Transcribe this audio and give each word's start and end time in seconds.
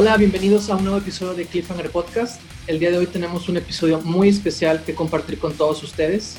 Hola, 0.00 0.16
bienvenidos 0.16 0.70
a 0.70 0.76
un 0.76 0.84
nuevo 0.84 0.98
episodio 0.98 1.34
de 1.34 1.44
Cliffhanger 1.44 1.90
Podcast. 1.90 2.40
El 2.68 2.78
día 2.78 2.92
de 2.92 2.98
hoy 2.98 3.08
tenemos 3.08 3.48
un 3.48 3.56
episodio 3.56 4.00
muy 4.00 4.28
especial 4.28 4.84
que 4.84 4.94
compartir 4.94 5.40
con 5.40 5.54
todos 5.54 5.82
ustedes. 5.82 6.36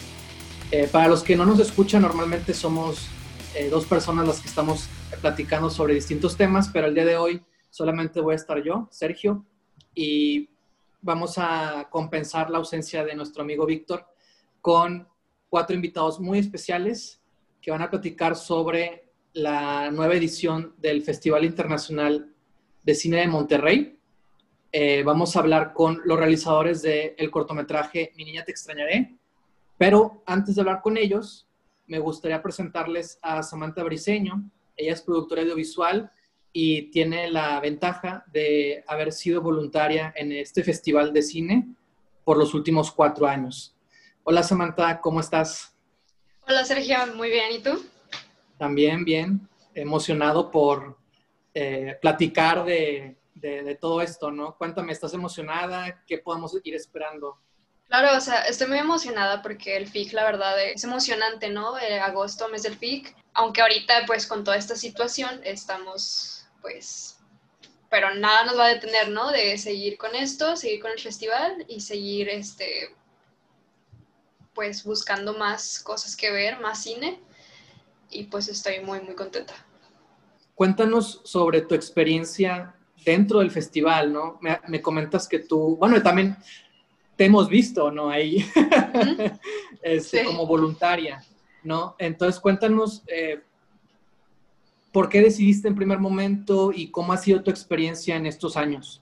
Eh, 0.72 0.88
para 0.90 1.10
los 1.10 1.24
que 1.24 1.36
no 1.36 1.46
nos 1.46 1.60
escuchan, 1.60 2.04
normalmente 2.04 2.54
somos 2.54 3.10
eh, 3.54 3.68
dos 3.68 3.86
personas 3.86 4.26
las 4.26 4.40
que 4.40 4.48
estamos 4.48 4.88
platicando 5.20 5.70
sobre 5.70 5.94
distintos 5.94 6.38
temas, 6.38 6.70
pero 6.70 6.88
el 6.88 6.96
día 6.96 7.04
de 7.04 7.18
hoy 7.18 7.44
solamente 7.70 8.22
voy 8.22 8.32
a 8.32 8.36
estar 8.38 8.64
yo, 8.64 8.88
Sergio, 8.92 9.44
y 9.94 10.48
vamos 11.02 11.34
a 11.36 11.90
compensar 11.90 12.50
la 12.50 12.60
ausencia 12.60 13.04
de 13.04 13.14
nuestro 13.14 13.44
amigo 13.44 13.66
Víctor 13.66 14.06
con 14.62 15.06
cuatro 15.50 15.76
invitados 15.76 16.18
muy 16.22 16.40
especiales 16.40 17.20
que 17.62 17.72
van 17.72 17.82
a 17.82 17.90
platicar 17.90 18.38
sobre 18.38 19.10
la 19.34 19.92
nueva 19.92 20.16
edición 20.16 20.76
del 20.78 21.04
Festival 21.04 21.44
Internacional 21.44 22.29
de 22.90 22.96
Cine 22.96 23.18
de 23.18 23.28
Monterrey. 23.28 24.00
Eh, 24.72 25.04
vamos 25.04 25.36
a 25.36 25.42
hablar 25.42 25.74
con 25.74 26.02
los 26.06 26.18
realizadores 26.18 26.82
del 26.82 27.30
cortometraje 27.30 28.14
Mi 28.16 28.26
Niña 28.26 28.44
Te 28.44 28.50
Extrañaré, 28.50 29.16
pero 29.78 30.24
antes 30.26 30.56
de 30.56 30.62
hablar 30.62 30.82
con 30.82 30.98
ellos, 30.98 31.48
me 31.86 32.00
gustaría 32.00 32.42
presentarles 32.42 33.20
a 33.22 33.44
Samantha 33.44 33.84
Briseño. 33.84 34.50
Ella 34.76 34.94
es 34.94 35.04
productora 35.04 35.44
audiovisual 35.44 36.12
y 36.52 36.90
tiene 36.90 37.30
la 37.30 37.60
ventaja 37.60 38.26
de 38.34 38.84
haber 38.88 39.12
sido 39.12 39.44
voluntaria 39.44 40.12
en 40.16 40.32
este 40.32 40.64
festival 40.64 41.14
de 41.14 41.22
cine 41.22 41.68
por 42.24 42.40
los 42.40 42.56
últimos 42.56 42.92
cuatro 42.92 43.28
años. 43.28 43.76
Hola 44.24 44.42
Samantha, 44.42 45.00
¿cómo 45.00 45.20
estás? 45.20 45.76
Hola 46.48 46.66
Sergio, 46.66 46.98
muy 47.16 47.30
bien. 47.30 47.52
¿Y 47.52 47.60
tú? 47.60 47.86
También 48.58 49.06
bien, 49.06 49.48
emocionado 49.76 50.50
por 50.50 50.98
eh, 51.54 51.98
platicar 52.02 52.64
de, 52.66 53.16
todo 53.80 54.02
esto, 54.02 54.32
¿no? 54.32 54.58
Cuéntame, 54.58 54.92
¿estás 54.92 55.14
emocionada? 55.14 56.04
¿Qué 56.06 56.18
podemos 56.18 56.56
ir 56.64 56.76
esperando? 56.76 57.40
Claro, 57.88 58.18
o 58.18 58.22
sea, 58.22 58.44
estoy 58.44 58.68
muy 58.68 58.78
emocionada 58.78 59.42
porque 59.42 59.76
el 59.76 59.88
FIC, 59.88 60.14
la 60.14 60.26
verdad, 60.26 60.62
es 60.62 60.84
emocionante, 60.84 61.50
¿no? 61.50 61.78
Eh, 61.80 62.00
agosto, 62.00 62.48
mes 62.50 62.64
del 62.64 62.78
FIC, 62.78 63.16
aunque 63.34 63.62
ahorita, 63.62 64.04
pues, 64.06 64.28
con 64.28 64.44
toda 64.44 64.58
esta 64.58 64.76
situación, 64.76 65.42
estamos, 65.44 66.46
pues, 66.62 67.18
pero 67.90 68.14
nada 68.14 68.46
nos 68.46 68.60
va 68.60 68.66
a 68.66 68.74
detener, 68.74 69.10
¿no? 69.10 69.32
De 69.32 69.58
seguir 69.58 69.98
con 69.98 70.14
esto, 70.16 70.56
seguir 70.56 70.82
con 70.82 70.92
el 70.92 71.00
festival 71.00 71.66
y 71.68 71.82
seguir, 71.82 72.30
este, 72.30 72.96
pues, 74.54 74.84
buscando 74.84 75.34
más 75.34 75.80
cosas 75.80 76.16
que 76.16 76.30
ver, 76.30 76.60
más 76.60 76.84
cine, 76.84 77.20
y 78.12 78.24
pues 78.26 78.48
estoy 78.50 78.82
muy, 78.82 79.02
muy 79.02 79.16
contenta. 79.16 79.54
Cuéntanos 80.60 81.22
sobre 81.24 81.62
tu 81.62 81.74
experiencia 81.74 82.76
dentro 83.06 83.40
del 83.40 83.50
festival, 83.50 84.12
¿no? 84.12 84.38
Me, 84.42 84.60
me 84.68 84.82
comentas 84.82 85.26
que 85.26 85.40
tú, 85.40 85.78
bueno, 85.78 86.04
también 86.04 86.36
te 87.16 87.24
hemos 87.24 87.48
visto, 87.48 87.90
¿no? 87.92 88.10
Ahí, 88.10 88.46
este, 89.82 90.26
como 90.26 90.46
voluntaria, 90.46 91.24
¿no? 91.64 91.96
Entonces, 91.98 92.42
cuéntanos, 92.42 93.04
eh, 93.08 93.40
¿por 94.92 95.08
qué 95.08 95.22
decidiste 95.22 95.70
en 95.70 95.76
primer 95.76 96.00
momento 96.00 96.74
y 96.76 96.92
cómo 96.92 97.14
ha 97.14 97.18
sido 97.18 97.42
tu 97.42 97.50
experiencia 97.50 98.18
en 98.18 98.26
estos 98.26 98.58
años? 98.58 99.02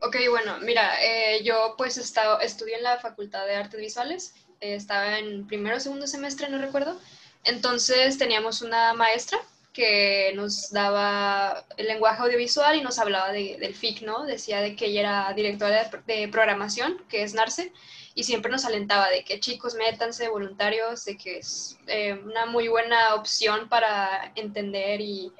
Ok, 0.00 0.16
bueno, 0.28 0.58
mira, 0.60 1.02
eh, 1.02 1.42
yo 1.44 1.76
pues 1.78 1.96
estado, 1.96 2.40
estudié 2.40 2.76
en 2.76 2.82
la 2.82 2.98
Facultad 2.98 3.46
de 3.46 3.56
Artes 3.56 3.80
Visuales, 3.80 4.34
eh, 4.60 4.74
estaba 4.74 5.18
en 5.18 5.46
primero 5.46 5.78
o 5.78 5.80
segundo 5.80 6.06
semestre, 6.06 6.50
no 6.50 6.58
recuerdo, 6.58 7.00
entonces 7.44 8.18
teníamos 8.18 8.60
una 8.60 8.92
maestra 8.92 9.38
que 9.78 10.32
nos 10.34 10.72
daba 10.72 11.64
el 11.76 11.86
lenguaje 11.86 12.20
audiovisual 12.20 12.74
y 12.74 12.82
nos 12.82 12.98
hablaba 12.98 13.30
del 13.30 13.76
FIC, 13.76 14.02
¿no? 14.02 14.24
Decía 14.24 14.60
de 14.60 14.74
que 14.74 14.86
ella 14.86 15.00
era 15.00 15.32
directora 15.34 15.88
de, 16.04 16.26
programación, 16.26 17.04
que 17.08 17.22
es 17.22 17.32
NARCE, 17.32 17.72
y 18.16 18.24
siempre 18.24 18.50
nos 18.50 18.64
alentaba 18.64 19.08
de 19.08 19.22
que 19.22 19.38
chicos, 19.38 19.76
métanse 19.76 20.28
voluntarios, 20.28 21.04
de 21.04 21.16
que 21.16 21.38
es 21.38 21.78
eh, 21.86 22.14
una 22.24 22.46
muy 22.46 22.66
buena 22.66 23.14
opción 23.14 23.68
para 23.68 24.32
entender 24.34 25.00
y 25.00 25.32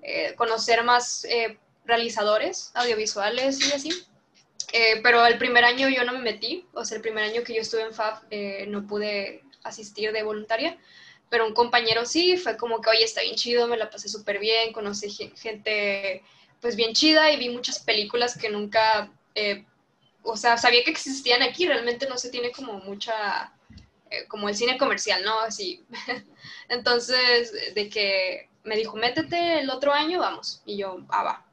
eh, 0.00 0.32
conocer 0.36 0.82
más 0.84 1.26
eh, 1.26 1.58
realizadores 1.84 2.70
audiovisuales 2.72 3.60
y 3.60 3.72
así. 3.74 3.90
pero 5.02 5.26
el 5.26 5.36
primer 5.36 5.66
año 5.66 5.90
yo 5.90 6.02
no 6.04 6.14
me 6.14 6.20
metí, 6.20 6.64
o 6.72 6.82
sea, 6.86 6.96
el 6.96 7.02
primer 7.02 7.24
año 7.24 7.42
que 7.42 7.54
yo 7.54 7.60
estuve 7.60 7.82
en 7.82 7.92
FAB 7.92 8.22
no 8.68 8.86
pude 8.86 9.42
asistir 9.64 10.12
de 10.12 10.22
voluntaria, 10.22 10.78
pero 11.32 11.46
un 11.46 11.54
compañero 11.54 12.04
sí, 12.04 12.36
fue 12.36 12.58
como 12.58 12.82
que, 12.82 12.90
oye, 12.90 13.04
está 13.04 13.22
bien 13.22 13.36
chido, 13.36 13.66
me 13.66 13.78
la 13.78 13.88
pasé 13.88 14.06
súper 14.06 14.38
bien, 14.38 14.70
conocí 14.70 15.08
gente 15.08 16.22
pues 16.60 16.76
bien 16.76 16.92
chida 16.92 17.32
y 17.32 17.38
vi 17.38 17.48
muchas 17.48 17.78
películas 17.78 18.36
que 18.36 18.50
nunca, 18.50 19.10
eh, 19.34 19.64
o 20.22 20.36
sea, 20.36 20.58
sabía 20.58 20.84
que 20.84 20.90
existían 20.90 21.42
aquí, 21.42 21.66
realmente 21.66 22.06
no 22.06 22.18
se 22.18 22.28
tiene 22.28 22.52
como 22.52 22.74
mucha, 22.80 23.50
eh, 24.10 24.26
como 24.28 24.50
el 24.50 24.54
cine 24.54 24.76
comercial, 24.76 25.24
¿no? 25.24 25.40
Así. 25.40 25.82
Entonces, 26.68 27.74
de 27.74 27.88
que 27.88 28.50
me 28.64 28.76
dijo, 28.76 28.98
métete 28.98 29.60
el 29.60 29.70
otro 29.70 29.94
año, 29.94 30.20
vamos, 30.20 30.60
y 30.66 30.76
yo, 30.76 30.98
ah, 31.08 31.22
va. 31.22 31.46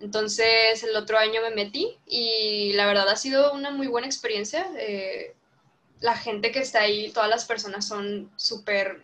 Entonces, 0.00 0.84
el 0.84 0.94
otro 0.94 1.18
año 1.18 1.42
me 1.42 1.50
metí 1.50 1.98
y 2.06 2.72
la 2.74 2.86
verdad 2.86 3.08
ha 3.08 3.16
sido 3.16 3.52
una 3.52 3.72
muy 3.72 3.88
buena 3.88 4.06
experiencia. 4.06 4.70
Eh, 4.76 5.34
la 6.00 6.16
gente 6.16 6.52
que 6.52 6.60
está 6.60 6.80
ahí, 6.80 7.10
todas 7.10 7.28
las 7.28 7.44
personas 7.44 7.86
son 7.86 8.30
súper, 8.36 9.02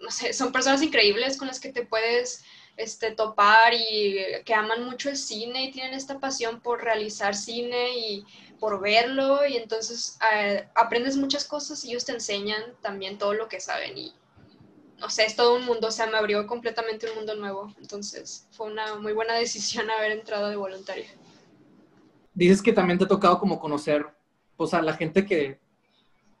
no 0.00 0.10
sé, 0.10 0.32
son 0.32 0.52
personas 0.52 0.82
increíbles 0.82 1.36
con 1.36 1.48
las 1.48 1.60
que 1.60 1.72
te 1.72 1.84
puedes 1.84 2.42
este, 2.76 3.10
topar 3.10 3.74
y 3.74 4.18
que 4.44 4.54
aman 4.54 4.84
mucho 4.84 5.10
el 5.10 5.16
cine 5.16 5.64
y 5.64 5.70
tienen 5.70 5.94
esta 5.94 6.18
pasión 6.18 6.60
por 6.60 6.82
realizar 6.82 7.34
cine 7.34 7.98
y 7.98 8.24
por 8.58 8.80
verlo. 8.80 9.46
Y 9.46 9.56
entonces 9.56 10.18
eh, 10.32 10.66
aprendes 10.74 11.16
muchas 11.16 11.44
cosas 11.44 11.84
y 11.84 11.90
ellos 11.90 12.04
te 12.04 12.12
enseñan 12.12 12.62
también 12.80 13.18
todo 13.18 13.34
lo 13.34 13.48
que 13.48 13.60
saben. 13.60 13.98
Y 13.98 14.14
no 15.00 15.08
sé, 15.08 15.24
es 15.24 15.34
todo 15.34 15.56
un 15.56 15.64
mundo, 15.64 15.88
o 15.88 15.90
sea, 15.90 16.06
me 16.06 16.18
abrió 16.18 16.46
completamente 16.46 17.08
un 17.08 17.16
mundo 17.16 17.34
nuevo, 17.34 17.74
entonces 17.78 18.46
fue 18.50 18.66
una 18.66 18.96
muy 18.96 19.14
buena 19.14 19.34
decisión 19.34 19.90
haber 19.98 20.12
entrado 20.12 20.48
de 20.48 20.56
voluntaria. 20.56 21.08
Dices 22.34 22.62
que 22.62 22.72
también 22.72 22.98
te 22.98 23.04
ha 23.04 23.08
tocado 23.08 23.38
como 23.38 23.58
conocer, 23.58 24.06
pues 24.56 24.72
a 24.74 24.82
la 24.82 24.94
gente 24.94 25.26
que 25.26 25.58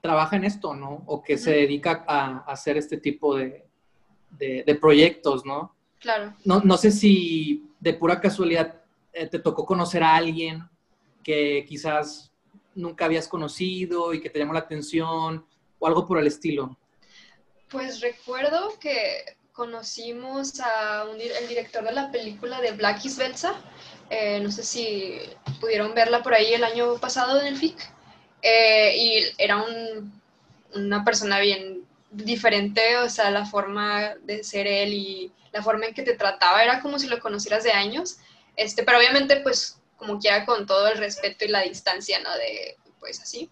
trabaja 0.00 0.36
en 0.36 0.44
esto, 0.44 0.74
¿no? 0.74 1.02
O 1.06 1.22
que 1.22 1.36
se 1.36 1.52
dedica 1.52 2.04
a, 2.06 2.38
hacer 2.46 2.76
este 2.76 2.96
tipo 2.96 3.36
de, 3.36 3.66
proyectos, 4.80 5.44
¿no? 5.44 5.74
Claro. 5.98 6.34
No, 6.44 6.60
no, 6.60 6.76
sé 6.76 6.90
si 6.90 7.68
de 7.78 7.94
pura 7.94 8.20
casualidad 8.20 8.82
eh, 9.12 9.26
te 9.26 9.38
tocó 9.38 9.66
conocer 9.66 10.02
a 10.02 10.16
alguien 10.16 10.68
que 11.22 11.66
quizás 11.68 12.32
nunca 12.74 13.04
habías 13.04 13.28
conocido 13.28 14.14
y 14.14 14.20
que 14.20 14.30
te 14.30 14.38
llamó 14.38 14.54
la 14.54 14.60
atención 14.60 15.44
o 15.78 15.86
algo 15.86 16.06
por 16.06 16.18
el 16.18 16.26
estilo. 16.26 16.78
Pues 17.68 18.00
recuerdo 18.00 18.78
que 18.80 19.36
conocimos 19.52 20.60
a 20.60 21.04
el 21.10 21.48
director 21.48 21.84
de 21.84 21.92
la 21.92 22.10
película 22.10 22.60
de 22.60 22.72
Black 22.72 23.04
is 23.04 23.18
Belsa. 23.18 23.54
Eh, 24.08 24.40
no 24.40 24.50
sé 24.50 24.62
si 24.62 25.20
pudieron 25.60 25.94
verla 25.94 26.22
por 26.22 26.34
ahí 26.34 26.54
el 26.54 26.64
año 26.64 26.96
pasado 26.96 27.40
en 27.40 27.46
el 27.48 27.56
FIC. 27.56 27.76
Eh, 28.42 28.96
y 28.96 29.24
era 29.38 29.64
una 30.74 31.04
persona 31.04 31.40
bien 31.40 31.84
diferente, 32.10 32.98
o 32.98 33.08
sea, 33.08 33.30
la 33.30 33.46
forma 33.46 34.14
de 34.22 34.42
ser 34.42 34.66
él 34.66 34.94
y 34.94 35.32
la 35.52 35.62
forma 35.62 35.86
en 35.86 35.94
que 35.94 36.02
te 36.02 36.16
trataba 36.16 36.62
era 36.62 36.80
como 36.80 36.98
si 36.98 37.06
lo 37.06 37.20
conocieras 37.20 37.64
de 37.64 37.72
años, 37.72 38.18
este, 38.56 38.82
pero 38.82 38.98
obviamente 38.98 39.36
pues 39.40 39.80
como 39.96 40.18
quiera 40.18 40.44
con 40.44 40.66
todo 40.66 40.88
el 40.88 40.98
respeto 40.98 41.44
y 41.44 41.48
la 41.48 41.62
distancia, 41.62 42.18
¿no? 42.20 42.34
De 42.36 42.76
pues 42.98 43.20
así. 43.20 43.50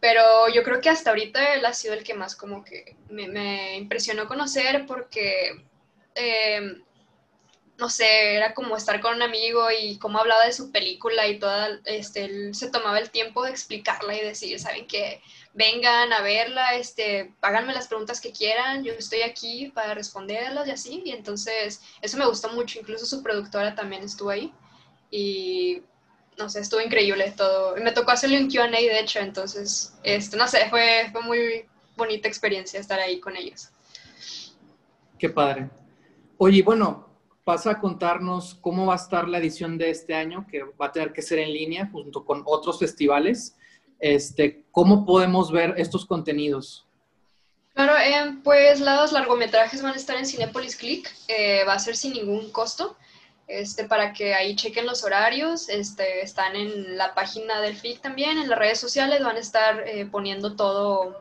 Pero 0.00 0.48
yo 0.48 0.62
creo 0.64 0.80
que 0.80 0.90
hasta 0.90 1.10
ahorita 1.10 1.54
él 1.54 1.64
ha 1.64 1.72
sido 1.72 1.94
el 1.94 2.02
que 2.02 2.14
más 2.14 2.34
como 2.34 2.64
que 2.64 2.96
me, 3.08 3.76
impresionó 3.76 4.26
conocer 4.26 4.84
porque 4.86 5.64
eh, 6.14 6.80
no 7.82 7.88
sé, 7.88 8.36
era 8.36 8.54
como 8.54 8.76
estar 8.76 9.00
con 9.00 9.16
un 9.16 9.22
amigo 9.22 9.66
y 9.76 9.98
cómo 9.98 10.20
hablaba 10.20 10.46
de 10.46 10.52
su 10.52 10.70
película 10.70 11.26
y 11.26 11.40
toda, 11.40 11.80
este, 11.84 12.26
él 12.26 12.54
se 12.54 12.70
tomaba 12.70 12.96
el 13.00 13.10
tiempo 13.10 13.42
de 13.42 13.50
explicarla 13.50 14.16
y 14.16 14.20
decir, 14.20 14.60
saben 14.60 14.86
que 14.86 15.20
vengan 15.52 16.12
a 16.12 16.22
verla, 16.22 16.76
este, 16.76 17.34
háganme 17.40 17.74
las 17.74 17.88
preguntas 17.88 18.20
que 18.20 18.30
quieran, 18.30 18.84
yo 18.84 18.92
estoy 18.92 19.22
aquí 19.22 19.72
para 19.74 19.94
responderlas 19.94 20.68
y 20.68 20.70
así, 20.70 21.02
y 21.04 21.10
entonces 21.10 21.82
eso 22.00 22.16
me 22.18 22.26
gustó 22.26 22.50
mucho, 22.50 22.78
incluso 22.78 23.04
su 23.04 23.20
productora 23.20 23.74
también 23.74 24.04
estuvo 24.04 24.30
ahí 24.30 24.54
y 25.10 25.82
no 26.38 26.48
sé, 26.48 26.60
estuvo 26.60 26.80
increíble 26.80 27.34
todo, 27.36 27.74
me 27.78 27.90
tocó 27.90 28.12
hacerle 28.12 28.38
un 28.38 28.48
Q&A 28.48 28.68
de 28.70 29.00
hecho, 29.00 29.18
entonces, 29.18 29.92
este, 30.04 30.36
no 30.36 30.46
sé, 30.46 30.70
fue, 30.70 31.08
fue 31.10 31.22
muy 31.22 31.64
bonita 31.96 32.28
experiencia 32.28 32.78
estar 32.78 33.00
ahí 33.00 33.18
con 33.18 33.36
ellos. 33.36 33.70
Qué 35.18 35.28
padre. 35.28 35.68
Oye, 36.38 36.62
bueno, 36.62 37.11
pasa 37.44 37.72
a 37.72 37.80
contarnos 37.80 38.54
cómo 38.60 38.86
va 38.86 38.94
a 38.94 38.96
estar 38.96 39.28
la 39.28 39.38
edición 39.38 39.78
de 39.78 39.90
este 39.90 40.14
año, 40.14 40.46
que 40.50 40.62
va 40.62 40.86
a 40.86 40.92
tener 40.92 41.12
que 41.12 41.22
ser 41.22 41.38
en 41.38 41.52
línea 41.52 41.88
junto 41.90 42.24
con 42.24 42.42
otros 42.46 42.78
festivales. 42.78 43.56
Este, 43.98 44.64
¿Cómo 44.70 45.04
podemos 45.04 45.50
ver 45.50 45.74
estos 45.76 46.06
contenidos? 46.06 46.86
Claro, 47.74 47.94
pues 48.44 48.80
los 48.80 49.12
largometrajes 49.12 49.82
van 49.82 49.94
a 49.94 49.96
estar 49.96 50.16
en 50.16 50.26
Cinepolis 50.26 50.76
Click, 50.76 51.10
eh, 51.28 51.64
va 51.66 51.74
a 51.74 51.78
ser 51.78 51.96
sin 51.96 52.12
ningún 52.12 52.50
costo. 52.50 52.96
este, 53.48 53.84
para 53.84 54.12
que 54.12 54.34
ahí 54.34 54.56
chequen 54.56 54.86
los 54.86 55.04
horarios. 55.04 55.68
Este, 55.68 56.22
están 56.22 56.56
en 56.56 56.96
la 56.96 57.14
página 57.14 57.60
del 57.60 57.76
FIC 57.76 58.00
también, 58.00 58.38
en 58.38 58.48
las 58.48 58.58
redes 58.58 58.80
sociales 58.80 59.22
van 59.22 59.36
a 59.36 59.40
estar 59.40 59.86
eh, 59.86 60.06
poniendo 60.06 60.56
todo 60.56 61.20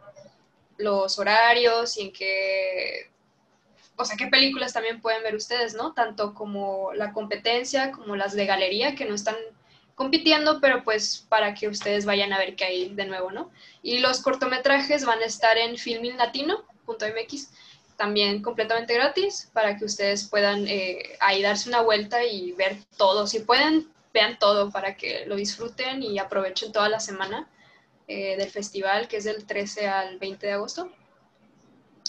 los 0.77 1.19
horarios 1.19 1.97
y 1.97 2.01
en 2.01 2.13
qué, 2.13 3.10
o 3.95 4.05
sea, 4.05 4.17
qué 4.17 4.27
películas 4.27 4.73
también 4.73 5.01
pueden 5.01 5.23
ver 5.23 5.35
ustedes, 5.35 5.73
¿no? 5.75 5.93
Tanto 5.93 6.33
como 6.33 6.93
la 6.93 7.13
competencia, 7.13 7.91
como 7.91 8.15
las 8.15 8.33
de 8.33 8.45
galería, 8.45 8.95
que 8.95 9.05
no 9.05 9.15
están 9.15 9.35
compitiendo, 9.95 10.59
pero 10.59 10.83
pues 10.83 11.25
para 11.29 11.53
que 11.53 11.67
ustedes 11.67 12.05
vayan 12.05 12.33
a 12.33 12.39
ver 12.39 12.55
qué 12.55 12.65
hay 12.65 12.89
de 12.95 13.05
nuevo, 13.05 13.31
¿no? 13.31 13.51
Y 13.83 13.99
los 13.99 14.21
cortometrajes 14.21 15.05
van 15.05 15.19
a 15.19 15.25
estar 15.25 15.57
en 15.57 15.77
filminlatino.mx, 15.77 17.51
también 17.97 18.41
completamente 18.41 18.95
gratis, 18.95 19.51
para 19.53 19.77
que 19.77 19.85
ustedes 19.85 20.27
puedan 20.27 20.65
eh, 20.67 21.17
ahí 21.19 21.44
darse 21.44 21.69
una 21.69 21.81
vuelta 21.81 22.23
y 22.23 22.51
ver 22.53 22.77
todo. 22.97 23.27
Si 23.27 23.41
pueden, 23.41 23.91
vean 24.13 24.39
todo 24.39 24.71
para 24.71 24.95
que 24.95 25.25
lo 25.27 25.35
disfruten 25.35 26.01
y 26.01 26.17
aprovechen 26.17 26.71
toda 26.71 26.89
la 26.89 26.99
semana 26.99 27.47
eh, 28.07 28.35
del 28.37 28.49
festival, 28.49 29.07
que 29.07 29.17
es 29.17 29.25
del 29.25 29.45
13 29.45 29.87
al 29.87 30.17
20 30.17 30.47
de 30.47 30.53
agosto. 30.53 30.91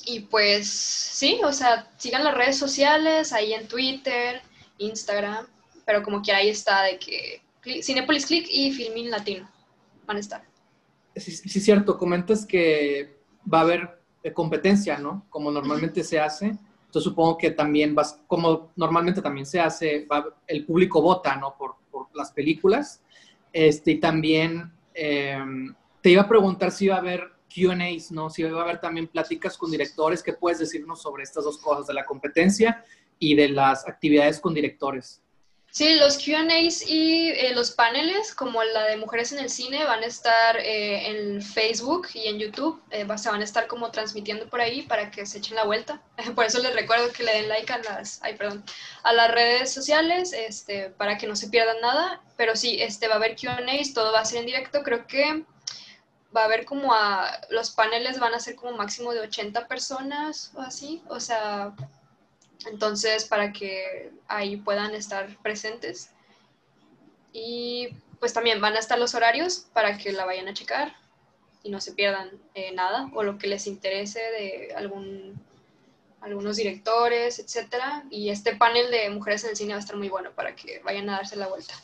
Y 0.05 0.21
pues 0.21 0.69
sí, 0.69 1.41
o 1.45 1.53
sea, 1.53 1.91
sigan 1.97 2.25
las 2.25 2.35
redes 2.35 2.59
sociales, 2.59 3.33
ahí 3.33 3.53
en 3.53 3.69
Twitter, 3.69 4.43
Instagram, 4.79 5.47
pero 5.85 6.03
como 6.03 6.23
quiera 6.23 6.41
ahí 6.41 6.49
está 6.49 6.83
de 6.83 6.99
que 6.99 7.43
Cinepolis 7.83 8.27
Click 8.27 8.47
y 8.51 8.73
Filmin 8.73 9.11
Latino 9.11 9.49
van 10.07 10.17
a 10.17 10.21
estar. 10.21 10.43
Sí, 11.15 11.31
sí, 11.31 11.61
cierto, 11.61 11.99
comentas 11.99 12.47
que 12.47 13.17
va 13.53 13.59
a 13.59 13.63
haber 13.63 14.01
eh, 14.23 14.33
competencia, 14.33 14.99
¿no? 14.99 15.27
Como 15.29 15.51
normalmente 15.51 16.03
se 16.03 16.19
hace. 16.19 16.47
Entonces 16.47 17.05
supongo 17.05 17.39
que 17.39 17.51
también 17.51 17.95
vas, 17.95 18.21
como 18.27 18.73
normalmente 18.77 19.23
también 19.23 19.47
se 19.47 19.61
hace, 19.61 20.07
el 20.47 20.65
público 20.65 21.01
vota, 21.01 21.37
¿no? 21.37 21.55
Por, 21.57 21.77
por 21.91 22.09
las 22.15 22.33
películas. 22.33 23.03
Este, 23.53 23.93
y 23.93 24.01
también 24.01 24.73
em, 24.95 25.75
te 26.01 26.11
iba 26.11 26.23
a 26.23 26.29
preguntar 26.29 26.71
si 26.71 26.87
iba 26.87 26.97
a 26.97 26.99
haber 26.99 27.31
QAs, 27.53 28.11
¿no? 28.11 28.31
Si 28.31 28.43
iba 28.43 28.61
a 28.61 28.63
haber 28.63 28.81
también 28.81 29.09
pláticas 29.09 29.57
con 29.57 29.71
directores, 29.71 30.23
¿qué 30.23 30.33
puedes 30.33 30.59
decirnos 30.59 31.03
sobre 31.03 31.23
estas 31.23 31.45
dos 31.45 31.59
cosas, 31.59 31.87
de 31.87 31.95
la 31.95 32.05
competencia 32.05 32.85
y 33.19 33.35
de 33.35 33.49
las 33.49 33.87
actividades 33.87 34.41
con 34.41 34.55
directores? 34.55 35.23
Sí, 35.73 35.95
los 35.95 36.19
QAs 36.19 36.87
y 36.87 37.31
eh, 37.31 37.55
los 37.55 37.71
paneles, 37.71 38.35
como 38.35 38.63
la 38.63 38.85
de 38.85 38.99
Mujeres 38.99 39.33
en 39.33 39.39
el 39.39 39.49
Cine, 39.49 39.85
van 39.85 40.03
a 40.03 40.07
estar 40.07 40.59
eh, 40.59 41.09
en 41.09 41.41
Facebook 41.41 42.09
y 42.13 42.27
en 42.27 42.39
YouTube. 42.39 42.83
Eh, 42.91 43.07
se 43.17 43.31
van 43.31 43.41
a 43.41 43.45
estar 43.45 43.67
como 43.69 43.91
transmitiendo 43.91 44.51
por 44.51 44.61
ahí 44.61 44.83
para 44.83 45.11
que 45.11 45.25
se 45.25 45.39
echen 45.39 45.57
la 45.57 45.65
vuelta. 45.65 46.03
Por 46.35 46.45
eso 46.45 46.59
les 46.59 46.75
recuerdo 46.75 47.11
que 47.11 47.23
le 47.23 47.33
den 47.33 47.49
like 47.49 47.73
a 47.73 47.79
las, 47.79 48.23
ay, 48.23 48.37
perdón, 48.37 48.63
a 49.03 49.15
las 49.15 49.31
redes 49.31 49.73
sociales 49.73 50.35
este, 50.35 50.91
para 50.91 51.17
que 51.17 51.27
no 51.27 51.37
se 51.37 51.49
pierdan 51.49 51.81
nada. 51.81 52.21
Pero 52.37 52.55
sí, 52.55 52.83
este, 52.83 53.09
va 53.09 53.15
a 53.15 53.17
haber 53.17 53.35
QAs, 53.35 53.95
todo 53.95 54.13
va 54.13 54.21
a 54.21 54.27
ser 54.27 54.41
en 54.41 54.47
directo. 54.47 54.83
Creo 54.83 55.07
que 55.07 55.43
va 56.35 56.43
a 56.43 56.45
haber 56.45 56.65
como 56.65 56.93
a, 56.95 57.41
los 57.51 57.71
paneles 57.71 58.19
van 58.19 58.35
a 58.35 58.41
ser 58.41 58.57
como 58.57 58.77
máximo 58.77 59.13
de 59.13 59.21
80 59.21 59.69
personas 59.69 60.53
o 60.55 60.61
así. 60.61 61.03
O 61.09 61.21
sea, 61.21 61.75
entonces, 62.67 63.25
para 63.25 63.53
que 63.53 64.13
ahí 64.29 64.57
puedan 64.57 64.95
estar 64.95 65.37
presentes. 65.39 66.11
Y 67.33 67.89
pues 68.21 68.33
también 68.33 68.61
van 68.61 68.77
a 68.77 68.79
estar 68.79 68.99
los 68.99 69.15
horarios 69.15 69.67
para 69.73 69.99
que 69.99 70.13
la 70.13 70.25
vayan 70.25 70.49
a 70.49 70.55
checar 70.55 70.95
y 71.63 71.71
no 71.71 71.81
se 71.81 71.93
pierdan 71.93 72.31
eh, 72.55 72.73
nada 72.73 73.11
o 73.15 73.23
lo 73.23 73.39
que 73.39 73.47
les 73.47 73.67
interese 73.67 74.21
de 74.21 74.75
algún, 74.77 75.41
algunos 76.21 76.57
directores, 76.57 77.39
etcétera. 77.39 78.05
Y 78.11 78.31
este 78.31 78.57
panel 78.57 78.91
de 78.91 79.11
mujeres 79.11 79.45
en 79.45 79.51
el 79.51 79.57
cine 79.57 79.73
va 79.73 79.79
a 79.79 79.81
estar 79.81 79.97
muy 79.97 80.09
bueno 80.09 80.31
para 80.33 80.55
que 80.55 80.81
vayan 80.85 81.09
a 81.09 81.17
darse 81.17 81.37
la 81.37 81.49
vuelta. 81.49 81.75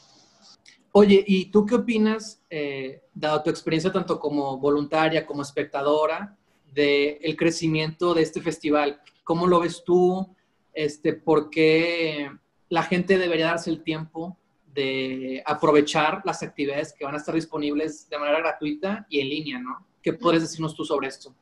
Oye, 0.99 1.25
¿y 1.27 1.47
tú 1.47 1.65
qué 1.65 1.77
opinas, 1.77 2.43
eh, 2.51 3.03
dado 3.15 3.43
tu 3.43 3.51
experiencia 3.51 3.93
tanto 3.93 4.19
como 4.19 4.59
voluntaria 4.59 5.25
como 5.25 5.43
espectadora, 5.43 6.37
del 6.73 7.19
el 7.21 7.37
crecimiento 7.37 8.15
de 8.15 8.23
este 8.23 8.41
festival? 8.41 9.01
¿Cómo 9.25 9.47
lo 9.47 9.61
ves 9.61 9.83
tú? 9.85 10.35
este, 10.79 11.13
por 11.13 11.51
qué 11.51 12.31
la 12.69 12.85
gente 12.85 13.19
debería 13.19 13.47
darse 13.47 13.69
el 13.69 13.83
tiempo 13.83 14.39
de 14.73 15.43
aprovechar 15.45 16.23
las 16.25 16.41
actividades 16.45 16.93
que 16.93 17.05
van 17.05 17.15
a 17.15 17.19
estar 17.19 17.35
disponibles 17.35 18.09
de 18.09 18.17
manera 18.17 18.39
gratuita 18.39 19.05
y 19.09 19.19
en 19.19 19.29
línea, 19.29 19.59
¿no? 19.59 19.85
¿Qué 20.01 20.13
puedes 20.13 20.43
decirnos 20.43 20.77
tú 20.77 20.85
sobre 20.85 21.09
esto? 21.09 21.35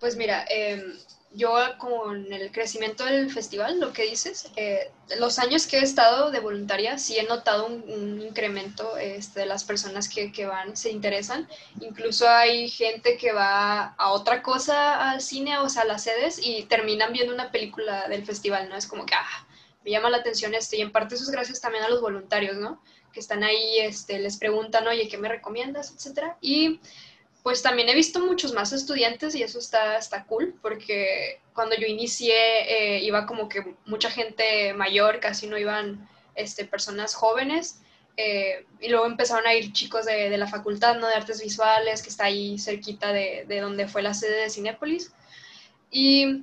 Pues 0.00 0.16
mira, 0.16 0.44
eh, 0.50 0.82
yo 1.32 1.54
con 1.78 2.32
el 2.32 2.50
crecimiento 2.52 3.04
del 3.04 3.30
festival, 3.30 3.78
lo 3.80 3.92
que 3.92 4.04
dices, 4.04 4.50
eh, 4.56 4.90
los 5.18 5.38
años 5.38 5.66
que 5.66 5.78
he 5.78 5.82
estado 5.82 6.30
de 6.30 6.40
voluntaria, 6.40 6.98
sí 6.98 7.18
he 7.18 7.24
notado 7.24 7.66
un, 7.66 8.20
incremento 8.20 8.96
este, 8.96 9.40
de 9.40 9.46
las 9.46 9.64
personas 9.64 10.08
que, 10.08 10.32
que, 10.32 10.46
van, 10.46 10.76
se 10.76 10.90
interesan. 10.90 11.48
Incluso 11.80 12.28
hay 12.28 12.68
gente 12.68 13.16
que 13.16 13.32
va 13.32 13.94
a 13.98 14.10
otra 14.10 14.42
cosa 14.42 15.10
al 15.10 15.20
cine, 15.20 15.58
o 15.58 15.68
sea, 15.68 15.82
a 15.82 15.86
las 15.86 16.04
sedes, 16.04 16.40
y 16.42 16.64
terminan 16.64 17.12
viendo 17.12 17.34
una 17.34 17.50
película 17.50 18.08
del 18.08 18.24
festival, 18.24 18.68
¿no? 18.68 18.76
Es 18.76 18.86
como 18.86 19.04
que, 19.04 19.14
ah, 19.14 19.46
me 19.84 19.90
llama 19.90 20.10
la 20.10 20.18
atención 20.18 20.54
esto. 20.54 20.76
Y 20.76 20.80
en 20.80 20.92
parte 20.92 21.14
eso 21.14 21.24
es 21.24 21.30
gracias 21.30 21.60
también 21.60 21.84
a 21.84 21.88
los 21.88 22.00
voluntarios, 22.00 22.56
¿no? 22.56 22.82
Que 23.12 23.20
están 23.20 23.44
ahí, 23.44 23.78
este, 23.80 24.18
les 24.18 24.36
preguntan, 24.36 24.86
oye, 24.86 25.08
¿qué 25.08 25.18
me 25.18 25.28
recomiendas? 25.28 25.92
Etcétera. 25.94 26.36
Y 26.40 26.80
pues 27.42 27.62
también 27.62 27.88
he 27.88 27.94
visto 27.94 28.20
muchos 28.20 28.52
más 28.52 28.72
estudiantes 28.72 29.34
y 29.34 29.42
eso 29.42 29.58
está, 29.58 29.96
está 29.96 30.24
cool, 30.24 30.54
porque 30.60 31.40
cuando 31.54 31.76
yo 31.76 31.86
inicié 31.86 32.34
eh, 32.96 33.02
iba 33.02 33.26
como 33.26 33.48
que 33.48 33.74
mucha 33.86 34.10
gente 34.10 34.72
mayor, 34.74 35.20
casi 35.20 35.46
no 35.46 35.56
iban 35.56 36.08
este, 36.34 36.64
personas 36.64 37.14
jóvenes, 37.14 37.80
eh, 38.16 38.66
y 38.80 38.88
luego 38.88 39.06
empezaron 39.06 39.46
a 39.46 39.54
ir 39.54 39.72
chicos 39.72 40.04
de, 40.04 40.28
de, 40.28 40.38
la 40.38 40.48
facultad 40.48 40.96
¿no? 40.96 41.06
de 41.06 41.14
artes 41.14 41.40
visuales, 41.40 42.02
que 42.02 42.08
está 42.08 42.24
ahí 42.24 42.58
cerquita 42.58 43.12
de, 43.12 43.44
de 43.46 43.60
donde 43.60 43.86
fue 43.86 44.02
la 44.02 44.12
sede 44.12 44.42
de 44.42 44.50
Cinépolis. 44.50 45.12
Y 45.90 46.42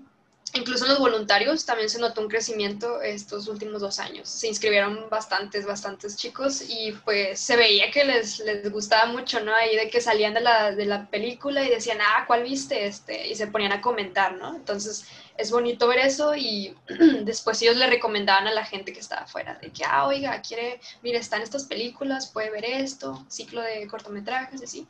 Incluso 0.55 0.87
los 0.87 0.99
voluntarios 0.99 1.65
también 1.65 1.89
se 1.89 1.99
notó 1.99 2.21
un 2.21 2.29
crecimiento 2.29 3.01
estos 3.01 3.49
últimos 3.49 3.81
dos 3.81 3.99
años. 3.99 4.29
Se 4.29 4.47
inscribieron 4.47 5.09
bastantes, 5.09 5.65
bastantes 5.65 6.15
chicos 6.15 6.63
y 6.69 6.93
pues 7.03 7.41
se 7.41 7.57
veía 7.57 7.91
que 7.91 8.05
les, 8.05 8.39
les 8.39 8.71
gustaba 8.71 9.11
mucho, 9.11 9.41
¿no? 9.41 9.53
Ahí 9.53 9.75
de 9.75 9.89
que 9.89 9.99
salían 9.99 10.33
de 10.33 10.39
la, 10.39 10.71
de 10.71 10.85
la 10.85 11.07
película 11.07 11.61
y 11.61 11.69
decían, 11.69 11.97
ah, 11.99 12.23
¿cuál 12.25 12.43
viste? 12.43 12.87
Este? 12.87 13.27
Y 13.27 13.35
se 13.35 13.47
ponían 13.47 13.73
a 13.73 13.81
comentar, 13.81 14.37
¿no? 14.37 14.55
Entonces 14.55 15.05
es 15.37 15.51
bonito 15.51 15.89
ver 15.89 15.99
eso 15.99 16.33
y 16.35 16.73
después 17.23 17.61
ellos 17.61 17.75
le 17.75 17.87
recomendaban 17.87 18.47
a 18.47 18.53
la 18.53 18.63
gente 18.63 18.93
que 18.93 19.01
estaba 19.01 19.23
afuera, 19.23 19.59
de 19.61 19.71
que, 19.71 19.83
ah, 19.85 20.07
oiga, 20.07 20.41
quiere, 20.41 20.79
mire, 21.03 21.17
están 21.17 21.41
estas 21.41 21.65
películas, 21.65 22.31
puede 22.31 22.49
ver 22.49 22.63
esto, 22.63 23.25
ciclo 23.27 23.61
de 23.61 23.87
cortometrajes, 23.87 24.63
así. 24.63 24.87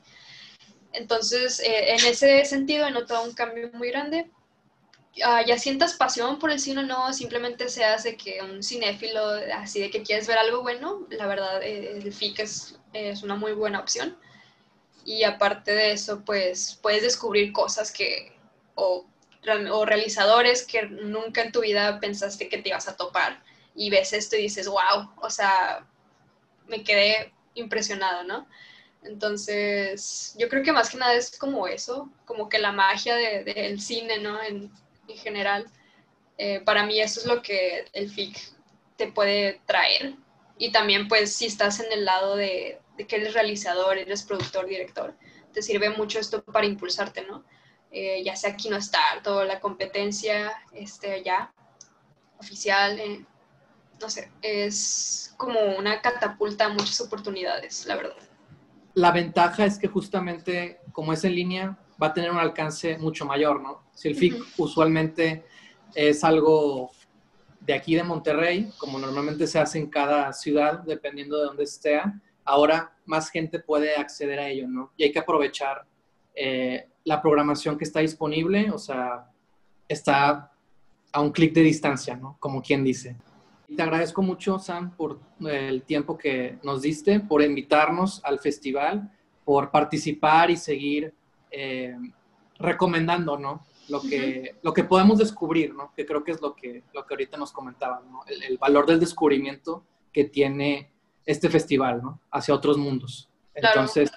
Entonces, 0.94 1.60
eh, 1.60 1.94
en 1.94 2.06
ese 2.06 2.46
sentido 2.46 2.86
he 2.86 2.92
notado 2.92 3.24
un 3.24 3.34
cambio 3.34 3.72
muy 3.74 3.90
grande 3.90 4.30
Ah, 5.24 5.42
ya 5.46 5.58
sientas 5.58 5.94
pasión 5.94 6.40
por 6.40 6.52
el 6.52 6.60
cine 6.60 6.82
o 6.82 6.84
no, 6.84 7.14
simplemente 7.14 7.70
se 7.70 7.86
hace 7.86 8.18
que 8.18 8.42
un 8.42 8.62
cinéfilo, 8.62 9.22
así 9.56 9.80
de 9.80 9.90
que 9.90 10.04
quieres 10.04 10.28
ver 10.28 10.38
algo 10.38 10.62
bueno, 10.62 11.08
la 11.10 11.26
verdad 11.26 11.64
eh, 11.64 11.98
el 11.98 12.12
FIC 12.12 12.40
es, 12.40 12.78
es, 12.92 13.24
una 13.24 13.36
muy 13.36 13.54
buena 13.54 13.80
opción. 13.80 14.18
Y 15.06 15.24
aparte 15.24 15.72
de 15.74 15.92
eso, 15.94 16.24
pues 16.26 16.78
puedes 16.82 17.04
descubrir 17.04 17.54
cosas 17.54 17.92
que, 17.92 18.38
o, 18.76 19.06
o 19.72 19.86
realizadores 19.86 20.66
que 20.66 20.84
nunca 20.84 21.44
en 21.44 21.52
tu 21.52 21.62
vida 21.62 22.00
pensaste 22.00 22.50
que 22.50 22.58
te 22.58 22.70
ibas 22.70 22.88
a 22.88 22.98
topar. 22.98 23.42
Y 23.76 23.90
ves 23.90 24.14
esto 24.14 24.36
y 24.36 24.44
dices, 24.44 24.68
wow, 24.68 25.12
o 25.22 25.30
sea, 25.30 25.86
me 26.68 26.84
quedé 26.84 27.34
impresionado, 27.54 28.24
¿no? 28.24 28.48
Entonces, 29.04 30.36
yo 30.38 30.50
creo 30.50 30.64
que 30.64 30.72
más 30.72 30.90
que 30.90 30.98
nada 30.98 31.14
es 31.14 31.38
como 31.38 31.68
eso, 31.68 32.10
como 32.26 32.50
que 32.50 32.60
la 32.60 32.72
magia 32.72 33.16
del 33.16 33.46
de, 33.46 33.78
cine, 33.80 34.20
¿no? 34.20 34.38
En 35.08 35.18
general. 35.18 35.66
Eh, 36.38 36.62
para 36.62 36.86
mí 36.86 37.00
eso 37.00 37.20
es 37.22 37.26
lo 37.26 37.42
que 37.42 37.86
el 37.94 38.10
FIC 38.10 38.38
te 38.98 39.12
puede 39.12 39.62
traer. 39.66 40.16
Y 40.58 40.72
también 40.72 41.08
pues 41.08 41.36
si 41.36 41.46
estás 41.46 41.80
en 41.80 41.92
el 41.92 42.06
lado 42.06 42.36
de, 42.36 42.80
que 43.08 43.16
eres 43.16 43.34
realizador, 43.34 43.98
eres 43.98 44.24
productor, 44.24 44.66
director, 44.66 45.16
te 45.54 45.62
sirve 45.62 45.90
mucho 45.90 46.20
esto 46.20 46.44
para 46.44 46.66
impulsarte, 46.66 47.26
¿no? 47.26 47.44
Eh, 47.92 48.24
ya 48.24 48.36
sea 48.36 48.52
aquí 48.52 48.70
no 48.70 48.78
está 48.78 49.00
toda 49.24 49.46
la 49.46 49.60
competencia 49.60 50.52
este, 50.74 51.24
ya 51.24 51.54
oficial, 52.38 53.00
eh, 53.00 53.26
no 54.02 54.10
sé, 54.10 54.32
es 54.42 55.34
como 55.38 55.60
una 55.78 56.02
catapulta 56.02 56.66
a 56.66 56.70
muchas 56.70 57.00
oportunidades, 57.00 57.86
la 57.86 57.96
verdad. 57.96 58.18
La 58.94 59.12
ventaja 59.12 59.66
es 59.66 59.78
que 59.78 59.88
justamente 59.88 60.82
como 60.92 61.14
es 61.14 61.24
en 61.24 61.36
línea, 61.36 61.78
va 62.02 62.08
a 62.08 62.14
tener 62.14 62.32
un 62.32 62.38
alcance 62.38 62.98
mucho 62.98 63.26
mayor, 63.26 63.62
¿no? 63.62 63.85
Si 63.96 64.08
el 64.08 64.16
FIC 64.16 64.36
usualmente 64.58 65.46
es 65.96 66.24
algo 66.24 66.92
de 67.62 67.74
aquí 67.74 67.96
de 67.96 68.04
Monterrey, 68.04 68.70
como 68.78 69.00
normalmente 69.00 69.48
se 69.48 69.58
hace 69.58 69.80
en 69.80 69.88
cada 69.88 70.32
ciudad, 70.34 70.82
dependiendo 70.82 71.40
de 71.40 71.46
dónde 71.46 71.64
esté, 71.64 72.00
ahora 72.44 72.96
más 73.06 73.30
gente 73.32 73.60
puede 73.60 73.96
acceder 73.96 74.40
a 74.40 74.50
ello, 74.50 74.68
¿no? 74.68 74.92
Y 74.98 75.06
hay 75.06 75.12
que 75.12 75.20
aprovechar 75.20 75.86
eh, 76.36 76.88
la 77.04 77.22
programación 77.22 77.78
que 77.78 77.86
está 77.86 78.02
disponible, 78.02 78.70
o 78.70 78.78
sea, 78.78 79.32
está 79.88 80.52
a 81.12 81.22
un 81.22 81.32
clic 81.32 81.54
de 81.54 81.62
distancia, 81.62 82.16
¿no? 82.16 82.38
Como 82.40 82.62
quien 82.62 82.84
dice. 82.84 83.16
Te 83.76 83.82
agradezco 83.82 84.22
mucho, 84.22 84.60
Sam, 84.60 84.96
por 84.96 85.20
el 85.42 85.82
tiempo 85.84 86.18
que 86.18 86.60
nos 86.62 86.84
diste, 86.84 87.20
por 87.20 87.42
invitarnos 87.42 88.24
al 88.24 88.40
festival, 88.40 89.12
por 89.44 89.72
participar 89.72 90.52
y 90.52 90.58
seguir 90.58 91.14
eh, 91.50 91.96
recomendando, 92.60 93.40
¿no? 93.40 93.66
Lo 93.88 94.02
que, 94.02 94.56
lo 94.64 94.74
que 94.74 94.84
podemos 94.84 95.20
descubrir, 95.20 95.74
¿no? 95.74 95.94
Que 95.96 96.06
creo 96.06 96.24
que 96.24 96.32
es 96.32 96.42
lo 96.42 96.56
que, 96.56 96.84
lo 96.94 97.06
que 97.06 97.14
ahorita 97.14 97.38
nos 97.38 97.52
comentaban, 97.52 98.12
¿no? 98.12 98.24
El, 98.28 98.58
valor 98.58 98.86
del 98.86 99.00
descubrimiento 99.00 99.84
que 100.12 100.24
tiene 100.24 100.92
este 101.26 101.50
festival, 101.50 102.02
¿no? 102.02 102.20
Hacia 102.32 102.54
otros 102.54 102.78
mundos. 102.78 103.30
Entonces, 103.54 104.12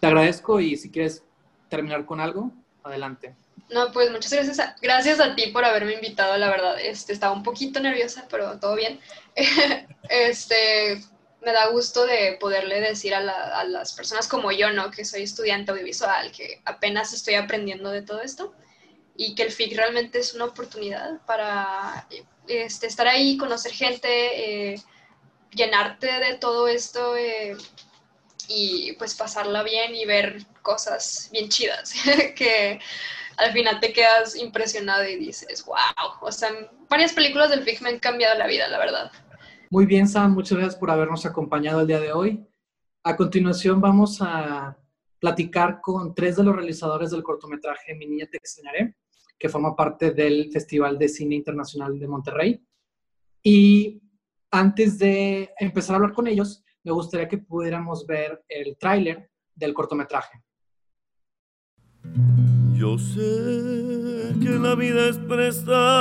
te 0.00 0.06
agradezco 0.06 0.60
y 0.60 0.76
si 0.76 0.90
quieres 0.90 1.24
terminar 1.68 2.04
con 2.04 2.20
algo, 2.20 2.52
adelante. 2.82 3.34
No, 3.70 3.92
pues 3.92 4.10
muchas 4.10 4.32
gracias 4.32 4.58
a, 4.58 4.76
gracias 4.82 5.20
a 5.20 5.34
ti 5.34 5.46
por 5.48 5.64
haberme 5.64 5.94
invitado, 5.94 6.36
la 6.36 6.50
verdad. 6.50 6.78
Este, 6.80 7.12
estaba 7.12 7.32
un 7.32 7.42
poquito 7.42 7.80
nerviosa, 7.80 8.26
pero 8.30 8.58
todo 8.58 8.74
bien. 8.74 9.00
este, 10.10 11.00
me 11.44 11.52
da 11.52 11.68
gusto 11.68 12.04
de 12.04 12.36
poderle 12.40 12.80
decir 12.80 13.14
a, 13.14 13.64
las 13.64 13.92
personas 13.92 14.28
como 14.28 14.50
yo, 14.52 14.72
¿no? 14.72 14.90
Que 14.90 15.04
soy 15.04 15.22
estudiante 15.22 15.70
audiovisual, 15.70 16.32
que 16.32 16.60
apenas 16.64 17.12
estoy 17.12 17.34
aprendiendo 17.34 17.90
de 17.90 18.02
todo 18.02 18.20
esto 18.22 18.52
y 19.16 19.34
que 19.34 19.42
el 19.42 19.52
FIC 19.52 19.76
realmente 19.76 20.18
es 20.18 20.34
una 20.34 20.46
oportunidad 20.46 21.20
para 21.26 22.06
este, 22.48 22.86
estar 22.86 23.06
ahí, 23.06 23.36
conocer 23.36 23.72
gente, 23.72 24.72
eh, 24.72 24.82
llenarte 25.52 26.06
de 26.06 26.34
todo 26.38 26.68
esto 26.68 27.16
eh, 27.16 27.56
y 28.48 28.92
pues 28.94 29.14
pasarla 29.14 29.62
bien 29.62 29.94
y 29.94 30.04
ver 30.04 30.44
cosas 30.62 31.28
bien 31.32 31.48
chidas 31.48 31.94
que 32.36 32.80
al 33.36 33.52
final 33.52 33.80
te 33.80 33.92
quedas 33.92 34.36
impresionado 34.36 35.04
y 35.04 35.16
dices, 35.16 35.64
wow, 35.64 35.76
o 36.20 36.32
sea, 36.32 36.50
varias 36.88 37.12
películas 37.12 37.50
del 37.50 37.62
FIC 37.62 37.80
me 37.80 37.88
han 37.90 37.98
cambiado 37.98 38.36
la 38.38 38.46
vida, 38.46 38.68
la 38.68 38.78
verdad. 38.78 39.10
Muy 39.70 39.86
bien, 39.86 40.08
Sam, 40.08 40.34
muchas 40.34 40.58
gracias 40.58 40.76
por 40.76 40.90
habernos 40.90 41.24
acompañado 41.24 41.80
el 41.80 41.86
día 41.86 42.00
de 42.00 42.12
hoy. 42.12 42.44
A 43.02 43.16
continuación 43.16 43.80
vamos 43.80 44.20
a 44.20 44.76
platicar 45.20 45.80
con 45.80 46.14
tres 46.14 46.36
de 46.36 46.44
los 46.44 46.56
realizadores 46.56 47.10
del 47.10 47.22
cortometraje 47.22 47.94
Mi 47.94 48.06
Niña 48.06 48.26
Te 48.26 48.38
Extrañaré, 48.38 48.96
que 49.38 49.48
forma 49.48 49.76
parte 49.76 50.10
del 50.12 50.50
Festival 50.50 50.98
de 50.98 51.08
Cine 51.08 51.36
Internacional 51.36 51.98
de 51.98 52.08
Monterrey. 52.08 52.66
Y 53.42 54.02
antes 54.50 54.98
de 54.98 55.50
empezar 55.58 55.94
a 55.94 55.96
hablar 55.98 56.12
con 56.12 56.26
ellos, 56.26 56.64
me 56.82 56.92
gustaría 56.92 57.28
que 57.28 57.38
pudiéramos 57.38 58.06
ver 58.06 58.42
el 58.48 58.76
tráiler 58.76 59.30
del 59.54 59.74
cortometraje. 59.74 60.42
Yo 62.72 62.98
sé 62.98 64.34
que 64.42 64.58
la 64.58 64.74
vida 64.74 65.08
es 65.10 65.18
prestada, 65.18 66.00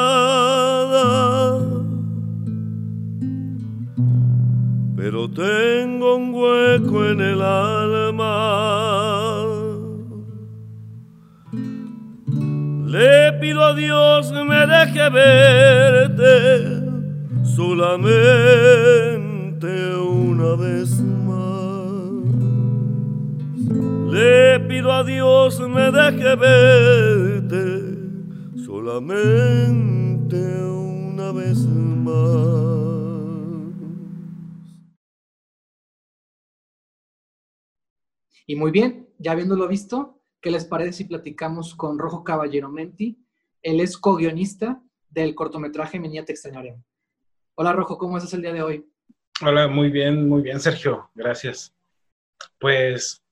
pero 5.02 5.30
tengo 5.30 6.18
un 6.18 6.34
hueco 6.34 7.06
en 7.06 7.22
el 7.22 7.42
alma. 7.42 8.26
Le 12.86 13.32
pido 13.40 13.64
a 13.64 13.74
Dios 13.76 14.34
me 14.34 14.68
deje 14.68 15.10
verte 15.10 16.82
solamente 17.56 18.08
una 19.96 20.56
vez 20.58 21.02
Le 24.12 24.60
pido 24.68 24.92
a 24.92 25.06
Dios 25.06 25.62
me 25.62 25.92
deje 25.92 26.36
verte 26.36 27.96
solamente 28.66 30.36
una 30.66 31.32
vez 31.32 31.66
más. 32.06 32.89
Y 38.50 38.56
muy 38.56 38.72
bien, 38.72 39.08
ya 39.20 39.34
habiéndolo 39.34 39.68
visto, 39.68 40.24
¿qué 40.42 40.50
les 40.50 40.66
parece 40.66 40.92
si 40.92 41.04
platicamos 41.04 41.76
con 41.76 42.00
Rojo 42.00 42.24
Caballero 42.24 42.68
Menti? 42.68 43.24
Él 43.62 43.80
es 43.80 43.96
co-guionista 43.96 44.82
del 45.08 45.36
cortometraje 45.36 46.00
Mi 46.00 46.10
Te 46.26 46.32
Extrañaré. 46.32 46.76
Hola 47.54 47.74
Rojo, 47.74 48.00
¿cómo 48.00 48.18
estás 48.18 48.34
el 48.34 48.42
día 48.42 48.52
de 48.52 48.64
hoy? 48.64 48.92
Hola, 49.46 49.68
muy 49.68 49.92
bien, 49.92 50.28
muy 50.28 50.42
bien 50.42 50.60
Sergio, 50.60 51.12
gracias. 51.14 51.76
Pues 52.60 53.24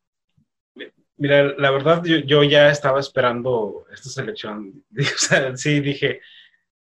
Mira, 1.15 1.55
la 1.57 1.71
verdad, 1.71 2.03
yo, 2.03 2.43
ya 2.43 2.69
estaba 2.69 3.00
esperando 3.00 3.88
esta 3.91 4.09
selección. 4.09 4.86
O 5.00 5.17
sea, 5.17 5.57
sí, 5.57 5.79
dije, 5.79 6.21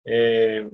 eh, 0.06 0.70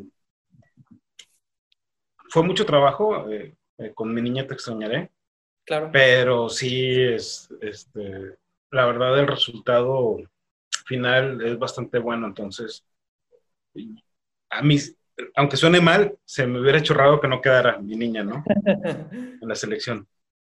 fue 2.30 2.44
mucho 2.44 2.68
trabajo, 2.68 3.28
eh, 3.32 3.56
eh, 3.80 3.94
con 3.96 4.14
mi 4.14 4.22
niña 4.22 4.46
te 4.46 4.54
extrañaré. 4.54 5.10
Claro. 5.68 5.90
Pero 5.92 6.48
sí, 6.48 6.96
es, 6.98 7.54
este, 7.60 8.38
la 8.72 8.86
verdad, 8.86 9.20
el 9.20 9.28
resultado 9.28 10.18
final 10.86 11.46
es 11.46 11.60
bastante 11.60 12.00
bueno. 12.00 12.26
Entonces, 12.26 12.86
a 14.50 14.62
mí, 14.62 14.78
aunque 15.36 15.58
suene 15.58 15.82
mal, 15.82 16.18
se 16.24 16.48
me 16.48 16.62
hubiera 16.62 16.78
hecho 16.78 16.94
raro 16.94 17.20
que 17.20 17.28
no 17.28 17.42
quedara 17.42 17.80
mi 17.80 17.98
niña, 17.98 18.24
¿no? 18.24 18.46
en 18.66 19.40
la 19.42 19.56
selección. 19.56 20.08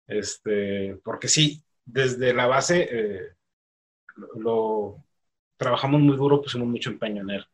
Este, 0.08 0.98
porque 1.04 1.28
sí, 1.28 1.62
desde 1.86 2.34
la 2.34 2.48
base 2.48 2.90
eh, 2.92 3.28
lo, 4.36 4.98
trabajamos 5.58 6.02
muy 6.02 6.18
duro, 6.18 6.42
pusimos 6.42 6.68
mucho 6.68 6.90
empeño 6.90 7.22
en 7.22 7.30
él. 7.30 7.46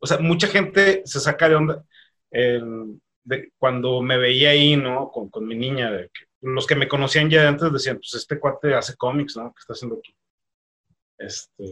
O 0.00 0.08
sea, 0.08 0.18
mucha 0.18 0.48
gente 0.48 1.02
se 1.04 1.20
saca 1.20 1.48
de 1.48 1.54
onda 1.54 1.84
de, 2.30 3.52
cuando 3.58 4.02
me 4.02 4.16
veía 4.18 4.50
ahí, 4.50 4.76
¿no? 4.76 5.08
Con, 5.12 5.28
con 5.28 5.46
mi 5.46 5.54
niña, 5.54 5.92
de 5.92 6.10
los 6.42 6.66
que 6.66 6.74
me 6.74 6.88
conocían 6.88 7.28
ya 7.28 7.48
antes 7.48 7.72
decían, 7.72 7.96
pues 7.96 8.14
este 8.14 8.38
cuate 8.38 8.74
hace 8.74 8.96
cómics, 8.96 9.36
¿no? 9.36 9.52
¿Qué 9.52 9.60
está 9.60 9.72
haciendo 9.74 9.96
aquí? 9.96 10.14
Este, 11.18 11.64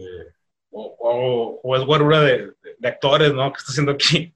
o, 0.71 1.59
o, 1.63 1.75
es 1.75 1.83
guarura 1.83 2.21
de, 2.21 2.53
de, 2.77 2.87
actores, 2.87 3.33
¿no? 3.33 3.51
¿Qué 3.51 3.57
está 3.57 3.71
haciendo 3.71 3.93
aquí? 3.93 4.33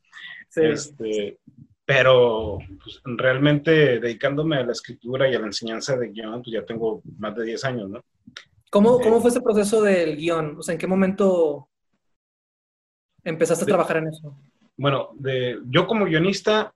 Sí. 0.49 0.61
Este, 0.61 1.39
pero 1.85 2.59
pues, 2.83 3.01
realmente 3.03 3.99
dedicándome 3.99 4.57
a 4.57 4.65
la 4.65 4.71
escritura 4.71 5.29
y 5.29 5.35
a 5.35 5.39
la 5.39 5.47
enseñanza 5.47 5.97
de 5.97 6.09
guion, 6.09 6.41
pues 6.41 6.53
ya 6.53 6.65
tengo 6.65 7.01
más 7.17 7.35
de 7.35 7.45
10 7.45 7.65
años, 7.65 7.89
¿no? 7.89 8.03
¿Cómo, 8.69 8.99
cómo 8.99 9.21
fue 9.21 9.29
ese 9.29 9.41
proceso 9.41 9.81
del 9.83 10.15
guion? 10.15 10.57
O 10.57 10.63
sea, 10.63 10.73
¿en 10.73 10.79
qué 10.79 10.87
momento 10.87 11.69
empezaste 13.23 13.65
a 13.65 13.67
trabajar 13.67 13.97
en 13.97 14.07
eso? 14.07 14.35
Bueno, 14.75 15.11
de, 15.13 15.59
yo 15.65 15.85
como 15.85 16.05
guionista 16.05 16.73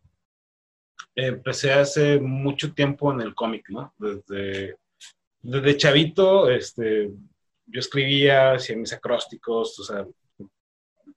empecé 1.18 1.74
hace 1.74 2.20
mucho 2.20 2.74
tiempo 2.74 3.12
en 3.12 3.22
el 3.22 3.34
cómic, 3.34 3.70
¿no? 3.70 3.94
Desde, 3.98 4.78
desde 5.42 5.78
chavito, 5.78 6.50
este, 6.50 7.10
yo 7.66 7.80
escribía, 7.80 8.54
hacía 8.54 8.78
mis 8.78 8.94
acrósticos, 8.94 9.80
o 9.80 9.84
sea, 9.84 10.06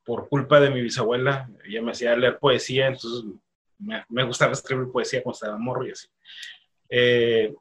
por 0.02 0.28
culpa 0.28 0.58
de 0.58 0.70
mi 0.70 0.80
bisabuela, 0.80 1.48
ella 1.64 1.82
me 1.82 1.92
hacía 1.92 2.16
leer 2.16 2.38
poesía, 2.38 2.86
entonces 2.86 3.24
me, 3.78 4.24
gustaba 4.24 4.52
escribir 4.52 4.90
poesía 4.90 5.22
cuando 5.22 5.34
estaba 5.34 5.58
morro 5.58 5.86
y 5.86 5.90
así. 5.90 6.08
Eh, 6.88 7.54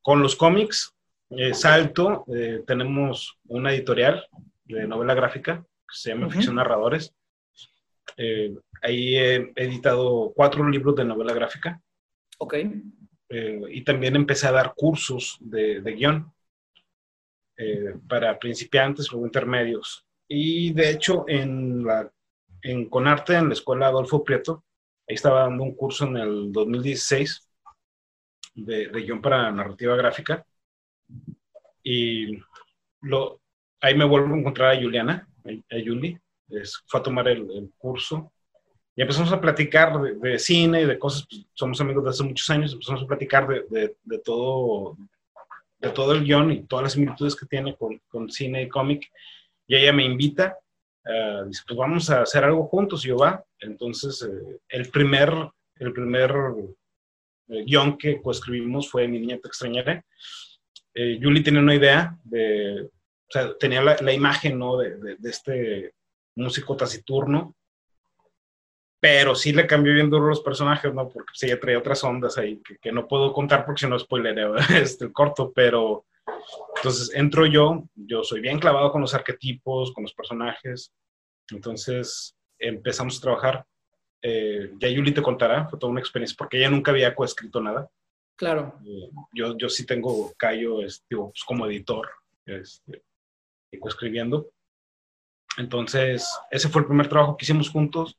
con 0.00 0.22
los 0.22 0.34
cómics, 0.34 0.94
eh, 1.28 1.52
Salto, 1.52 2.24
eh, 2.34 2.64
tenemos 2.66 3.38
una 3.48 3.72
editorial 3.72 4.26
de 4.64 4.86
novela 4.86 5.14
gráfica 5.14 5.62
que 5.62 5.94
se 5.94 6.10
llama 6.10 6.30
Ficción 6.30 6.54
Narradores. 6.56 7.14
Ahí 8.82 9.16
he 9.16 9.52
editado 9.56 10.32
cuatro 10.34 10.68
libros 10.68 10.96
de 10.96 11.04
novela 11.04 11.32
gráfica. 11.32 11.80
Ok. 12.38 12.54
y 13.28 13.84
también 13.84 14.16
empecé 14.16 14.46
a 14.48 14.52
dar 14.52 14.74
cursos 14.74 15.36
de, 15.40 15.80
de 15.80 15.92
guion 15.92 16.32
para 18.08 18.38
principiantes 18.38 19.12
o 19.12 19.24
intermedios. 19.24 20.06
Y 20.26 20.72
de 20.72 20.90
hecho, 20.90 21.24
en, 21.28 21.84
la, 21.84 22.10
en 22.62 22.88
Conarte, 22.88 23.34
en 23.34 23.48
la 23.48 23.54
escuela 23.54 23.88
Adolfo 23.88 24.24
Prieto, 24.24 24.64
Ahí 25.10 25.14
estaba 25.14 25.40
dando 25.40 25.64
un 25.64 25.74
curso 25.74 26.06
en 26.06 26.18
el 26.18 26.52
2016 26.52 27.50
de, 28.54 28.86
de 28.90 29.00
guion 29.00 29.20
para 29.20 29.50
narrativa 29.50 29.96
gráfica. 29.96 30.46
Y 31.82 32.38
lo, 33.00 33.40
ahí 33.80 33.96
me 33.96 34.04
vuelvo 34.04 34.32
a 34.32 34.38
encontrar 34.38 34.76
a 34.76 34.80
Juliana, 34.80 35.28
a, 35.68 35.78
Yuli. 35.78 36.16
Es, 36.50 36.82
fue 36.86 37.00
a 37.00 37.02
tomar 37.02 37.28
el, 37.28 37.70
curso. 37.78 38.32
Y 38.96 39.02
empezamos 39.02 39.32
a 39.32 39.40
platicar 39.40 40.00
de, 40.00 40.38
cine 40.38 40.82
y 40.82 40.86
de 40.86 40.98
cosas. 40.98 41.26
Pues, 41.28 41.46
somos 41.54 41.80
amigos 41.80 42.04
de 42.04 42.10
hace 42.10 42.24
muchos 42.24 42.48
años. 42.50 42.72
Empezamos 42.72 43.02
a 43.02 43.06
platicar 43.06 43.46
de, 43.46 43.96
de, 44.02 44.18
todo 44.18 44.96
de 45.78 45.88
todo 45.90 46.12
el 46.12 46.24
guion 46.24 46.52
y 46.52 46.62
todas 46.64 46.82
las 46.82 46.92
similitudes 46.92 47.34
que 47.34 47.46
tiene 47.46 47.74
con, 47.74 48.00
con 48.08 48.30
cine 48.30 48.62
y 48.62 48.68
cómic. 48.68 49.10
Y 49.66 49.76
ella 49.76 49.92
me 49.92 50.04
invita 50.04 50.58
uh, 51.06 51.46
dice, 51.46 51.62
pues 51.66 51.78
vamos 51.78 52.10
a 52.10 52.22
hacer 52.22 52.44
algo 52.44 52.64
juntos, 52.64 53.04
y 53.04 53.08
yo 53.08 53.16
va. 53.16 53.42
Entonces, 53.60 54.22
eh, 54.22 54.58
el 54.68 54.90
primer, 54.90 55.32
el 55.76 55.92
primer 55.92 56.34
eh, 57.48 57.64
guion 57.64 57.96
que 57.96 58.20
coescribimos 58.20 58.88
fue 58.90 59.08
Mi 59.08 59.18
niña 59.18 59.38
te 59.38 59.48
extrañaré. 59.48 60.04
Eh, 60.94 61.18
Julie 61.22 61.42
tenía 61.42 61.60
una 61.60 61.74
idea 61.74 62.16
de, 62.24 62.82
o 62.82 63.30
sea, 63.30 63.56
tenía 63.58 63.82
la, 63.82 63.96
la 64.00 64.12
imagen, 64.12 64.58
¿no? 64.58 64.76
De, 64.76 64.96
de, 64.96 65.16
de, 65.16 65.30
este 65.30 65.94
músico 66.36 66.76
taciturno 66.76 67.54
pero 69.00 69.34
sí 69.34 69.52
le 69.52 69.66
cambió 69.66 69.94
bien 69.94 70.10
duro 70.10 70.28
los 70.28 70.42
personajes, 70.42 70.92
¿no? 70.92 71.08
Porque 71.08 71.32
sí, 71.32 71.48
ya 71.48 71.58
traía 71.58 71.78
otras 71.78 72.04
ondas 72.04 72.36
ahí 72.36 72.60
que, 72.60 72.76
que 72.76 72.92
no 72.92 73.08
puedo 73.08 73.32
contar 73.32 73.64
porque 73.64 73.80
si 73.80 73.88
no 73.88 73.98
spoileré 73.98 74.46
este, 74.82 75.06
el 75.06 75.12
corto, 75.12 75.50
pero 75.54 76.04
entonces 76.76 77.10
entro 77.14 77.46
yo, 77.46 77.88
yo 77.94 78.22
soy 78.22 78.40
bien 78.40 78.58
clavado 78.58 78.92
con 78.92 79.00
los 79.00 79.14
arquetipos, 79.14 79.92
con 79.92 80.04
los 80.04 80.12
personajes, 80.12 80.92
entonces 81.50 82.36
empezamos 82.58 83.18
a 83.18 83.20
trabajar. 83.22 83.66
Eh, 84.22 84.74
ya 84.78 84.88
Yuli 84.88 85.12
te 85.12 85.22
contará, 85.22 85.66
fue 85.66 85.78
toda 85.78 85.90
una 85.90 86.00
experiencia, 86.00 86.36
porque 86.36 86.58
ella 86.58 86.68
nunca 86.68 86.90
había 86.90 87.14
coescrito 87.14 87.60
nada. 87.60 87.88
Claro. 88.36 88.78
Eh, 88.84 89.10
yo, 89.32 89.56
yo 89.56 89.68
sí 89.70 89.86
tengo 89.86 90.32
callo 90.36 90.82
este, 90.82 91.16
pues, 91.16 91.42
como 91.44 91.66
editor 91.66 92.08
este, 92.44 93.02
y 93.72 93.78
coescribiendo. 93.78 94.50
Entonces, 95.60 96.26
ese 96.50 96.70
fue 96.70 96.80
el 96.80 96.86
primer 96.86 97.06
trabajo 97.06 97.36
que 97.36 97.44
hicimos 97.44 97.68
juntos. 97.68 98.16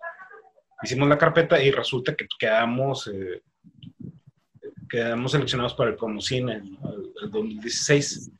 Hicimos 0.83 1.09
la 1.09 1.17
carpeta 1.17 1.61
y 1.61 1.71
resulta 1.71 2.15
que 2.15 2.27
quedamos, 2.39 3.07
eh, 3.07 3.41
quedamos 4.87 5.31
seleccionados 5.31 5.73
para 5.73 5.89
el 5.89 5.95
Promocine 5.95 6.53
en 6.53 6.77
el 7.23 7.31
2016. 7.31 8.31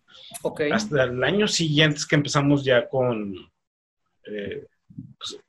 Ok. 0.43 0.61
Hasta 0.71 1.03
el 1.03 1.23
año 1.23 1.47
siguiente 1.47 1.97
es 1.97 2.05
que 2.05 2.15
empezamos 2.15 2.63
ya 2.63 2.87
con, 2.87 3.33
eh, 4.25 4.67
pues, 5.17 5.33
El 5.33 5.41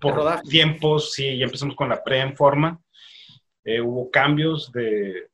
por 0.00 0.14
rodaje. 0.16 0.42
tiempos, 0.48 1.12
sí, 1.12 1.38
ya 1.38 1.44
empezamos 1.44 1.76
con 1.76 1.88
la 1.88 2.02
pre 2.02 2.18
en 2.20 2.36
forma. 2.36 2.80
Eh, 3.64 3.80
hubo 3.80 4.10
cambios 4.10 4.72
de, 4.72 5.28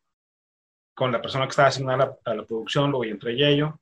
con 0.94 1.10
la 1.12 1.22
persona 1.22 1.46
que 1.46 1.50
estaba 1.50 1.68
asignada 1.68 1.94
a 1.94 2.06
la, 2.06 2.32
a 2.32 2.34
la 2.34 2.44
producción, 2.44 2.90
luego 2.90 3.04
ya 3.04 3.12
entré 3.12 3.56
yo. 3.56 3.80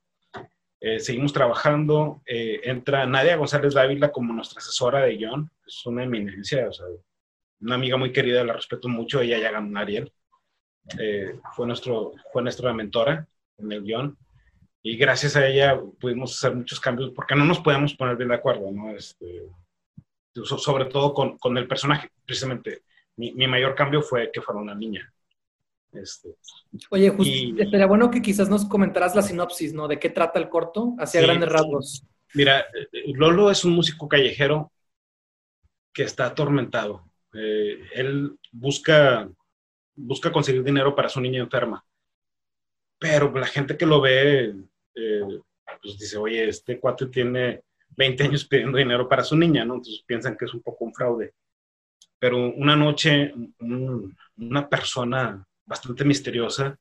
Eh, 0.82 0.98
seguimos 1.00 1.32
trabajando. 1.32 2.22
eh, 2.26 2.60
entra 2.64 3.06
Nadia 3.06 3.36
González 3.36 3.74
Dávila 3.74 4.10
como 4.12 4.32
nuestra 4.34 4.58
asesora 4.58 5.00
de 5.02 5.16
guion. 5.16 5.50
Es 5.66 5.86
una 5.86 6.04
eminencia, 6.04 6.68
o 6.68 6.72
sea, 6.72 6.86
una 7.60 7.76
amiga 7.76 7.96
muy 7.96 8.12
querida, 8.12 8.44
la 8.44 8.54
respeto 8.54 8.88
mucho. 8.88 9.20
Ella 9.20 9.38
ya 9.38 9.52
ganó 9.52 9.78
Ariel. 9.78 10.12
Eh, 10.98 11.38
fue, 11.54 11.66
nuestro, 11.66 12.12
fue 12.32 12.42
nuestra 12.42 12.72
mentora 12.74 13.26
en 13.58 13.72
el 13.72 13.82
guion. 13.82 14.18
Y 14.82 14.96
gracias 14.96 15.36
a 15.36 15.46
ella 15.46 15.80
pudimos 16.00 16.36
hacer 16.36 16.56
muchos 16.56 16.80
cambios 16.80 17.10
porque 17.14 17.36
no 17.36 17.44
nos 17.44 17.60
podíamos 17.60 17.94
poner 17.94 18.16
bien 18.16 18.30
de 18.30 18.34
acuerdo, 18.34 18.70
¿no? 18.72 18.90
Este, 18.90 19.44
so- 20.34 20.58
sobre 20.58 20.86
todo 20.86 21.14
con, 21.14 21.38
con 21.38 21.56
el 21.56 21.68
personaje, 21.68 22.10
precisamente. 22.26 22.82
Mi, 23.16 23.32
mi 23.34 23.46
mayor 23.46 23.74
cambio 23.76 24.02
fue 24.02 24.30
que 24.32 24.40
fuera 24.42 24.60
una 24.60 24.74
niña. 24.74 25.11
Este, 25.92 26.34
Oye, 26.90 27.10
justo, 27.10 27.32
Y- 27.32 27.54
estaría 27.60 27.86
bueno 27.86 28.10
que 28.10 28.22
quizás 28.22 28.48
nos 28.48 28.64
comentaras 28.64 29.14
la 29.14 29.22
sinopsis, 29.22 29.74
¿no? 29.74 29.88
¿De 29.88 29.98
qué 29.98 30.08
trata 30.08 30.38
el 30.38 30.48
corto? 30.48 30.94
Hacia 30.98 31.20
Sí. 31.20 31.26
grandes 31.26 31.48
rasgos. 31.50 32.06
Mira, 32.34 32.60
eh, 32.60 33.12
Lolo 33.14 33.50
es 33.50 33.64
un 33.64 33.72
músico 33.74 34.08
callejero 34.08 34.72
que 35.92 36.04
está 36.04 36.26
atormentado. 36.26 37.04
Eh, 37.34 37.78
él 37.94 38.38
busca, 38.50 39.28
busca 39.94 40.32
conseguir 40.32 40.62
dinero 40.64 40.94
para 40.94 41.10
su 41.10 41.20
niña 41.20 41.40
enferma. 41.40 41.84
Pero 42.98 43.30
la 43.38 43.46
gente 43.46 43.76
que 43.76 43.84
lo 43.84 44.00
ve, 44.00 44.54
eh, 44.94 45.40
pues 45.82 45.98
dice, 45.98 46.16
oye, 46.16 46.48
este 46.48 46.80
cuate 46.80 47.06
tiene 47.06 47.62
20 47.90 48.24
años 48.24 48.46
pidiendo 48.46 48.78
dinero 48.78 49.06
para 49.08 49.24
su 49.24 49.36
niña, 49.36 49.64
¿no? 49.66 49.74
Entonces 49.74 50.02
piensan 50.06 50.36
que 50.38 50.46
es 50.46 50.54
un 50.54 50.62
poco 50.62 50.84
un 50.86 50.94
fraude. 50.94 51.34
Pero 52.18 52.38
una 52.38 52.76
noche, 52.76 53.34
un- 53.60 54.16
una 54.38 54.68
persona 54.68 55.46
bastante 55.66 56.04
misteriosa 56.04 56.78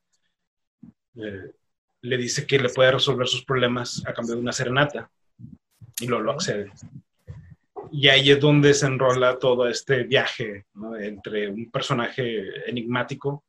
eh, 1.16 1.52
le 2.02 2.16
dice 2.16 2.46
que 2.46 2.58
le 2.58 2.68
puede 2.68 2.92
resolver 2.92 3.26
sus 3.28 3.44
problemas 3.44 4.02
a 4.06 4.12
cambio 4.12 4.34
de 4.34 4.40
una 4.40 4.52
serenata 4.52 5.10
y 6.00 6.06
Lolo 6.06 6.32
accede. 6.32 6.72
Y 7.92 8.08
ahí 8.08 8.30
es 8.30 8.40
donde 8.40 8.72
se 8.74 8.86
enrola 8.86 9.38
todo 9.38 9.68
este 9.68 10.04
viaje 10.04 10.66
¿no? 10.74 10.96
entre 10.96 11.48
un 11.48 11.70
personaje 11.70 12.68
enigmático, 12.68 13.44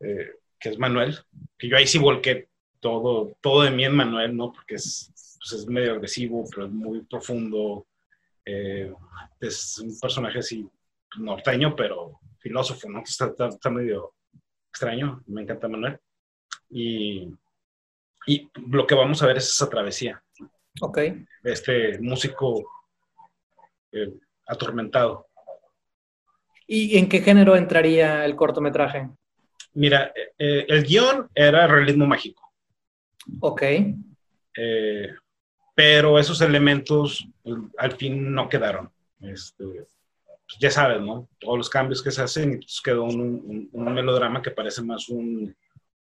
eh, 0.00 0.32
que 0.58 0.70
es 0.70 0.78
Manuel, 0.78 1.18
que 1.58 1.68
yo 1.68 1.76
ahí 1.76 1.86
sí 1.86 1.98
volqué 1.98 2.48
todo, 2.80 3.36
todo 3.40 3.62
de 3.62 3.70
mí 3.70 3.84
en 3.84 3.94
Manuel, 3.94 4.34
¿no? 4.36 4.52
porque 4.52 4.76
es, 4.76 5.12
pues 5.38 5.52
es 5.60 5.66
medio 5.66 5.92
agresivo, 5.92 6.44
pero 6.50 6.66
es 6.66 6.72
muy 6.72 7.02
profundo. 7.02 7.86
eh, 8.44 8.92
es 9.40 9.78
un 9.78 9.98
personaje 10.00 10.38
así 10.38 10.66
norteño, 11.18 11.76
pero 11.76 12.18
filósofo, 12.38 12.88
¿no? 12.88 13.00
Está, 13.00 13.26
está- 13.26 13.48
está 13.48 13.70
medio 13.70 14.14
extraño, 14.76 15.22
me 15.26 15.40
encanta 15.40 15.68
Manuel. 15.68 15.98
Y, 16.68 17.32
y 18.26 18.50
lo 18.68 18.86
que 18.86 18.94
vamos 18.94 19.22
a 19.22 19.26
ver 19.26 19.38
es 19.38 19.48
esa 19.48 19.70
travesía 19.70 20.22
Ok. 20.82 20.98
este 21.42 21.98
músico 22.00 22.62
eh, 23.92 24.12
atormentado. 24.46 25.28
¿Y 26.66 26.98
en 26.98 27.08
qué 27.08 27.20
género 27.22 27.56
entraría 27.56 28.24
el 28.26 28.36
cortometraje? 28.36 29.08
Mira, 29.72 30.12
eh, 30.38 30.66
el 30.68 30.82
guion 30.84 31.30
era 31.34 31.66
realismo 31.66 32.06
mágico, 32.06 32.42
Ok. 33.40 33.62
eh, 33.62 35.14
pero 35.74 36.18
esos 36.18 36.40
elementos 36.42 37.26
al 37.78 37.92
fin 37.92 38.30
no 38.34 38.48
quedaron. 38.48 38.90
Este, 39.20 39.64
pues 40.46 40.58
ya 40.60 40.70
sabes, 40.70 41.00
¿no? 41.00 41.28
Todos 41.40 41.58
los 41.58 41.70
cambios 41.70 42.02
que 42.02 42.10
se 42.10 42.22
hacen 42.22 42.54
y 42.54 42.56
pues 42.58 42.80
quedó 42.84 43.04
un, 43.04 43.20
un- 43.20 43.68
un 43.72 43.94
melodrama 43.94 44.42
que 44.42 44.50
parece 44.52 44.82
más 44.82 45.08
un, 45.08 45.54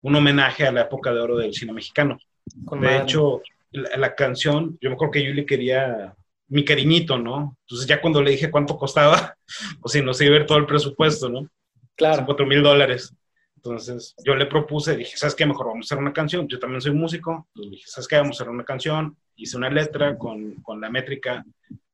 un 0.02 0.16
homenaje 0.16 0.66
a 0.68 0.72
la 0.72 0.82
época 0.82 1.14
de 1.14 1.22
oro 1.22 1.38
del 1.38 1.54
cine 1.54 1.74
mexicano. 1.74 2.18
Con 2.66 2.82
De 2.82 2.88
madre. 2.88 3.04
hecho, 3.04 3.42
la, 3.72 3.98
la 3.98 4.16
canción, 4.16 4.78
yo 4.82 4.90
me 4.90 4.96
acuerdo 4.96 5.14
que 5.14 5.24
Yuli 5.26 5.46
quería 5.46 6.14
mi 6.50 6.66
cariñito, 6.66 7.18
¿no? 7.18 7.58
Entonces 7.62 7.88
ya 7.88 8.02
cuando 8.02 8.22
le 8.22 8.32
dije 8.32 8.52
cuánto 8.52 8.78
costaba, 8.78 9.36
o 9.82 9.88
si 9.90 10.02
no 10.02 10.14
se 10.14 10.26
iba 10.26 10.36
a 10.36 10.40
ver 10.40 10.48
todo 10.48 10.58
el 10.58 10.66
presupuesto, 10.66 11.30
¿no? 11.30 11.48
claro. 11.96 12.26
cuatro 12.26 12.46
mil 12.46 12.62
dólares. 12.62 13.16
Entonces 13.56 14.14
yo 14.26 14.36
le 14.36 14.46
propuse, 14.46 14.98
dije, 14.98 15.16
¿sabes 15.16 15.36
qué? 15.36 15.46
Mejor 15.46 15.68
vamos 15.68 15.86
a 15.86 15.88
hacer 15.96 15.98
una 16.04 16.12
canción. 16.12 16.50
Yo 16.50 16.60
también 16.60 16.82
soy 16.82 16.92
músico. 16.92 17.48
Entonces 17.56 17.72
dije, 17.72 17.84
¿sabes 17.88 18.08
qué? 18.10 18.18
Vamos 18.18 18.38
a 18.38 18.44
hacer 18.44 18.54
una 18.54 18.66
canción. 18.66 19.16
Hice 19.38 19.56
una 19.56 19.70
letra 19.70 20.18
con, 20.18 20.56
con 20.56 20.82
la 20.82 20.90
métrica 20.90 21.46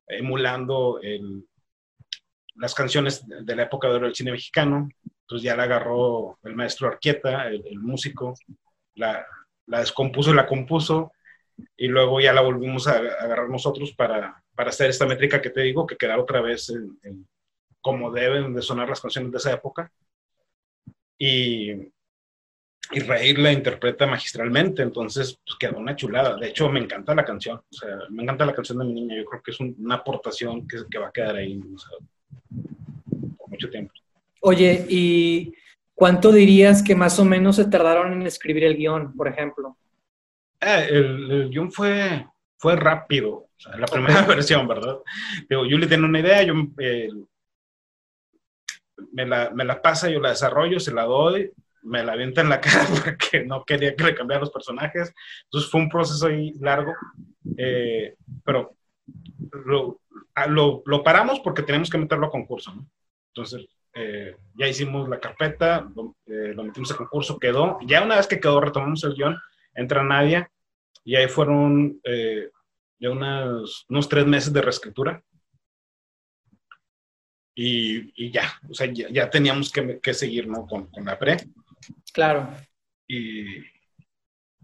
emulando 0.07 0.99
el- 1.01 1.45
las 2.59 2.75
canciones 2.75 3.23
de 3.27 3.55
la 3.55 3.63
época 3.63 3.87
de 3.89 3.95
oro 3.95 4.05
del 4.07 4.15
cine 4.15 4.31
mexicano. 4.31 4.89
Entonces 5.21 5.43
ya 5.43 5.55
la 5.55 5.63
agarró 5.63 6.39
el 6.43 6.55
maestro 6.55 6.87
Arquieta, 6.87 7.47
el, 7.47 7.63
el 7.67 7.79
músico, 7.79 8.33
la, 8.95 9.25
la 9.67 9.79
descompuso 9.79 10.31
y 10.31 10.35
la 10.35 10.47
compuso. 10.47 11.11
Y 11.77 11.87
luego 11.87 12.21
ya 12.21 12.33
la 12.33 12.41
volvimos 12.41 12.87
a, 12.87 12.97
agarrar 12.97 13.49
nosotros 13.49 13.93
para, 13.93 14.43
para 14.55 14.69
hacer 14.69 14.89
esta 14.89 15.05
métrica 15.07 15.41
que 15.41 15.49
te 15.51 15.61
digo, 15.61 15.87
que 15.87 15.97
quedara 15.97 16.21
otra 16.21 16.41
vez 16.41 16.69
en- 16.69 16.97
en, 17.03 17.27
como 17.81 18.11
deben 18.11 18.53
de 18.55 18.61
sonar 18.61 18.89
las 18.89 19.01
canciones 19.01 19.31
de 19.31 19.37
esa 19.39 19.53
época. 19.53 19.91
Y, 21.19 21.91
y 22.91 22.99
Reír 23.01 23.37
la 23.39 23.51
interpreta 23.51 24.07
magistralmente, 24.07 24.81
entonces 24.81 25.39
pues, 25.45 25.57
quedó 25.59 25.77
una 25.79 25.95
chulada. 25.95 26.35
De 26.37 26.47
hecho, 26.47 26.69
me 26.69 26.79
encanta 26.79 27.13
la 27.13 27.25
canción, 27.25 27.57
o 27.57 27.63
sea, 27.73 27.89
me 28.09 28.23
encanta 28.23 28.45
la 28.45 28.53
canción 28.55 28.79
de 28.79 28.85
mi 28.85 28.93
niña, 28.93 29.15
yo 29.17 29.25
creo 29.25 29.41
que 29.43 29.51
es 29.51 29.59
un- 29.59 29.75
una 29.79 29.95
aportación 29.95 30.67
que, 30.67 30.77
que 30.89 30.97
va 30.97 31.07
a 31.09 31.11
quedar 31.11 31.35
ahí 31.35 31.59
o 31.59 31.77
sea, 31.77 31.97
mucho 33.59 33.69
tiempo. 33.69 33.93
Oye, 34.41 34.85
¿y 34.87 35.53
cuánto 35.93 36.31
dirías 36.31 36.81
que 36.81 36.95
más 36.95 37.19
o 37.19 37.25
menos 37.25 37.57
se 37.57 37.65
tardaron 37.65 38.13
en 38.13 38.25
escribir 38.25 38.63
el 38.63 38.77
guion, 38.77 39.15
por 39.15 39.27
ejemplo? 39.27 39.77
Eh, 40.61 40.87
el, 40.89 41.31
el 41.31 41.49
guion 41.49 41.71
fue, 41.71 42.25
fue 42.57 42.75
rápido, 42.75 43.29
o 43.31 43.49
sea, 43.57 43.77
la 43.77 43.87
primera 43.87 44.21
versión, 44.27 44.67
¿verdad? 44.67 44.97
Digo, 45.49 45.65
Yuli 45.65 45.87
tiene 45.87 46.05
una 46.05 46.19
idea, 46.19 46.43
yo 46.43 46.53
eh, 46.79 47.09
me, 49.11 49.25
la, 49.25 49.49
me 49.51 49.65
la 49.65 49.81
pasa, 49.81 50.09
yo 50.09 50.21
la 50.21 50.29
desarrollo, 50.29 50.79
se 50.79 50.93
la 50.93 51.03
doy, 51.03 51.51
me 51.83 52.03
la 52.03 52.13
avienta 52.13 52.41
en 52.41 52.49
la 52.49 52.61
cara 52.61 52.85
porque 53.03 53.43
no 53.45 53.65
quería 53.65 53.95
que 53.95 54.03
le 54.03 54.15
cambiara 54.15 54.41
los 54.41 54.51
personajes. 54.51 55.13
Entonces 55.45 55.69
fue 55.69 55.81
un 55.81 55.89
proceso 55.89 56.27
ahí 56.27 56.53
largo, 56.59 56.93
eh, 57.57 58.15
pero 58.45 58.75
lo, 59.65 60.01
lo, 60.47 60.83
lo 60.85 61.03
paramos 61.03 61.41
porque 61.41 61.63
tenemos 61.63 61.89
que 61.89 61.97
meterlo 61.97 62.27
a 62.27 62.31
concurso, 62.31 62.73
¿no? 62.73 62.87
Entonces 63.39 63.69
eh, 63.93 64.35
ya 64.55 64.67
hicimos 64.67 65.07
la 65.07 65.19
carpeta, 65.19 65.89
lo, 65.95 66.17
eh, 66.25 66.53
lo 66.53 66.63
metimos 66.63 66.91
a 66.91 66.97
concurso, 66.97 67.39
quedó. 67.39 67.79
Ya 67.85 68.03
una 68.03 68.17
vez 68.17 68.27
que 68.27 68.39
quedó, 68.39 68.59
retomamos 68.59 69.03
el 69.05 69.13
guion, 69.15 69.37
entra 69.73 70.03
Nadia 70.03 70.51
y 71.05 71.15
ahí 71.15 71.27
fueron 71.29 71.99
eh, 72.03 72.49
ya 72.99 73.09
unas- 73.11 73.85
unos 73.87 74.09
tres 74.09 74.25
meses 74.25 74.51
de 74.51 74.61
reescritura. 74.61 75.23
Y, 77.55 78.11
y 78.25 78.31
ya, 78.31 78.43
o 78.69 78.73
sea, 78.73 78.87
ya, 78.91 79.09
ya 79.09 79.29
teníamos 79.29 79.71
que, 79.71 79.99
que 79.99 80.13
seguir 80.13 80.47
¿no? 80.47 80.65
con, 80.67 80.87
con 80.87 81.05
la 81.05 81.17
pre. 81.17 81.37
Claro. 82.13 82.49
Y, 83.07 83.57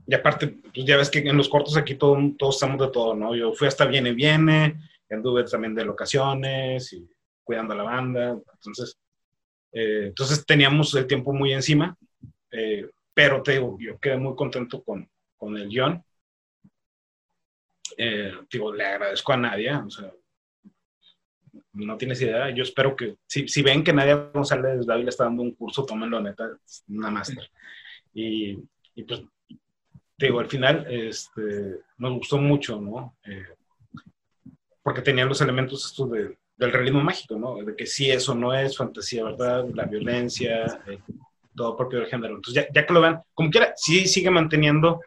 y 0.08 0.14
aparte, 0.14 0.48
pues 0.74 0.86
ya 0.86 0.98
ves 0.98 1.10
que 1.10 1.20
en 1.20 1.36
los 1.38 1.50
cortos 1.50 1.76
aquí 1.78 1.96
todo, 1.96 2.18
todos 2.38 2.56
estamos 2.56 2.80
de 2.86 2.92
todo, 2.92 3.16
¿no? 3.16 3.36
Yo 3.36 3.54
fui 3.54 3.68
hasta 3.68 3.86
Viene 3.86 4.14
Viene, 4.14 4.80
anduve 5.10 5.44
también 5.46 5.74
de 5.76 5.86
locaciones 5.86 6.92
y 6.94 7.10
cuidando 7.46 7.74
a 7.74 7.78
la 7.78 7.84
banda. 7.84 8.38
Entonces, 8.54 8.98
eh, 9.72 10.08
entonces 10.08 10.46
teníamos 10.46 10.94
el 10.96 11.08
tiempo 11.08 11.32
muy 11.32 11.54
encima, 11.54 11.96
eh, 12.52 12.90
pero 13.14 13.42
te 13.42 13.54
digo, 13.54 13.78
yo 13.80 13.98
quedé 13.98 14.18
muy 14.18 14.36
contento 14.36 14.84
con, 14.84 15.10
con 15.38 15.56
el 15.56 15.70
guion. 15.70 16.04
Eh, 17.98 18.34
digo, 18.52 18.74
le 18.74 18.86
agradezco 18.86 19.32
a 19.32 19.38
Nadia, 19.38 19.84
o 19.86 19.90
sea, 19.90 20.12
no 21.74 21.98
tienes 21.98 22.22
idea. 22.22 22.50
Yo 22.50 22.64
espero 22.64 22.96
que, 22.96 23.16
si, 23.26 23.48
si 23.48 23.62
ven 23.62 23.84
que 23.84 23.94
Nadia 23.94 24.32
González 24.34 24.86
Dávila 24.86 25.10
está 25.10 25.26
dando 25.26 25.44
un 25.44 25.56
curso, 25.56 25.86
tómenlo, 25.86 26.20
neta, 26.20 26.50
es 26.66 26.84
una 26.88 27.10
máster. 27.10 27.50
Y, 28.14 28.58
y, 28.96 29.04
pues, 29.04 29.22
te 30.18 30.28
digo, 30.28 30.40
al 30.40 30.50
final 30.50 30.86
este, 30.90 31.80
nos 31.98 32.14
gustó 32.14 32.38
mucho, 32.38 32.80
¿no? 32.80 33.18
Eh, 33.24 33.46
porque 34.82 35.02
tenían 35.02 35.28
los 35.28 35.42
elementos 35.42 35.86
estos 35.86 36.12
de, 36.12 36.38
del 36.58 36.72
realismo 36.72 37.02
mágico, 37.02 37.36
¿no? 37.38 37.56
De 37.64 37.76
que 37.76 37.86
sí, 37.86 38.10
eso 38.10 38.34
no 38.34 38.54
es 38.54 38.78
fantasía, 38.78 39.24
¿verdad? 39.24 39.66
La 39.74 39.86
violencia, 39.86 40.82
eh, 40.88 41.00
todo 41.56 41.76
propio 41.76 42.00
del 42.00 42.08
género. 42.08 42.36
Entonces, 42.36 42.64
ya, 42.64 42.74
ya, 42.74 42.86
que 42.86 42.94
lo 42.94 43.02
vean, 43.02 43.22
como 43.34 43.50
quiera, 43.50 43.74
sí 43.76 44.08
sigue 44.08 44.30
manteniendo, 44.30 45.02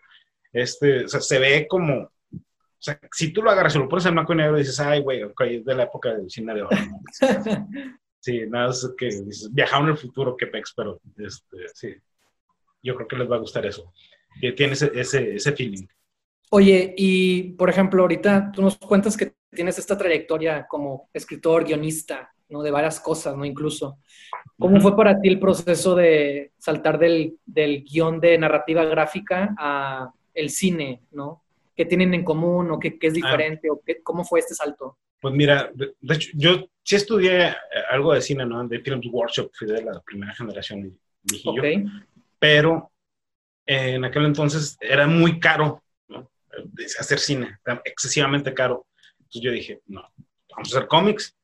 este, 0.53 1.05
o 1.05 1.09
sea, 1.09 1.21
se 1.21 1.39
ve 1.39 1.67
como, 1.69 2.03
o 2.03 2.81
sea, 2.81 2.99
si 3.13 3.33
tú 3.33 3.43
lo 3.43 3.51
agarras 3.51 3.75
y 3.75 3.79
lo 3.79 3.89
pones 3.89 4.07
en 4.07 4.15
blanco 4.15 4.33
y 4.33 4.37
negro 4.37 4.57
dices, 4.57 4.79
ay, 4.81 5.01
güey, 5.01 5.23
ok, 5.23 5.41
es 5.43 5.65
de 5.65 5.75
la 5.75 5.85
época 5.85 6.15
del 6.15 6.31
cine 6.31 6.55
de 6.55 6.63
oro. 6.63 6.77
sí, 8.21 8.43
nada, 8.49 8.71
es 8.71 8.93
que 8.97 9.07
dices, 9.07 9.53
viajaron 9.53 9.87
en 9.87 9.93
el 9.93 9.99
futuro, 9.99 10.37
qué 10.37 10.47
pex, 10.47 10.73
pero, 10.77 11.01
este, 11.17 11.69
sí, 11.75 11.95
yo 12.83 12.95
creo 12.95 13.09
que 13.09 13.17
les 13.17 13.31
va 13.31 13.37
a 13.37 13.41
gustar 13.41 13.67
eso. 13.67 13.93
Que 14.41 14.53
tiene 14.53 14.75
ese, 14.75 14.93
ese, 14.95 15.35
ese 15.35 15.53
feeling. 15.53 15.87
Oye, 16.51 16.95
y 16.97 17.53
por 17.55 17.69
ejemplo, 17.69 18.03
ahorita 18.03 18.53
tú 18.53 18.63
nos 18.63 18.79
cuentas 18.79 19.17
que 19.17 19.35
tienes 19.51 19.79
esta 19.79 19.97
trayectoria 19.97 20.67
como 20.67 21.09
escritor, 21.13 21.65
guionista, 21.65 22.33
¿no? 22.49 22.63
De 22.63 22.71
varias 22.71 23.01
cosas, 23.01 23.37
¿no? 23.37 23.45
Incluso. 23.45 23.99
¿Cómo 24.59 24.81
fue 24.81 24.97
para 24.97 25.21
ti 25.21 25.29
el 25.29 25.39
proceso 25.39 25.95
de 25.95 26.53
saltar 26.59 26.99
del, 26.99 27.37
del 27.45 27.85
guion 27.85 28.21
de 28.21 28.39
narrativa 28.39 28.85
gráfica 28.85 29.55
a 29.59 30.13
el 30.35 30.51
cine, 30.51 31.03
¿no? 31.13 31.43
¿Qué 31.77 31.85
tienen 31.85 32.15
en 32.15 32.25
común 32.25 32.71
o 32.71 32.79
qué, 32.79 32.99
qué 32.99 33.09
es 33.09 33.15
diferente? 33.15 33.69
Ah. 33.69 33.75
o 33.75 33.83
qué, 33.85 34.03
¿Cómo 34.03 34.25
fue 34.25 34.41
este 34.41 34.55
salto? 34.55 34.99
Pues 35.21 35.35
mira, 35.35 35.71
de, 35.75 35.95
de, 36.01 36.15
hecho, 36.15 36.31
yo 36.35 36.69
sí 36.83 36.97
estudié 36.97 37.55
algo 37.91 38.15
de 38.15 38.21
cine, 38.21 38.47
¿no? 38.47 38.67
De 38.67 38.81
Films 38.81 39.07
Workshop, 39.11 39.51
fui 39.53 39.67
de 39.67 39.83
la 39.83 40.01
primera 40.01 40.35
generación, 40.35 40.97
dije 41.23 41.49
okay. 41.49 41.85
yo. 41.85 41.91
Pero 42.39 42.91
eh, 43.67 43.95
en 43.95 44.05
aquel 44.05 44.25
entonces 44.25 44.77
era 44.81 45.07
muy 45.07 45.39
caro, 45.39 45.83
¿no? 46.09 46.31
Hacer 46.99 47.19
cine, 47.19 47.59
excesivamente 47.85 48.55
caro. 48.55 48.87
Entonces 49.29 49.43
yo 49.43 49.53
dije, 49.53 49.83
no, 49.87 50.11
vamos 50.51 50.75
a 50.75 50.79
hacer 50.79 50.89
cómics. 50.89 51.37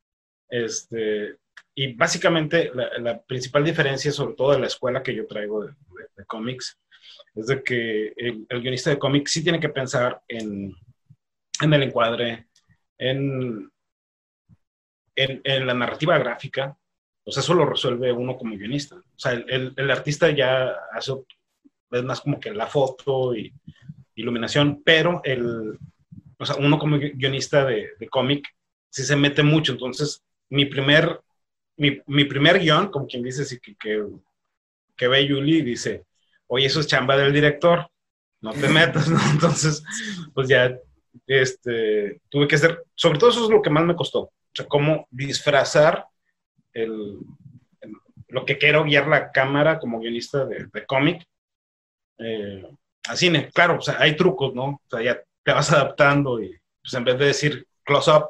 Este, 0.48 1.36
y 1.74 1.92
básicamente 1.94 2.70
la, 2.74 2.98
la, 2.98 3.22
principal 3.22 3.64
diferencia, 3.64 4.10
sobre 4.10 4.34
todo 4.34 4.52
de 4.52 4.60
la 4.60 4.66
escuela 4.66 5.02
que 5.02 5.14
yo 5.14 5.26
traigo 5.26 5.64
de, 5.64 5.70
de, 5.70 6.06
de 6.16 6.24
cómics, 6.24 6.78
es 7.34 7.46
de 7.48 7.62
que 7.62 8.14
el, 8.16 8.46
el, 8.48 8.60
guionista 8.62 8.90
de 8.90 8.98
cómics 8.98 9.32
sí 9.32 9.42
tiene 9.42 9.60
que 9.60 9.68
pensar 9.68 10.22
en, 10.28 10.74
en 11.60 11.74
el 11.74 11.82
encuadre, 11.82 12.46
en, 12.96 13.70
en, 15.16 15.40
en, 15.44 15.66
la 15.66 15.74
narrativa 15.74 16.18
gráfica. 16.18 16.76
O 17.24 17.30
sea, 17.30 17.42
eso 17.42 17.54
lo 17.54 17.66
resuelve 17.66 18.12
uno 18.12 18.36
como 18.36 18.56
guionista. 18.56 18.96
O 18.96 19.18
sea, 19.18 19.32
el, 19.32 19.74
el 19.76 19.90
artista 19.90 20.30
ya 20.30 20.74
hace, 20.92 21.12
es 21.90 22.04
más 22.04 22.20
como 22.20 22.40
que 22.40 22.52
la 22.52 22.66
foto 22.66 23.34
y 23.34 23.52
iluminación, 24.14 24.82
pero 24.84 25.20
el, 25.24 25.78
o 26.38 26.46
sea, 26.46 26.56
uno 26.56 26.78
como 26.78 26.98
guionista 26.98 27.64
de, 27.64 27.90
de 27.98 28.08
cómic, 28.08 28.46
sí 28.90 29.02
se 29.04 29.16
mete 29.16 29.42
mucho. 29.42 29.72
Entonces, 29.72 30.22
mi 30.48 30.66
primer, 30.66 31.20
mi, 31.76 32.00
mi 32.06 32.24
primer 32.24 32.58
guion, 32.58 32.90
como 32.90 33.06
quien 33.06 33.22
dice, 33.22 33.44
sí, 33.44 33.58
que, 33.60 33.74
que, 33.76 34.04
que 34.96 35.08
ve 35.08 35.26
Yuli 35.26 35.62
dice, 35.62 36.04
oye, 36.46 36.66
eso 36.66 36.80
es 36.80 36.86
chamba 36.86 37.16
del 37.16 37.32
director, 37.32 37.88
no 38.40 38.52
te 38.52 38.68
metas, 38.68 39.08
¿no? 39.08 39.18
Entonces, 39.32 39.82
pues 40.32 40.48
ya, 40.48 40.76
este, 41.26 42.20
tuve 42.28 42.48
que 42.48 42.56
hacer, 42.56 42.84
sobre 42.94 43.18
todo 43.18 43.30
eso 43.30 43.44
es 43.44 43.50
lo 43.50 43.62
que 43.62 43.70
más 43.70 43.84
me 43.84 43.96
costó, 43.96 44.20
o 44.20 44.32
sea, 44.52 44.66
cómo 44.66 45.06
disfrazar 45.10 46.06
el, 46.72 47.18
el, 47.80 47.92
lo 48.28 48.44
que 48.44 48.58
quiero 48.58 48.84
guiar 48.84 49.06
la 49.08 49.32
cámara 49.32 49.78
como 49.78 50.00
guionista 50.00 50.44
de, 50.44 50.66
de 50.72 50.86
cómic 50.86 51.26
eh, 52.18 52.68
a 53.08 53.16
cine. 53.16 53.50
Claro, 53.52 53.78
o 53.78 53.80
sea, 53.80 53.96
hay 53.98 54.16
trucos, 54.16 54.54
¿no? 54.54 54.64
O 54.64 54.82
sea, 54.88 55.02
ya 55.02 55.20
te 55.44 55.52
vas 55.52 55.72
adaptando 55.72 56.42
y 56.42 56.58
pues 56.82 56.94
en 56.94 57.04
vez 57.04 57.18
de 57.18 57.26
decir 57.26 57.66
close-up, 57.84 58.28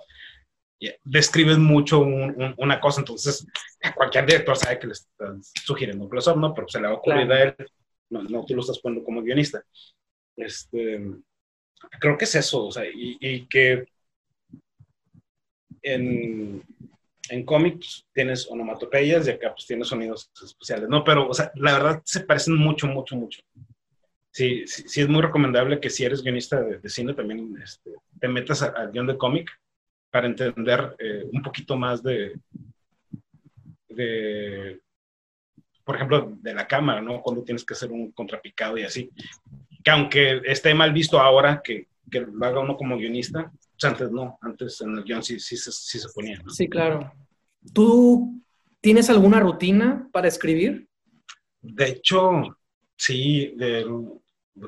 describes 1.02 1.58
mucho 1.58 2.00
un, 2.00 2.34
un, 2.40 2.54
una 2.58 2.80
cosa, 2.80 3.00
entonces 3.00 3.46
cualquier 3.94 4.26
director 4.26 4.56
sabe 4.56 4.78
que 4.78 4.86
le 4.88 4.92
estás 4.92 5.52
sugiriendo 5.64 6.04
un 6.04 6.10
close-up, 6.10 6.36
¿no? 6.36 6.52
Pero 6.52 6.68
se 6.68 6.80
le 6.80 6.88
va 6.88 6.94
a 6.94 6.96
ocurrir 6.96 7.26
claro. 7.26 7.40
a 7.40 7.42
él, 7.44 7.70
no, 8.10 8.22
no, 8.22 8.44
tú 8.44 8.54
lo 8.54 8.60
estás 8.60 8.78
poniendo 8.80 9.04
como 9.04 9.22
guionista. 9.22 9.62
Este, 10.36 11.00
creo 12.00 12.18
que 12.18 12.24
es 12.24 12.34
eso, 12.34 12.66
o 12.66 12.72
sea, 12.72 12.84
y, 12.84 13.16
y 13.20 13.46
que 13.46 13.86
en, 15.82 16.62
en 17.30 17.44
cómics 17.44 18.04
tienes 18.12 18.48
onomatopeyas 18.50 19.26
y 19.26 19.30
acá 19.30 19.52
pues 19.52 19.66
tienes 19.66 19.88
sonidos 19.88 20.30
especiales, 20.42 20.88
¿no? 20.88 21.04
Pero, 21.04 21.28
o 21.28 21.34
sea, 21.34 21.52
la 21.54 21.74
verdad 21.74 22.02
se 22.04 22.20
parecen 22.20 22.56
mucho, 22.56 22.86
mucho, 22.86 23.16
mucho 23.16 23.40
sí, 24.34 24.66
sí, 24.66 24.84
sí, 24.88 25.00
es 25.00 25.08
muy 25.08 25.22
recomendable 25.22 25.78
que 25.78 25.90
si 25.90 26.04
eres 26.04 26.22
guionista 26.22 26.60
de, 26.60 26.78
de 26.78 26.88
cine 26.88 27.14
también 27.14 27.56
este, 27.62 27.92
te 28.18 28.26
metas 28.26 28.62
al 28.62 28.90
guion 28.90 29.06
de 29.06 29.16
cómic 29.16 29.48
para 30.10 30.26
entender 30.26 30.96
eh, 30.98 31.24
un 31.32 31.40
poquito 31.40 31.76
más 31.76 32.02
de, 32.02 32.38
de, 33.88 34.80
por 35.84 35.96
ejemplo, 35.96 36.36
de 36.40 36.54
la 36.54 36.66
cámara, 36.66 37.00
¿no? 37.00 37.20
Cuando 37.22 37.44
tienes 37.44 37.64
que 37.64 37.74
hacer 37.74 37.92
un 37.92 38.10
contrapicado 38.12 38.76
y 38.76 38.82
así. 38.82 39.10
Que 39.82 39.90
aunque 39.90 40.40
esté 40.44 40.74
mal 40.74 40.92
visto 40.92 41.20
ahora 41.20 41.60
que, 41.62 41.88
que 42.10 42.20
lo 42.20 42.44
haga 42.44 42.60
uno 42.60 42.76
como 42.76 42.96
guionista, 42.96 43.52
pues 43.52 43.84
antes 43.84 44.10
no, 44.10 44.38
antes 44.40 44.80
en 44.80 44.96
el 44.96 45.04
guion 45.04 45.22
sí, 45.22 45.38
sí, 45.38 45.56
sí, 45.56 45.70
sí 45.72 45.98
se 45.98 46.08
ponía. 46.14 46.38
¿no? 46.38 46.50
Sí, 46.50 46.68
claro. 46.68 47.12
¿Tú 47.72 48.40
tienes 48.80 49.10
alguna 49.10 49.40
rutina 49.40 50.08
para 50.12 50.28
escribir? 50.28 50.88
De 51.60 51.86
hecho, 51.86 52.56
sí, 52.96 53.54
de, 53.56 53.84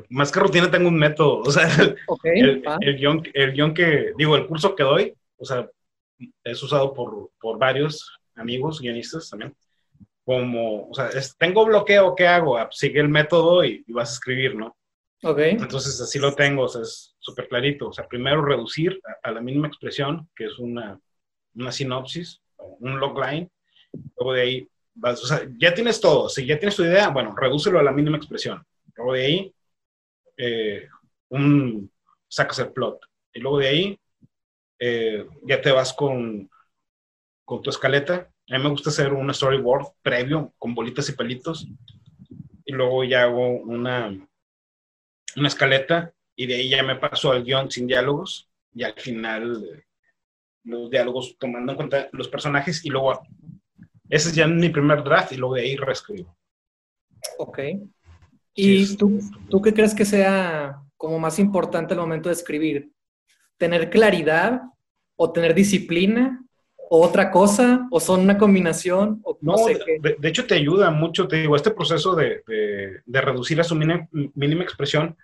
más 0.09 0.33
que 0.33 0.41
rutina 0.41 0.71
tengo 0.71 0.89
un 0.89 0.99
método, 0.99 1.41
o 1.41 1.51
sea, 1.51 1.69
okay, 2.09 2.41
el, 2.41 2.63
ah. 2.67 2.79
el, 2.81 2.97
guion, 2.97 3.23
el 3.33 3.53
guion 3.53 3.75
que, 3.75 4.13
digo, 4.17 4.37
el 4.37 4.47
curso 4.47 4.75
que 4.75 4.83
doy, 4.83 5.15
o 5.37 5.45
sea, 5.45 5.69
es 6.45 6.63
usado 6.63 6.93
por, 6.93 7.31
por 7.41 7.59
varios 7.59 8.19
amigos 8.35 8.81
guionistas 8.81 9.31
también, 9.31 9.55
como, 10.25 10.89
o 10.89 10.95
sea, 10.95 11.09
es, 11.09 11.37
tengo 11.37 11.65
bloqueo, 11.65 12.15
¿qué 12.15 12.27
hago? 12.27 12.59
Ah, 12.59 12.69
sigue 12.73 13.01
el 13.01 13.09
método 13.09 13.65
y, 13.65 13.85
y, 13.87 13.93
vas 13.93 14.11
a 14.11 14.15
escribir, 14.15 14.57
¿no? 14.57 14.77
Ok. 15.23 15.39
Entonces 15.39 16.01
así 16.01 16.19
lo 16.19 16.35
tengo, 16.35 16.65
o 16.65 16.69
sea, 16.69 16.83
es 16.83 17.15
súper 17.19 17.49
clarito, 17.49 17.89
o 17.89 17.93
sea, 17.93 18.07
primero 18.09 18.45
reducir 18.45 19.01
a, 19.05 19.29
a, 19.29 19.33
la 19.33 19.41
mínima 19.41 19.69
expresión, 19.69 20.29
que 20.35 20.47
es 20.47 20.59
una, 20.59 20.99
una 21.55 21.73
sinopsis, 21.73 22.43
un 22.59 22.99
logline, 22.99 23.49
luego 24.19 24.33
de 24.33 24.43
ahí, 24.43 24.69
vas, 24.95 25.23
o 25.23 25.27
sea, 25.27 25.49
ya 25.59 25.73
tienes 25.73 26.01
todo, 26.01 26.29
si 26.29 26.45
ya 26.45 26.59
tienes 26.59 26.77
tu 26.77 26.83
idea, 26.83 27.09
bueno, 27.09 27.35
redúcelo 27.37 27.79
a 27.79 27.83
la 27.83 27.93
mínima 27.93 28.17
expresión, 28.17 28.65
luego 28.97 29.13
de 29.13 29.25
ahí 29.25 29.55
eh, 30.37 30.89
un, 31.29 31.91
sacas 32.29 32.59
el 32.59 32.73
plot. 32.73 33.01
Y 33.33 33.41
luego 33.41 33.59
de 33.59 33.69
ahí 33.69 34.01
eh, 34.79 35.27
ya 35.43 35.61
te 35.61 35.71
vas 35.71 35.93
con, 35.93 36.51
con 37.45 37.63
tu 37.63 37.71
escaleta. 37.71 38.31
A 38.51 38.57
mí 38.57 38.63
me 38.63 38.71
gusta 38.71 38.91
hacer 38.91 39.13
un 39.13 39.33
storyboard 39.33 39.89
previo 40.03 40.53
con 40.59 40.75
bolitas 40.75 41.09
y 41.09 41.13
pelitos. 41.13 41.67
Y 42.65 42.73
luego 42.73 43.05
ya 43.05 43.23
hago 43.23 43.49
una, 43.49 44.09
una 45.37 45.49
escaleta 45.49 46.13
y 46.35 46.47
de 46.47 46.55
ahí 46.55 46.69
ya 46.69 46.83
me 46.83 46.97
paso 46.97 47.33
al 47.33 47.45
guion 47.45 47.71
sin 47.71 47.87
diálogos. 47.87 48.49
Y 48.75 48.83
al 48.85 48.95
final 48.95 49.65
eh, 49.73 49.85
los 50.65 50.91
diálogos 50.91 51.37
tomando 51.39 51.73
en 51.73 51.77
cuenta 51.77 52.09
los 52.13 52.29
personajes 52.29 52.85
y 52.85 52.91
luego 52.91 53.23
ese 54.09 54.29
es 54.29 54.35
ya 54.35 54.47
mi 54.47 54.69
primer 54.69 55.03
draft 55.03 55.33
y 55.33 55.37
luego 55.37 55.55
de 55.55 55.63
ahí 55.63 55.77
reescribo. 55.77 56.37
Ok. 57.39 57.59
¿Y 58.57 58.87
sí, 58.87 58.97
tú, 58.97 59.21
tú 59.51 59.61
qué 59.61 59.73
crees 59.73 59.95
que 59.95 60.07
sea 60.07 60.81
como 60.97 61.19
más 61.19 61.39
importante 61.39 61.95
al 61.95 62.01
momento 62.01 62.31
de 62.31 62.35
escribir? 62.35 62.91
¿Tener 63.59 63.91
claridad 63.91 64.63
o 65.15 65.31
tener 65.31 65.55
disciplina 65.55 66.43
o 66.77 67.03
otra 67.05 67.31
cosa 67.31 67.87
o 67.91 68.01
son 68.01 68.21
una 68.21 68.39
combinación? 68.39 69.21
O 69.25 69.39
no, 69.43 69.53
no 69.53 69.59
sé 69.59 69.79
de, 70.01 70.17
de, 70.19 70.29
hecho 70.29 70.47
te 70.47 70.55
ayuda 70.55 70.91
mucho, 70.91 71.29
te 71.29 71.37
digo, 71.37 71.55
este 71.55 71.71
proceso 71.71 72.15
de, 72.15 72.43
de, 72.47 73.01
de 73.05 73.21
reducir 73.21 73.61
a 73.61 73.65
su 73.65 73.75
mínima, 73.75 74.09
mínima, 74.35 74.65
expresión, 74.65 75.17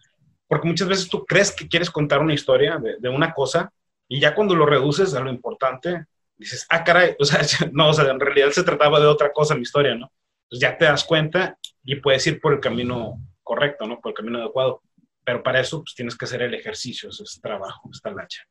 porque 0.47 0.69
muchas 0.69 0.89
veces 0.89 1.09
tú 1.09 1.25
crees 1.25 1.51
que 1.51 1.67
quieres 1.67 1.91
contar 1.91 2.21
una 2.21 2.35
historia 2.35 2.79
de, 2.79 3.09
una 3.09 3.33
cosa 3.33 3.73
y 4.07 4.21
ya 4.21 4.35
cuando 4.35 4.55
lo 4.55 4.67
reduces 4.67 5.15
a 5.15 5.21
lo 5.21 5.31
importante, 5.31 6.05
dices, 6.37 6.67
ah, 6.69 6.85
caray, 6.85 7.17
o 7.19 7.25
sea, 7.25 7.41
no, 7.73 7.89
o 7.89 7.95
sea, 7.95 8.11
en 8.11 8.21
realidad 8.21 8.51
se 8.51 8.63
trataba 8.63 9.01
de 9.01 9.07
otra 9.07 9.33
cosa 9.33 9.55
mi 9.55 9.63
historia, 9.63 9.95
¿no? 9.95 10.13
Entonces 10.45 10.69
ya 10.69 10.77
te 10.77 10.85
das 10.85 11.05
cuenta 11.05 11.57
y 11.85 11.97
puedes 11.97 12.27
ir 12.27 12.41
por 12.41 12.55
el 12.55 12.61
camino 12.61 13.19
correcto, 13.43 13.87
¿no? 13.87 14.01
Por 14.01 14.11
el 14.11 14.17
camino 14.17 14.39
adecuado. 14.39 14.83
Pero 15.25 15.43
para 15.43 15.61
eso 15.61 15.83
pues, 15.83 15.95
tienes 15.95 16.17
que 16.17 16.25
hacer 16.25 16.43
el 16.43 16.55
ejercicio, 16.55 17.09
eso 17.09 17.23
es 17.23 17.41
trabajo, 17.41 17.89
esta 17.93 18.11
lacha. 18.11 18.43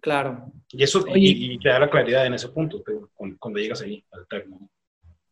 Claro. 0.00 0.52
Y 0.68 0.82
eso 0.84 1.04
y, 1.14 1.54
y, 1.54 1.58
te 1.58 1.68
da 1.68 1.80
la 1.80 1.90
claridad 1.90 2.26
en 2.26 2.34
ese 2.34 2.48
punto, 2.48 2.80
te, 2.82 2.92
cuando, 3.14 3.36
cuando, 3.38 3.58
llegas 3.58 3.82
ahí 3.82 4.04
al 4.12 4.26
término. 4.28 4.70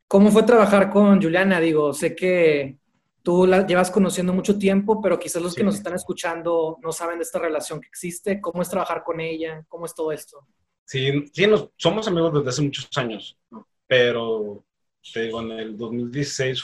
¿Cómo 0.08 0.30
fue 0.30 0.42
trabajar 0.42 0.90
con 0.90 1.22
Juliana? 1.22 1.60
Digo, 1.60 1.92
sé 1.92 2.16
que 2.16 2.78
tú 3.22 3.46
la 3.46 3.66
llevas 3.66 3.90
conociendo 3.90 4.32
mucho 4.32 4.58
tiempo, 4.58 5.00
pero 5.00 5.18
quizás 5.18 5.42
los 5.42 5.52
sí. 5.52 5.58
que 5.58 5.64
nos 5.64 5.76
están 5.76 5.94
escuchando 5.94 6.78
no 6.82 6.90
saben 6.92 7.18
de 7.18 7.24
esta 7.24 7.38
relación 7.38 7.80
que 7.80 7.86
existe. 7.86 8.40
¿Cómo 8.40 8.62
es 8.62 8.70
trabajar 8.70 9.04
con 9.04 9.20
ella? 9.20 9.64
¿Cómo 9.68 9.86
es 9.86 9.94
todo 9.94 10.10
esto? 10.10 10.46
Sí, 10.84 11.26
sí 11.32 11.46
nos, 11.46 11.68
somos 11.76 12.08
amigos 12.08 12.32
desde 12.32 12.48
hace 12.48 12.62
muchos 12.62 12.88
años, 12.96 13.38
pero 13.86 14.64
te 15.12 15.22
digo, 15.22 15.40
en 15.42 15.52
el 15.52 15.76
2016, 15.76 16.62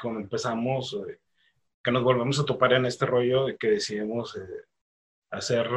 cuando 0.00 0.20
empezamos, 0.20 0.94
eh, 1.08 1.18
que 1.82 1.92
nos 1.92 2.02
volvemos 2.04 2.38
a 2.40 2.44
topar 2.44 2.74
en 2.74 2.86
este 2.86 3.06
rollo 3.06 3.46
de 3.46 3.56
que 3.56 3.68
decidimos 3.72 4.36
eh, 4.36 4.40
hacer, 5.30 5.68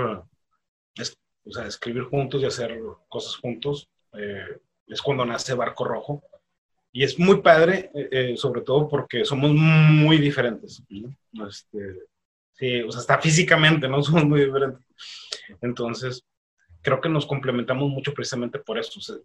es- 0.96 1.18
o 1.46 1.52
sea, 1.52 1.66
escribir 1.68 2.04
juntos 2.04 2.42
y 2.42 2.46
hacer 2.46 2.80
cosas 3.10 3.36
juntos, 3.38 3.90
eh, 4.14 4.60
es 4.88 5.02
cuando 5.02 5.26
nace 5.26 5.54
Barco 5.54 5.86
Rojo. 5.86 6.24
Y 6.92 7.04
es 7.04 7.20
muy 7.20 7.42
padre, 7.42 7.92
eh, 7.94 8.10
eh, 8.12 8.38
sobre 8.38 8.62
todo 8.62 8.88
porque 8.88 9.26
somos 9.26 9.52
muy 9.54 10.18
diferentes. 10.18 10.84
¿no? 11.34 11.48
Este, 11.48 11.80
sí, 12.54 12.82
o 12.82 12.92
sea, 12.92 13.02
hasta 13.02 13.20
físicamente, 13.22 13.88
¿no? 13.88 14.02
Somos 14.04 14.26
muy 14.26 14.46
diferentes. 14.46 14.84
Entonces, 15.62 16.24
creo 16.88 17.02
que 17.02 17.10
nos 17.10 17.26
complementamos 17.26 17.90
mucho 17.90 18.14
precisamente 18.14 18.60
por 18.60 18.80
eso. 18.80 18.98
O 19.00 19.02
sea, 19.02 19.18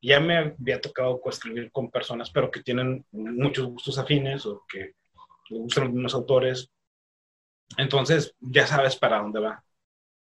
ya 0.00 0.20
me 0.20 0.38
había 0.38 0.80
tocado 0.80 1.20
coescribir 1.20 1.70
con 1.70 1.90
personas, 1.90 2.30
pero 2.30 2.50
que 2.50 2.62
tienen 2.62 3.04
muchos 3.12 3.66
gustos 3.66 3.98
afines 3.98 4.46
o 4.46 4.64
que 4.66 4.94
les 5.50 5.60
gustan 5.60 5.84
los 5.84 5.92
mismos 5.92 6.14
autores. 6.14 6.70
Entonces, 7.76 8.34
ya 8.40 8.66
sabes 8.66 8.96
para 8.96 9.18
dónde 9.18 9.38
va. 9.38 9.62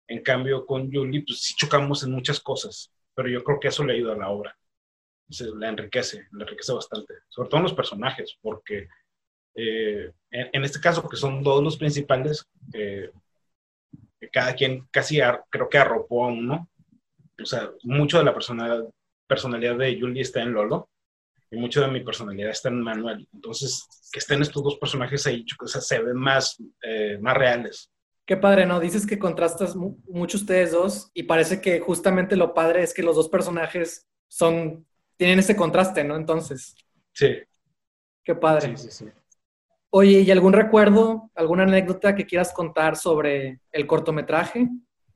En 0.09 0.25
cambio, 0.25 0.67
con 0.67 0.91
Julie, 0.93 1.23
pues 1.25 1.41
sí 1.41 1.55
chocamos 1.57 2.03
en 2.03 2.11
muchas 2.11 2.41
cosas, 2.41 2.93
pero 3.15 3.29
yo 3.29 3.45
creo 3.45 3.61
que 3.61 3.69
eso 3.69 3.85
le 3.85 3.95
ayuda 3.95 4.15
a 4.15 4.19
la 4.19 4.31
obra. 4.31 4.59
Se 5.31 5.47
la 5.55 5.69
enriquece, 5.69 6.27
la 6.33 6.43
enriquece 6.43 6.73
bastante, 6.73 7.15
sobre 7.29 7.49
todo 7.49 7.59
en 7.59 7.65
los 7.65 7.75
personajes, 7.75 8.37
porque 8.43 8.89
eh, 9.55 10.11
en, 10.33 10.51
en 10.53 10.65
este 10.65 10.81
caso, 10.81 11.09
que 11.09 11.17
son 11.17 11.45
todos 11.45 11.63
los 11.63 11.77
principales, 11.77 12.45
eh, 12.73 13.13
cada 14.33 14.53
quien 14.57 14.89
casi 14.91 15.21
creo 15.49 15.69
que 15.69 15.79
arropó 15.79 16.25
a 16.25 16.29
uno. 16.33 16.69
O 17.41 17.47
sea, 17.47 17.71
mucho 17.85 18.19
de 18.19 18.25
la 18.25 18.35
personalidad, 18.35 18.85
personalidad 19.27 19.77
de 19.77 19.99
Julie 20.01 20.23
está 20.23 20.43
en 20.43 20.53
Lolo 20.53 20.89
y 21.51 21.57
mucho 21.57 21.81
de 21.81 21.89
mi 21.89 22.01
personalidad 22.01 22.51
está 22.51 22.69
en 22.69 22.81
Manuel. 22.83 23.29
Entonces, 23.33 23.87
que 24.13 24.19
estén 24.19 24.43
estos 24.43 24.63
dos 24.63 24.79
personajes 24.79 25.27
ahí, 25.27 25.45
o 25.63 25.67
sea, 25.67 25.81
se 25.81 26.01
ven 26.01 26.17
más, 26.17 26.57
eh, 26.83 27.19
más 27.21 27.37
reales. 27.37 27.91
Qué 28.27 28.37
padre, 28.37 28.67
¿no? 28.67 28.81
Dices 28.81 29.07
que 29.07 29.19
contrastas 29.19 29.75
mu- 29.75 29.97
mucho 30.09 30.37
ustedes 30.37 30.73
dos 30.73 31.11
y 31.15 31.23
parece 31.23 31.61
que 31.63 31.81
justamente 31.81 32.37
lo 32.37 32.53
padre 32.53 32.83
es 32.83 32.93
que 32.93 33.03
los 33.03 33.17
dos 33.17 33.29
personajes 33.29 34.07
son, 34.29 34.87
tienen 35.17 35.39
ese 35.39 35.57
contraste, 35.57 36.05
¿no? 36.05 36.17
Entonces, 36.17 36.75
Sí, 37.13 37.37
qué 38.25 38.35
padre. 38.35 38.77
sí, 38.77 38.91
sí. 38.91 39.05
sí. 39.07 39.13
Oye, 39.91 40.21
¿y 40.21 40.31
algún 40.31 40.53
recuerdo, 40.53 41.31
alguna 41.35 41.63
anécdota 41.63 42.15
que 42.15 42.27
quieras 42.27 42.53
contar 42.53 42.97
sobre 42.97 43.61
el 43.73 43.87
cortometraje? 43.87 44.69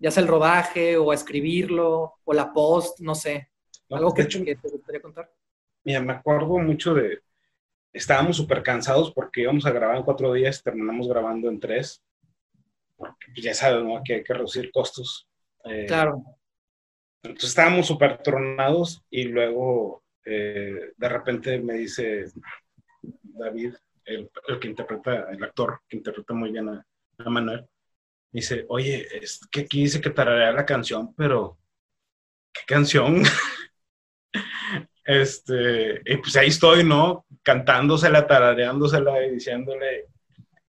Ya 0.02 0.10
sea 0.10 0.22
el 0.22 0.28
rodaje 0.28 0.96
o 0.96 1.12
escribirlo 1.12 2.14
o 2.24 2.32
la 2.32 2.52
post, 2.52 3.00
no 3.00 3.14
sé. 3.14 3.48
No, 3.88 3.96
Algo 3.96 4.12
que, 4.12 4.22
hecho, 4.22 4.44
que 4.44 4.56
te 4.56 4.68
gustaría 4.68 5.00
contar. 5.00 5.30
Mira, 5.84 6.00
me 6.00 6.12
acuerdo 6.12 6.58
mucho 6.58 6.94
de. 6.94 7.20
Estábamos 7.92 8.36
súper 8.36 8.62
cansados 8.62 9.12
porque 9.12 9.42
íbamos 9.42 9.64
a 9.66 9.70
grabar 9.70 9.96
en 9.96 10.02
cuatro 10.02 10.32
días, 10.32 10.62
terminamos 10.62 11.08
grabando 11.08 11.48
en 11.48 11.60
tres. 11.60 12.02
Porque 12.96 13.26
pues, 13.32 13.44
ya 13.44 13.54
sabes, 13.54 13.84
¿no? 13.84 14.02
Que 14.04 14.14
hay 14.14 14.24
que 14.24 14.34
reducir 14.34 14.70
costos. 14.72 15.28
Eh, 15.64 15.86
Claro. 15.86 16.22
Entonces 17.22 17.50
estábamos 17.50 17.86
súper 17.86 18.18
tronados 18.18 19.04
y 19.08 19.24
luego 19.24 20.02
eh, 20.24 20.92
de 20.96 21.08
repente 21.08 21.60
me 21.60 21.74
dice 21.74 22.24
David, 23.22 23.74
el, 24.04 24.28
el 24.48 24.58
que 24.58 24.68
interpreta, 24.68 25.30
el 25.30 25.44
actor 25.44 25.82
que 25.88 25.98
interpreta 25.98 26.34
muy 26.34 26.50
bien 26.50 26.68
a, 26.68 26.84
a 27.18 27.30
Manuel, 27.30 27.64
dice, 28.32 28.64
oye, 28.68 29.06
es 29.22 29.40
que 29.50 29.60
aquí 29.60 29.82
dice 29.82 30.00
que 30.00 30.10
tararea 30.10 30.52
la 30.52 30.66
canción, 30.66 31.14
pero 31.14 31.58
¿qué 32.52 32.62
canción? 32.66 33.22
este, 35.04 36.00
y 36.04 36.16
pues 36.16 36.36
ahí 36.36 36.48
estoy, 36.48 36.84
¿no? 36.84 37.26
Cantándosela, 37.42 38.26
tarareándosela 38.26 39.26
y 39.26 39.32
diciéndole, 39.32 40.06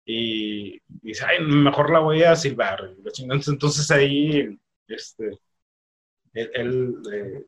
y, 0.05 0.81
dice, 0.87 1.25
ay, 1.25 1.39
mejor 1.41 1.89
la 1.89 1.99
voy 1.99 2.23
a 2.23 2.35
silbar. 2.35 2.93
Entonces 3.47 3.89
ahí, 3.91 4.59
este, 4.87 5.39
él, 6.33 6.51
él, 6.53 6.93
eh, 7.13 7.45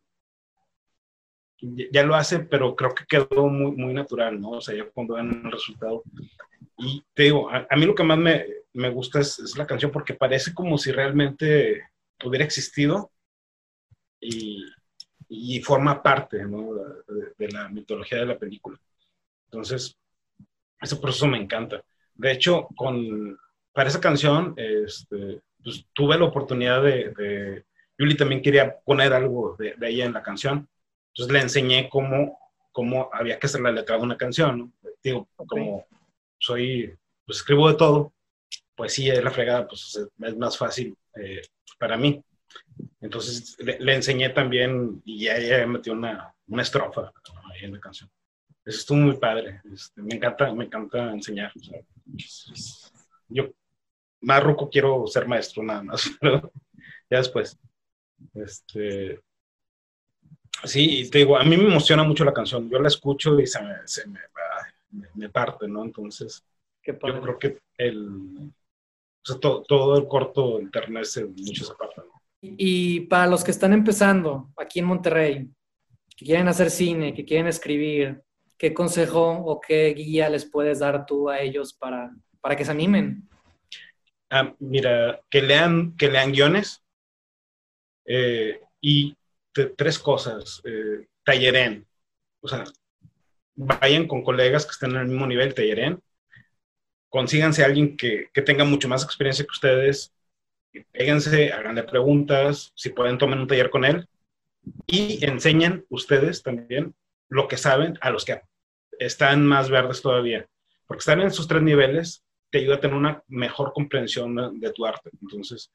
ya- 1.92 2.04
lo 2.04 2.16
hace, 2.16 2.40
pero 2.40 2.76
creo 2.76 2.94
que 2.94 3.06
quedó 3.06 3.48
muy, 3.48 3.72
muy 3.72 3.94
natural, 3.94 4.40
¿no? 4.40 4.52
O 4.52 4.62
sea, 4.62 4.76
ya 4.76 4.86
cuando 4.90 5.16
ven 5.16 5.42
el 5.46 5.52
resultado. 5.52 6.04
Y 6.78 7.04
te 7.14 7.24
digo, 7.24 7.50
a, 7.50 7.68
a 7.70 7.76
mí 7.76 7.86
lo 7.86 7.96
que 7.96 8.04
más 8.04 8.18
me, 8.18 8.46
me 8.74 8.90
gusta 8.90 9.20
es, 9.20 9.40
es 9.40 9.58
la 9.58 9.68
canción 9.68 9.92
porque 9.92 10.14
parece 10.14 10.54
como 10.54 10.78
si 10.78 10.92
realmente 10.92 11.84
hubiera 12.24 12.46
existido 12.46 13.12
y, 14.20 14.66
y 15.30 15.62
forma 15.62 16.02
parte, 16.02 16.46
¿no? 16.46 16.74
De, 16.74 17.34
de 17.38 17.52
la 17.52 17.70
mitología 17.70 18.20
de 18.20 18.26
la 18.26 18.38
película. 18.38 18.80
Entonces, 19.46 19.98
ese 20.82 20.96
proceso 20.98 21.28
me 21.28 21.38
encanta. 21.38 21.84
De 22.14 22.32
hecho, 22.32 22.68
con, 22.76 23.38
para 23.74 23.90
esa 23.90 24.02
canción, 24.02 24.54
este, 24.58 25.42
pues, 25.64 25.86
tuve 25.94 26.18
la 26.18 26.26
oportunidad 26.26 26.84
de, 26.84 27.12
de 27.12 27.66
Yuli 27.98 28.16
también 28.16 28.42
quería 28.42 28.78
poner 28.86 29.14
algo 29.14 29.56
de, 29.58 29.74
de, 29.78 29.90
ella 29.90 30.06
en 30.06 30.14
la 30.14 30.24
canción. 30.24 30.68
Entonces 31.16 31.34
le 31.34 31.40
enseñé 31.40 31.90
cómo, 31.90 32.38
cómo 32.74 33.10
había 33.14 33.40
que 33.40 33.48
hacer 33.48 33.62
la 33.62 33.72
letra 33.72 33.96
de 33.96 34.04
una 34.04 34.18
canción. 34.18 34.60
¿no? 34.60 34.72
Digo, 35.02 35.30
okay. 35.38 35.64
como 35.64 35.86
soy, 36.38 36.94
pues 37.26 37.38
escribo 37.38 37.70
de 37.70 37.76
todo, 37.76 38.14
pues 38.76 38.94
sí, 38.94 39.10
es 39.10 39.24
la 39.24 39.32
fregada, 39.32 39.66
pues 39.66 39.98
es 40.20 40.38
más 40.38 40.58
fácil 40.58 40.94
eh, 41.16 41.42
para 41.80 41.96
mí. 41.96 42.22
Entonces 43.00 43.56
le, 43.60 43.80
le, 43.80 43.96
enseñé 43.96 44.30
también 44.30 45.02
y 45.06 45.24
ya 45.24 45.38
ella 45.38 45.66
metió 45.66 45.94
una, 45.94 46.34
una 46.48 46.62
estrofa 46.62 47.14
ahí 47.54 47.64
en 47.64 47.74
la 47.74 47.80
canción. 47.80 48.10
Eso 48.66 48.80
estuvo 48.80 48.98
muy 48.98 49.18
padre. 49.18 49.62
Este, 49.72 50.02
me 50.02 50.16
encanta, 50.16 50.52
me 50.54 50.66
encanta 50.66 51.12
enseñar. 51.12 51.52
O 51.56 51.64
sea, 51.64 51.80
yo 53.30 53.52
más 54.22 54.44
ruco 54.44 54.70
quiero 54.70 55.06
ser 55.08 55.28
maestro 55.28 55.64
nada 55.64 55.84
más, 55.84 56.10
pero 56.20 56.52
ya 57.10 57.18
después. 57.20 57.58
Este, 58.34 59.22
sí, 60.64 61.10
te 61.10 61.20
digo, 61.20 61.38
a 61.38 61.44
mí 61.44 61.58
me 61.58 61.66
emociona 61.66 62.04
mucho 62.04 62.26
la 62.26 62.34
canción. 62.34 62.70
Yo 62.70 62.80
la 62.80 62.88
escucho 62.88 63.40
y 63.40 63.48
se 63.48 63.62
me, 63.62 63.76
se 63.86 64.08
me, 64.08 64.20
me, 64.92 65.08
me 65.14 65.30
parte, 65.30 65.68
¿no? 65.68 65.84
Entonces, 65.84 66.44
yo 66.84 66.98
creo 66.98 67.40
que 67.40 67.58
el, 67.78 68.08
o 68.08 69.26
sea, 69.26 69.40
to, 69.40 69.64
todo 69.68 69.98
el 69.98 70.08
corto 70.08 70.60
enternece 70.60 71.26
mucho 71.26 71.64
esa 71.64 71.76
parte, 71.76 72.02
¿no? 72.02 72.22
Y 72.42 73.02
para 73.02 73.28
los 73.28 73.44
que 73.44 73.52
están 73.52 73.74
empezando 73.74 74.52
aquí 74.56 74.80
en 74.80 74.86
Monterrey, 74.86 75.50
que 76.16 76.26
quieren 76.26 76.48
hacer 76.48 76.70
cine, 76.70 77.14
que 77.14 77.26
quieren 77.26 77.48
escribir, 77.48 78.22
¿qué 78.58 78.74
consejo 78.74 79.32
o 79.32 79.60
qué 79.60 79.94
guía 79.96 80.30
les 80.30 80.46
puedes 80.46 80.80
dar 80.80 81.06
tú 81.06 81.30
a 81.30 81.40
ellos 81.40 81.74
para, 81.74 82.12
para 82.40 82.56
que 82.56 82.64
se 82.64 82.72
animen? 82.72 83.28
Ah, 84.30 84.54
mira, 84.60 85.20
que 85.30 85.42
lean, 85.42 85.96
que 85.98 86.10
lean 86.10 86.32
guiones 86.32 86.84
eh, 88.06 88.62
y 88.80 89.16
tres 89.76 90.00
cosas. 90.00 90.62
Eh, 90.66 91.08
talleren, 91.24 91.86
o 92.42 92.48
sea, 92.48 92.64
vayan 93.56 94.08
con 94.08 94.24
colegas 94.24 94.66
que 94.66 94.72
estén 94.72 94.92
en 94.92 94.98
el 94.98 95.08
mismo 95.08 95.28
nivel, 95.28 95.54
talleren. 95.54 96.00
Consíganse 97.10 97.64
a 97.64 97.68
alguien 97.68 97.96
que, 97.96 98.28
que 98.34 98.42
tenga 98.42 98.66
mucho 98.66 98.88
más 98.88 99.04
experiencia 99.04 99.46
que 99.46 99.52
ustedes, 99.52 100.14
péguense, 100.92 101.54
háganle 101.54 101.84
preguntas, 101.84 102.72
si 102.76 102.90
pueden 102.90 103.18
tomen 103.18 103.40
un 103.40 103.48
taller 103.48 103.70
con 103.70 103.86
él 103.86 104.08
y 104.88 105.24
enseñen 105.26 105.86
ustedes 105.90 106.44
también 106.44 106.94
lo 107.30 107.48
que 107.48 107.58
saben 107.58 107.98
a 108.02 108.10
los 108.10 108.26
que 108.26 108.42
están 109.00 109.46
más 109.46 109.70
verdes 109.70 110.02
todavía, 110.02 110.48
porque 110.88 111.00
están 111.00 111.22
en 111.22 111.32
sus 111.32 111.48
tres 111.48 111.62
niveles 111.62 112.26
te 112.56 112.60
ayuda 112.60 112.76
a 112.76 112.80
tener 112.80 112.96
una 112.96 113.22
mejor 113.28 113.74
comprensión 113.74 114.60
de 114.60 114.72
tu 114.72 114.86
arte. 114.86 115.10
Entonces, 115.22 115.72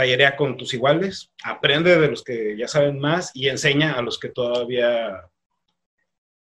tallerea 0.00 0.34
con 0.34 0.56
tus 0.56 0.72
iguales, 0.72 1.30
aprende 1.44 2.00
de 2.00 2.08
los 2.08 2.24
que 2.24 2.56
ya 2.56 2.66
saben 2.66 2.98
más 2.98 3.32
y 3.34 3.48
enseña 3.48 3.92
a 3.92 4.00
los 4.00 4.18
que 4.18 4.30
todavía, 4.30 5.28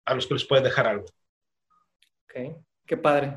a 0.05 0.15
los 0.15 0.27
que 0.27 0.35
les 0.35 0.45
puedes 0.45 0.65
dejar 0.65 0.89
algo. 0.89 1.05
Ok, 2.25 2.57
qué 2.85 2.97
padre. 2.97 3.37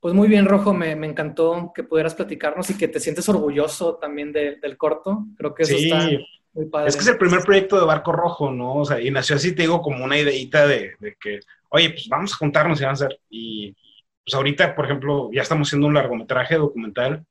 Pues 0.00 0.12
muy 0.12 0.26
bien, 0.26 0.46
Rojo, 0.46 0.74
me, 0.74 0.96
me, 0.96 1.06
encantó 1.06 1.70
que 1.72 1.84
pudieras 1.84 2.16
platicarnos 2.16 2.68
y 2.70 2.76
que 2.76 2.88
te 2.88 2.98
sientes 2.98 3.28
orgulloso 3.28 3.94
también 3.94 4.32
de, 4.32 4.56
del 4.56 4.76
corto. 4.76 5.24
Creo 5.38 5.54
que 5.54 5.62
eso 5.62 5.78
sí, 5.78 5.84
está 5.84 6.08
muy 6.52 6.66
padre. 6.66 6.88
Es 6.88 6.96
que 6.96 7.02
es 7.02 7.08
el 7.08 7.18
primer 7.18 7.44
proyecto 7.44 7.78
de 7.78 7.86
Barco 7.86 8.10
Rojo, 8.10 8.50
¿no? 8.50 8.78
O 8.78 8.84
sea, 8.84 9.00
y 9.00 9.12
nació 9.12 9.36
así, 9.36 9.54
te 9.54 9.62
digo, 9.62 9.80
como 9.82 10.04
una 10.04 10.18
ideita 10.18 10.66
de, 10.66 10.94
de 10.98 11.16
que, 11.20 11.38
oye, 11.68 11.90
pues 11.90 12.08
vamos 12.08 12.32
a 12.32 12.38
juntarnos 12.38 12.80
y 12.80 12.84
vamos 12.84 13.02
a 13.02 13.06
hacer. 13.06 13.20
Y 13.30 13.76
pues 14.24 14.34
ahorita, 14.34 14.74
por 14.74 14.86
ejemplo, 14.86 15.30
ya 15.32 15.42
estamos 15.42 15.68
haciendo 15.68 15.86
un 15.86 15.94
largometraje 15.94 16.56
documental, 16.56 17.24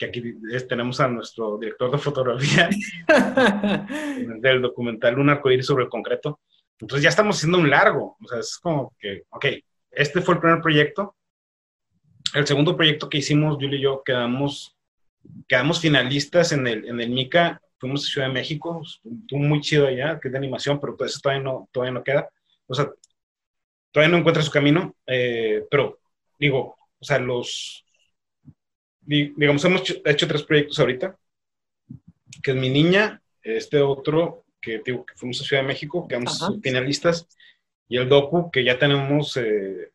que 0.00 0.06
aquí 0.06 0.34
es, 0.50 0.66
tenemos 0.66 0.98
a 0.98 1.08
nuestro 1.08 1.58
director 1.58 1.90
de 1.90 1.98
fotografía 1.98 2.70
del 4.40 4.62
documental 4.62 5.18
Un 5.18 5.28
arcoíris 5.28 5.66
sobre 5.66 5.84
el 5.84 5.90
concreto. 5.90 6.40
Entonces 6.78 7.02
ya 7.02 7.10
estamos 7.10 7.36
haciendo 7.36 7.58
un 7.58 7.68
largo. 7.68 8.16
O 8.24 8.26
sea, 8.26 8.38
es 8.38 8.56
como 8.56 8.94
que, 8.98 9.24
ok, 9.28 9.46
este 9.90 10.22
fue 10.22 10.34
el 10.36 10.40
primer 10.40 10.62
proyecto. 10.62 11.16
El 12.32 12.46
segundo 12.46 12.74
proyecto 12.74 13.10
que 13.10 13.18
hicimos, 13.18 13.56
Julio 13.56 13.78
y 13.78 13.82
yo, 13.82 14.02
quedamos, 14.02 14.74
quedamos 15.46 15.80
finalistas 15.80 16.52
en 16.52 16.66
el, 16.66 16.88
en 16.88 16.98
el 16.98 17.10
MICA 17.10 17.60
fuimos 17.76 18.04
a 18.04 18.10
Ciudad 18.10 18.28
de 18.28 18.34
México, 18.34 18.82
estuvo 18.82 19.40
muy 19.40 19.60
chido 19.60 19.86
allá, 19.86 20.20
que 20.20 20.28
es 20.28 20.32
de 20.32 20.38
animación, 20.38 20.78
pero 20.78 20.96
pues 20.96 21.12
eso 21.12 21.20
todavía 21.22 21.42
no, 21.42 21.68
todavía 21.72 21.92
no 21.92 22.04
queda. 22.04 22.28
O 22.66 22.74
sea, 22.74 22.90
todavía 23.90 24.12
no 24.12 24.18
encuentra 24.18 24.42
su 24.42 24.50
camino, 24.50 24.94
eh, 25.06 25.64
pero 25.70 25.98
digo, 26.38 26.76
o 26.98 27.04
sea, 27.04 27.18
los, 27.18 27.84
digamos, 29.00 29.64
hemos 29.64 29.82
hecho, 30.04 30.28
tres 30.28 30.42
proyectos 30.42 30.78
ahorita, 30.78 31.16
que 32.42 32.50
es 32.50 32.56
Mi 32.56 32.70
Niña, 32.70 33.20
este 33.42 33.80
otro, 33.80 34.44
que 34.60 34.82
digo, 34.84 35.04
que 35.04 35.14
fuimos 35.14 35.40
a 35.40 35.44
Ciudad 35.44 35.62
de 35.62 35.68
México, 35.68 36.06
que 36.06 36.16
vamos 36.16 36.38
finalistas, 36.62 37.26
y 37.88 37.96
el 37.96 38.08
docu, 38.08 38.50
que 38.50 38.62
ya 38.62 38.78
tenemos, 38.78 39.36
eh, 39.36 39.90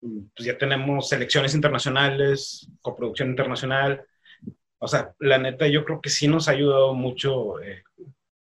pues 0.00 0.46
ya 0.46 0.56
tenemos 0.56 1.08
selecciones 1.08 1.54
internacionales, 1.54 2.68
coproducción 2.80 3.30
internacional, 3.30 4.06
o 4.84 4.88
sea, 4.88 5.14
la 5.20 5.38
neta, 5.38 5.68
yo 5.68 5.84
creo 5.84 6.00
que 6.00 6.10
sí 6.10 6.26
nos 6.26 6.48
ha 6.48 6.52
ayudado 6.52 6.92
mucho 6.92 7.60
eh, 7.60 7.84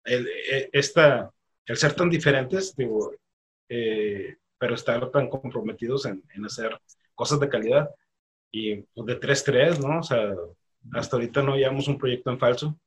el, 0.03 0.27
eh, 0.27 0.69
esta, 0.73 1.33
el 1.65 1.75
ser 1.75 1.93
tan 1.95 2.07
diferentes, 2.07 2.75
digo, 2.75 3.11
eh, 3.67 4.37
pero 4.59 4.75
estar 4.75 5.09
tan 5.09 5.27
comprometidos 5.27 6.05
en, 6.05 6.23
en, 6.35 6.45
hacer 6.45 6.79
cosas 7.15 7.39
de 7.39 7.49
calidad. 7.49 7.89
Y 8.51 8.77
pues, 8.77 9.05
de 9.05 9.19
3-3, 9.19 9.79
¿no? 9.79 9.99
O 9.99 10.03
sea, 10.03 10.33
hasta 10.93 11.15
ahorita 11.15 11.41
no 11.41 11.55
llevamos 11.55 11.87
un 11.87 11.97
proyecto 11.97 12.31
en 12.31 12.39
falso. 12.39 12.79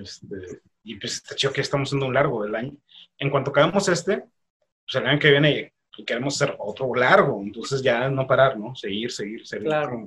Este, 0.00 0.60
y 0.82 0.96
pues 0.96 1.14
está 1.14 1.34
chido 1.34 1.52
que 1.52 1.62
estamos 1.62 1.88
haciendo 1.88 2.06
un 2.06 2.14
largo 2.14 2.42
del 2.42 2.54
año. 2.54 2.76
En 3.18 3.30
cuanto 3.30 3.50
acabemos 3.50 3.88
este, 3.88 4.18
pues 4.18 4.94
el 4.94 5.06
año 5.06 5.18
que 5.18 5.30
viene 5.30 5.72
queremos 6.04 6.40
hacer 6.40 6.56
otro 6.58 6.94
largo, 6.94 7.40
entonces 7.42 7.82
ya 7.82 8.08
no 8.08 8.26
parar, 8.26 8.58
¿no? 8.58 8.74
Seguir, 8.74 9.10
seguir, 9.10 9.46
seguir. 9.46 9.66
Claro. 9.66 10.06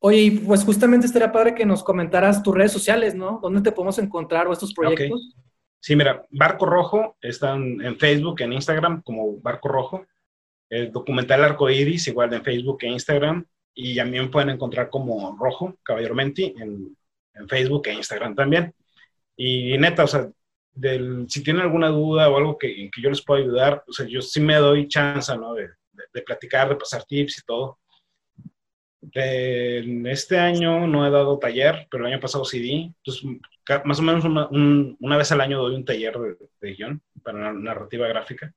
Oye, 0.00 0.18
y 0.18 0.30
pues 0.32 0.64
justamente 0.64 1.06
estaría 1.06 1.32
padre 1.32 1.54
que 1.54 1.64
nos 1.64 1.82
comentaras 1.82 2.42
tus 2.42 2.54
redes 2.54 2.72
sociales, 2.72 3.14
¿no? 3.14 3.40
¿Dónde 3.42 3.62
te 3.62 3.72
podemos 3.72 3.98
encontrar 3.98 4.46
o 4.46 4.52
estos 4.52 4.74
proyectos? 4.74 5.34
Sí, 5.80 5.96
mira, 5.96 6.26
Barco 6.30 6.66
Rojo 6.66 7.16
están 7.20 7.80
en 7.80 7.98
Facebook, 7.98 8.40
en 8.40 8.52
Instagram 8.52 9.02
como 9.02 9.38
Barco 9.40 9.68
Rojo. 9.68 10.06
El 10.74 10.92
documental 10.92 11.44
Arco 11.44 11.70
Iris, 11.70 12.08
igual 12.08 12.32
en 12.32 12.44
Facebook 12.44 12.78
e 12.82 12.88
Instagram. 12.88 13.44
Y 13.74 13.96
también 13.96 14.30
pueden 14.30 14.50
encontrar 14.50 14.90
como 14.90 15.36
Rojo, 15.36 15.78
Caballero 15.82 16.14
Menti, 16.14 16.54
en, 16.58 16.96
Facebook 17.48 17.88
e 17.88 17.94
Instagram 17.94 18.34
también. 18.34 18.72
Y 19.36 19.76
neta, 19.78 20.04
o 20.04 20.06
sea, 20.06 20.30
del, 20.72 21.26
si 21.28 21.42
tienen 21.42 21.62
alguna 21.62 21.88
duda 21.88 22.28
o 22.30 22.36
algo 22.36 22.56
que, 22.56 22.90
que, 22.90 23.02
yo 23.02 23.10
les 23.10 23.22
pueda 23.22 23.42
ayudar, 23.42 23.84
o 23.88 23.92
sea, 23.92 24.06
yo 24.06 24.22
sí 24.22 24.40
me 24.40 24.54
doy 24.56 24.86
chance, 24.86 25.36
¿no? 25.36 25.54
De, 25.54 25.68
de 26.12 26.22
platicar, 26.22 26.68
de 26.68 26.76
pasar 26.76 27.04
tips 27.04 27.38
y 27.38 27.42
todo 27.44 27.78
en 29.12 30.06
este 30.06 30.38
año 30.38 30.86
no 30.86 31.06
he 31.06 31.10
dado 31.10 31.38
taller, 31.38 31.86
pero 31.90 32.06
el 32.06 32.12
año 32.12 32.20
pasado 32.20 32.44
sí 32.44 32.58
di. 32.60 32.94
Entonces, 33.04 33.24
más 33.84 33.98
o 33.98 34.02
menos 34.02 34.24
una, 34.24 34.48
una 34.50 35.16
vez 35.16 35.30
al 35.32 35.40
año 35.40 35.58
doy 35.58 35.74
un 35.74 35.84
taller 35.84 36.18
de, 36.18 36.36
de 36.60 36.74
guion 36.74 37.02
para 37.22 37.52
narrativa 37.52 38.08
gráfica. 38.08 38.52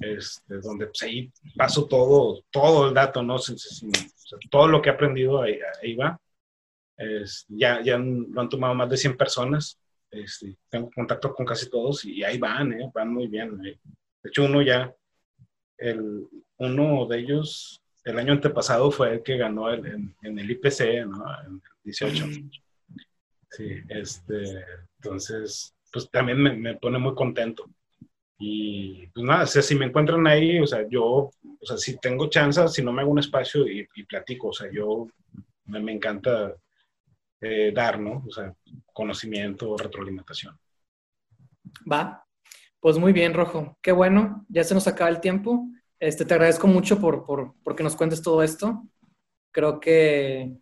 Este, 0.00 0.58
donde 0.58 0.86
pues, 0.86 1.02
ahí 1.02 1.32
paso 1.56 1.86
todo, 1.86 2.42
todo 2.50 2.88
el 2.88 2.94
dato, 2.94 3.22
¿no? 3.22 3.36
todo 4.50 4.68
lo 4.68 4.82
que 4.82 4.90
he 4.90 4.92
aprendido 4.92 5.42
ahí, 5.42 5.94
va. 5.94 6.18
Es, 6.96 7.44
ya, 7.48 7.82
ya 7.82 7.98
lo 7.98 8.40
han 8.40 8.48
tomado 8.48 8.74
más 8.74 8.88
de 8.88 8.96
100 8.96 9.16
personas. 9.16 9.78
Este, 10.10 10.56
tengo 10.68 10.90
contacto 10.94 11.34
con 11.34 11.44
casi 11.44 11.68
todos 11.68 12.04
y 12.04 12.22
ahí 12.22 12.38
van, 12.38 12.72
¿eh? 12.72 12.90
van 12.94 13.12
muy 13.12 13.26
bien. 13.26 13.60
¿eh? 13.66 13.78
De 14.22 14.30
hecho, 14.30 14.44
uno 14.44 14.62
ya, 14.62 14.94
el, 15.76 16.28
uno 16.58 17.06
de 17.06 17.18
ellos 17.18 17.82
el 18.04 18.18
año 18.18 18.32
antepasado 18.32 18.90
fue 18.90 19.14
el 19.14 19.22
que 19.22 19.36
ganó 19.36 19.72
en, 19.72 20.14
el 20.22 20.50
IPC, 20.50 21.06
¿no? 21.06 21.24
En 21.46 21.54
el 21.54 21.62
18. 21.84 22.26
Sí, 23.50 23.80
este, 23.88 24.64
entonces, 24.96 25.74
pues 25.90 26.10
también 26.10 26.38
me, 26.38 26.76
pone 26.76 26.98
muy 26.98 27.14
contento. 27.14 27.64
Y 28.38 29.06
pues 29.08 29.24
nada, 29.24 29.44
o 29.44 29.46
sea, 29.46 29.62
si 29.62 29.74
me 29.74 29.86
encuentran 29.86 30.26
ahí, 30.26 30.58
o 30.58 30.66
sea, 30.66 30.86
yo, 30.88 31.04
o 31.04 31.66
sea, 31.66 31.76
si 31.76 31.98
tengo 31.98 32.28
chance, 32.28 32.66
si 32.68 32.82
no 32.82 32.92
me 32.92 33.02
hago 33.02 33.12
un 33.12 33.20
espacio 33.20 33.66
y, 33.68 33.86
platico, 34.08 34.48
o 34.48 34.52
sea, 34.52 34.68
yo 34.72 35.06
me, 35.66 35.92
encanta 35.92 36.54
eh, 37.40 37.72
dar, 37.72 38.00
¿no? 38.00 38.24
O 38.26 38.30
sea, 38.30 38.52
conocimiento, 38.92 39.76
retroalimentación. 39.76 40.58
Va, 41.90 42.24
pues 42.80 42.98
muy 42.98 43.12
bien, 43.12 43.34
Rojo. 43.34 43.78
Qué 43.80 43.92
bueno, 43.92 44.44
ya 44.48 44.64
se 44.64 44.74
nos 44.74 44.86
acaba 44.86 45.10
el 45.10 45.20
tiempo. 45.20 45.66
Este, 46.00 46.24
te 46.24 46.34
agradezco 46.34 46.66
mucho 46.66 47.00
por, 47.00 47.24
por, 47.24 47.76
que 47.76 47.82
nos 47.82 47.96
cuentes 47.96 48.20
todo 48.20 48.42
esto. 48.42 48.82
Creo 49.52 49.78
que 49.78 50.52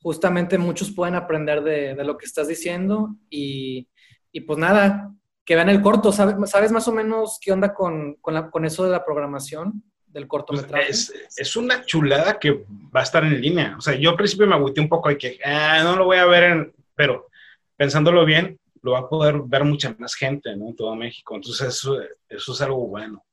justamente 0.00 0.56
muchos 0.58 0.92
pueden 0.92 1.16
aprender 1.16 1.62
de, 1.62 1.94
de 1.94 2.04
lo 2.04 2.16
que 2.16 2.26
estás 2.26 2.46
diciendo 2.48 3.16
y, 3.28 3.88
y, 4.32 4.42
pues 4.42 4.58
nada, 4.58 5.12
que 5.46 5.54
vean 5.54 5.70
el 5.70 5.80
corto. 5.80 6.12
¿Sabes, 6.12 6.50
¿sabes 6.50 6.72
más 6.72 6.86
o 6.88 6.92
menos 6.92 7.38
qué 7.40 7.52
onda 7.52 7.72
con, 7.72 8.16
con, 8.16 8.34
la, 8.34 8.50
con, 8.50 8.66
eso 8.66 8.84
de 8.84 8.90
la 8.90 9.04
programación 9.04 9.82
del 10.08 10.26
cortometraje? 10.26 10.86
Pues 10.86 11.10
es, 11.10 11.38
es, 11.38 11.56
una 11.56 11.84
chulada 11.84 12.38
que 12.38 12.64
va 12.94 13.00
a 13.00 13.04
estar 13.04 13.24
en 13.24 13.40
línea. 13.40 13.76
O 13.78 13.80
sea, 13.80 13.94
yo 13.94 14.10
al 14.10 14.16
principio 14.16 14.46
me 14.46 14.56
agüité 14.56 14.80
un 14.80 14.88
poco 14.88 15.10
y 15.10 15.16
que 15.16 15.38
ah, 15.44 15.80
no 15.84 15.96
lo 15.96 16.04
voy 16.04 16.18
a 16.18 16.26
ver, 16.26 16.44
en, 16.44 16.74
pero 16.96 17.28
pensándolo 17.76 18.24
bien, 18.24 18.58
lo 18.82 18.92
va 18.92 19.00
a 19.00 19.08
poder 19.08 19.40
ver 19.44 19.64
mucha 19.64 19.94
más 19.98 20.14
gente 20.14 20.54
¿no? 20.56 20.68
en 20.68 20.76
todo 20.76 20.94
México. 20.96 21.36
Entonces, 21.36 21.68
eso, 21.68 21.96
eso 22.28 22.52
es 22.52 22.60
algo 22.60 22.88
bueno. 22.88 23.24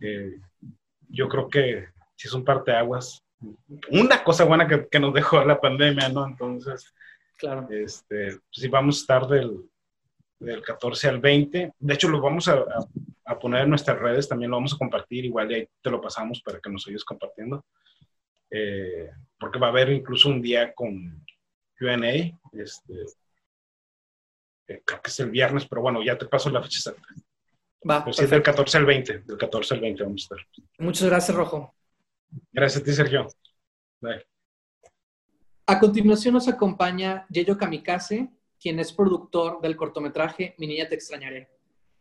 Eh, 0.00 0.40
yo 1.08 1.28
creo 1.28 1.48
que 1.48 1.86
si 2.16 2.26
es 2.26 2.34
un 2.34 2.44
parteaguas, 2.44 3.22
una 3.90 4.24
cosa 4.24 4.44
buena 4.44 4.66
que, 4.66 4.88
que, 4.88 4.98
nos 4.98 5.14
dejó 5.14 5.44
la 5.44 5.60
pandemia, 5.60 6.08
¿no? 6.08 6.26
Entonces, 6.26 6.92
claro. 7.36 7.68
Este, 7.70 8.26
pues 8.26 8.42
sí, 8.50 8.66
vamos 8.68 8.96
a 8.96 9.00
estar 9.00 9.28
del, 9.28 9.68
del 10.38 10.62
14 10.62 11.08
al 11.08 11.20
20. 11.20 11.72
De 11.78 11.94
hecho, 11.94 12.08
lo 12.08 12.20
vamos 12.20 12.48
a, 12.48 12.64
a, 13.24 13.38
poner 13.38 13.62
en 13.62 13.70
nuestras 13.70 13.98
redes, 13.98 14.28
también 14.28 14.50
lo 14.50 14.56
vamos 14.56 14.74
a 14.74 14.78
compartir, 14.78 15.24
igual 15.24 15.48
ahí 15.48 15.68
te 15.82 15.90
lo 15.90 16.00
pasamos 16.00 16.40
para 16.42 16.60
que 16.60 16.70
nos 16.70 16.82
sigas 16.82 17.04
compartiendo. 17.04 17.64
Eh, 18.50 19.10
porque 19.38 19.58
va 19.58 19.66
a 19.66 19.70
haber 19.70 19.90
incluso 19.90 20.28
un 20.28 20.40
día 20.40 20.72
con 20.74 21.24
QA, 21.76 21.96
este, 22.52 22.94
eh, 24.68 24.82
creo 24.84 25.02
que 25.02 25.10
es 25.10 25.20
el 25.20 25.30
viernes, 25.30 25.66
pero 25.66 25.82
bueno, 25.82 26.02
ya 26.02 26.16
te 26.16 26.26
paso 26.26 26.50
la 26.50 26.62
fecha 26.62 26.78
exacta. 26.78 27.08
Va. 27.88 28.04
Pues 28.04 28.16
del 28.28 28.42
14 28.42 28.78
al 28.78 28.86
20. 28.86 29.18
Del 29.20 29.38
14 29.38 29.74
al 29.74 29.80
20 29.80 30.02
vamos 30.02 30.22
a 30.22 30.34
estar. 30.34 30.64
Muchas 30.78 31.08
gracias, 31.08 31.36
Rojo. 31.36 31.74
Gracias 32.52 32.82
a 32.82 32.84
ti, 32.84 32.92
Sergio. 32.92 33.28
Bye. 34.00 34.26
A 35.66 35.78
continuación 35.78 36.34
nos 36.34 36.48
acompaña 36.48 37.26
Yeyo 37.28 37.56
Kamikaze, 37.56 38.30
quien 38.60 38.78
es 38.78 38.92
productor 38.92 39.60
del 39.60 39.76
cortometraje 39.76 40.54
Mi 40.58 40.66
niña 40.66 40.88
te 40.88 40.94
extrañaré. 40.94 41.48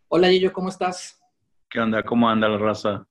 Hola 0.08 0.32
Yeyo, 0.32 0.52
¿cómo 0.54 0.70
estás? 0.70 1.22
¿Qué 1.70 1.80
onda? 1.80 2.04
¿Cómo 2.04 2.30
anda 2.30 2.48
la 2.48 2.58
raza? 2.58 3.08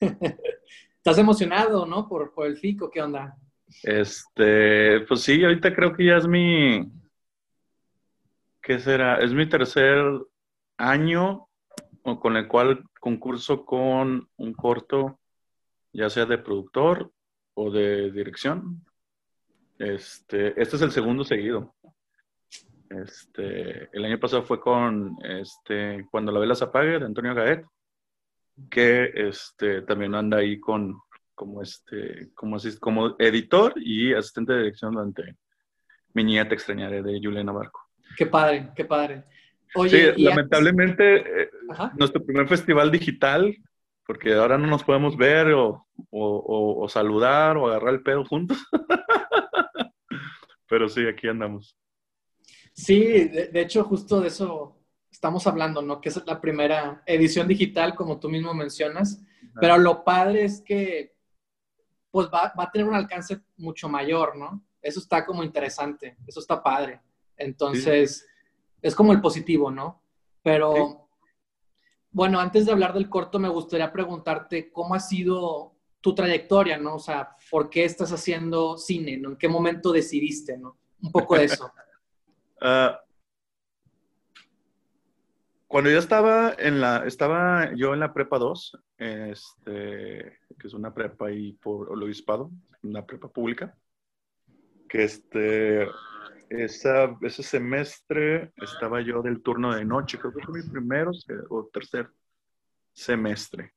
¿Estás 0.00 1.18
emocionado, 1.18 1.86
no? 1.86 2.08
Por, 2.08 2.32
por 2.32 2.46
el 2.46 2.56
FICO, 2.56 2.90
¿qué 2.90 3.02
onda? 3.02 3.36
Este, 3.82 5.00
pues 5.00 5.22
sí, 5.22 5.42
ahorita 5.42 5.74
creo 5.74 5.92
que 5.92 6.06
ya 6.06 6.16
es 6.16 6.26
mi, 6.26 6.90
¿qué 8.62 8.78
será? 8.78 9.16
Es 9.16 9.32
mi 9.32 9.48
tercer 9.48 10.04
año 10.76 11.48
con 12.02 12.36
el 12.36 12.48
cual 12.48 12.84
concurso 13.00 13.64
con 13.64 14.28
un 14.36 14.54
corto, 14.54 15.18
ya 15.92 16.08
sea 16.08 16.24
de 16.24 16.38
productor 16.38 17.12
o 17.54 17.70
de 17.70 18.10
dirección. 18.12 18.84
Este, 19.78 20.60
este 20.60 20.76
es 20.76 20.82
el 20.82 20.90
segundo 20.90 21.24
seguido. 21.24 21.74
Este, 22.90 23.88
el 23.92 24.04
año 24.04 24.18
pasado 24.18 24.42
fue 24.42 24.60
con 24.60 25.16
este, 25.22 26.06
Cuando 26.10 26.32
la 26.32 26.40
vela 26.40 26.54
se 26.54 26.64
apague 26.64 26.98
de 26.98 27.04
Antonio 27.04 27.34
Gaet, 27.34 27.64
que 28.70 29.12
este, 29.14 29.82
también 29.82 30.14
anda 30.14 30.38
ahí 30.38 30.58
con, 30.58 30.98
como, 31.34 31.62
este, 31.62 32.30
como, 32.34 32.56
como 32.80 33.16
editor 33.18 33.74
y 33.76 34.14
asistente 34.14 34.52
de 34.52 34.58
dirección 34.60 34.92
durante 34.92 35.36
Mi 36.14 36.24
niña 36.24 36.48
te 36.48 36.54
extrañaré 36.54 37.02
de 37.02 37.20
Juliana 37.22 37.52
Barco. 37.52 37.80
Qué 38.16 38.26
padre, 38.26 38.70
qué 38.74 38.84
padre 38.84 39.24
sí, 39.88 40.12
lamentablemente, 40.22 41.42
eh, 41.42 41.50
nuestro 41.96 42.24
primer 42.24 42.48
festival 42.48 42.90
digital, 42.90 43.56
porque 44.06 44.34
ahora 44.34 44.58
no 44.58 44.66
nos 44.66 44.82
podemos 44.84 45.16
ver 45.16 45.52
o, 45.52 45.86
o, 46.10 46.88
saludar 46.88 47.56
o 47.56 47.68
agarrar 47.68 47.94
el 47.94 48.02
pedo 48.02 48.24
juntos. 48.24 48.58
Pero 50.68 50.88
sí, 50.88 51.06
aquí 51.06 51.28
andamos. 51.28 51.76
Sí, 52.78 53.24
de, 53.24 53.60
hecho, 53.60 53.82
justo 53.82 54.20
de 54.20 54.28
eso 54.28 54.76
estamos 55.10 55.44
hablando, 55.48 55.82
¿no? 55.82 56.00
Que 56.00 56.10
es 56.10 56.22
la 56.24 56.40
primera 56.40 57.02
edición 57.06 57.48
digital, 57.48 57.96
como 57.96 58.20
tú 58.20 58.28
mismo 58.28 58.54
mencionas. 58.54 59.20
Pero 59.60 59.78
lo 59.78 60.04
padre 60.04 60.44
es 60.44 60.60
que, 60.60 61.16
pues 62.12 62.28
va, 62.28 62.52
va 62.56 62.64
a 62.64 62.70
tener 62.70 62.86
un 62.86 62.94
alcance 62.94 63.40
mucho 63.56 63.88
mayor, 63.88 64.36
¿no? 64.36 64.64
Eso 64.80 65.00
está 65.00 65.26
como 65.26 65.42
interesante, 65.42 66.16
eso 66.24 66.38
está 66.38 66.62
padre. 66.62 67.00
Entonces 67.36 68.24
es 68.80 68.94
como 68.94 69.12
el 69.12 69.20
positivo, 69.20 69.72
¿no? 69.72 70.00
Pero, 70.44 71.08
bueno, 72.12 72.38
antes 72.38 72.64
de 72.64 72.70
hablar 72.70 72.94
del 72.94 73.10
corto, 73.10 73.40
me 73.40 73.48
gustaría 73.48 73.92
preguntarte 73.92 74.70
cómo 74.70 74.94
ha 74.94 75.00
sido 75.00 75.74
tu 76.00 76.14
trayectoria, 76.14 76.78
¿no? 76.78 76.94
O 76.94 77.00
sea, 77.00 77.36
¿por 77.50 77.68
qué 77.70 77.84
estás 77.84 78.12
haciendo 78.12 78.76
cine, 78.76 79.16
¿no? 79.16 79.30
¿En 79.30 79.36
qué 79.36 79.48
momento 79.48 79.90
decidiste, 79.90 80.56
¿no? 80.56 80.78
Un 81.02 81.10
poco 81.10 81.34
de 81.34 81.46
eso. 81.46 81.72
Ah, 82.60 83.00
cuando 85.66 85.90
yo 85.90 85.98
estaba 85.98 86.54
en 86.58 86.80
la, 86.80 87.06
estaba 87.06 87.74
yo 87.74 87.92
en 87.92 88.00
la 88.00 88.14
prepa 88.14 88.38
2, 88.38 88.78
este, 88.96 90.38
que 90.58 90.66
es 90.66 90.72
una 90.72 90.94
prepa 90.94 91.26
ahí 91.26 91.52
por 91.52 91.92
el 91.92 92.02
obispado, 92.02 92.50
una 92.82 93.04
prepa 93.04 93.28
pública, 93.28 93.76
que 94.88 95.04
este, 95.04 95.86
esa, 96.48 97.16
ese 97.20 97.42
semestre 97.42 98.52
estaba 98.56 99.02
yo 99.02 99.20
del 99.20 99.42
turno 99.42 99.74
de 99.74 99.84
noche, 99.84 100.18
creo 100.18 100.32
que 100.32 100.42
fue 100.42 100.62
mi 100.62 100.68
primero 100.68 101.10
o 101.50 101.66
tercer 101.66 102.08
semestre. 102.92 103.74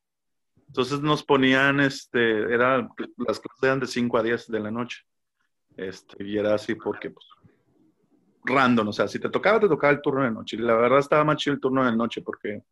Entonces 0.68 1.02
nos 1.02 1.22
ponían, 1.22 1.82
este, 1.82 2.54
era, 2.54 2.78
las 3.18 3.40
clases 3.42 3.64
eran 3.64 3.82
de 3.82 3.88
5 3.88 4.18
a 4.18 4.24
10 4.24 4.48
de 4.48 4.60
la 4.62 4.72
noche. 4.72 5.02
Este, 5.76 6.24
y 6.24 6.38
era 6.38 6.54
así 6.54 6.76
porque, 6.76 7.10
pues, 7.10 7.26
random, 8.44 8.90
o 8.90 8.94
sea, 8.94 9.08
si 9.08 9.20
te 9.20 9.30
tocaba, 9.30 9.60
te 9.60 9.68
tocaba 9.68 9.94
el 9.94 10.02
turno 10.02 10.24
de 10.24 10.32
noche. 10.32 10.58
Y 10.58 10.60
la 10.60 10.76
verdad 10.76 11.00
estaba 11.00 11.24
más 11.24 11.38
chido 11.38 11.56
el 11.56 11.62
turno 11.62 11.86
de 11.86 11.96
noche 11.96 12.22
porque 12.22 12.64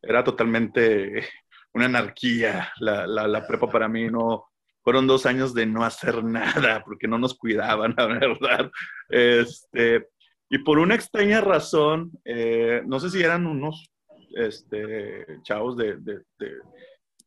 era 0.00 0.22
totalmente 0.22 1.26
una 1.74 1.86
anarquía. 1.86 2.72
La, 2.80 3.06
la, 3.06 3.26
la, 3.26 3.46
prepa 3.46 3.68
para 3.68 3.88
mí 3.88 4.08
no, 4.08 4.46
fueron 4.82 5.06
dos 5.06 5.26
años 5.26 5.54
de 5.54 5.66
no 5.66 5.84
hacer 5.84 6.22
nada 6.22 6.82
porque 6.84 7.08
no 7.08 7.18
nos 7.18 7.34
cuidaban, 7.34 7.94
la 7.96 8.06
verdad. 8.06 8.70
Este, 9.08 10.08
y 10.48 10.58
por 10.58 10.78
una 10.78 10.94
extraña 10.94 11.40
razón, 11.40 12.12
eh, 12.24 12.82
no 12.86 13.00
sé 13.00 13.10
si 13.10 13.22
eran 13.22 13.46
unos 13.46 13.90
este, 14.36 15.26
chavos 15.42 15.76
de, 15.76 15.96
de, 15.96 16.22
de, 16.38 16.52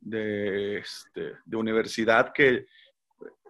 de, 0.02 0.78
este, 0.78 1.34
de 1.46 1.58
universidad 1.58 2.32
que 2.34 2.66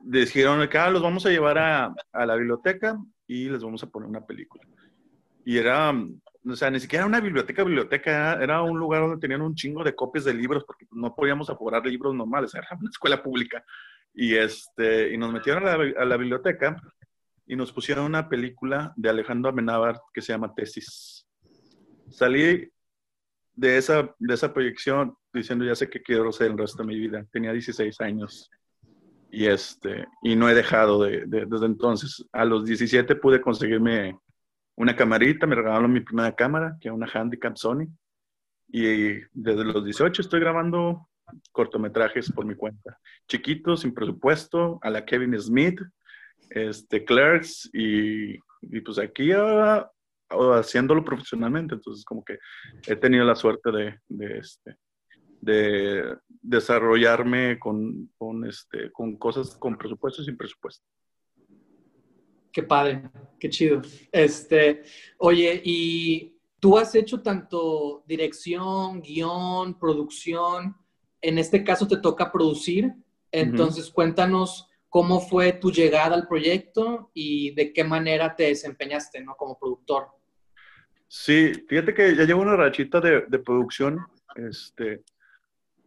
dijeron 0.01 0.59
los 0.59 1.01
vamos 1.01 1.25
a 1.25 1.29
llevar 1.29 1.57
a, 1.57 1.93
a 2.11 2.25
la 2.25 2.35
biblioteca 2.35 2.97
y 3.27 3.49
les 3.49 3.63
vamos 3.63 3.83
a 3.83 3.89
poner 3.89 4.09
una 4.09 4.25
película. 4.25 4.63
Y 5.45 5.57
era, 5.57 5.91
o 5.91 6.55
sea, 6.55 6.69
ni 6.69 6.79
siquiera 6.79 7.05
una 7.05 7.19
biblioteca, 7.19 7.63
biblioteca, 7.63 8.41
era 8.41 8.61
un 8.61 8.77
lugar 8.77 9.01
donde 9.01 9.19
tenían 9.19 9.41
un 9.41 9.55
chingo 9.55 9.83
de 9.83 9.95
copias 9.95 10.25
de 10.25 10.33
libros 10.33 10.63
porque 10.65 10.87
no 10.91 11.13
podíamos 11.13 11.49
apurar 11.49 11.85
libros 11.85 12.15
normales, 12.15 12.53
era 12.55 12.67
una 12.79 12.89
escuela 12.89 13.21
pública. 13.21 13.63
Y, 14.13 14.35
este, 14.35 15.13
y 15.13 15.17
nos 15.17 15.31
metieron 15.31 15.67
a 15.67 15.77
la, 15.77 16.01
a 16.01 16.05
la 16.05 16.17
biblioteca 16.17 16.81
y 17.45 17.55
nos 17.55 17.71
pusieron 17.71 18.05
una 18.05 18.27
película 18.27 18.93
de 18.95 19.09
Alejandro 19.09 19.49
Amenábar 19.49 20.01
que 20.13 20.21
se 20.21 20.33
llama 20.33 20.53
Tesis. 20.55 21.25
Salí 22.09 22.69
de 23.53 23.77
esa, 23.77 24.13
de 24.19 24.33
esa 24.33 24.53
proyección 24.53 25.15
diciendo, 25.33 25.65
ya 25.65 25.75
sé 25.75 25.89
que 25.89 26.01
quiero 26.01 26.31
ser 26.31 26.51
el 26.51 26.57
resto 26.57 26.83
de 26.83 26.87
mi 26.87 26.99
vida. 26.99 27.25
Tenía 27.31 27.53
16 27.53 28.01
años 28.01 28.49
y, 29.31 29.47
este, 29.47 30.07
y 30.23 30.35
no 30.35 30.49
he 30.49 30.53
dejado 30.53 31.03
de, 31.03 31.25
de, 31.25 31.45
desde 31.45 31.65
entonces. 31.65 32.25
A 32.31 32.45
los 32.45 32.65
17 32.65 33.15
pude 33.15 33.41
conseguirme 33.41 34.17
una 34.75 34.95
camarita, 34.95 35.47
me 35.47 35.55
regalaron 35.55 35.91
mi 35.91 36.01
primera 36.01 36.33
cámara, 36.35 36.77
que 36.79 36.87
es 36.87 36.93
una 36.93 37.09
Handicap 37.11 37.55
Sony. 37.57 37.87
Y 38.69 39.19
desde 39.33 39.63
los 39.63 39.83
18 39.83 40.21
estoy 40.21 40.39
grabando 40.39 41.07
cortometrajes 41.51 42.31
por 42.31 42.45
mi 42.45 42.55
cuenta. 42.55 42.97
Chiquitos, 43.27 43.81
sin 43.81 43.93
presupuesto, 43.93 44.79
a 44.81 44.89
la 44.89 45.03
Kevin 45.03 45.39
Smith, 45.39 45.81
este, 46.49 47.03
Clerks, 47.03 47.69
y, 47.73 48.35
y 48.61 48.81
pues 48.81 48.99
aquí 48.99 49.31
ahora 49.31 49.91
haciéndolo 50.29 51.03
profesionalmente. 51.03 51.75
Entonces, 51.75 52.05
como 52.05 52.23
que 52.23 52.37
he 52.85 52.95
tenido 52.95 53.25
la 53.25 53.35
suerte 53.35 53.71
de 53.71 54.37
este, 54.37 54.77
de 55.47 56.17
desarrollarme 56.41 57.57
con, 57.57 58.11
con, 58.17 58.45
este, 58.45 58.91
con 58.91 59.15
cosas 59.15 59.55
con 59.55 59.77
presupuesto 59.77 60.21
y 60.21 60.25
sin 60.25 60.37
presupuesto. 60.37 60.85
Qué 62.51 62.63
padre, 62.63 63.09
qué 63.39 63.49
chido. 63.49 63.81
Este, 64.11 64.83
oye, 65.19 65.61
y 65.63 66.37
tú 66.59 66.77
has 66.77 66.93
hecho 66.95 67.21
tanto 67.21 68.03
dirección, 68.07 69.01
guion, 69.01 69.79
producción. 69.79 70.75
En 71.21 71.37
este 71.37 71.63
caso 71.63 71.87
te 71.87 71.97
toca 71.97 72.31
producir. 72.31 72.93
Entonces, 73.31 73.85
uh 73.85 73.89
-huh. 73.89 73.93
cuéntanos 73.93 74.67
cómo 74.89 75.19
fue 75.19 75.53
tu 75.53 75.71
llegada 75.71 76.15
al 76.15 76.27
proyecto 76.27 77.11
y 77.13 77.51
de 77.55 77.71
qué 77.73 77.83
manera 77.83 78.35
te 78.35 78.43
desempeñaste, 78.43 79.21
¿no? 79.21 79.35
Como 79.35 79.57
productor. 79.57 80.07
Sí, 81.07 81.53
fíjate 81.69 81.93
que 81.93 82.15
ya 82.15 82.23
llevo 82.25 82.41
una 82.41 82.55
rachita 82.55 82.99
de, 82.99 83.25
de 83.27 83.39
producción. 83.39 83.99
Este, 84.35 85.03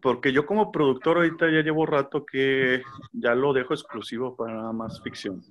porque 0.00 0.32
yo 0.32 0.46
como 0.46 0.72
productor 0.72 1.18
ahorita 1.18 1.50
ya 1.50 1.62
llevo 1.62 1.86
rato 1.86 2.24
que 2.24 2.82
ya 3.12 3.34
lo 3.34 3.52
dejo 3.52 3.74
exclusivo 3.74 4.36
para 4.36 4.54
nada 4.54 4.72
más 4.72 5.02
ficción. 5.02 5.42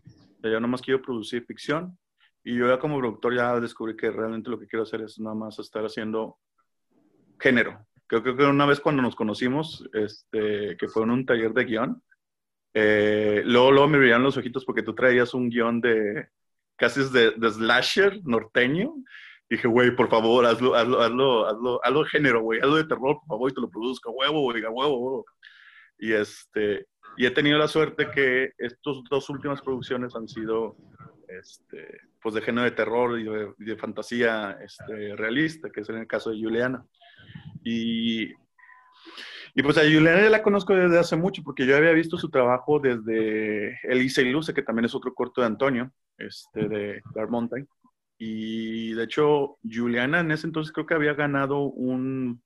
Ya 0.42 0.52
nada 0.52 0.68
más 0.68 0.82
quiero 0.82 1.02
producir 1.02 1.46
ficción 1.46 1.98
y 2.44 2.56
yo 2.56 2.68
ya 2.68 2.80
como 2.80 2.98
productor 3.00 3.36
ya 3.36 3.60
descubrí 3.60 3.96
que 3.96 4.12
realmente 4.12 4.50
lo 4.50 4.60
que 4.60 4.68
quiero 4.68 4.84
hacer 4.84 5.02
es 5.02 5.20
nada 5.20 5.36
más 5.36 5.60
estar 5.60 5.84
haciendo 5.86 6.38
género. 7.40 7.86
Creo, 8.08 8.24
creo 8.24 8.36
que 8.36 8.46
una 8.46 8.66
vez 8.66 8.80
cuando 8.80 9.02
nos 9.02 9.16
conocimos, 9.16 9.88
este, 9.94 10.76
que 10.78 10.88
fue 10.88 11.04
en 11.04 11.12
un 11.12 11.26
taller 11.26 11.54
de 11.54 11.66
guion, 11.66 12.04
eh, 12.74 13.42
luego, 13.46 13.72
luego 13.72 13.88
me 13.88 13.98
brillaron 14.00 14.24
los 14.24 14.38
ojitos 14.38 14.66
porque 14.66 14.84
tú 14.84 14.96
traías 14.96 15.34
un 15.34 15.50
guion 15.50 15.82
de 15.82 16.30
casi 16.76 17.02
de, 17.12 17.32
de 17.32 17.52
slasher 17.52 18.22
norteño 18.24 18.96
dije, 19.50 19.68
güey, 19.68 19.96
por 19.96 20.10
favor, 20.10 20.46
hazlo, 20.46 20.76
hazlo, 20.76 21.02
hazlo, 21.02 21.48
hazlo, 21.48 21.80
hazlo 21.84 22.04
de 22.04 22.10
género, 22.10 22.42
güey, 22.42 22.60
hazlo 22.60 22.76
de 22.76 22.84
terror, 22.84 23.18
por 23.20 23.28
favor, 23.28 23.52
y 23.52 23.54
te 23.54 23.62
lo 23.62 23.70
produzco, 23.70 24.12
huevo, 24.12 24.42
güey, 24.42 24.64
a 24.64 24.70
huevo, 24.70 25.00
huevo. 25.00 25.26
Y, 25.98 26.14
este, 26.14 26.88
y 27.18 27.26
he 27.26 27.32
tenido 27.32 27.58
la 27.58 27.68
suerte 27.68 28.12
que 28.12 28.52
estas 28.58 28.98
dos 29.10 29.30
últimas 29.30 29.62
producciones 29.62 30.16
han 30.16 30.28
sido, 30.28 30.78
este, 31.28 32.00
pues, 32.22 32.36
de 32.36 32.42
género 32.42 32.66
de 32.66 32.72
terror 32.72 33.20
y 33.20 33.24
de, 33.24 33.54
de 33.58 33.76
fantasía 33.76 34.58
este, 34.64 35.16
realista, 35.16 35.70
que 35.70 35.82
es 35.82 35.90
en 35.90 35.98
el 35.98 36.08
caso 36.08 36.30
de 36.30 36.42
Juliana. 36.42 36.86
Y, 37.64 38.30
y 39.56 39.64
pues 39.64 39.78
a 39.78 39.82
Juliana 39.82 40.22
ya 40.22 40.30
la 40.30 40.44
conozco 40.44 40.76
desde 40.76 41.00
hace 41.00 41.16
mucho, 41.16 41.42
porque 41.44 41.66
yo 41.66 41.76
había 41.76 41.92
visto 41.92 42.18
su 42.18 42.30
trabajo 42.30 42.80
desde 42.80 43.80
Elisa 43.84 44.22
y 44.22 44.32
Luce, 44.32 44.54
que 44.54 44.62
también 44.62 44.86
es 44.86 44.96
otro 44.96 45.14
corto 45.14 45.42
de 45.42 45.48
Antonio, 45.48 45.92
este, 46.18 46.68
de 46.68 47.02
Dark 47.16 47.32
Mountain. 47.32 47.68
Y 48.22 48.94
de 48.94 49.06
hecho, 49.06 49.58
Juliana 49.64 50.20
en 50.20 50.32
ese 50.32 50.46
entonces 50.46 50.74
creo 50.74 50.86
que 50.86 50.94
había 50.94 51.14
ganado 51.14 51.62
un, 51.62 52.44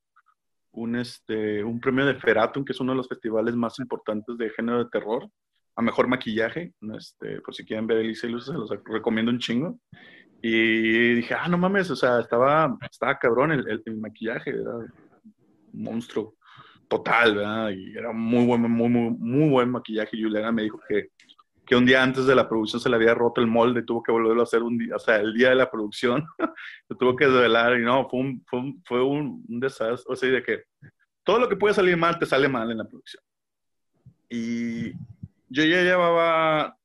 un, 0.72 0.96
este, 0.96 1.64
un 1.64 1.80
premio 1.80 2.06
de 2.06 2.14
Feratum, 2.14 2.64
que 2.64 2.74
es 2.74 2.80
uno 2.80 2.92
de 2.92 2.98
los 2.98 3.08
festivales 3.08 3.56
más 3.56 3.80
importantes 3.80 4.38
de 4.38 4.52
género 4.52 4.84
de 4.84 4.90
terror, 4.92 5.28
a 5.76 5.82
mejor 5.82 6.08
maquillaje. 6.08 6.74
Este, 6.96 7.42
por 7.42 7.56
si 7.56 7.66
quieren 7.66 7.88
ver 7.88 8.06
y 8.06 8.14
Luce, 8.28 8.52
se 8.52 8.54
los 8.54 8.70
recomiendo 8.86 9.32
un 9.32 9.40
chingo. 9.40 9.80
Y 10.44 11.16
dije, 11.16 11.34
ah, 11.34 11.48
no 11.48 11.58
mames, 11.58 11.90
o 11.90 11.96
sea, 11.96 12.20
estaba, 12.20 12.78
estaba 12.92 13.18
cabrón 13.18 13.52
el, 13.54 13.68
el, 13.68 13.82
el 13.84 13.98
maquillaje, 13.98 14.52
era 14.52 14.76
un 14.76 14.92
monstruo 15.72 16.36
total, 16.88 17.36
¿verdad? 17.36 17.72
Y 17.72 17.98
era 17.98 18.12
muy 18.12 18.46
buen, 18.46 18.62
muy, 18.62 18.90
muy, 18.90 19.10
muy 19.18 19.50
buen 19.50 19.70
maquillaje. 19.72 20.22
Juliana 20.22 20.52
me 20.52 20.64
dijo 20.64 20.80
que 20.88 21.10
que 21.66 21.76
un 21.76 21.86
día 21.86 22.04
antes 22.04 22.26
de 22.26 22.36
la 22.36 22.48
producción 22.48 22.82
se 22.82 22.90
le 22.90 22.96
había 22.96 23.14
roto 23.14 23.40
el 23.42 23.48
molde 23.48 23.84
tuvo 23.84 24.04
que 24.04 24.12
volverlo 24.12 24.42
a 24.42 24.44
hacer 24.44 24.64
un 24.64 24.78
día, 24.78 24.96
el 25.08 25.34
día 25.34 25.50
de 25.50 25.56
la 25.56 25.72
producción, 25.72 26.26
tuvo 27.00 27.16
que 27.16 27.26
desvelar 27.26 27.80
y 27.80 27.84
no, 27.84 28.08
fue 28.10 28.20
un, 28.20 28.44
fue 28.46 28.60
un, 28.60 28.84
fue 28.86 29.04
un, 29.04 29.46
un 29.48 29.60
desastre, 29.60 30.12
o 30.12 30.16
sea, 30.16 30.30
de 30.30 30.44
que 30.44 30.64
todo 31.24 31.40
lo 31.40 31.48
que 31.48 31.56
puede 31.56 31.74
salir 31.74 31.96
mal 31.98 32.20
te 32.20 32.26
sale 32.26 32.48
mal 32.48 32.70
en 32.70 32.80
la 32.80 32.86
producción. 32.86 33.24
Y 34.30 34.92
yo 35.50 35.64
ya 35.64 35.84
llevaba 35.84 36.78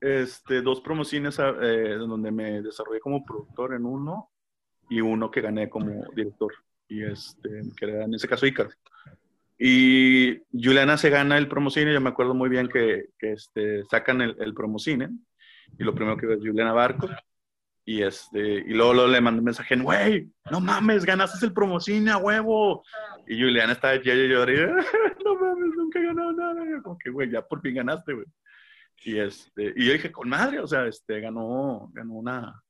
este, 0.00 0.60
dos 0.60 0.80
promociones 0.80 1.38
eh, 1.38 1.96
donde 1.98 2.30
me 2.30 2.62
desarrollé 2.62 3.00
como 3.00 3.24
productor 3.24 3.74
en 3.74 3.86
uno 3.86 4.30
y 4.88 5.00
uno 5.00 5.30
que 5.30 5.40
gané 5.40 5.70
como 5.70 6.04
director, 6.14 6.52
y 6.88 7.02
este, 7.02 7.62
que 7.74 7.86
era 7.86 8.04
en 8.04 8.14
ese 8.14 8.28
caso 8.28 8.46
Ícaro. 8.46 8.70
Y 9.58 10.38
Juliana 10.52 10.96
se 10.96 11.10
gana 11.10 11.38
el 11.38 11.48
promocine, 11.48 11.92
yo 11.92 12.00
me 12.00 12.10
acuerdo 12.10 12.34
muy 12.34 12.48
bien 12.48 12.68
que, 12.68 13.06
que 13.18 13.32
este, 13.32 13.84
sacan 13.84 14.20
el, 14.20 14.36
el, 14.40 14.52
promocine, 14.52 15.10
y 15.78 15.84
lo 15.84 15.94
primero 15.94 16.16
que 16.16 16.26
ve 16.26 16.34
es 16.34 16.40
Juliana 16.40 16.72
Barco, 16.72 17.08
y, 17.86 18.02
este, 18.02 18.40
y 18.40 18.72
luego, 18.72 18.94
luego 18.94 19.10
le 19.10 19.20
mandó 19.20 19.40
un 19.40 19.44
mensaje, 19.44 19.76
güey, 19.76 20.30
no 20.50 20.60
mames, 20.60 21.04
ganaste 21.04 21.44
el 21.44 21.52
promocine 21.52 22.10
a 22.10 22.16
huevo. 22.16 22.82
Y 23.26 23.38
Juliana 23.40 23.74
estaba 23.74 23.96
ya 24.02 24.14
y 24.14 24.28
lloré, 24.28 24.66
no 25.24 25.34
mames, 25.34 25.74
nunca 25.76 25.98
he 25.98 26.04
ganado 26.06 26.32
nada. 26.32 26.82
Como 26.82 26.96
que, 26.96 27.10
güey, 27.10 27.30
ya 27.30 27.46
por 27.46 27.60
fin 27.60 27.74
ganaste, 27.74 28.14
güey. 28.14 28.26
Y, 29.04 29.18
este, 29.18 29.74
y 29.76 29.86
yo 29.86 29.92
dije, 29.92 30.10
con 30.10 30.28
madre, 30.30 30.60
o 30.60 30.66
sea, 30.66 30.86
este, 30.86 31.20
ganó, 31.20 31.90
ganó 31.92 32.14
una, 32.14 32.62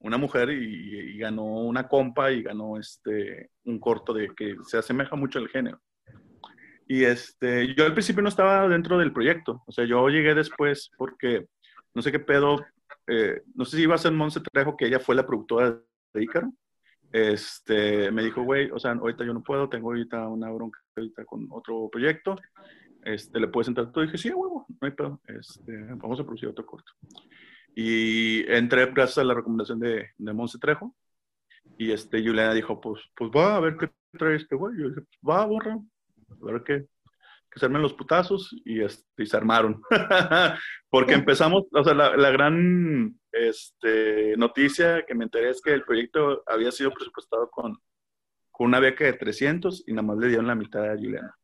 una 0.00 0.18
mujer 0.18 0.50
y, 0.50 1.14
y, 1.14 1.18
ganó 1.18 1.44
una 1.44 1.88
compa 1.88 2.30
y 2.30 2.42
ganó 2.42 2.78
este, 2.78 3.50
un 3.64 3.80
corto 3.80 4.12
de 4.12 4.28
que 4.34 4.56
se 4.66 4.76
asemeja 4.76 5.16
mucho 5.16 5.38
al 5.38 5.48
género. 5.48 5.80
Y 6.90 7.04
este, 7.04 7.72
yo 7.76 7.84
al 7.84 7.92
principio 7.92 8.20
no 8.20 8.28
estaba 8.28 8.66
dentro 8.66 8.98
del 8.98 9.12
proyecto, 9.12 9.62
o 9.64 9.70
sea, 9.70 9.84
yo 9.84 10.08
llegué 10.08 10.34
después 10.34 10.90
porque 10.98 11.46
no 11.94 12.02
sé 12.02 12.10
qué 12.10 12.18
pedo, 12.18 12.66
eh, 13.06 13.42
no 13.54 13.64
sé 13.64 13.76
si 13.76 13.84
iba 13.84 13.94
a 13.94 13.98
ser 13.98 14.10
Monse 14.10 14.40
Trejo, 14.40 14.76
que 14.76 14.88
ella 14.88 14.98
fue 14.98 15.14
la 15.14 15.24
productora 15.24 15.78
de 16.12 16.22
Ícaro. 16.24 16.52
Este, 17.12 18.10
me 18.10 18.24
dijo, 18.24 18.42
güey, 18.42 18.72
o 18.72 18.80
sea, 18.80 18.90
ahorita 18.90 19.24
yo 19.24 19.32
no 19.32 19.40
puedo, 19.40 19.68
tengo 19.68 19.90
ahorita 19.90 20.26
una 20.26 20.50
bronca 20.50 20.80
ahorita 20.96 21.24
con 21.26 21.46
otro 21.52 21.88
proyecto, 21.92 22.34
este, 23.04 23.38
¿le 23.38 23.46
puedes 23.46 23.68
entrar? 23.68 23.92
Tú 23.92 24.00
dije, 24.00 24.18
sí, 24.18 24.30
huevo, 24.30 24.66
no 24.68 24.84
hay 24.84 24.90
pedo, 24.90 25.20
este, 25.28 25.72
vamos 25.94 26.18
a 26.18 26.24
producir 26.24 26.48
otro 26.48 26.66
corto. 26.66 26.90
Y 27.72 28.50
entré 28.52 28.86
gracias 28.86 29.18
a 29.18 29.24
la 29.24 29.34
recomendación 29.34 29.78
de, 29.78 30.08
de 30.18 30.32
Monse 30.32 30.58
Trejo. 30.58 30.92
Y 31.78 31.92
este, 31.92 32.18
Juliana 32.18 32.52
dijo, 32.52 32.80
pues, 32.80 33.00
pues 33.14 33.30
va 33.30 33.54
a 33.54 33.60
ver 33.60 33.76
qué 33.76 33.88
trae 34.18 34.34
este 34.34 34.56
güey. 34.56 34.76
Yo 34.76 34.88
dije, 34.88 35.02
va, 35.22 35.46
borra. 35.46 35.78
A 36.30 36.52
ver 36.52 36.62
qué, 36.64 36.86
que 37.50 37.58
se 37.58 37.66
armen 37.66 37.82
los 37.82 37.94
putazos 37.94 38.54
y, 38.64 38.82
este, 38.82 39.22
y 39.22 39.26
se 39.26 39.36
armaron. 39.36 39.82
Porque 40.90 41.14
empezamos, 41.14 41.64
o 41.72 41.84
sea, 41.84 41.94
la, 41.94 42.16
la, 42.16 42.30
gran 42.30 43.18
este, 43.32 44.36
noticia 44.36 45.04
que 45.06 45.14
me 45.14 45.24
enteré 45.24 45.50
es 45.50 45.60
que 45.60 45.72
el 45.72 45.84
proyecto 45.84 46.42
había 46.46 46.70
sido 46.70 46.92
presupuestado 46.92 47.50
con, 47.50 47.78
con 48.50 48.68
una 48.68 48.80
beca 48.80 49.04
de 49.04 49.14
300 49.14 49.84
y 49.86 49.92
nada 49.92 50.06
más 50.06 50.18
le 50.18 50.28
dieron 50.28 50.46
la 50.46 50.54
mitad 50.54 50.84
a 50.84 50.96
Juliana. 50.96 51.34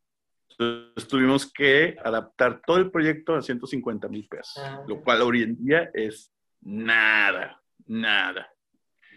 Entonces 0.59 1.09
tuvimos 1.09 1.53
que 1.53 1.97
adaptar 2.03 2.63
todo 2.67 2.79
el 2.79 2.91
proyecto 2.91 3.35
a 3.35 3.43
150 3.43 4.09
mil 4.09 4.27
pesos, 4.27 4.63
ah, 4.65 4.83
lo 4.87 5.03
cual 5.03 5.23
hoy 5.23 5.43
en 5.43 5.57
día 5.57 5.91
es 5.93 6.33
nada, 6.63 7.61
nada. 7.87 8.49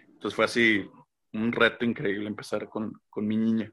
Entonces 0.08 0.36
fue 0.36 0.46
así 0.46 0.86
un 1.32 1.52
reto 1.52 1.86
increíble 1.86 2.28
empezar 2.28 2.68
con, 2.68 2.92
con 3.10 3.26
mi 3.26 3.38
niña. 3.38 3.72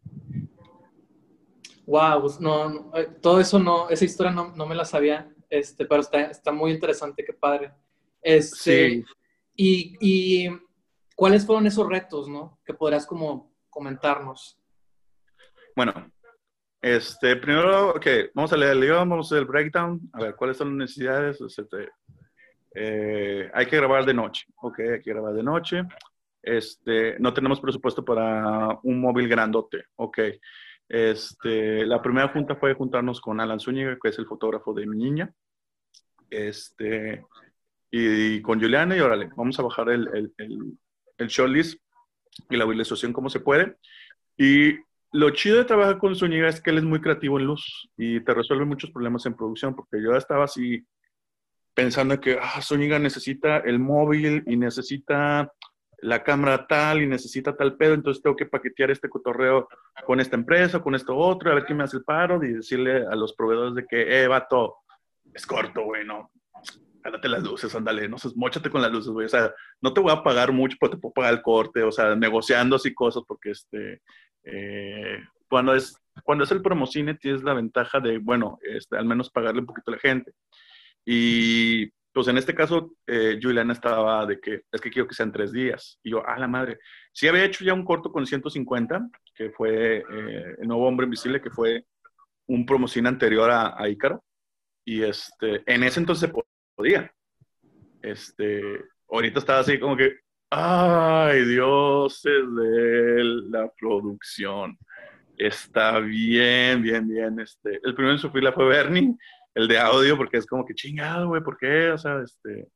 Wow, 1.87 2.21
pues 2.21 2.41
no, 2.41 2.91
eh, 2.95 3.09
todo 3.23 3.41
eso 3.41 3.59
no, 3.61 3.89
esa 3.89 4.05
historia 4.05 4.33
no, 4.33 4.53
no, 4.57 4.67
me 4.67 4.75
la 4.75 4.85
sabía, 4.85 5.33
este, 5.49 5.87
pero 5.87 6.01
está, 6.01 6.23
está 6.23 6.51
muy 6.51 6.73
interesante, 6.73 7.25
qué 7.25 7.33
padre. 7.33 7.73
Este, 8.21 8.91
sí. 8.91 9.05
y, 9.55 9.97
y, 10.01 10.61
cuáles 11.15 11.47
fueron 11.47 11.67
esos 11.67 11.89
retos, 11.89 12.29
no? 12.29 12.59
Que 12.65 12.75
podrías 12.75 13.07
como 13.07 13.55
comentarnos. 13.71 14.59
Bueno, 15.77 16.11
este, 16.83 17.37
primero, 17.37 17.91
ok, 17.91 18.07
vamos 18.35 18.53
a 18.53 18.57
leer 18.57 18.73
el 18.73 18.81
guion, 18.81 19.09
vamos 19.09 19.27
a 19.27 19.29
hacer 19.29 19.39
el 19.39 19.49
breakdown, 19.49 20.01
a 20.13 20.23
ver 20.23 20.35
cuáles 20.35 20.57
son 20.57 20.71
las 20.71 20.89
necesidades. 20.89 21.41
Este, 21.41 21.89
eh, 22.75 23.49
hay 23.55 23.67
que 23.67 23.77
grabar 23.77 24.05
de 24.05 24.15
noche, 24.15 24.47
ok, 24.57 24.81
hay 24.81 25.01
que 25.01 25.11
grabar 25.11 25.35
de 25.35 25.43
noche. 25.45 25.83
Este, 26.43 27.19
no 27.21 27.33
tenemos 27.33 27.61
presupuesto 27.61 28.05
para 28.05 28.79
un 28.83 29.01
móvil 29.01 29.29
grandote, 29.29 29.85
ok. 29.97 30.19
Este, 30.89 31.85
la 31.85 32.01
primera 32.01 32.29
junta 32.29 32.57
fue 32.57 32.75
juntarnos 32.75 33.21
con 33.21 33.41
Alan 33.41 33.61
Zúñiga, 33.61 33.97
que 34.01 34.09
es 34.09 34.19
el 34.19 34.27
fotógrafo 34.27 34.73
de 34.73 34.87
mi 34.87 34.97
niña. 34.97 35.33
Este, 36.31 37.25
y, 37.91 38.41
con 38.43 38.61
Juliana, 38.61 38.97
y 38.97 39.01
órale, 39.01 39.31
vamos 39.37 39.59
a 39.59 39.63
bajar 39.63 39.91
el, 39.91 40.09
el, 40.15 40.35
el, 40.39 40.79
el 41.19 41.29
show 41.29 41.47
list 41.47 41.81
y 42.51 42.57
la 42.57 42.65
visualización 42.65 43.13
como 43.13 43.31
se 43.31 43.41
puede. 43.41 43.77
Y 44.37 44.75
lo 45.13 45.31
chido 45.31 45.57
de 45.57 45.65
trabajar 45.65 45.99
con 45.99 46.15
Zúñiga 46.15 46.49
es 46.49 46.61
que 46.61 46.71
él 46.71 46.79
es 46.79 46.85
muy 46.85 47.01
creativo 47.01 47.39
en 47.39 47.47
luz 47.47 47.89
y 47.97 48.21
te 48.21 48.35
resuelve 48.35 48.65
muchos 48.65 48.91
problemas 48.91 49.25
en 49.27 49.35
producción, 49.35 49.75
porque 49.75 50.03
yo 50.03 50.15
estaba 50.17 50.45
así 50.45 50.87
pensando 51.75 52.21
que 52.21 52.39
ah, 52.41 52.61
Zúñiga 52.63 52.99
necesita 52.99 53.59
el 53.59 53.79
móvil 53.79 54.43
y 54.47 54.57
necesita 54.57 55.53
la 55.99 56.23
cámara 56.23 56.67
tal 56.67 57.03
y 57.03 57.07
necesita 57.07 57.57
tal 57.57 57.77
pedo, 57.77 57.95
entonces 57.95 58.23
tengo 58.23 58.37
que 58.37 58.47
paquetear 58.47 58.91
este 58.91 59.09
cotorreo 59.09 59.69
con 60.05 60.21
esta 60.21 60.37
empresa, 60.37 60.81
con 60.81 60.95
esto 60.95 61.17
otro, 61.17 61.51
a 61.51 61.55
ver 61.55 61.65
quién 61.65 61.79
me 61.79 61.85
hace 61.85 61.97
el 61.97 62.05
paro 62.05 62.43
y 62.45 62.53
decirle 62.53 63.07
a 63.07 63.15
los 63.15 63.35
proveedores 63.35 63.75
de 63.75 63.87
que, 63.87 64.23
eh, 64.23 64.29
vato, 64.29 64.77
es 65.33 65.47
corto, 65.47 65.83
güey, 65.83 66.05
no, 66.05 66.31
Cállate 67.03 67.29
las 67.29 67.43
luces, 67.45 67.73
ándale, 67.75 68.09
no 68.09 68.19
sé, 68.19 68.31
mochate 68.35 68.69
con 68.69 68.83
las 68.83 68.91
luces, 68.91 69.13
güey, 69.13 69.27
o 69.27 69.29
sea, 69.29 69.55
no 69.81 69.95
te 69.95 70.01
voy 70.01 70.13
a 70.13 70.25
pagar 70.25 70.51
mucho, 70.51 70.77
pero 70.81 70.91
te 70.91 70.97
puedo 70.97 71.13
pagar 71.13 71.35
el 71.35 71.43
corte, 71.43 71.85
o 71.85 71.93
sea, 71.93 72.17
negociando 72.17 72.77
así 72.77 72.93
cosas, 72.93 73.23
porque 73.29 73.53
este, 73.53 74.03
eh, 74.43 75.21
cuando 75.49 75.75
es 75.75 75.97
cuando 76.25 76.45
es 76.45 76.51
el 76.51 76.63
promocine 76.63 77.15
tienes 77.15 77.43
la 77.43 77.55
ventaja 77.55 78.01
de, 78.01 78.19
bueno, 78.19 78.59
este, 78.63 78.97
al 78.97 79.05
menos 79.05 79.31
pagarle 79.31 79.61
un 79.61 79.67
poquito 79.67 79.91
a 79.91 79.95
la 79.95 80.01
gente. 80.01 80.33
Y 81.05 81.91
pues 82.17 82.29
en 82.29 82.39
este 82.39 82.55
caso, 82.55 82.95
eh, 83.07 83.39
Juliana 83.43 83.75
estaba 83.75 84.25
de 84.25 84.41
que 84.41 84.63
es 84.73 84.81
que 84.81 84.89
quiero 84.89 85.07
que 85.07 85.15
sean 85.15 85.31
tres 85.31 85.53
días. 85.53 86.01
Y 86.03 86.13
yo, 86.13 86.23
ah, 86.27 86.39
la 86.39 86.49
madre. 86.49 86.79
Sí 87.13 87.29
había 87.29 87.45
hecho 87.45 87.63
ya 87.63 87.75
un 87.75 87.85
corto 87.85 88.11
con 88.11 88.27
150, 88.27 89.11
que 89.35 89.51
fue 89.51 89.99
eh, 89.99 90.55
El 90.59 90.67
Nuevo 90.67 90.89
Hombre 90.89 91.05
Invisible, 91.05 91.43
que 91.43 91.51
fue 91.51 91.85
un 92.47 92.65
promocine 92.65 93.11
anterior 93.11 93.51
a, 93.51 93.75
a 93.79 93.87
Ícaro. 93.91 94.25
Y 94.83 95.03
este, 95.03 95.63
en 95.67 95.83
ese 95.83 96.01
entonces 96.01 96.33
podía. 96.75 97.13
Este, 98.01 98.63
ahorita 99.11 99.41
estaba 99.41 99.59
así 99.59 99.79
como 99.79 99.95
que, 99.95 100.17
ay, 100.49 101.45
dioses 101.45 102.33
de 102.57 103.25
la 103.51 103.71
producción. 103.79 104.79
Está 105.37 106.01
bien, 106.01 106.81
bien, 106.81 107.07
bien. 107.07 107.41
Este, 107.41 107.79
el 107.85 107.95
primero 107.95 108.13
en 108.13 108.21
su 108.21 108.31
fila 108.31 108.53
fue 108.53 108.65
Bernie 108.65 109.15
el 109.57 109.69
de 109.69 109.79
audio, 109.79 110.19
porque 110.19 110.37
es 110.37 110.47
como 110.47 110.67
que 110.67 110.75
chingado, 110.75 111.29
güey, 111.29 111.43
¿por 111.43 111.57
qué? 111.57 111.89
O 111.91 111.97
sea, 111.97 112.21
este. 112.23 112.69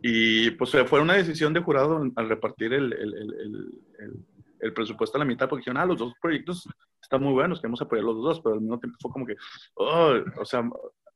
Y 0.00 0.52
pues 0.52 0.70
fue 0.86 1.00
una 1.00 1.14
decisión 1.14 1.52
de 1.52 1.60
jurado 1.60 2.04
al 2.14 2.28
repartir 2.28 2.72
el, 2.72 2.92
el, 2.92 3.14
el, 3.14 4.24
el, 4.60 4.72
presupuesto 4.72 5.18
a 5.18 5.20
la 5.20 5.24
mitad, 5.24 5.48
porque 5.48 5.62
dijeron, 5.62 5.82
ah, 5.82 5.86
los 5.86 5.98
dos 5.98 6.12
proyectos 6.22 6.68
están 7.02 7.20
muy 7.20 7.32
buenos, 7.32 7.60
queremos 7.60 7.82
apoyar 7.82 8.04
los 8.04 8.22
dos, 8.22 8.40
pero 8.40 8.54
al 8.54 8.60
mismo 8.60 8.78
tiempo 8.78 8.96
fue 9.00 9.10
como 9.10 9.26
que, 9.26 9.34
oh, 9.74 10.14
o 10.40 10.44
sea, 10.44 10.62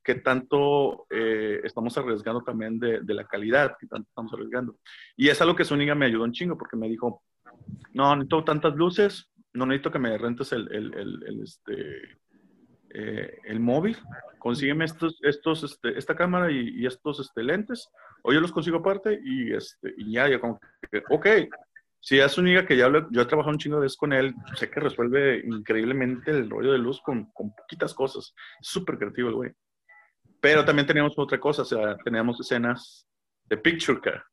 ¿qué 0.02 0.16
tanto 0.16 1.06
eh, 1.10 1.60
estamos 1.62 1.96
arriesgando 1.96 2.42
también 2.42 2.80
de, 2.80 3.00
de, 3.00 3.14
la 3.14 3.24
calidad? 3.24 3.76
¿Qué 3.78 3.86
tanto 3.86 4.08
estamos 4.08 4.32
arriesgando? 4.32 4.76
Y 5.16 5.28
es 5.28 5.40
algo 5.40 5.54
que 5.54 5.64
Zúñiga 5.64 5.94
me 5.94 6.06
ayudó 6.06 6.24
un 6.24 6.32
chingo, 6.32 6.58
porque 6.58 6.76
me 6.76 6.88
dijo, 6.88 7.22
no, 7.92 8.16
necesito 8.16 8.42
tantas 8.42 8.74
luces, 8.74 9.30
no 9.52 9.64
necesito 9.64 9.92
que 9.92 9.98
me 10.00 10.18
rentes 10.18 10.50
el, 10.52 10.68
el, 10.72 10.92
el 10.94 11.42
este, 11.42 12.18
eh, 12.94 13.38
el 13.44 13.60
móvil, 13.60 13.96
consígueme 14.38 14.84
estos, 14.84 15.18
estos, 15.22 15.64
este, 15.64 15.98
esta 15.98 16.14
cámara 16.14 16.50
y, 16.50 16.80
y, 16.80 16.86
estos 16.86 17.20
este, 17.20 17.42
lentes, 17.42 17.88
o 18.22 18.32
yo 18.32 18.40
los 18.40 18.52
consigo 18.52 18.78
aparte 18.78 19.18
y, 19.22 19.52
este, 19.52 19.94
y 19.96 20.12
ya, 20.12 20.28
ya 20.28 20.40
como 20.40 20.60
que, 20.90 21.02
ok, 21.10 21.26
si 22.00 22.18
es 22.18 22.38
única 22.38 22.64
que 22.64 22.76
ya 22.76 22.88
lo, 22.88 23.10
yo 23.10 23.22
he 23.22 23.26
trabajado 23.26 23.52
un 23.52 23.58
chingo 23.58 23.76
de 23.76 23.82
veces 23.82 23.98
con 23.98 24.12
él, 24.12 24.34
sé 24.54 24.70
que 24.70 24.80
resuelve 24.80 25.42
increíblemente 25.44 26.30
el 26.30 26.48
rollo 26.48 26.72
de 26.72 26.78
luz 26.78 27.00
con, 27.02 27.30
con 27.32 27.54
poquitas 27.54 27.92
cosas, 27.92 28.34
súper 28.60 28.98
creativo 28.98 29.28
el 29.28 29.34
güey. 29.34 29.52
Pero 30.40 30.64
también 30.64 30.86
teníamos 30.86 31.18
otra 31.18 31.40
cosa, 31.40 31.62
o 31.62 31.64
sea, 31.64 31.96
teníamos 32.04 32.38
escenas 32.40 33.06
de 33.44 33.56
Picture 33.56 34.00
Car. 34.00 34.24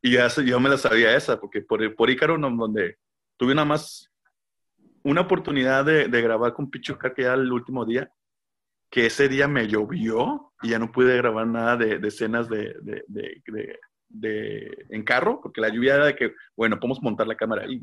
Y 0.00 0.12
ya, 0.12 0.28
yo 0.28 0.58
me 0.58 0.70
la 0.70 0.78
sabía 0.78 1.14
esa, 1.14 1.38
porque 1.38 1.60
por, 1.60 1.94
por 1.94 2.08
Ícaro, 2.08 2.38
donde 2.38 2.96
tuve 3.36 3.54
nada 3.54 3.66
más 3.66 4.10
una 5.06 5.20
oportunidad 5.20 5.84
de, 5.84 6.08
de 6.08 6.20
grabar 6.20 6.52
con 6.52 6.68
Pichuca 6.68 7.14
que 7.14 7.22
era 7.22 7.34
el 7.34 7.52
último 7.52 7.84
día, 7.84 8.10
que 8.90 9.06
ese 9.06 9.28
día 9.28 9.46
me 9.46 9.68
llovió 9.68 10.52
y 10.62 10.70
ya 10.70 10.80
no 10.80 10.90
pude 10.90 11.16
grabar 11.16 11.46
nada 11.46 11.76
de, 11.76 11.98
de 11.98 12.08
escenas 12.08 12.48
de, 12.48 12.74
de, 14.08 14.86
en 14.90 15.04
carro, 15.04 15.40
porque 15.40 15.60
la 15.60 15.68
lluvia 15.68 15.94
era 15.94 16.06
de 16.06 16.16
que, 16.16 16.34
bueno, 16.56 16.80
podemos 16.80 17.00
montar 17.02 17.28
la 17.28 17.36
cámara 17.36 17.62
ahí. 17.62 17.80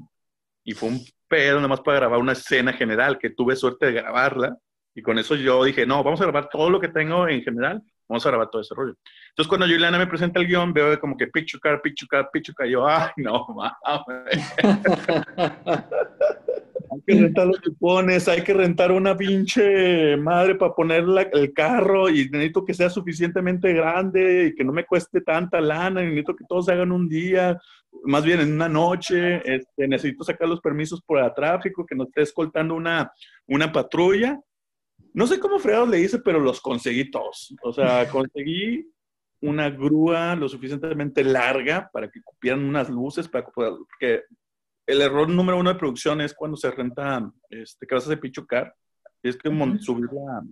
Y 0.65 0.73
fue 0.73 0.89
un 0.89 1.01
pedo 1.29 1.57
nada 1.57 1.69
más 1.69 1.81
para 1.81 1.99
grabar 1.99 2.19
una 2.19 2.33
escena 2.33 2.73
general, 2.73 3.17
que 3.17 3.29
tuve 3.29 3.55
suerte 3.55 3.85
de 3.85 3.93
grabarla. 3.93 4.57
Y 4.93 5.01
con 5.01 5.17
eso 5.17 5.35
yo 5.35 5.63
dije, 5.63 5.85
no, 5.85 6.03
vamos 6.03 6.19
a 6.19 6.25
grabar 6.25 6.49
todo 6.49 6.69
lo 6.69 6.79
que 6.79 6.89
tengo 6.89 7.27
en 7.27 7.41
general, 7.41 7.81
vamos 8.07 8.25
a 8.25 8.29
grabar 8.29 8.49
todo 8.49 8.61
ese 8.61 8.75
rollo. 8.75 8.95
Entonces 9.29 9.47
cuando 9.47 9.65
Juliana 9.65 9.97
me 9.97 10.07
presenta 10.07 10.41
el 10.41 10.47
guion, 10.47 10.73
veo 10.73 10.99
como 10.99 11.15
que 11.15 11.27
Pichuca, 11.27 11.81
Pichuca, 11.81 12.29
Pichuca, 12.29 12.67
y 12.67 12.71
yo, 12.71 12.85
ay, 12.85 13.11
no, 13.17 13.47
mames. 13.55 14.53
Hay 16.91 17.01
que 17.05 17.21
rentar 17.21 17.47
los 17.47 17.59
cupones, 17.61 18.27
hay 18.27 18.43
que 18.43 18.53
rentar 18.53 18.91
una 18.91 19.15
pinche 19.15 20.17
madre 20.17 20.55
para 20.55 20.73
poner 20.73 21.05
el 21.31 21.53
carro 21.53 22.09
y 22.09 22.29
necesito 22.29 22.65
que 22.65 22.73
sea 22.73 22.89
suficientemente 22.89 23.73
grande 23.73 24.47
y 24.47 24.55
que 24.55 24.63
no 24.63 24.73
me 24.73 24.85
cueste 24.85 25.21
tanta 25.21 25.61
lana, 25.61 26.01
y 26.01 26.05
necesito 26.05 26.35
que 26.35 26.45
todos 26.47 26.69
hagan 26.69 26.91
un 26.91 27.07
día, 27.07 27.59
más 28.03 28.23
bien 28.23 28.39
en 28.41 28.53
una 28.53 28.69
noche, 28.69 29.41
este, 29.45 29.87
necesito 29.87 30.23
sacar 30.23 30.47
los 30.47 30.61
permisos 30.61 31.01
por 31.01 31.19
el 31.19 31.33
tráfico, 31.33 31.85
que 31.85 31.95
no 31.95 32.03
esté 32.03 32.21
escoltando 32.21 32.75
una, 32.75 33.11
una 33.47 33.71
patrulla. 33.71 34.39
No 35.13 35.27
sé 35.27 35.39
cómo 35.39 35.59
fregados 35.59 35.89
le 35.89 36.01
hice, 36.01 36.19
pero 36.19 36.39
los 36.39 36.59
conseguí 36.59 37.09
todos. 37.09 37.55
O 37.63 37.71
sea, 37.71 38.07
conseguí 38.09 38.87
una 39.41 39.69
grúa 39.69 40.35
lo 40.35 40.47
suficientemente 40.47 41.23
larga 41.23 41.89
para 41.91 42.09
que 42.09 42.21
cupieran 42.21 42.63
unas 42.63 42.89
luces, 42.89 43.27
para 43.27 43.45
que 43.99 44.21
el 44.85 45.01
error 45.01 45.29
número 45.29 45.57
uno 45.57 45.71
de 45.71 45.79
producción 45.79 46.21
es 46.21 46.33
cuando 46.33 46.57
se 46.57 46.71
renta 46.71 47.31
este, 47.49 47.87
casas 47.87 48.09
de 48.09 48.17
pichucar. 48.17 48.73
Es 49.21 49.37
que 49.37 49.49
subir 49.79 50.09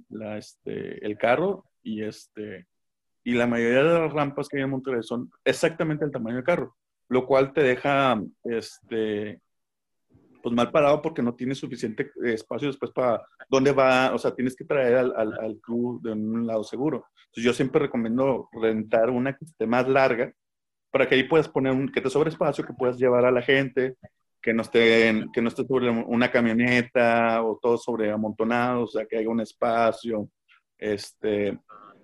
la, 0.10 0.38
este, 0.38 1.06
el 1.06 1.18
carro 1.18 1.66
y, 1.84 2.04
este, 2.04 2.68
y 3.24 3.34
la 3.34 3.46
mayoría 3.46 3.84
de 3.84 4.00
las 4.00 4.14
rampas 4.14 4.48
que 4.48 4.58
hay 4.58 4.64
en 4.64 4.70
Monterrey 4.70 5.04
son 5.04 5.30
exactamente 5.44 6.06
el 6.06 6.12
tamaño 6.12 6.38
del 6.38 6.46
carro, 6.46 6.78
lo 7.10 7.26
cual 7.26 7.52
te 7.52 7.64
deja 7.64 8.22
este, 8.46 9.42
pues 10.42 10.56
mal 10.56 10.72
parado 10.72 11.02
porque 11.02 11.22
no 11.22 11.36
tienes 11.36 11.58
suficiente 11.58 12.12
espacio 12.24 12.70
después 12.70 12.92
para 12.92 13.22
dónde 13.50 13.74
va, 13.74 14.14
o 14.14 14.18
sea, 14.18 14.34
tienes 14.34 14.56
que 14.56 14.64
traer 14.64 14.96
al, 14.96 15.14
al, 15.18 15.34
al 15.40 15.60
crew 15.60 16.00
de 16.02 16.14
un 16.14 16.48
lado 16.48 16.64
seguro. 16.64 17.06
Entonces 17.26 17.44
yo 17.44 17.54
siempre 17.54 17.82
recomiendo 17.82 18.48
rentar 18.54 19.10
una 19.10 19.36
que 19.36 19.44
esté 19.44 19.68
más 19.68 19.88
larga 19.88 20.34
para 20.92 21.08
que 21.08 21.16
ahí 21.16 21.24
puedas 21.24 21.48
poner 21.48 21.74
un, 21.74 21.90
que 21.90 22.02
te 22.02 22.10
sobre 22.10 22.30
espacio, 22.30 22.66
que 22.66 22.74
puedas 22.74 22.98
llevar 22.98 23.26
a 23.26 23.32
la 23.32 23.42
gente, 23.42 23.96
que 24.42 24.54
no 24.54 24.62
esté, 24.64 25.26
que 25.34 25.42
no 25.42 25.48
esté 25.50 25.66
sobre 25.66 25.90
una 25.90 26.32
camioneta 26.32 27.44
o 27.44 27.60
todo 27.62 27.78
sobre 27.78 28.12
amontonado, 28.12 28.84
o 28.84 28.88
sea, 28.88 29.06
que 29.06 29.18
haya 29.18 29.30
un 29.30 29.42
espacio. 29.42 30.30
Este, 30.78 31.60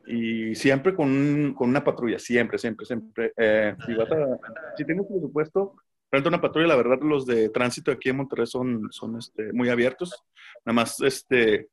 y 0.05 0.55
siempre 0.55 0.95
con, 0.95 1.09
un- 1.09 1.53
con 1.53 1.69
una 1.69 1.83
patrulla, 1.83 2.19
siempre, 2.19 2.57
siempre, 2.57 2.85
siempre. 2.85 3.33
Eh, 3.35 3.75
si, 3.85 3.93
vas 3.95 4.11
a, 4.11 4.37
si 4.77 4.85
tienes 4.85 5.05
presupuesto, 5.07 5.75
renta 6.11 6.29
una 6.29 6.39
patrulla. 6.41 6.67
La 6.67 6.75
verdad, 6.75 6.99
los 7.01 7.25
de 7.25 7.49
tránsito 7.49 7.91
aquí 7.91 8.09
en 8.09 8.17
Monterrey 8.17 8.45
son, 8.47 8.87
son 8.91 9.17
este, 9.17 9.51
muy 9.51 9.69
abiertos. 9.69 10.23
Nada 10.63 10.75
más, 10.75 10.99
este, 11.01 11.69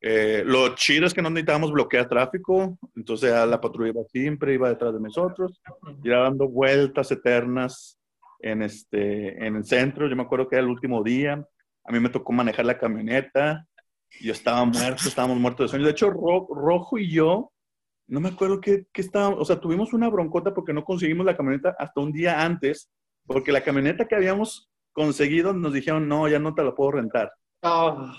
eh, 0.00 0.42
lo 0.46 0.74
chido 0.74 1.06
es 1.06 1.12
que 1.14 1.22
no 1.22 1.30
necesitábamos 1.30 1.72
bloquear 1.72 2.08
tráfico, 2.08 2.78
entonces 2.94 3.32
la 3.32 3.60
patrulla 3.60 3.90
iba 3.90 4.04
siempre, 4.04 4.54
iba 4.54 4.68
detrás 4.68 4.94
de 4.94 5.00
nosotros, 5.00 5.60
iba 6.04 6.18
dando 6.18 6.48
vueltas 6.48 7.10
eternas 7.10 7.98
en, 8.40 8.62
este, 8.62 9.46
en 9.46 9.56
el 9.56 9.64
centro. 9.64 10.08
Yo 10.08 10.16
me 10.16 10.22
acuerdo 10.22 10.48
que 10.48 10.56
era 10.56 10.64
el 10.64 10.70
último 10.70 11.02
día, 11.02 11.44
a 11.84 11.92
mí 11.92 12.00
me 12.00 12.08
tocó 12.10 12.32
manejar 12.32 12.64
la 12.66 12.78
camioneta, 12.78 13.66
yo 14.20 14.32
estaba 14.32 14.64
muerto, 14.64 15.08
estábamos 15.08 15.38
muertos 15.38 15.64
de 15.66 15.68
sueño. 15.70 15.84
De 15.84 15.92
hecho, 15.92 16.10
Ro- 16.10 16.48
Rojo 16.50 16.98
y 16.98 17.10
yo, 17.10 17.52
no 18.08 18.20
me 18.20 18.28
acuerdo 18.30 18.60
qué, 18.60 18.86
qué 18.92 19.00
estábamos, 19.02 19.40
o 19.40 19.44
sea, 19.44 19.60
tuvimos 19.60 19.92
una 19.92 20.08
broncota 20.08 20.54
porque 20.54 20.72
no 20.72 20.84
conseguimos 20.84 21.26
la 21.26 21.36
camioneta 21.36 21.74
hasta 21.78 22.00
un 22.00 22.12
día 22.12 22.42
antes, 22.44 22.90
porque 23.26 23.52
la 23.52 23.62
camioneta 23.62 24.06
que 24.06 24.14
habíamos 24.14 24.70
conseguido 24.92 25.52
nos 25.52 25.72
dijeron, 25.72 26.08
no, 26.08 26.28
ya 26.28 26.38
no 26.38 26.54
te 26.54 26.62
la 26.64 26.74
puedo 26.74 26.92
rentar. 26.92 27.32
Ah, 27.62 28.14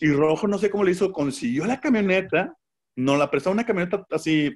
Y 0.00 0.10
Rojo, 0.10 0.48
no 0.48 0.58
sé 0.58 0.70
cómo 0.70 0.84
le 0.84 0.92
hizo, 0.92 1.12
consiguió 1.12 1.66
la 1.66 1.80
camioneta, 1.80 2.56
nos 2.96 3.18
la 3.18 3.30
prestó 3.30 3.50
una 3.50 3.66
camioneta 3.66 4.04
así 4.10 4.52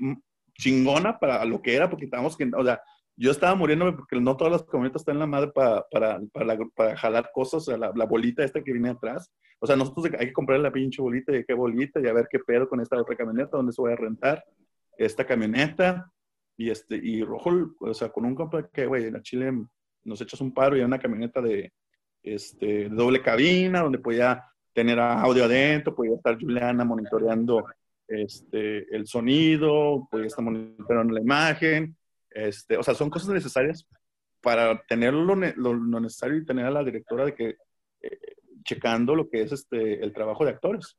chingona 0.58 1.18
para 1.18 1.44
lo 1.44 1.60
que 1.62 1.74
era, 1.74 1.88
porque 1.88 2.06
estábamos, 2.06 2.36
o 2.56 2.64
sea, 2.64 2.80
yo 3.20 3.30
estaba 3.30 3.54
muriéndome 3.54 3.92
porque 3.92 4.18
no 4.18 4.34
todas 4.34 4.52
las 4.52 4.62
camionetas 4.62 5.02
están 5.02 5.16
en 5.16 5.20
la 5.20 5.26
madre 5.26 5.50
para, 5.52 5.84
para, 5.90 6.20
para, 6.32 6.58
para 6.74 6.96
jalar 6.96 7.30
cosas, 7.34 7.54
o 7.54 7.60
sea, 7.60 7.76
la, 7.76 7.92
la 7.94 8.06
bolita 8.06 8.42
esta 8.42 8.62
que 8.62 8.72
viene 8.72 8.88
atrás. 8.88 9.30
O 9.58 9.66
sea, 9.66 9.76
nosotros 9.76 10.06
hay 10.18 10.28
que 10.28 10.32
comprar 10.32 10.58
la 10.60 10.72
pinche 10.72 11.02
bolita 11.02 11.36
y 11.36 11.44
qué 11.44 11.52
bolita 11.52 12.00
y 12.00 12.06
a 12.06 12.14
ver 12.14 12.26
qué 12.30 12.38
pedo 12.38 12.66
con 12.66 12.80
esta 12.80 12.96
otra 12.96 13.14
camioneta, 13.14 13.58
dónde 13.58 13.74
se 13.74 13.82
voy 13.82 13.92
a 13.92 13.96
rentar 13.96 14.42
esta 14.96 15.26
camioneta. 15.26 16.10
Y, 16.56 16.70
este, 16.70 16.96
y 16.96 17.22
Rojo, 17.22 17.74
o 17.80 17.92
sea, 17.92 18.08
con 18.08 18.24
un 18.24 18.34
compa 18.34 18.66
que, 18.68 18.86
güey, 18.86 19.04
en 19.04 19.20
Chile 19.20 19.52
nos 20.02 20.20
echas 20.22 20.40
un 20.40 20.54
paro 20.54 20.74
y 20.74 20.80
hay 20.80 20.86
una 20.86 20.98
camioneta 20.98 21.42
de, 21.42 21.74
este, 22.22 22.88
de 22.88 22.88
doble 22.88 23.20
cabina 23.20 23.82
donde 23.82 23.98
podía 23.98 24.42
tener 24.72 24.98
audio 24.98 25.44
adentro, 25.44 25.94
podía 25.94 26.14
estar 26.14 26.40
Juliana 26.40 26.86
monitoreando 26.86 27.66
este, 28.08 28.96
el 28.96 29.06
sonido, 29.06 30.08
podía 30.10 30.26
estar 30.26 30.42
monitoreando 30.42 31.12
la 31.12 31.20
imagen. 31.20 31.96
Este, 32.30 32.76
o 32.76 32.82
sea, 32.82 32.94
son 32.94 33.10
cosas 33.10 33.30
necesarias 33.30 33.86
para 34.40 34.80
tener 34.84 35.12
lo, 35.14 35.34
lo- 35.34 35.74
lo 35.74 36.00
necesario 36.00 36.38
y 36.38 36.44
tener 36.46 36.64
a 36.66 36.70
la 36.70 36.84
directora 36.84 37.24
de 37.26 37.34
que 37.34 37.56
eh, 38.02 38.18
checando 38.64 39.14
lo 39.14 39.28
que 39.28 39.42
es 39.42 39.52
este, 39.52 40.02
el 40.02 40.12
trabajo 40.12 40.44
de 40.44 40.50
actores. 40.50 40.96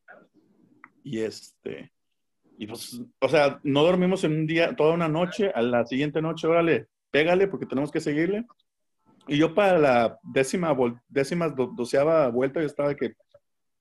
Y 1.03 1.19
este, 1.21 1.91
y 2.57 2.67
pues, 2.67 3.01
o 3.19 3.29
sea, 3.29 3.59
no 3.63 3.83
dormimos 3.83 4.23
en 4.23 4.33
un 4.33 4.45
día, 4.47 4.75
toda 4.75 4.93
una 4.93 5.07
noche, 5.07 5.51
a 5.55 5.61
la 5.61 5.85
siguiente 5.85 6.21
noche, 6.21 6.45
órale, 6.47 6.87
pégale 7.09 7.47
porque 7.47 7.65
tenemos 7.65 7.91
que 7.91 7.99
seguirle. 8.01 8.45
Y 9.27 9.37
yo 9.37 9.55
para 9.55 9.77
la 9.79 10.19
décima, 10.23 10.75
décima, 11.07 11.49
do- 11.49 11.71
doceava 11.75 12.27
vuelta, 12.29 12.59
yo 12.59 12.65
estaba 12.67 12.93
que 12.95 13.13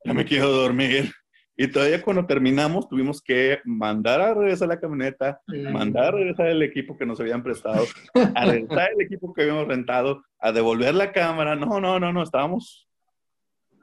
ya 0.04 0.14
me 0.14 0.24
quiero 0.24 0.48
dormir. 0.50 1.12
Y 1.62 1.68
todavía 1.68 2.00
cuando 2.02 2.24
terminamos 2.24 2.88
tuvimos 2.88 3.20
que 3.20 3.58
mandar 3.66 4.18
a 4.22 4.32
regresar 4.32 4.68
la 4.68 4.80
camioneta, 4.80 5.42
mandar 5.72 6.04
a 6.06 6.10
regresar 6.12 6.46
el 6.46 6.62
equipo 6.62 6.96
que 6.96 7.04
nos 7.04 7.20
habían 7.20 7.42
prestado, 7.42 7.84
a 8.34 8.44
regresar 8.46 8.92
el 8.94 9.02
equipo 9.02 9.34
que 9.34 9.42
habíamos 9.42 9.68
rentado, 9.68 10.22
a 10.38 10.52
devolver 10.52 10.94
la 10.94 11.12
cámara. 11.12 11.56
No, 11.56 11.78
no, 11.78 12.00
no, 12.00 12.14
no, 12.14 12.22
estábamos 12.22 12.88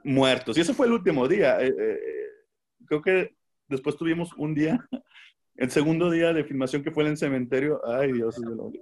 muertos. 0.02 0.58
Y 0.58 0.62
ese 0.62 0.74
fue 0.74 0.86
el 0.86 0.92
último 0.94 1.28
día. 1.28 1.60
Eh, 1.60 1.72
eh, 1.78 1.98
creo 2.86 3.00
que 3.00 3.36
después 3.68 3.96
tuvimos 3.96 4.32
un 4.36 4.54
día, 4.56 4.84
el 5.54 5.70
segundo 5.70 6.10
día 6.10 6.32
de 6.32 6.42
filmación 6.42 6.82
que 6.82 6.90
fue 6.90 7.04
en 7.04 7.10
el 7.10 7.16
cementerio. 7.16 7.80
Ay, 7.86 8.10
Dios, 8.12 8.36
es 8.38 8.42
de 8.44 8.56
lo- 8.56 8.72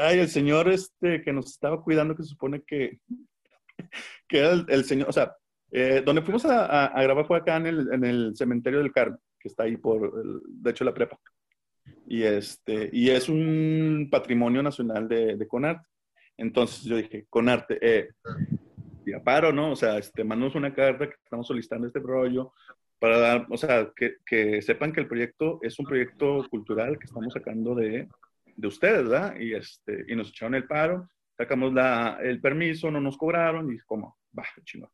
Ay, 0.00 0.20
el 0.20 0.28
señor 0.28 0.70
este 0.70 1.20
que 1.20 1.34
nos 1.34 1.50
estaba 1.50 1.82
cuidando, 1.82 2.16
que 2.16 2.22
se 2.22 2.30
supone 2.30 2.62
que, 2.66 3.00
que 4.26 4.38
era 4.38 4.52
el, 4.52 4.64
el 4.68 4.84
señor, 4.84 5.08
o 5.08 5.12
sea, 5.12 5.36
eh, 5.72 6.02
donde 6.04 6.22
fuimos 6.22 6.44
a, 6.44 6.66
a- 6.66 6.86
a 6.86 7.02
grabar 7.02 7.26
fue 7.26 7.38
acá 7.38 7.56
en 7.56 7.66
el, 7.66 7.92
en 7.92 8.04
el 8.04 8.36
cementerio 8.36 8.80
del 8.80 8.92
Carmen, 8.92 9.18
que 9.38 9.48
está 9.48 9.64
ahí 9.64 9.76
por, 9.76 10.12
el- 10.22 10.40
de 10.44 10.70
hecho, 10.70 10.84
la 10.84 10.94
prepa. 10.94 11.18
Y, 12.06 12.22
este, 12.22 12.90
y 12.92 13.10
es 13.10 13.28
un 13.28 14.08
patrimonio 14.10 14.62
nacional 14.62 15.08
de, 15.08 15.36
de 15.36 15.48
Conarte. 15.48 15.86
Entonces 16.36 16.82
yo 16.84 16.96
dije, 16.96 17.26
Conarte, 17.28 17.78
eh, 17.80 18.10
ya 19.06 19.22
paro, 19.22 19.52
¿no? 19.52 19.72
O 19.72 19.76
sea, 19.76 19.98
este, 19.98 20.24
mandamos 20.24 20.54
una 20.54 20.74
carta 20.74 21.06
que 21.08 21.14
estamos 21.22 21.46
solicitando 21.46 21.86
este 21.86 22.00
rollo 22.00 22.52
para 22.98 23.18
dar, 23.18 23.46
o 23.48 23.56
sea, 23.56 23.90
que, 23.96 24.16
que 24.26 24.60
sepan 24.62 24.92
que 24.92 25.00
el 25.00 25.08
proyecto 25.08 25.58
es 25.62 25.78
un 25.78 25.86
proyecto 25.86 26.46
cultural 26.50 26.98
que 26.98 27.06
estamos 27.06 27.32
sacando 27.32 27.74
de, 27.74 28.08
de 28.56 28.68
ustedes, 28.68 29.04
¿verdad? 29.08 29.36
Y, 29.40 29.54
este, 29.54 30.04
y 30.08 30.14
nos 30.14 30.28
echaron 30.28 30.54
el 30.54 30.66
paro, 30.66 31.08
sacamos 31.36 31.72
la, 31.72 32.18
el 32.22 32.40
permiso, 32.40 32.90
no 32.90 33.00
nos 33.00 33.16
cobraron 33.16 33.72
y 33.72 33.78
como, 33.78 34.18
va, 34.38 34.44
chingón. 34.64 34.90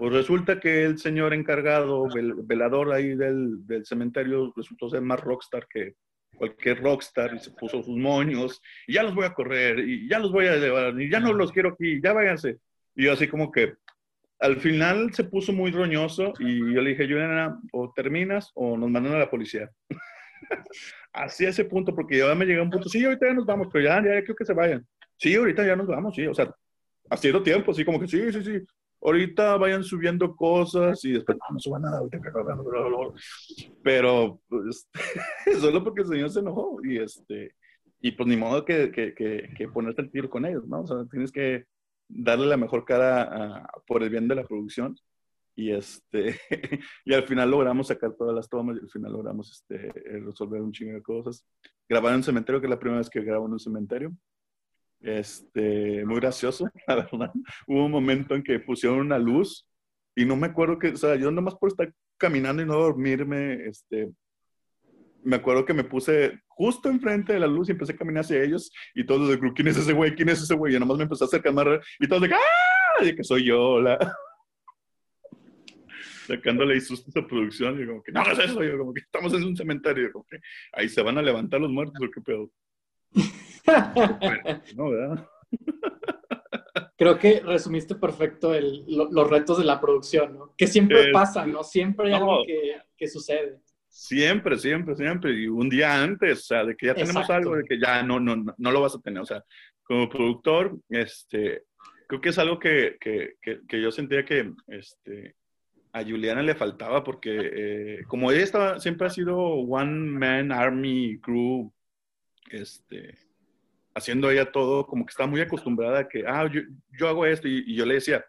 Pues 0.00 0.14
resulta 0.14 0.58
que 0.58 0.82
el 0.84 0.96
señor 0.96 1.34
encargado, 1.34 2.04
vel- 2.06 2.34
velador 2.46 2.90
ahí 2.90 3.14
del, 3.14 3.66
del 3.66 3.84
cementerio, 3.84 4.50
resultó 4.56 4.88
ser 4.88 5.02
más 5.02 5.20
rockstar 5.20 5.66
que 5.68 5.92
cualquier 6.36 6.80
rockstar 6.82 7.34
y 7.34 7.38
se 7.38 7.50
puso 7.50 7.82
sus 7.82 7.98
moños 7.98 8.62
y 8.86 8.94
ya 8.94 9.02
los 9.02 9.14
voy 9.14 9.26
a 9.26 9.34
correr 9.34 9.78
y 9.80 10.08
ya 10.08 10.18
los 10.18 10.32
voy 10.32 10.46
a 10.46 10.56
llevar 10.56 10.98
y 10.98 11.10
ya 11.10 11.20
no 11.20 11.34
los 11.34 11.52
quiero 11.52 11.68
aquí, 11.74 12.00
ya 12.02 12.14
váyanse. 12.14 12.56
Y 12.96 13.04
yo 13.04 13.12
así 13.12 13.28
como 13.28 13.52
que 13.52 13.74
al 14.38 14.56
final 14.56 15.12
se 15.12 15.24
puso 15.24 15.52
muy 15.52 15.70
roñoso 15.70 16.32
y 16.38 16.60
yo 16.72 16.80
le 16.80 16.90
dije, 16.90 17.04
Juliana, 17.04 17.60
o 17.70 17.92
terminas 17.94 18.52
o 18.54 18.78
nos 18.78 18.88
mandan 18.88 19.12
a 19.12 19.18
la 19.18 19.28
policía. 19.28 19.70
así 21.12 21.44
a 21.44 21.50
ese 21.50 21.66
punto, 21.66 21.94
porque 21.94 22.16
ya 22.16 22.34
me 22.34 22.46
llegó 22.46 22.62
un 22.62 22.70
punto, 22.70 22.88
sí, 22.88 23.04
ahorita 23.04 23.26
ya 23.26 23.34
nos 23.34 23.44
vamos, 23.44 23.68
pero 23.70 23.84
ya, 23.84 23.96
ya 24.02 24.22
creo 24.24 24.34
que 24.34 24.46
se 24.46 24.54
vayan. 24.54 24.82
Sí, 25.18 25.34
ahorita 25.34 25.66
ya 25.66 25.76
nos 25.76 25.88
vamos, 25.88 26.14
sí, 26.14 26.26
o 26.26 26.32
sea, 26.34 26.50
haciendo 27.10 27.42
tiempo, 27.42 27.72
así 27.72 27.84
como 27.84 28.00
que 28.00 28.08
sí, 28.08 28.32
sí, 28.32 28.42
sí. 28.42 28.64
Ahorita 29.02 29.56
vayan 29.56 29.82
subiendo 29.82 30.34
cosas 30.36 31.04
y 31.04 31.12
después 31.12 31.38
no 31.50 31.58
suban 31.58 31.82
nada. 31.82 31.98
ahorita 31.98 32.18
que- 32.20 32.30
Pero 33.82 34.40
pues, 34.48 34.88
solo 35.60 35.82
porque 35.82 36.02
el 36.02 36.08
señor 36.08 36.30
se 36.30 36.40
enojó 36.40 36.78
y 36.84 36.98
este 36.98 37.54
y 38.02 38.12
pues 38.12 38.26
ni 38.28 38.36
modo 38.36 38.64
que, 38.64 38.90
que, 38.90 39.14
que, 39.14 39.50
que 39.56 39.68
ponerte 39.68 40.00
el 40.02 40.10
tiro 40.10 40.30
con 40.30 40.46
ellos, 40.46 40.66
¿no? 40.66 40.80
O 40.82 40.86
sea, 40.86 41.04
tienes 41.10 41.30
que 41.30 41.64
darle 42.08 42.46
la 42.46 42.56
mejor 42.56 42.84
cara 42.84 43.22
a- 43.22 43.70
por 43.86 44.02
el 44.02 44.10
bien 44.10 44.26
de 44.28 44.34
la 44.34 44.44
producción 44.44 44.96
y 45.54 45.72
este 45.72 46.38
y 47.04 47.12
al 47.14 47.24
final 47.24 47.50
logramos 47.50 47.88
sacar 47.88 48.14
todas 48.14 48.34
las 48.34 48.48
tomas 48.48 48.76
y 48.76 48.80
al 48.80 48.88
final 48.90 49.12
logramos 49.12 49.50
este 49.50 49.92
resolver 50.20 50.60
un 50.62 50.72
chingo 50.72 50.94
de 50.94 51.02
cosas. 51.02 51.44
Grabar 51.88 52.12
en 52.12 52.18
un 52.18 52.22
cementerio, 52.22 52.60
que 52.60 52.66
es 52.66 52.70
la 52.70 52.78
primera 52.78 52.98
vez 52.98 53.10
que 53.10 53.20
grabo 53.20 53.46
en 53.46 53.52
un 53.52 53.58
cementerio. 53.60 54.12
Este, 55.00 56.04
muy 56.04 56.16
gracioso, 56.16 56.68
la 56.86 56.96
verdad. 56.96 57.32
Hubo 57.66 57.86
un 57.86 57.90
momento 57.90 58.34
en 58.34 58.42
que 58.42 58.60
pusieron 58.60 59.00
una 59.00 59.18
luz 59.18 59.66
y 60.14 60.24
no 60.24 60.36
me 60.36 60.48
acuerdo 60.48 60.78
que, 60.78 60.88
o 60.88 60.96
sea, 60.96 61.16
yo 61.16 61.30
nomás 61.30 61.54
por 61.54 61.70
estar 61.70 61.92
caminando 62.18 62.62
y 62.62 62.66
no 62.66 62.74
dormirme, 62.74 63.66
este, 63.66 64.10
me 65.22 65.36
acuerdo 65.36 65.64
que 65.64 65.74
me 65.74 65.84
puse 65.84 66.40
justo 66.48 66.88
enfrente 66.88 67.32
de 67.32 67.40
la 67.40 67.46
luz 67.46 67.68
y 67.68 67.72
empecé 67.72 67.92
a 67.92 67.96
caminar 67.96 68.24
hacia 68.24 68.42
ellos 68.42 68.70
y 68.94 69.04
todos 69.04 69.36
grupo, 69.38 69.54
¿quién 69.54 69.68
es 69.68 69.76
ese 69.76 69.92
güey? 69.92 70.14
¿Quién 70.14 70.28
es 70.28 70.42
ese 70.42 70.54
güey? 70.54 70.74
Y 70.74 70.78
nomás 70.78 70.98
me 70.98 71.04
empezó 71.04 71.24
a 71.24 71.26
acercar 71.26 71.52
más 71.52 71.66
y 71.98 72.08
todos 72.08 72.22
de 72.22 72.34
¡ah! 72.34 73.04
Y 73.04 73.14
que 73.14 73.24
soy 73.24 73.44
yo, 73.44 73.60
hola. 73.60 73.98
Sacándole 76.26 76.74
ahí 76.74 76.80
sustos 76.80 77.16
a 77.16 77.26
producción 77.26 77.82
y 77.82 77.86
como 77.86 78.02
que, 78.02 78.12
no 78.12 78.20
hagas 78.20 78.38
eso, 78.38 78.62
yo 78.62 78.78
como 78.78 78.94
que 78.94 79.00
estamos 79.00 79.32
en 79.34 79.44
un 79.44 79.56
cementerio, 79.56 80.12
como 80.12 80.24
que 80.26 80.38
ahí 80.72 80.88
se 80.88 81.02
van 81.02 81.18
a 81.18 81.22
levantar 81.22 81.60
los 81.60 81.70
muertos 81.70 81.98
qué 82.14 82.20
pedo. 82.20 82.50
No, 84.76 84.90
¿verdad? 84.90 85.28
Creo 86.96 87.18
que 87.18 87.40
resumiste 87.40 87.94
perfecto 87.94 88.54
el- 88.54 88.84
lo- 88.86 89.10
los 89.10 89.30
retos 89.30 89.58
de 89.58 89.64
la 89.64 89.80
producción, 89.80 90.34
¿no? 90.36 90.54
Que 90.56 90.66
siempre 90.66 91.08
Eh, 91.08 91.12
pasa, 91.12 91.46
¿no? 91.46 91.62
Siempre 91.64 92.06
hay 92.06 92.20
no. 92.20 92.30
algo 92.32 92.44
que, 92.46 92.76
que 92.96 93.08
sucede. 93.08 93.60
Siempre, 93.88 94.56
siempre, 94.58 94.94
siempre. 94.94 95.32
Y 95.32 95.46
un 95.48 95.68
día 95.68 96.02
antes, 96.02 96.38
o 96.40 96.42
sea, 96.42 96.64
de 96.64 96.76
que 96.76 96.86
ya 96.86 96.94
tenemos 96.94 97.16
Exacto. 97.22 97.34
algo, 97.34 97.56
de 97.56 97.64
que 97.64 97.78
ya 97.80 98.02
no, 98.02 98.20
no, 98.20 98.36
no, 98.36 98.54
no 98.56 98.70
lo 98.70 98.80
vas 98.82 98.94
a 98.94 99.00
tener. 99.00 99.22
O 99.22 99.26
sea, 99.26 99.42
como 99.82 100.08
productor, 100.08 100.78
este, 100.90 101.64
creo 102.06 102.20
que 102.20 102.28
es 102.28 102.38
algo 102.38 102.58
que, 102.58 102.96
que, 103.00 103.34
que, 103.42 103.60
que 103.66 103.80
yo 103.82 103.90
sentía 103.90 104.24
que 104.24 104.52
este, 104.68 105.34
a 105.92 106.02
Juliana 106.04 106.42
le 106.42 106.54
faltaba 106.54 107.02
porque 107.02 107.30
eh, 107.52 108.02
como 108.06 108.30
ella 108.30 108.42
estaba, 108.44 108.78
siempre 108.78 109.06
ha 109.06 109.10
sido 109.10 109.36
One 109.38 110.10
Man 110.18 110.52
Army 110.52 111.18
Crew, 111.18 111.72
este, 112.50 113.18
haciendo 113.94 114.30
ella 114.30 114.52
todo, 114.52 114.86
como 114.86 115.04
que 115.04 115.10
estaba 115.10 115.28
muy 115.28 115.40
acostumbrada 115.40 116.00
a 116.00 116.08
que, 116.08 116.24
ah, 116.26 116.48
yo, 116.52 116.62
yo 116.98 117.08
hago 117.08 117.26
esto 117.26 117.48
y, 117.48 117.64
y 117.66 117.74
yo 117.74 117.86
le 117.86 117.94
decía, 117.94 118.24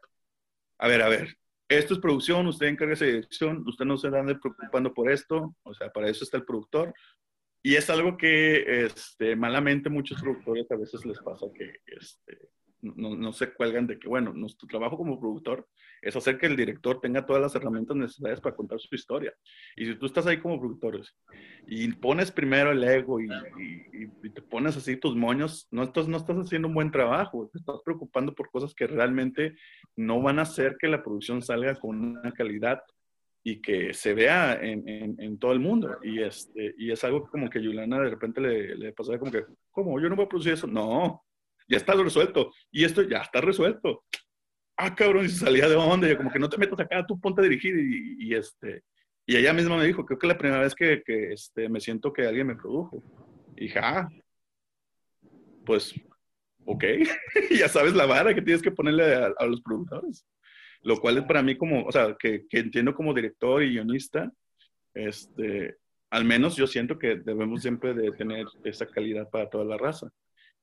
a 0.78 0.88
ver, 0.88 1.02
a 1.02 1.10
ver, 1.10 1.38
esto 1.70 1.94
es 1.94 2.00
producción, 2.00 2.48
usted 2.48 2.68
encárguese 2.68 3.06
de 3.06 3.14
dirección, 3.14 3.64
usted 3.66 3.86
no 3.86 3.98
se 3.98 4.08
ande 4.08 4.36
preocupando 4.36 4.94
por 4.94 5.10
esto, 5.10 5.56
o 5.64 5.74
sea, 5.74 5.90
para 5.90 6.10
eso 6.10 6.24
está 6.24 6.38
el 6.38 6.46
productor. 6.46 6.94
Y 7.64 7.76
es 7.76 7.90
algo 7.90 8.18
que 8.18 8.86
este, 8.86 9.36
malamente 9.36 9.90
muchos 9.90 10.20
productores 10.20 10.70
a 10.72 10.76
veces 10.76 11.06
les 11.06 11.20
pasa 11.20 11.46
que 11.54 11.76
este, 11.86 12.50
no, 12.82 13.16
no 13.16 13.34
se 13.34 13.54
cuelgan 13.54 13.88
de 13.88 14.00
que, 14.00 14.08
bueno, 14.08 14.34
nuestro 14.34 14.68
trabajo 14.68 14.98
como 14.98 15.20
productor 15.20 15.68
es 16.02 16.16
hacer 16.16 16.38
que 16.38 16.48
el 16.48 16.56
director 16.56 17.00
tenga 17.00 17.26
todas 17.26 17.42
las 17.42 17.56
herramientas 17.56 17.96
necesarias 17.96 18.42
para 18.42 18.56
contar 18.56 18.80
su 18.80 18.94
historia. 18.96 19.34
Y 19.76 19.86
si 19.86 19.96
tú 19.96 20.08
estás 20.08 20.26
ahí 20.26 20.40
como 20.40 20.60
productor 20.60 21.02
y 21.68 21.92
pones 21.94 22.32
primero 22.32 22.72
el 22.72 22.84
ego 22.84 23.20
y, 23.20 23.30
y, 23.94 24.30
te 24.30 24.42
pones 24.42 24.76
así 24.78 24.98
tus 24.98 25.16
moños, 25.16 25.68
no 25.72 25.84
estás, 25.84 26.08
no 26.08 26.18
estás 26.18 26.38
haciendo 26.38 26.68
un 26.68 26.74
buen 26.74 26.92
trabajo, 26.92 27.50
te 27.52 27.60
estás 27.60 27.82
preocupando 27.84 28.34
por 28.34 28.50
cosas 28.50 28.74
que 28.74 28.88
realmente 28.88 29.56
no 29.96 30.22
van 30.22 30.40
a 30.40 30.44
hacer 30.44 30.78
que 30.80 30.88
la 30.88 31.04
producción 31.04 31.42
salga 31.42 31.76
con 31.76 32.00
una 32.00 32.32
calidad 32.32 32.82
y 33.44 33.62
que 33.62 33.94
se 33.94 34.14
vea 34.14 34.54
en, 34.62 34.88
en, 34.88 35.40
todo 35.40 35.52
el 35.52 35.60
mundo. 35.60 35.98
Y, 36.04 36.22
este, 36.22 36.76
y 36.78 36.92
es 36.92 37.04
algo 37.04 37.28
como 37.28 37.50
que 37.50 37.60
a 37.60 37.62
Juliana 37.62 38.00
de 38.00 38.10
repente 38.10 38.40
le, 38.40 38.76
le 38.76 38.94
pasaba 38.94 39.18
como 39.18 39.32
que, 39.32 39.46
¿cómo? 39.72 40.00
¿Yo 40.00 40.10
no 40.10 40.16
voy 40.16 40.26
a 40.26 40.30
producir 40.30 40.54
eso? 40.54 40.68
No, 40.68 41.24
ya 41.68 41.78
está 41.78 41.94
resuelto. 41.94 42.52
Y 42.72 42.84
esto 42.84 43.02
ya 43.04 43.20
está 43.20 43.42
resuelto. 43.42 44.04
Ah, 44.78 44.96
cabrón, 44.96 45.26
y 45.26 45.30
se 45.30 45.46
salía 45.46 45.68
de 45.68 45.76
onda. 45.76 46.10
Y 46.10 46.16
como 46.16 46.32
que 46.32 46.40
no 46.40 46.50
te 46.50 46.58
metas 46.58 46.80
acá, 46.80 47.06
tú 47.06 47.20
ponte 47.20 47.42
a 47.42 47.44
dirigir. 47.44 47.76
Y, 48.20 48.34
este, 48.34 48.84
y 49.26 49.36
ella 49.36 49.54
misma 49.54 49.78
me 49.78 49.86
dijo, 49.86 50.06
creo 50.06 50.20
que 50.20 50.28
la 50.28 50.38
primera 50.38 50.62
vez 50.62 50.76
que, 50.76 51.02
este, 51.06 51.70
me 51.70 51.80
siento 51.80 52.12
que 52.14 52.26
alguien 52.26 52.48
me 52.48 52.56
produjo. 52.56 53.04
Y 53.56 53.66
dije, 53.66 53.80
ah, 53.82 54.10
pues, 55.66 55.94
ok. 56.66 56.84
ya 57.52 57.70
sabes 57.70 57.94
la 57.94 58.06
vara 58.06 58.34
que 58.34 58.42
tienes 58.42 58.62
que 58.62 58.72
ponerle 58.72 59.16
a, 59.16 59.34
a 59.38 59.46
los 59.46 59.62
productores 59.62 60.26
lo 60.84 60.98
cual 60.98 61.18
es 61.18 61.24
para 61.26 61.44
mí 61.44 61.58
como, 61.58 61.86
o 61.86 61.92
sea, 61.92 62.16
que, 62.18 62.48
que, 62.48 62.60
entiendo 62.60 62.96
como 62.96 63.14
director 63.14 63.62
y 63.64 63.72
guionista, 63.72 64.32
este, 64.94 65.78
al 66.10 66.26
menos 66.26 66.56
yo 66.56 66.68
siento 66.68 66.98
que 66.98 67.16
debemos 67.16 67.62
siempre 67.62 67.94
de 67.94 68.12
tener 68.12 68.46
esa 68.64 68.86
calidad 68.86 69.30
para 69.30 69.50
toda 69.50 69.64
la 69.64 69.78
raza. 69.78 70.10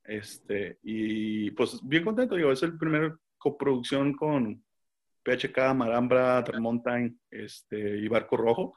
Este, 0.08 0.78
y 0.84 1.50
pues 1.50 1.80
bien 1.86 2.02
contento, 2.02 2.34
digo, 2.34 2.50
es 2.50 2.62
el 2.62 2.78
primer 2.78 3.18
coproducción 3.36 4.14
con 4.14 4.64
PHK, 5.22 5.74
Marambra, 5.74 6.42
Tramontaine 6.42 7.14
este, 7.30 7.98
y 7.98 8.08
Barco 8.08 8.38
Rojo, 8.38 8.74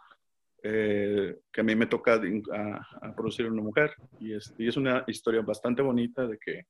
eh, 0.62 1.40
que 1.50 1.62
a 1.62 1.64
mí 1.64 1.74
me 1.74 1.86
toca 1.86 2.22
a, 2.52 3.16
producir 3.16 3.50
una 3.50 3.62
mujer. 3.62 3.96
Y, 4.20 4.34
este, 4.34 4.62
y 4.62 4.68
es 4.68 4.76
una 4.76 5.06
historia 5.08 5.42
bastante 5.42 5.82
bonita 5.82 6.28
de 6.28 6.38
que 6.38 6.66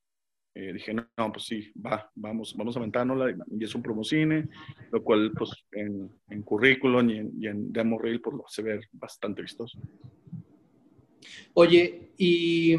eh, 0.54 0.74
dije, 0.74 0.94
no, 0.94 1.08
pues 1.34 1.46
sí, 1.46 1.74
va, 1.84 2.12
vamos, 2.14 2.56
vamos 2.56 2.76
a 2.76 2.80
aventárnosla 2.80 3.36
y 3.50 3.64
es 3.64 3.74
un 3.74 3.82
promocine, 3.82 4.48
lo 4.92 5.02
cual 5.02 5.32
pues 5.36 5.52
en, 5.72 6.08
en 6.30 6.44
currículum 6.44 7.10
y 7.10 7.18
en, 7.18 7.32
y 7.40 7.48
en 7.48 7.74
demo 7.74 7.98
reel 7.98 8.22
pues 8.22 8.36
lo 8.36 8.46
hace 8.46 8.62
ver 8.62 8.82
bastante 8.92 9.42
vistoso. 9.42 9.80
Oye, 11.54 12.12
y 12.18 12.76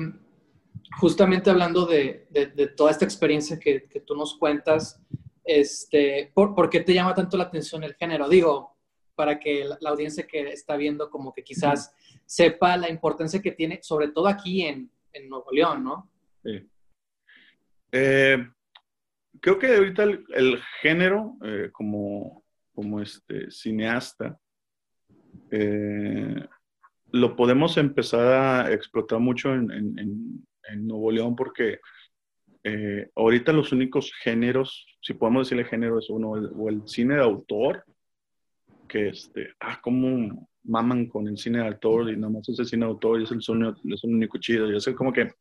justamente 0.98 1.50
hablando 1.50 1.86
de, 1.86 2.26
de, 2.30 2.66
toda 2.68 2.90
esta 2.90 3.04
experiencia 3.04 3.58
que, 3.58 3.84
que, 3.84 4.00
tú 4.00 4.14
nos 4.14 4.36
cuentas, 4.38 5.00
este, 5.44 6.30
¿por, 6.34 6.54
¿por, 6.54 6.70
qué 6.70 6.80
te 6.80 6.94
llama 6.94 7.14
tanto 7.14 7.36
la 7.36 7.44
atención 7.44 7.82
el 7.84 7.94
género? 7.94 8.28
Digo, 8.28 8.76
para 9.14 9.38
que 9.38 9.64
la, 9.64 9.90
audiencia 9.90 10.26
que 10.26 10.50
está 10.50 10.76
viendo 10.76 11.10
como 11.10 11.32
que 11.32 11.42
quizás 11.42 11.94
sepa 12.26 12.76
la 12.76 12.88
importancia 12.88 13.42
que 13.42 13.52
tiene, 13.52 13.80
sobre 13.82 14.08
todo 14.08 14.26
aquí 14.26 14.62
en, 14.62 14.90
en 15.12 15.28
Nuevo 15.28 15.50
León, 15.50 15.84
¿no? 15.84 16.10
Sí. 16.42 16.68
Eh, 17.92 18.48
creo 19.40 19.58
que 19.58 19.74
ahorita 19.74 20.02
el, 20.02 20.60
género, 20.80 21.36
eh, 21.44 21.70
como, 21.72 22.44
como 22.74 23.00
este 23.00 23.50
cineasta, 23.50 24.38
eh, 25.50 26.46
lo 27.10 27.36
podemos 27.36 27.76
empezar 27.76 28.26
a 28.26 28.72
explotar 28.72 29.18
mucho 29.18 29.52
en 29.52 30.46
Nuevo 30.76 31.10
León 31.10 31.36
porque 31.36 31.78
ahorita 33.16 33.52
los 33.52 33.72
únicos 33.72 34.12
géneros, 34.22 34.86
si 35.00 35.14
podemos 35.14 35.46
decirle 35.46 35.64
género, 35.64 35.98
es 35.98 36.08
uno, 36.10 36.30
o 36.30 36.68
el 36.68 36.82
cine 36.86 37.16
de 37.16 37.22
autor, 37.22 37.84
que 38.88 39.08
este, 39.08 39.48
ah, 39.60 39.80
como 39.82 40.48
maman 40.64 41.06
con 41.06 41.26
el 41.26 41.36
cine 41.36 41.58
de 41.58 41.66
autor 41.66 42.10
y 42.10 42.16
nada 42.16 42.32
más 42.32 42.48
ese 42.48 42.64
cine 42.64 42.86
de 42.86 42.92
autor 42.92 43.20
y 43.20 43.24
es 43.24 43.32
el, 43.32 43.42
sonido, 43.42 43.74
es 43.84 44.04
el 44.04 44.14
único 44.14 44.38
chido. 44.38 44.70
Y 44.70 44.76
es 44.76 44.88
como 44.90 45.12
que 45.12 45.32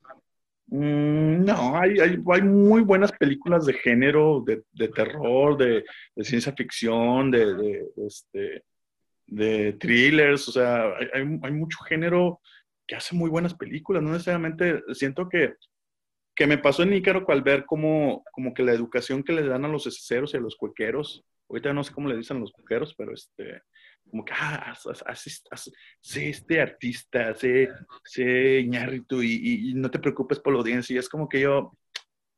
Mm, 0.71 1.43
no, 1.43 1.77
hay, 1.77 1.99
hay, 1.99 2.17
hay, 2.25 2.41
muy 2.41 2.81
buenas 2.81 3.11
películas 3.11 3.65
de 3.65 3.73
género, 3.73 4.41
de, 4.45 4.63
de 4.71 4.87
terror, 4.87 5.57
de, 5.57 5.83
de, 6.15 6.23
ciencia 6.23 6.53
ficción, 6.53 7.29
de, 7.29 7.53
de, 7.55 7.85
este, 8.07 8.63
de 9.27 9.73
thrillers, 9.73 10.47
o 10.47 10.51
sea, 10.53 10.85
hay, 11.13 11.39
hay, 11.43 11.51
mucho 11.51 11.77
género 11.79 12.39
que 12.91 12.97
hace 12.97 13.15
muy 13.15 13.29
buenas 13.29 13.53
películas, 13.53 14.03
no 14.03 14.11
necesariamente 14.11 14.83
siento 14.93 15.29
que, 15.29 15.53
que 16.35 16.45
me 16.45 16.57
pasó 16.57 16.83
en 16.83 16.91
Ícaro 16.91 17.23
al 17.29 17.41
ver 17.41 17.65
como, 17.65 18.21
como 18.33 18.53
que 18.53 18.63
la 18.63 18.73
educación 18.73 19.23
que 19.23 19.31
le 19.31 19.47
dan 19.47 19.63
a 19.63 19.69
los 19.69 19.87
esceros 19.87 20.33
y 20.33 20.37
a 20.37 20.41
los 20.41 20.57
cuequeros, 20.57 21.23
ahorita 21.47 21.71
no 21.71 21.85
sé 21.85 21.93
cómo 21.93 22.09
le 22.09 22.17
dicen 22.17 22.41
los 22.41 22.51
cuequeros, 22.51 22.93
pero 22.97 23.13
este, 23.13 23.61
como 24.09 24.25
que, 24.25 24.33
ah, 24.35 24.75
sé 24.75 26.29
este 26.29 26.59
artista, 26.59 27.33
sé, 27.33 27.69
sé 28.03 28.59
Iñárritu 28.59 29.23
y, 29.23 29.69
y, 29.69 29.73
no 29.73 29.89
te 29.89 29.99
preocupes 29.99 30.41
por 30.41 30.51
la 30.51 30.59
audiencia. 30.59 30.93
Y 30.93 30.99
es 30.99 31.07
como 31.07 31.29
que 31.29 31.39
yo, 31.39 31.71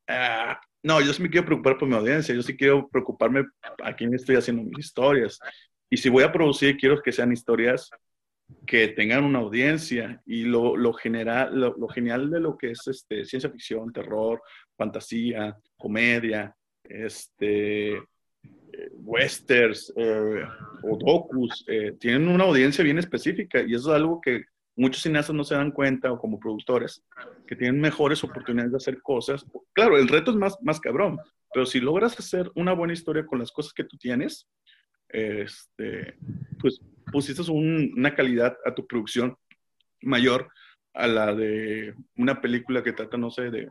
ah, 0.08 0.62
no, 0.84 1.01
yo 1.01 1.14
sí 1.14 1.24
me 1.24 1.32
quiero 1.32 1.47
preocupar 1.47 1.80
por 1.80 1.88
mi 1.88 1.95
audiencia, 1.95 2.36
yo 2.36 2.43
sí 2.43 2.56
quiero 2.56 2.88
preocuparme 2.89 3.43
a 3.84 3.95
quién 3.95 4.14
estoy 4.14 4.36
haciendo 4.36 4.62
mis 4.62 4.86
historias. 4.86 5.39
Y 5.89 5.97
si 5.97 6.10
voy 6.10 6.24
a 6.24 6.32
producir, 6.32 6.78
quiero 6.78 7.01
que 7.01 7.12
sean 7.12 7.32
historias 7.32 7.89
que 8.66 8.89
tengan 8.89 9.24
una 9.24 9.39
audiencia 9.39 10.22
y 10.26 10.44
lo, 10.44 10.76
lo, 10.76 10.94
general, 10.94 11.60
lo, 11.60 11.76
lo, 11.78 11.88
genial 11.88 12.30
de 12.30 12.39
lo 12.39 12.58
que 12.58 12.72
es 12.72 12.88
este, 12.88 13.26
ciencia 13.26 13.50
ficción, 13.50 13.91
terror, 13.91 14.41
fantasía, 14.78 15.58
comedia, 15.78 16.56
este, 16.84 18.00
westerns 18.91 19.94
eh, 19.96 20.44
o 20.84 20.98
docus 20.98 21.64
eh, 21.68 21.94
tienen 22.00 22.28
una 22.28 22.46
audiencia 22.46 22.84
bien 22.84 22.98
específica 22.98 23.62
y 23.62 23.76
eso 23.76 23.91
es 23.91 23.96
algo 23.96 24.20
que 24.22 24.46
muchos 24.76 25.04
cineastas 25.04 25.36
no 25.36 25.44
se 25.44 25.56
dan 25.56 25.72
cuenta 25.72 26.12
o 26.12 26.20
como 26.20 26.39
productores 26.39 27.04
que 27.48 27.56
tienen 27.56 27.80
mejores 27.80 28.24
oportunidades 28.24 28.72
de 28.72 28.78
hacer 28.78 29.02
cosas. 29.02 29.46
Claro, 29.74 29.98
el 29.98 30.08
reto 30.08 30.32
es 30.32 30.38
más, 30.38 30.58
más 30.62 30.80
cabrón, 30.80 31.20
pero 31.54 31.66
si 31.66 31.80
logras 31.80 32.18
hacer 32.18 32.52
una 32.56 32.74
buena 32.74 32.94
historia 32.94 33.26
con 33.26 33.39
las 33.39 33.52
cosas 33.52 33.74
que 33.74 33.84
tú 33.84 33.98
tienes, 33.98 34.48
este, 35.14 36.18
pues 36.59 36.82
pusiste 37.11 37.49
una 37.49 38.16
calidad 38.16 38.57
a 38.66 38.74
tu 38.74 38.86
producción 38.88 39.38
mayor 40.01 40.49
a 40.93 41.07
la 41.07 41.34
de 41.34 41.95
una 42.18 42.41
película 42.41 42.84
que 42.84 42.93
trata, 42.93 43.18
no 43.18 43.32
sé, 43.32 43.49
de 43.49 43.70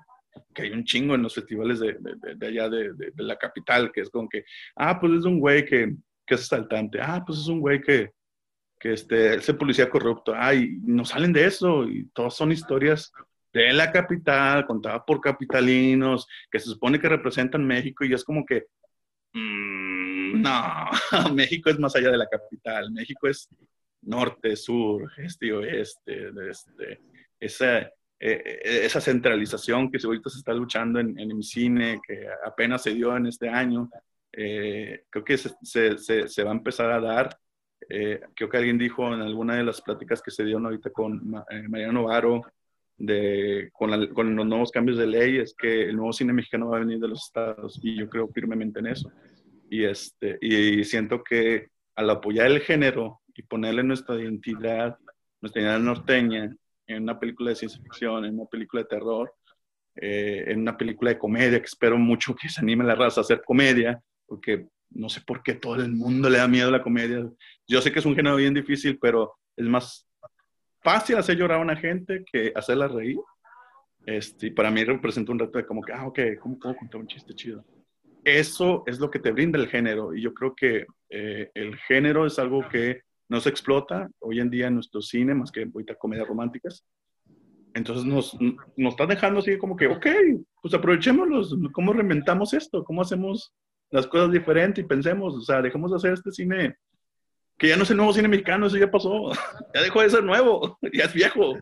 que 0.55 0.63
hay 0.63 0.71
un 0.71 0.85
chingo 0.85 1.15
en 1.15 1.23
los 1.23 1.35
festivales 1.35 1.81
de, 1.81 1.97
de, 1.99 2.35
de 2.37 2.47
allá 2.47 2.69
de, 2.69 3.13
la 3.17 3.37
capital, 3.37 3.93
que 3.93 4.01
es 4.01 4.11
como 4.11 4.29
que, 4.29 4.45
ah, 4.77 4.99
pues 4.99 5.13
es 5.13 5.25
un 5.25 5.39
güey 5.39 5.65
que, 5.65 5.95
que 6.27 6.35
es 6.35 6.43
asaltante, 6.43 7.01
ah, 7.01 7.23
pues 7.27 7.39
es 7.39 7.49
un 7.49 7.61
güey 7.61 7.81
que, 7.81 8.13
que 8.81 8.95
este, 8.95 9.35
es 9.35 9.53
policía 9.53 9.91
corrupto, 9.91 10.33
ah, 10.35 10.55
y 10.55 10.79
no 10.83 11.05
salen 11.05 11.33
de 11.33 11.45
eso, 11.45 11.85
y 11.87 12.07
todas 12.15 12.35
son 12.35 12.53
historias 12.53 13.13
de 13.53 13.73
la 13.73 13.93
capital, 13.93 14.67
contadas 14.67 15.03
por 15.07 15.21
capitalinos, 15.21 16.27
que 16.51 16.59
se 16.59 16.71
supone 16.71 16.99
que 16.99 17.09
representan 17.09 17.67
México, 17.67 18.05
y 18.05 18.15
es 18.15 18.25
como 18.25 18.47
que, 18.47 18.67
mmm, 19.33 20.41
no, 20.43 20.91
México 21.35 21.71
es 21.71 21.79
más 21.79 21.95
allá 21.97 22.11
de 22.11 22.19
la 22.19 22.29
capital, 22.29 22.91
México 22.91 23.29
es 23.29 23.49
norte, 24.03 24.57
sur, 24.57 25.11
este 25.17 25.53
oeste, 25.53 26.31
este, 26.51 27.01
esa, 27.39 27.79
eh, 27.79 27.91
eh, 28.21 28.81
esa 28.85 29.01
centralización 29.01 29.91
que 29.91 29.99
ahorita 30.05 30.31
se 30.31 30.39
está 30.39 30.53
luchando 30.53 31.01
en, 31.01 31.19
en 31.19 31.37
mi 31.37 31.43
cine, 31.43 32.01
que 32.07 32.27
apenas 32.45 32.83
se 32.83 32.95
dio 32.95 33.17
en 33.17 33.27
este 33.27 33.49
año, 33.49 33.89
eh, 34.33 35.05
creo 35.11 35.25
que 35.25 35.39
se, 35.39 36.45
va 36.45 36.51
a 36.51 36.55
empezar 36.55 36.91
a 36.91 37.01
dar. 37.01 37.37
creo 37.89 38.49
que 38.49 38.57
alguien 38.57 38.79
dijo 38.79 39.13
en 39.13 39.21
alguna 39.21 39.57
de 39.57 39.65
las 39.65 39.81
pláticas 39.83 40.23
que 40.23 40.31
se 40.31 40.45
dieron 40.45 40.65
ahorita 40.65 40.91
con 40.91 41.21
Mariano 41.69 42.05
Varo, 42.05 42.43
de, 42.99 43.71
con, 43.73 44.07
con, 44.09 44.37
los 44.37 44.47
nuevos 44.47 44.71
cambios 44.71 44.99
de 44.99 45.07
ley, 45.07 45.39
es 45.39 45.55
que 45.55 45.83
el 45.89 45.97
nuevo 45.97 46.13
cine 46.13 46.33
mexicano 46.33 46.69
va 46.69 46.77
a 46.77 46.81
venir 46.81 46.99
de 46.99 47.09
los 47.09 47.25
estados 47.27 47.81
y 47.83 47.99
yo 47.99 48.09
creo 48.09 48.29
firmemente 48.29 48.81
en 48.81 48.87
eso. 48.87 49.11
Y, 49.69 49.85
este, 49.85 50.39
y 50.41 50.85
siento 50.85 51.23
que 51.25 51.69
al 51.97 52.11
apoyar 52.11 52.47
el 52.47 52.61
género 52.61 53.21
y 53.35 53.43
ponerle 53.43 53.83
nuestra 53.83 54.17
identidad, 54.17 54.97
nuestra 55.41 55.63
identidad 55.63 55.81
norteña, 55.81 56.57
en 56.87 57.03
una 57.03 57.19
película 57.19 57.51
de 57.51 57.57
ciencia 57.57 57.81
ficción, 57.83 58.25
en 58.25 58.35
una 58.35 58.47
película 58.47 58.83
de 58.83 58.89
terror, 58.89 59.33
eh, 59.97 60.45
en 60.47 60.61
una 60.61 60.77
película 60.77 61.11
de 61.11 61.19
comedia, 61.19 61.59
que 61.59 61.67
espero 61.67 61.99
mucho 61.99 62.35
que 62.35 62.49
se 62.49 62.61
anime 62.61 62.85
la 62.85 62.95
raza 62.95 63.21
a 63.21 63.23
hacer 63.23 63.43
comedia, 63.45 64.03
porque 64.27 64.67
no 64.91 65.09
sé 65.09 65.21
por 65.23 65.43
qué 65.43 65.55
todo 65.55 65.77
el 65.77 65.93
mundo 65.93 66.29
le 66.29 66.39
da 66.39 66.49
miedo 66.49 66.69
a 66.69 66.73
la 66.73 66.83
comedia. 66.83 67.29
Yo 67.67 67.81
sé 67.81 67.93
que 67.93 67.99
es 67.99 68.07
un 68.07 68.15
género 68.15 68.37
bien 68.37 68.55
difícil, 68.55 68.99
pero 69.01 69.35
es 69.57 69.67
más 69.67 70.07
fácil 70.83 71.17
hacer 71.17 71.37
llorar 71.37 71.59
a 71.59 71.63
una 71.63 71.77
gente 71.77 72.25
que 72.31 72.53
hacerla 72.55 72.89
reír. 72.89 73.19
Este, 74.05 74.49
y 74.49 74.51
para 74.51 74.71
mí 74.71 74.85
representa 74.85 75.33
un 75.33 75.39
reto 75.39 75.59
de 75.59 75.67
como 75.67 75.83
que, 75.83 75.93
ah, 75.93 76.07
ok, 76.07 76.19
¿cómo 76.41 76.59
puedo 76.59 76.77
contar 76.77 77.01
un 77.01 77.07
chiste 77.07 77.35
chido? 77.35 77.65
Eso 78.25 78.83
es 78.87 78.99
lo 78.99 79.11
que 79.11 79.19
te 79.19 79.33
brinda 79.33 79.59
el 79.59 79.69
género. 79.69 80.15
Y 80.15 80.23
yo 80.23 80.35
creo 80.35 80.55
que 80.55 80.87
eh, 81.09 81.51
el 81.55 81.77
género 81.77 82.27
es 82.27 82.39
algo 82.39 82.69
que 82.69 83.03
no 83.29 83.41
se 83.41 83.49
explota 83.49 84.09
hoy 84.21 84.41
en 84.41 84.51
día 84.51 84.67
en 84.67 84.75
nuestro 84.75 85.01
cine, 85.01 85.35
más 85.35 85.51
que 85.51 85.63
ahorita 85.63 85.95
comedias 85.95 86.29
románticas. 86.29 86.85
Entonces 87.75 88.05
nos, 88.05 88.37
nos 88.77 88.93
está 88.93 89.07
dejando 89.07 89.41
así 89.41 89.57
como 89.57 89.77
que, 89.77 89.87
ok, 89.87 90.07
pues 90.61 90.75
aprovechémoslos, 90.75 91.57
¿cómo 91.73 91.93
reinventamos 91.93 92.53
esto? 92.53 92.85
¿Cómo 92.85 93.01
hacemos 93.01 93.55
las 93.91 94.07
cosas 94.07 94.33
diferentes 94.33 94.85
y 94.85 94.89
pensemos, 94.89 95.35
o 95.35 95.41
sea, 95.41 95.63
dejemos 95.63 95.91
de 95.91 95.97
hacer 95.97 96.13
este 96.15 96.33
cine 96.33 96.77
que 97.63 97.69
ya 97.69 97.77
no 97.77 97.85
es 97.85 97.91
el 97.93 97.97
nuevo 97.97 98.13
cine 98.13 98.27
mexicano, 98.27 98.67
eso 98.67 98.77
ya 98.77 98.91
pasó, 98.91 99.31
ya 99.75 99.83
dejó 99.83 100.03
de 100.03 100.11
ser 100.11 100.25
nuevo, 100.25 100.77
ya 100.93 101.05
es 101.05 101.13
viejo, 101.15 101.57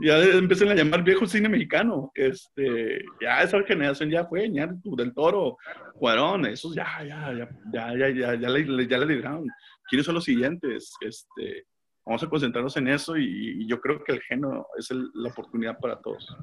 ya 0.00 0.22
empiezan 0.22 0.68
a 0.68 0.74
llamar 0.76 1.02
viejo 1.02 1.26
cine 1.26 1.48
mexicano, 1.48 2.12
este, 2.14 3.04
ya 3.20 3.42
esa 3.42 3.60
generación 3.64 4.08
ya 4.08 4.24
fue, 4.24 4.48
ya 4.52 4.68
del 4.84 5.12
Toro, 5.12 5.58
Cuarón, 5.94 6.46
esos 6.46 6.76
ya, 6.76 6.86
ya, 7.04 7.32
ya, 7.32 7.48
ya, 7.72 7.98
ya, 7.98 8.08
ya, 8.10 8.34
ya, 8.36 8.48
le, 8.48 8.86
ya 8.86 8.98
le 8.98 9.06
libraron, 9.06 9.48
¿quiénes 9.90 10.06
son 10.06 10.14
los 10.14 10.22
siguientes? 10.22 10.92
Este, 11.00 11.66
vamos 12.06 12.22
a 12.22 12.28
concentrarnos 12.28 12.76
en 12.76 12.86
eso 12.86 13.16
y, 13.16 13.66
yo 13.66 13.80
creo 13.80 14.04
que 14.04 14.12
el 14.12 14.22
género 14.22 14.68
es 14.78 14.92
la 14.92 15.28
oportunidad 15.28 15.76
para 15.80 16.00
todos. 16.00 16.36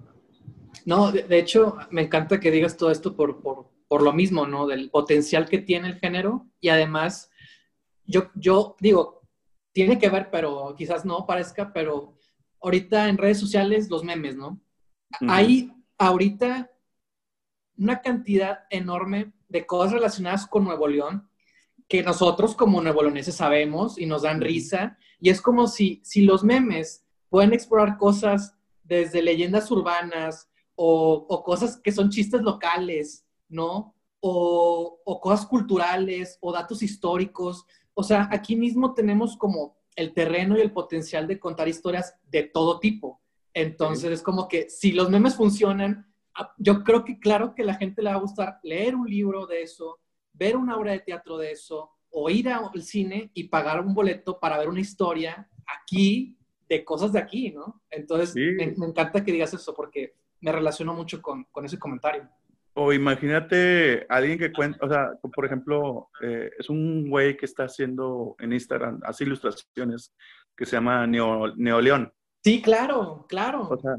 No, 0.86 1.14
de, 1.14 1.40
hecho, 1.40 1.78
me 1.90 2.02
encanta 2.02 2.42
que 2.42 2.52
digas 2.52 2.76
todo 2.76 2.92
esto 2.92 3.16
por, 3.16 3.42
por, 3.42 3.70
por, 3.88 4.02
lo 4.02 4.12
mismo, 4.12 4.46
¿no? 4.46 4.68
Del 4.68 4.90
potencial 4.90 5.48
que 5.48 5.60
tiene 5.60 5.88
el 5.88 6.00
género 6.00 6.48
y 6.60 6.68
además, 6.68 7.32
yo, 8.10 8.30
yo 8.36 8.76
digo, 8.80 9.22
tiene 9.72 10.00
que 10.00 10.10
ver, 10.10 10.30
pero 10.32 10.76
quizás 10.78 11.06
no 11.06 11.26
parezca, 11.26 11.72
pero 11.72 12.16
ahorita 12.62 13.08
en 13.08 13.18
redes 13.18 13.40
sociales 13.40 13.90
los 13.90 14.04
memes, 14.04 14.36
¿no? 14.36 14.60
Hay 15.28 15.72
ahorita 15.98 16.72
una 17.78 18.02
cantidad 18.02 18.60
enorme 18.70 19.34
de 19.48 19.66
cosas 19.66 19.94
relacionadas 19.94 20.46
con 20.46 20.64
Nuevo 20.66 20.88
León 20.88 21.30
que 21.90 22.04
nosotros 22.04 22.56
como 22.56 22.82
nuevo-leoneses 22.82 23.36
sabemos 23.36 23.98
y 23.98 24.06
nos 24.06 24.22
dan 24.22 24.40
risa. 24.40 24.98
Y 25.20 25.32
es 25.32 25.42
como 25.42 25.68
si, 25.68 26.00
si 26.06 26.22
los 26.22 26.44
memes 26.44 27.04
pueden 27.30 27.52
explorar 27.52 27.98
cosas 27.98 28.56
desde 28.84 29.24
leyendas 29.24 29.70
urbanas 29.72 30.50
o, 30.76 31.26
o 31.28 31.44
cosas 31.44 31.78
que 31.78 31.92
son 31.92 32.12
chistes 32.12 32.42
locales, 32.42 33.26
¿no? 33.50 33.96
O, 34.22 35.02
o, 35.04 35.20
cosas 35.20 35.48
culturales 35.48 36.38
o 36.42 36.54
datos 36.54 36.84
históricos. 36.84 37.66
O 38.00 38.04
sea, 38.04 38.30
aquí 38.32 38.56
mismo 38.56 38.94
tenemos 38.94 39.36
como 39.36 39.76
el 39.94 40.14
terreno 40.14 40.58
y 40.58 40.62
el 40.62 40.72
potencial 40.72 41.28
de 41.28 41.38
contar 41.38 41.68
historias 41.68 42.16
de 42.32 42.44
todo 42.44 42.80
tipo. 42.80 43.20
Entonces 43.54 44.10
es 44.10 44.22
como 44.22 44.48
que 44.48 44.70
si 44.70 44.94
los 44.94 45.10
memes 45.10 45.36
funcionan, 45.36 46.10
ah, 46.34 46.54
yo 46.58 46.86
creo 46.86 47.04
que 47.04 47.20
claro 47.20 47.54
que 47.54 47.66
la 47.66 47.74
gente 47.74 48.02
le 48.02 48.10
va 48.10 48.16
a 48.16 48.22
gustar 48.22 48.58
leer 48.64 48.96
un 48.96 49.06
libro 49.06 49.48
de 49.48 49.64
eso, 49.64 50.00
ver 50.32 50.56
una 50.56 50.78
obra 50.78 50.94
de 50.94 51.02
teatro 51.02 51.38
de 51.38 51.52
eso, 51.52 51.92
o 52.10 52.30
ir 52.30 52.48
al 52.48 52.82
cine 52.84 53.32
y 53.34 53.50
pagar 53.50 53.82
un 53.82 53.94
boleto 53.94 54.40
para 54.40 54.58
ver 54.58 54.70
una 54.70 54.80
historia 54.80 55.50
aquí 55.68 56.38
de 56.70 56.86
cosas 56.86 57.12
de 57.12 57.20
aquí, 57.20 57.52
¿no? 57.52 57.82
Entonces 57.92 58.34
me, 58.34 58.64
encanta 58.64 59.26
que 59.26 59.34
digas 59.34 59.54
eso 59.54 59.74
porque 59.74 60.16
me 60.40 60.54
relaciono 60.54 60.94
mucho 60.94 61.22
con, 61.22 61.44
con 61.52 61.66
ese 61.66 61.78
comentario. 61.78 62.30
O 62.74 62.94
imagínate 62.94 64.06
alguien 64.10 64.38
que 64.38 64.52
cuenta, 64.54 64.86
o 64.86 64.90
sea, 64.90 65.12
por 65.36 65.46
ejemplo, 65.46 66.10
eh, 66.22 66.52
es 66.58 66.70
un 66.70 67.10
güey 67.10 67.36
que 67.36 67.46
está 67.46 67.64
haciendo 67.64 68.36
en 68.40 68.54
Instagram, 68.54 69.00
hace 69.04 69.24
ilustraciones, 69.24 70.14
que 70.56 70.66
se 70.66 70.78
llama 70.78 71.06
Neo, 71.08 71.56
Neoleón. 71.56 72.12
Sí, 72.44 72.62
claro, 72.62 73.26
claro. 73.28 73.68
O 73.70 73.78
sea, 73.78 73.96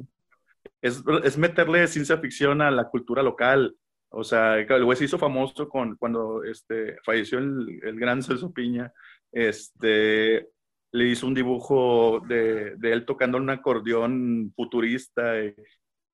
es, 0.81 1.03
es, 1.25 1.37
meterle 1.37 1.87
ciencia 1.89 2.19
ficción 2.19 2.63
a 2.63 2.71
la 2.71 2.89
cultura 2.89 3.23
local. 3.23 3.77
O 4.11 4.25
sea, 4.25 4.59
el 4.59 4.85
güey 4.85 4.97
se 4.97 5.05
hizo 5.05 5.19
famoso 5.19 5.69
con, 5.69 5.97
cuando 5.97 6.43
este, 6.45 6.97
falleció 7.05 7.39
el, 7.39 7.81
el 7.83 7.99
gran 7.99 8.23
Celso 8.23 8.53
Piña. 8.53 8.93
Este, 9.31 10.49
le 10.93 11.05
hizo 11.07 11.27
un 11.27 11.35
dibujo 11.35 12.21
de, 12.27 12.77
de 12.77 12.93
él 12.93 13.05
tocando 13.05 13.39
un 13.39 13.51
acordeón 13.51 14.53
futurista. 14.57 15.43
Y, 15.43 15.55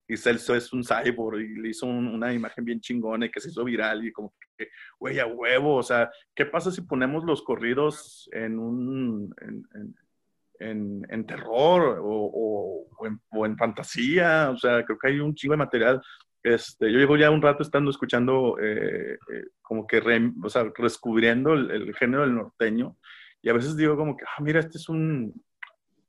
y 0.08 0.16
Celso 0.16 0.54
es 0.54 0.72
un 0.72 0.84
cyborg 0.84 1.40
y 1.40 1.60
le 1.60 1.70
hizo 1.70 1.86
una 1.86 2.32
imagen 2.32 2.64
bien 2.64 2.80
chingona 2.80 3.26
y 3.26 3.30
que 3.30 3.40
se 3.40 3.50
hizo 3.50 3.64
viral 3.64 4.04
y 4.04 4.12
como 4.12 4.34
que, 4.56 4.68
güey, 4.98 5.18
a 5.18 5.26
huevo, 5.26 5.76
o 5.76 5.82
sea, 5.82 6.10
¿qué 6.34 6.46
pasa 6.46 6.70
si 6.70 6.82
ponemos 6.82 7.24
los 7.24 7.42
corridos 7.42 8.28
en 8.32 8.58
un, 8.58 9.34
en, 10.60 11.06
en, 11.08 11.26
terror 11.26 11.98
o, 12.02 12.86
o, 13.30 13.46
en, 13.46 13.56
fantasía? 13.56 14.50
O 14.50 14.56
sea, 14.56 14.84
creo 14.84 14.98
que 14.98 15.08
hay 15.08 15.20
un 15.20 15.34
chingo 15.34 15.52
de 15.52 15.58
material. 15.58 16.00
Este, 16.42 16.92
yo 16.92 16.98
llevo 16.98 17.16
ya 17.16 17.30
un 17.30 17.42
rato 17.42 17.62
estando 17.62 17.90
escuchando, 17.90 18.56
eh, 18.60 19.14
eh, 19.14 19.44
como 19.60 19.86
que, 19.86 19.98
o 20.42 20.48
sea, 20.48 20.70
descubriendo 20.78 21.54
el, 21.54 21.70
el 21.70 21.94
género 21.96 22.22
del 22.22 22.36
norteño 22.36 22.96
y 23.46 23.48
a 23.48 23.52
veces 23.52 23.76
digo 23.76 23.96
como 23.96 24.16
que, 24.16 24.24
ah, 24.24 24.42
mira, 24.42 24.58
este 24.58 24.76
es 24.76 24.88
un, 24.88 25.32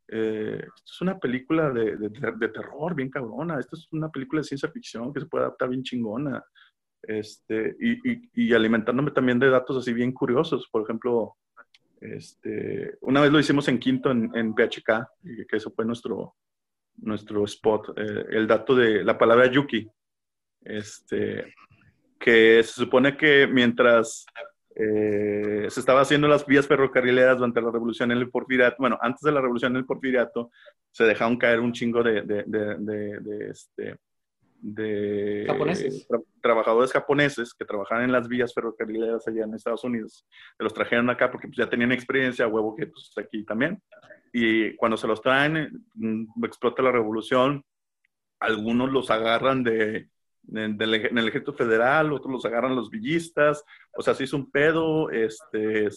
eh, 0.07 0.59
esto 0.63 0.91
es 0.93 1.01
una 1.01 1.19
película 1.19 1.69
de, 1.71 1.97
de, 1.97 2.49
terror 2.49 2.95
bien 2.95 3.09
cabrona, 3.09 3.59
esto 3.59 3.75
es 3.75 3.87
una 3.91 4.09
película 4.09 4.41
de 4.41 4.47
ciencia 4.47 4.69
ficción 4.69 5.13
que 5.13 5.19
se 5.19 5.25
puede 5.25 5.45
adaptar 5.45 5.69
bien 5.69 5.83
chingona, 5.83 6.43
este, 7.01 7.75
y, 7.79 8.11
y, 8.11 8.29
y 8.33 8.53
alimentándome 8.53 9.11
también 9.11 9.39
de 9.39 9.49
datos 9.49 9.77
así 9.77 9.93
bien 9.93 10.11
curiosos, 10.11 10.67
por 10.71 10.83
ejemplo, 10.83 11.35
este, 11.99 12.97
una 13.01 13.21
vez 13.21 13.31
lo 13.31 13.39
hicimos 13.39 13.67
en 13.67 13.79
Quinto, 13.79 14.11
en, 14.11 14.31
en 14.35 14.53
PHK, 14.53 15.07
que 15.47 15.57
eso 15.57 15.71
fue 15.71 15.85
nuestro, 15.85 16.35
nuestro 16.97 17.43
spot, 17.45 17.97
eh, 17.97 18.25
el 18.29 18.47
dato 18.47 18.75
de 18.75 19.03
la 19.03 19.17
palabra 19.17 19.47
Yuki, 19.47 19.89
este, 20.61 21.53
que 22.19 22.63
se 22.63 22.73
supone 22.73 23.15
que 23.15 23.47
mientras 23.47 24.25
eh, 24.79 25.67
se 25.69 25.79
estaba 25.79 26.01
haciendo 26.01 26.27
las 26.27 26.45
vías 26.45 26.67
ferrocarrileras 26.67 27.37
durante 27.37 27.61
la 27.61 27.71
revolución 27.71 28.11
en 28.11 28.19
el 28.19 28.29
porfiriato. 28.29 28.75
Bueno, 28.77 28.99
antes 29.01 29.21
de 29.21 29.31
la 29.31 29.41
revolución 29.41 29.71
en 29.71 29.77
el 29.77 29.85
porfiriato, 29.85 30.51
se 30.91 31.03
dejaron 31.05 31.37
caer 31.37 31.59
un 31.59 31.73
chingo 31.73 32.03
de, 32.03 32.21
de, 32.21 32.43
de, 32.45 33.19
de 33.19 33.49
este, 33.49 33.97
trabajadores 36.41 36.91
japoneses 36.91 37.55
que 37.55 37.65
trabajaban 37.65 38.03
en 38.03 38.11
las 38.11 38.27
vías 38.27 38.53
ferrocarrileras 38.53 39.27
allá 39.27 39.45
en 39.45 39.55
Estados 39.55 39.83
Unidos. 39.83 40.27
Se 40.57 40.63
los 40.63 40.75
trajeron 40.75 41.09
acá 41.09 41.31
porque 41.31 41.47
pues, 41.47 41.57
ya 41.57 41.67
tenían 41.67 41.91
experiencia, 41.91 42.47
huevo 42.47 42.75
que 42.75 42.85
pues, 42.85 43.11
aquí 43.17 43.43
también. 43.43 43.81
Y 44.31 44.75
cuando 44.75 44.95
se 44.95 45.07
los 45.07 45.23
traen, 45.23 45.85
mm, 45.95 46.45
explota 46.45 46.83
la 46.83 46.91
revolución, 46.91 47.63
algunos 48.39 48.91
los 48.91 49.09
agarran 49.09 49.63
de, 49.63 50.09
en, 50.53 50.81
el 50.81 51.27
ejército 51.27 51.53
federal, 51.53 52.13
otros 52.13 52.31
los 52.31 52.45
agarran 52.45 52.75
los 52.75 52.89
villistas, 52.89 53.63
o 53.95 54.01
sea, 54.01 54.13
se 54.13 54.23
hizo 54.23 54.37
un 54.37 54.49
pedo, 54.49 55.09
este, 55.09 55.89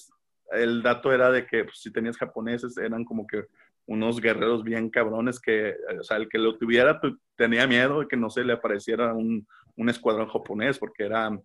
el 0.53 0.83
dato 0.83 1.13
era 1.13 1.31
de 1.31 1.47
que 1.47 1.65
pues, 1.65 1.81
si 1.81 1.93
tenías 1.93 2.17
japoneses 2.17 2.77
eran 2.77 3.05
como 3.05 3.27
que 3.27 3.45
unos 3.87 4.21
guerreros 4.21 4.63
bien 4.63 4.91
cabrones 4.91 5.41
que, 5.41 5.75
o 5.99 6.03
sea, 6.03 6.17
el 6.17 6.29
que 6.29 6.39
lo 6.39 6.57
tuviera 6.57 7.01
pues, 7.01 7.15
tenía 7.37 7.67
miedo 7.67 8.01
de 8.01 8.09
que 8.09 8.17
no 8.17 8.31
se 8.31 8.45
le 8.45 8.53
apareciera 8.53 9.15
un, 9.15 9.47
un 9.77 9.89
escuadrón 9.89 10.29
japonés 10.29 10.79
porque 10.79 11.05
eran, 11.05 11.43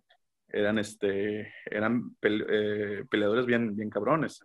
eran, 0.48 0.78
este, 0.78 1.52
eran 1.64 2.16
eh, 2.22 3.04
peleadores 3.10 3.46
bien, 3.46 3.74
bien 3.74 3.90
cabrones. 3.90 4.40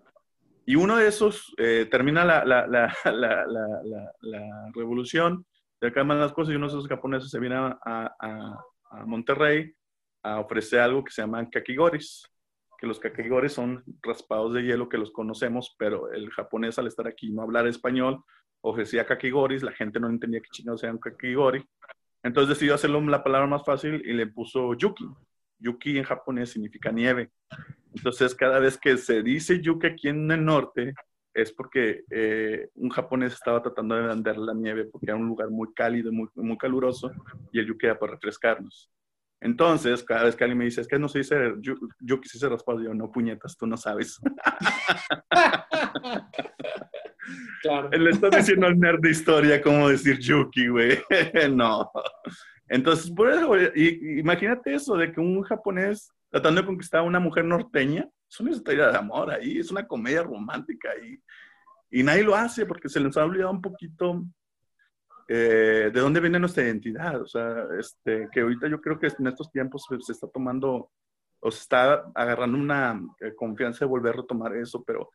Y 0.66 0.76
uno 0.76 0.98
de 0.98 1.08
esos 1.08 1.54
eh, 1.58 1.88
termina 1.90 2.24
la, 2.24 2.46
la, 2.46 2.68
la, 2.68 2.96
la, 4.22 4.72
revolución 4.74 5.46
de 5.82 5.92
calman 5.92 6.20
las 6.20 6.32
cosas 6.32 6.54
y 6.54 6.56
uno 6.56 6.68
de 6.68 6.74
esos 6.74 6.88
japoneses 6.88 7.30
se 7.30 7.40
viene 7.40 7.56
a, 7.56 7.78
a, 7.86 8.66
a, 8.92 9.06
Monterrey 9.06 9.74
a 10.24 10.40
ofrecer 10.40 10.80
algo 10.80 11.04
que 11.04 11.12
se 11.12 11.22
llaman 11.24 11.50
kakigoris, 11.50 12.24
que 12.78 12.86
los 12.86 13.00
kakigoris 13.00 13.54
son 13.54 13.84
raspados 14.02 14.54
de 14.54 14.62
hielo 14.62 14.88
que 14.88 14.98
los 14.98 15.12
conocemos, 15.12 15.76
pero 15.80 16.12
el 16.12 16.30
japonés 16.30 16.78
al 16.78 16.88
estar 16.88 17.08
aquí 17.08 17.32
no 17.32 17.42
hablar 17.42 17.68
español 17.68 18.24
ofrecía 18.62 19.08
kakigoris, 19.08 19.64
la 19.64 19.72
gente 19.72 20.00
no 20.00 20.08
entendía 20.08 20.40
qué 20.42 20.50
chingados 20.52 20.84
eran 20.84 21.00
kakigori, 21.00 21.66
entonces 22.24 22.50
decidió 22.50 22.76
hacerlo 22.76 23.02
la 23.02 23.24
palabra 23.24 23.48
más 23.48 23.66
fácil 23.66 24.04
y 24.06 24.14
le 24.14 24.28
puso 24.28 24.76
yuki. 24.76 25.06
Yuki 25.60 25.98
en 25.98 26.04
japonés 26.04 26.52
significa 26.52 26.92
nieve. 26.92 27.32
Entonces, 27.96 28.36
cada 28.36 28.60
vez 28.60 28.78
que 28.78 28.98
se 28.98 29.22
dice 29.24 29.62
yuki 29.62 29.88
aquí 29.88 30.10
en 30.10 30.30
el 30.32 30.44
norte, 30.46 30.94
es 31.34 31.52
porque 31.52 32.04
eh, 32.10 32.70
un 32.76 32.90
japonés 32.90 33.34
estaba 33.34 33.62
tratando 33.62 33.96
de 33.96 34.08
vender 34.08 34.38
la 34.38 34.54
nieve 34.54 34.86
porque 34.86 35.08
era 35.08 35.16
un 35.16 35.28
lugar 35.28 35.50
muy 35.50 35.74
cálido, 35.74 36.12
muy, 36.12 36.28
muy 36.36 36.58
caluroso, 36.58 37.12
y 37.52 37.60
el 37.60 37.68
yuki 37.68 37.86
era 37.86 37.98
para 37.98 38.14
refrescarnos. 38.14 38.92
Entonces, 39.40 40.04
cada 40.04 40.26
vez 40.26 40.36
que 40.36 40.44
alguien 40.44 40.60
me 40.60 40.66
dice, 40.66 40.82
es 40.82 40.88
que 40.88 41.00
no 41.00 41.10
se 41.10 41.20
dice 41.20 41.54
yuki, 41.62 42.28
se 42.28 42.38
dice 42.38 42.50
raspado, 42.50 42.84
yo, 42.84 42.94
no, 42.94 43.12
puñetas, 43.12 43.58
tú 43.58 43.66
no 43.66 43.76
sabes. 43.76 44.20
claro. 47.64 47.90
Le 47.90 48.12
está 48.12 48.30
diciendo 48.30 48.68
al 48.68 48.80
nerd 48.80 49.02
de 49.02 49.10
historia 49.10 49.62
cómo 49.62 49.90
decir 49.90 50.20
yuki, 50.20 50.68
güey. 50.68 51.00
no. 51.54 51.92
Entonces, 52.68 53.10
por 53.10 53.32
eso, 53.32 53.52
imagínate 53.76 54.76
eso, 54.76 54.96
de 54.96 55.12
que 55.12 55.20
un 55.20 55.42
japonés 55.42 56.12
tratando 56.30 56.62
de 56.62 56.68
conquistar 56.68 57.02
a 57.02 57.04
una 57.04 57.20
mujer 57.20 57.46
norteña, 57.46 58.08
es 58.32 58.40
una 58.40 58.52
historia 58.52 58.88
de 58.88 58.98
amor 58.98 59.30
ahí, 59.30 59.60
es 59.60 59.72
una 59.72 59.86
comedia 59.86 60.24
romántica 60.24 60.90
ahí. 60.92 61.22
Y 61.90 62.02
nadie 62.02 62.24
lo 62.24 62.34
hace 62.34 62.66
porque 62.66 62.88
se 62.88 63.02
les 63.02 63.18
ha 63.18 63.26
olvidado 63.26 63.52
un 63.52 63.62
poquito 63.62 64.24
eh, 65.28 65.92
de 65.94 66.00
dónde 66.00 66.22
viene 66.22 66.40
nuestra 66.40 66.64
identidad. 66.64 67.22
O 67.22 67.28
sea, 67.28 67.68
este, 67.78 68.30
que 68.32 68.40
ahorita 68.40 68.70
yo 68.70 68.80
creo 68.80 68.98
que 68.98 69.08
en 69.08 69.28
estos 69.28 69.52
tiempos 69.52 69.86
se 70.00 70.14
está 70.14 70.30
tomando 70.30 70.92
o 71.42 71.52
se 71.52 71.60
está 71.60 72.06
agarrando 72.16 72.58
una 72.58 73.02
eh, 73.20 73.36
confianza 73.36 73.80
de 73.84 73.90
volver 73.90 74.14
a 74.14 74.22
retomar 74.22 74.56
eso, 74.56 74.82
pero 74.82 75.10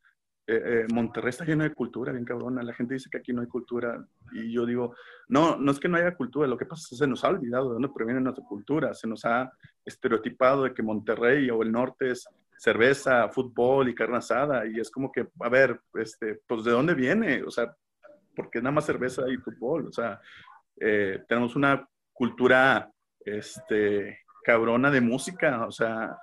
eh, 0.47 0.87
Monterrey 0.93 1.31
está 1.31 1.47
lleno 1.47 1.65
de 1.65 1.73
cultura, 1.73 2.13
bien 2.13 2.27
cabrona. 2.27 2.63
La 2.63 2.75
gente 2.75 2.95
dice 2.95 3.09
que 3.11 3.17
aquí 3.17 3.33
no 3.33 3.41
hay 3.41 3.49
cultura. 3.49 4.07
Y 4.33 4.53
yo 4.53 4.67
digo, 4.67 4.95
no, 5.29 5.57
no 5.57 5.73
es 5.73 5.81
que 5.81 5.89
no 5.89 5.97
haya 5.97 6.15
cultura, 6.15 6.47
lo 6.47 6.59
que 6.59 6.67
pasa 6.67 6.83
es 6.83 6.91
que 6.91 6.97
se 6.97 7.07
nos 7.07 7.25
ha 7.25 7.29
olvidado 7.29 7.69
de 7.69 7.73
dónde 7.75 7.89
proviene 7.89 8.21
nuestra 8.21 8.45
cultura. 8.45 8.93
Se 8.93 9.09
nos 9.09 9.25
ha 9.25 9.51
estereotipado 9.87 10.65
de 10.65 10.75
que 10.75 10.83
Monterrey 10.83 11.49
o 11.49 11.63
el 11.63 11.73
norte 11.73 12.11
es 12.11 12.29
cerveza, 12.59 13.29
fútbol 13.29 13.89
y 13.89 13.95
carne 13.95 14.19
asada. 14.19 14.67
Y 14.67 14.81
es 14.81 14.91
como 14.91 15.11
que, 15.13 15.27
a 15.41 15.49
ver, 15.49 15.81
este, 15.95 16.41
pues 16.47 16.65
¿de 16.65 16.71
dónde 16.71 16.95
viene? 16.95 17.43
O 17.43 17.51
sea, 17.51 17.75
porque 18.35 18.59
nada 18.59 18.73
más 18.73 18.87
cerveza 18.87 19.23
y 19.29 19.37
fútbol. 19.37 19.89
O 19.89 19.93
sea, 19.93 20.21
eh, 20.81 21.23
tenemos 21.29 21.57
una 21.57 21.89
cultura 22.13 22.91
este, 23.21 24.21
cabrona 24.45 24.91
de 24.91 25.01
música. 25.01 25.67
O 25.67 25.73
sea, 25.73 26.17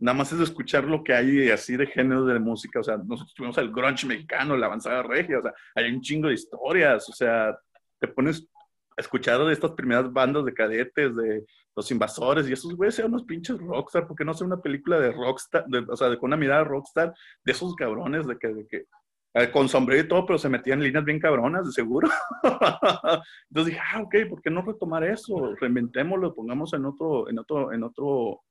nada 0.00 0.16
más 0.16 0.32
es 0.32 0.40
escuchar 0.40 0.84
lo 0.84 1.04
que 1.04 1.12
hay 1.12 1.50
así 1.50 1.76
de 1.76 1.86
género 1.86 2.24
de 2.24 2.38
música, 2.38 2.80
o 2.80 2.82
sea, 2.82 2.96
nosotros 2.96 3.34
tuvimos 3.34 3.58
el 3.58 3.70
grunge 3.70 4.06
mexicano, 4.06 4.56
la 4.56 4.66
avanzada 4.66 5.02
regia, 5.02 5.38
o 5.38 5.42
sea, 5.42 5.52
hay 5.74 5.92
un 5.92 6.00
chingo 6.00 6.28
de 6.28 6.34
historias, 6.34 7.08
o 7.08 7.12
sea, 7.12 7.56
te 7.98 8.08
pones 8.08 8.48
a 8.96 9.00
escuchar 9.00 9.44
de 9.44 9.52
estas 9.52 9.72
primeras 9.72 10.12
bandas 10.12 10.44
de 10.44 10.54
cadetes, 10.54 11.14
de 11.16 11.44
los 11.74 11.90
invasores, 11.90 12.48
y 12.48 12.52
esos 12.52 12.74
güeyes 12.74 12.94
sean 12.94 13.08
unos 13.08 13.24
pinches 13.24 13.58
rockstar, 13.58 14.06
porque 14.06 14.24
no 14.24 14.32
hace 14.32 14.44
una 14.44 14.60
película 14.60 14.98
de 14.98 15.12
rockstar, 15.12 15.64
o 15.88 15.96
sea, 15.96 16.08
de, 16.08 16.18
con 16.18 16.28
una 16.28 16.36
mirada 16.36 16.64
rockstar, 16.64 17.14
de 17.44 17.52
esos 17.52 17.74
cabrones, 17.74 18.26
de 18.26 18.38
que, 18.38 18.48
de 18.48 18.66
que 18.66 18.86
eh, 19.34 19.50
con 19.50 19.68
sombrero 19.68 20.02
y 20.02 20.08
todo, 20.08 20.26
pero 20.26 20.38
se 20.38 20.48
metían 20.48 20.82
líneas 20.82 21.04
bien 21.04 21.20
cabronas, 21.20 21.64
de 21.64 21.72
seguro. 21.72 22.08
Entonces 22.42 23.74
dije, 23.74 23.80
ah, 23.92 24.02
ok, 24.02 24.14
¿por 24.28 24.42
qué 24.42 24.50
no 24.50 24.62
retomar 24.62 25.04
eso? 25.04 25.54
Reinventémoslo, 25.54 26.34
pongamos 26.34 26.72
en 26.74 26.84
otro, 26.84 27.28
en 27.28 27.38
otro, 27.38 27.72
en 27.72 27.84
otro 27.84 28.42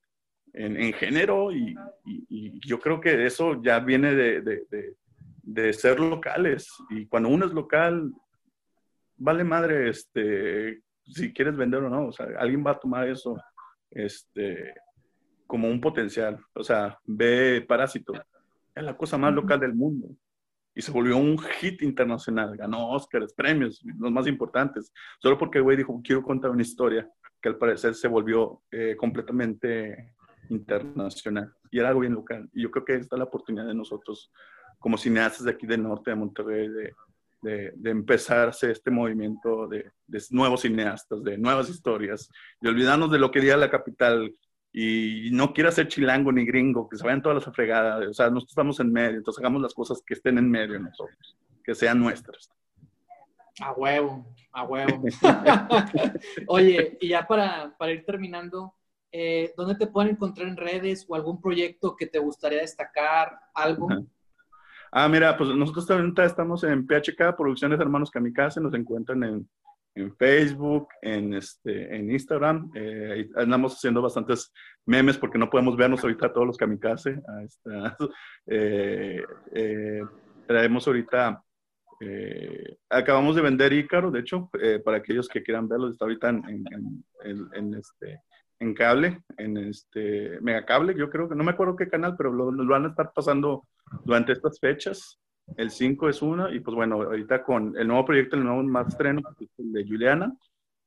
en, 0.54 0.94
género 0.94 1.52
y, 1.52 1.76
yo 2.66 2.80
creo 2.80 3.00
que 3.00 3.26
eso 3.26 3.62
ya 3.62 3.80
viene 3.80 4.14
de, 4.14 5.74
ser 5.74 6.00
locales 6.00 6.70
y 6.90 7.06
cuando 7.08 7.30
uno 7.30 7.46
es 7.46 7.54
local, 7.54 8.14
vale 9.20 9.44
madre 9.44 9.90
este, 9.90 10.82
si 11.04 11.34
quieres 11.34 11.56
vender 11.56 11.84
o 11.84 11.90
no, 11.90 12.08
o 12.08 12.12
sea, 12.12 12.28
alguien 12.38 12.66
va 12.66 12.72
a 12.72 12.80
tomar 12.80 13.08
eso 13.08 13.38
este, 13.92 14.74
como 15.46 15.68
un 15.68 15.80
potencial, 15.82 16.40
o 16.54 16.64
sea, 16.64 16.98
ve 17.06 17.64
Parásito, 17.68 18.14
es 18.76 18.84
la 18.84 18.98
cosa 18.98 19.18
más 19.18 19.34
local 19.34 19.60
del 19.60 19.76
mundo 19.76 20.08
y 20.76 20.82
se 20.82 20.92
volvió 20.92 21.18
un 21.18 21.38
hit 21.38 21.82
internacional, 21.82 22.56
ganó 22.56 22.92
Oscars, 22.92 23.34
premios, 23.34 23.84
los 23.98 24.12
más 24.12 24.28
importantes, 24.28 24.94
solo 25.22 25.38
porque 25.38 25.58
el 25.58 25.64
güey 25.66 25.78
dijo, 25.78 26.00
quiero 26.04 26.24
contar 26.24 26.52
una 26.52 26.62
historia 26.62 27.10
que 27.42 27.50
al 27.50 27.58
parecer 27.58 27.96
se 27.96 28.08
volvió 28.08 28.62
eh, 28.72 28.96
completamente 28.98 30.14
internacional 30.50 31.54
y 31.72 31.80
era 31.80 31.90
algo 31.90 32.02
bien 32.02 32.14
local. 32.14 32.50
Y 32.54 32.64
yo 32.64 32.72
creo 32.72 32.86
que 32.86 32.96
esta 32.96 33.16
es 33.16 33.20
la 33.20 33.26
oportunidad 33.26 33.68
de 33.68 33.74
nosotros, 33.74 34.32
como 34.78 34.98
cineastas 34.98 35.44
de 35.46 35.52
aquí 35.52 35.68
del 35.68 35.84
norte 35.84 36.12
de 36.12 36.16
Monterrey, 36.16 36.68
de, 36.70 36.94
de, 37.42 37.72
de 37.76 37.90
empezar 37.90 38.48
a 38.48 38.50
hacer 38.50 38.72
este 38.72 38.92
movimiento 38.92 39.68
de, 39.68 39.92
de, 40.08 40.24
nuevos 40.32 40.62
cineastas, 40.62 41.24
de 41.24 41.38
nuevas 41.38 41.70
historias, 41.70 42.30
y 42.62 42.68
olvidarnos 42.68 43.12
de 43.12 43.20
lo 43.20 43.32
que 43.32 43.42
diga 43.42 43.58
la 43.58 43.70
capital. 43.70 44.36
Y 44.72 45.30
no 45.32 45.52
quiera 45.52 45.72
ser 45.72 45.88
chilango 45.88 46.32
ni 46.32 46.46
gringo, 46.46 46.88
que 46.88 46.98
se 46.98 47.04
vayan 47.04 47.24
todas 47.24 47.44
las 47.44 47.56
fregadas. 47.56 48.08
O 48.08 48.14
sea, 48.14 48.30
nosotros 48.30 48.52
estamos 48.52 48.80
en 48.80 48.92
medio, 48.92 49.18
entonces 49.18 49.40
hagamos 49.40 49.62
las 49.62 49.74
cosas 49.74 50.02
que 50.06 50.14
estén 50.14 50.38
en 50.38 50.50
medio 50.50 50.80
nosotros, 50.80 51.38
que 51.64 51.74
sean 51.74 52.00
nuestras. 52.00 52.52
A 53.62 53.74
huevo, 53.74 54.26
a 54.52 54.64
huevo. 54.64 55.04
Oye, 56.48 56.98
y 57.02 57.10
ya 57.10 57.28
para, 57.28 57.76
para 57.78 57.92
ir 57.92 58.06
terminando, 58.06 58.76
eh, 59.12 59.54
¿dónde 59.58 59.76
te 59.76 59.88
pueden 59.88 60.12
encontrar 60.12 60.48
en 60.48 60.56
redes 60.56 61.06
o 61.08 61.16
algún 61.16 61.42
proyecto 61.42 61.96
que 61.96 62.06
te 62.06 62.20
gustaría 62.20 62.62
destacar? 62.62 63.40
¿Algo? 63.54 63.88
Ah, 64.92 65.08
mira, 65.08 65.38
pues 65.38 65.50
nosotros 65.56 65.90
ahorita 65.90 66.26
estamos 66.26 66.64
en 66.64 66.86
PHK, 66.88 67.36
Producciones 67.38 67.80
Hermanos 67.80 68.10
Kamikaze, 68.10 68.60
nos 68.60 68.74
encuentran 68.74 69.24
en, 69.24 69.50
en 69.96 70.16
Facebook, 70.16 70.88
en, 71.02 71.34
este, 71.34 71.96
en 71.96 72.12
Instagram. 72.12 72.72
Eh, 72.74 73.30
andamos 73.36 73.76
haciendo 73.76 74.02
bastantes 74.02 74.52
memes 74.86 75.18
porque 75.18 75.38
no 75.38 75.50
podemos 75.50 75.78
vernos 75.78 76.02
ahorita 76.04 76.34
todos 76.34 76.48
los 76.48 76.58
kamikaze. 76.58 77.22
eh, 78.48 79.24
eh, 79.54 80.02
traemos 80.48 80.88
ahorita, 80.88 81.44
eh, 82.02 82.78
acabamos 82.90 83.36
de 83.36 83.42
vender 83.44 83.74
Ícaro, 83.74 84.10
de 84.10 84.22
hecho, 84.22 84.50
para 84.84 84.98
aquellos 84.98 85.28
que 85.28 85.44
quieran 85.44 85.68
verlo, 85.68 85.92
está 85.92 86.06
ahorita 86.06 86.30
en, 86.30 86.64
en, 87.24 87.50
en 87.54 87.74
este, 87.76 88.22
en 88.60 88.74
cable, 88.74 89.22
en 89.38 89.58
este 89.58 90.40
Megacable, 90.42 90.96
yo 90.96 91.10
creo 91.10 91.30
que 91.30 91.36
no 91.36 91.44
me 91.44 91.52
acuerdo 91.52 91.76
qué 91.76 91.88
canal, 91.88 92.16
pero 92.18 92.32
lo, 92.32 92.52
van 92.68 92.86
a 92.86 92.90
estar 92.90 93.12
pasando 93.14 93.66
durante 94.04 94.34
estas 94.34 94.60
fechas. 94.60 95.20
El 95.58 95.72
5 95.72 96.10
es 96.10 96.22
uno, 96.22 96.54
y 96.54 96.60
pues 96.60 96.76
bueno, 96.76 97.02
ahorita 97.02 97.44
con 97.44 97.76
el 97.78 97.88
nuevo 97.88 98.06
proyecto, 98.06 98.36
el 98.36 98.44
nuevo 98.44 98.62
más 98.64 98.90
estreno, 98.90 99.22
de 99.58 99.84
Juliana, 99.84 100.32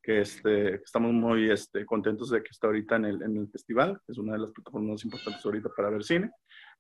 que 0.01 0.21
este, 0.21 0.77
estamos 0.77 1.13
muy 1.13 1.51
este, 1.51 1.85
contentos 1.85 2.31
de 2.31 2.43
que 2.43 2.51
está 2.51 2.69
ahorita 2.69 2.97
en 2.97 3.05
el, 3.07 3.23
en 3.23 3.37
el 3.37 3.49
festival, 3.49 4.01
es 4.07 4.19
una 4.19 4.35
de 4.35 4.39
las 4.41 4.53
plataformas 4.53 5.05
importantes 5.05 5.45
ahorita 5.45 5.69
para 5.77 5.91
ver 5.91 6.05
cine, 6.05 6.31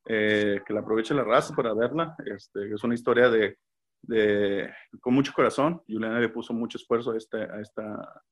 eh, 0.06 0.60
que 0.64 0.72
la 0.72 0.80
aproveche 0.80 1.14
la 1.14 1.24
raza 1.24 1.54
para 1.54 1.74
verla, 1.74 2.14
este, 2.24 2.72
es 2.72 2.84
una 2.84 2.94
historia 2.94 3.28
de, 3.28 3.58
de, 4.02 4.70
con 5.00 5.14
mucho 5.14 5.32
corazón, 5.32 5.82
Juliana 5.88 6.20
le 6.20 6.28
puso 6.28 6.52
mucho 6.52 6.78
esfuerzo 6.78 7.12
a, 7.12 7.16
este, 7.16 7.38
a 7.42 7.60
esta 7.60 8.22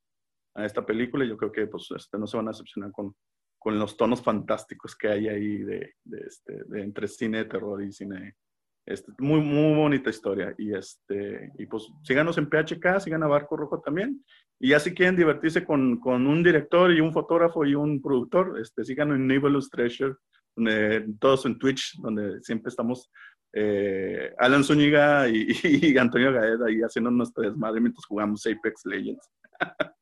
a 0.55 0.65
esta 0.65 0.85
película 0.85 1.25
y 1.25 1.29
yo 1.29 1.37
creo 1.37 1.53
que 1.53 1.67
pues, 1.67 1.89
este, 1.97 2.19
no 2.19 2.27
se 2.27 2.37
van 2.37 2.49
a 2.49 2.51
decepcionar 2.51 2.91
con, 2.93 3.15
con 3.61 3.79
los 3.79 3.97
tonos 3.97 4.23
fantásticos 4.23 4.97
que 4.97 5.09
hay 5.09 5.29
ahí 5.29 5.59
de, 5.59 5.95
de, 6.03 6.21
este, 6.27 6.65
de 6.65 6.83
entre 6.83 7.07
cine 7.07 7.39
de 7.39 7.45
terror 7.45 7.83
y 7.83 7.93
cine. 7.93 8.37
Este, 8.87 9.13
muy, 9.19 9.41
muy 9.41 9.77
bonita 9.77 10.09
historia. 10.09 10.55
Y, 10.57 10.75
este, 10.75 11.53
y 11.59 11.67
pues 11.67 11.87
síganos 12.03 12.39
en 12.39 12.49
PHK, 12.49 13.01
sigan 13.01 13.23
a 13.23 13.29
Barco 13.29 13.59
Rojo 13.59 13.81
también. 13.81 14.25
Y 14.59 14.71
ya 14.71 14.81
si 14.81 14.95
quieren 14.95 15.15
divertirse 15.15 15.63
con, 15.63 16.01
con 16.01 16.27
un 16.27 16.43
director 16.43 16.91
y 16.91 17.01
un 17.01 17.13
fotógrafo 17.13 17.67
y 17.67 17.75
un 17.75 18.01
productor, 18.01 18.59
este, 18.59 18.83
síganos 18.83 19.17
en 19.17 19.27
Nivelus 19.27 19.69
Treasure, 19.69 20.15
todos 21.19 21.45
en 21.45 21.59
Twitch, 21.59 21.97
donde 22.01 22.41
siempre 22.41 22.71
estamos 22.71 23.11
eh, 23.53 24.33
Alan 24.39 24.65
Zúñiga 24.65 25.29
y, 25.29 25.49
y, 25.93 25.99
Antonio 25.99 26.33
Gaeda 26.33 26.67
ahí 26.67 26.81
haciendo 26.81 27.11
nuestra 27.11 27.45
desmadre 27.45 27.81
mientras 27.83 28.07
jugamos 28.07 28.47
Apex 28.47 28.87
Legends. 28.87 29.29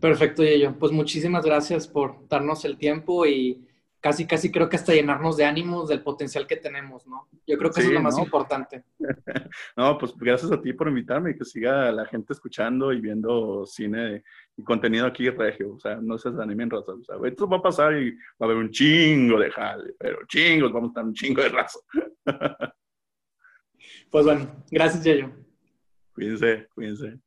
Perfecto, 0.00 0.42
Yeyo. 0.42 0.78
Pues 0.78 0.92
muchísimas 0.92 1.44
gracias 1.44 1.88
por 1.88 2.28
darnos 2.28 2.64
el 2.64 2.76
tiempo 2.76 3.26
y 3.26 3.66
casi, 4.04 4.26
casi 4.26 4.52
creo 4.52 4.68
que 4.68 4.76
hasta 4.76 4.92
llenarnos 4.92 5.38
de 5.38 5.46
ánimos 5.46 5.88
del 5.88 6.02
potencial 6.02 6.46
que 6.46 6.56
tenemos, 6.56 7.06
¿no? 7.06 7.26
Yo 7.46 7.56
creo 7.56 7.70
que 7.70 7.80
eso 7.80 7.88
es 7.88 7.94
lo 7.94 8.02
más 8.02 8.18
importante. 8.18 8.84
no, 9.78 9.96
pues 9.96 10.14
gracias 10.14 10.52
a 10.52 10.60
ti 10.60 10.74
por 10.74 10.88
invitarme 10.88 11.30
y 11.30 11.38
que 11.38 11.46
siga 11.46 11.90
la 11.90 12.04
gente 12.04 12.34
escuchando 12.34 12.92
y 12.92 13.00
viendo 13.00 13.64
cine 13.64 14.22
y 14.58 14.62
contenido 14.62 15.06
aquí 15.06 15.30
regio. 15.30 15.76
O 15.76 15.80
sea, 15.80 15.96
no 15.96 16.18
se 16.18 16.30
desanimen, 16.30 16.68
raza. 16.68 16.92
O 16.92 17.02
sea, 17.02 17.16
esto 17.24 17.48
va 17.48 17.56
a 17.56 17.62
pasar 17.62 17.94
y 17.94 18.10
va 18.10 18.40
a 18.40 18.44
haber 18.44 18.58
un 18.58 18.70
chingo 18.70 19.38
de 19.38 19.50
jale, 19.50 19.94
pero 19.98 20.18
chingos, 20.28 20.70
vamos 20.70 20.88
a 20.88 20.90
estar 20.90 21.04
un 21.04 21.14
chingo 21.14 21.40
de 21.42 21.48
raza. 21.48 21.78
pues 24.10 24.24
bueno, 24.26 24.64
gracias, 24.70 25.02
Yeyo. 25.02 25.30
Cuídense, 26.12 26.68
cuídense. 26.74 27.23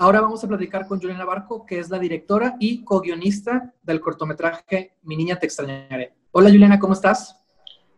Ahora 0.00 0.22
vamos 0.22 0.42
a 0.42 0.48
platicar 0.48 0.86
con 0.88 0.98
Juliana 0.98 1.26
Barco, 1.26 1.66
que 1.66 1.78
es 1.78 1.90
la 1.90 1.98
directora 1.98 2.56
y 2.58 2.82
co-guionista 2.84 3.74
del 3.82 4.00
cortometraje 4.00 4.94
Mi 5.02 5.14
niña 5.14 5.38
te 5.38 5.44
extrañaré. 5.44 6.14
Hola 6.32 6.48
Juliana, 6.48 6.78
¿cómo 6.78 6.94
estás? 6.94 7.38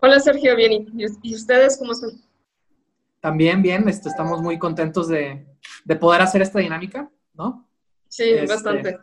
Hola 0.01 0.19
Sergio, 0.19 0.57
bien. 0.57 0.89
¿Y 1.23 1.33
ustedes 1.33 1.79
cómo 1.79 1.93
están? 1.93 2.11
También 3.21 3.63
bien, 3.63 3.89
este, 3.89 4.09
estamos 4.09 4.43
muy 4.43 4.59
contentos 4.59 5.07
de, 5.07 5.47
poder 6.01 6.23
hacer 6.23 6.43
esta 6.43 6.59
dinámica, 6.59 7.09
¿no? 7.35 7.69
Sí, 8.09 8.31
este, 8.31 8.53
bastante. 8.53 8.99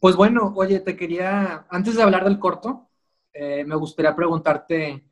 Pues 0.00 0.16
bueno, 0.16 0.54
oye, 0.56 0.80
te 0.80 0.96
quería, 0.96 1.66
antes 1.68 1.96
de 1.96 2.02
hablar 2.02 2.24
del 2.24 2.38
corto, 2.38 2.88
eh, 3.34 3.62
me 3.66 3.76
gustaría 3.76 4.16
preguntarte 4.16 5.04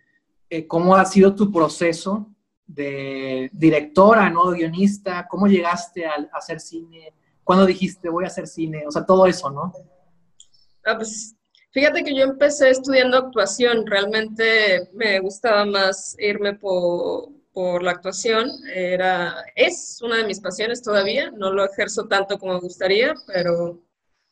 eh, 0.48 0.66
cómo 0.66 0.96
ha 0.96 1.04
sido 1.04 1.34
tu 1.34 1.52
proceso 1.52 2.33
de 2.66 3.50
directora, 3.52 4.30
¿no? 4.30 4.50
Guionista, 4.50 5.26
¿cómo 5.28 5.46
llegaste 5.46 6.06
a, 6.06 6.28
hacer 6.32 6.60
cine? 6.60 7.12
¿Cuándo 7.42 7.66
dijiste 7.66 8.08
voy 8.08 8.24
a 8.24 8.28
hacer 8.28 8.46
cine? 8.46 8.84
O 8.86 8.90
sea, 8.90 9.04
todo 9.04 9.26
eso, 9.26 9.50
¿no? 9.50 9.72
Ah, 10.84 10.96
pues 10.96 11.34
fíjate 11.72 12.04
que 12.04 12.14
yo 12.14 12.24
empecé 12.24 12.70
estudiando 12.70 13.18
actuación, 13.18 13.86
realmente 13.86 14.88
me 14.94 15.20
gustaba 15.20 15.64
más 15.64 16.16
irme 16.18 16.54
por, 16.54 17.28
por 17.52 17.82
la 17.82 17.92
actuación, 17.92 18.50
era, 18.74 19.44
es 19.54 20.00
una 20.02 20.16
de 20.16 20.24
mis 20.24 20.40
pasiones 20.40 20.82
todavía, 20.82 21.30
no 21.30 21.52
lo 21.52 21.64
ejerzo 21.64 22.06
tanto 22.06 22.38
como 22.38 22.54
me 22.54 22.60
gustaría, 22.60 23.14
pero 23.26 23.80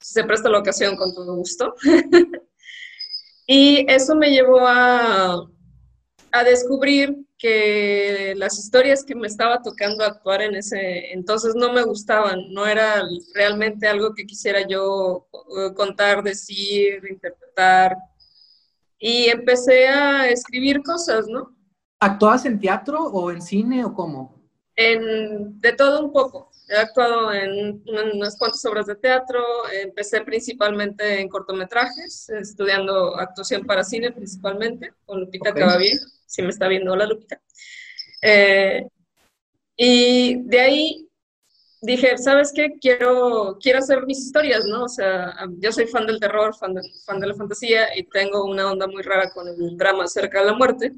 se 0.01 0.25
presta 0.25 0.51
la 0.51 0.59
ocasión 0.59 0.97
con 0.97 1.15
todo 1.15 1.37
gusto. 1.37 1.75
y 3.47 3.91
eso 3.91 4.17
me 4.17 4.31
llevó 4.31 4.59
a, 4.61 5.47
a 6.33 6.45
descubrir 6.45 7.27
que 7.39 8.35
las 8.37 8.59
historias 8.59 9.05
que 9.05 9.15
me 9.15 9.27
estaba 9.27 9.61
tocando 9.61 10.05
actuar 10.05 10.43
en 10.43 10.55
ese 10.55 11.13
entonces 11.13 11.55
no 11.55 11.73
me 11.73 11.83
gustaban, 11.83 12.53
no 12.53 12.67
era 12.67 13.03
realmente 13.35 13.87
algo 13.87 14.15
que 14.15 14.25
quisiera 14.25 14.67
yo 14.67 15.27
eh, 15.59 15.75
contar, 15.75 16.23
decir, 16.23 17.03
interpretar. 17.09 17.97
Y 18.99 19.27
empecé 19.27 19.89
a 19.89 20.29
escribir 20.29 20.83
cosas, 20.83 21.27
¿no? 21.27 21.55
¿Actuabas 21.99 22.47
en 22.47 22.61
teatro 22.61 23.03
o 23.03 23.31
en 23.31 23.43
cine 23.43 23.85
o 23.85 23.93
cómo? 23.93 24.41
En, 24.77 25.61
de 25.61 25.73
todo 25.73 26.05
un 26.05 26.13
poco. 26.13 26.52
He 26.73 26.77
actuado 26.79 27.35
en 27.35 27.83
unas 28.15 28.39
cuantas 28.39 28.65
obras 28.65 28.87
de 28.87 28.95
teatro, 28.95 29.45
empecé 29.71 30.23
principalmente 30.23 31.21
en 31.21 31.29
cortometrajes, 31.29 32.31
estudiando 32.31 33.15
actuación 33.15 33.67
para 33.67 33.85
cine 33.85 34.11
principalmente, 34.11 34.95
con 35.05 35.21
Lupita 35.21 35.51
okay. 35.51 35.99
si 36.25 36.41
me 36.41 36.49
está 36.49 36.69
viendo, 36.69 36.93
hola 36.93 37.05
Lupita. 37.05 37.43
Eh, 38.23 38.87
y 39.77 40.43
de 40.45 40.61
ahí 40.61 41.11
dije, 41.83 42.17
¿sabes 42.17 42.53
qué? 42.55 42.71
Quiero, 42.81 43.59
quiero 43.61 43.81
hacer 43.81 44.07
mis 44.07 44.21
historias, 44.21 44.65
¿no? 44.65 44.85
O 44.85 44.89
sea, 44.89 45.35
yo 45.59 45.73
soy 45.73 45.87
fan 45.87 46.07
del 46.07 46.21
terror, 46.21 46.57
fan 46.57 46.73
de, 46.73 46.81
fan 47.05 47.21
de 47.21 47.27
la 47.27 47.35
fantasía 47.35 47.95
y 47.99 48.05
tengo 48.05 48.47
una 48.47 48.71
onda 48.71 48.87
muy 48.87 49.03
rara 49.03 49.31
con 49.31 49.47
el 49.47 49.77
drama 49.77 50.07
cerca 50.07 50.41
de 50.41 50.47
la 50.47 50.55
muerte. 50.55 50.93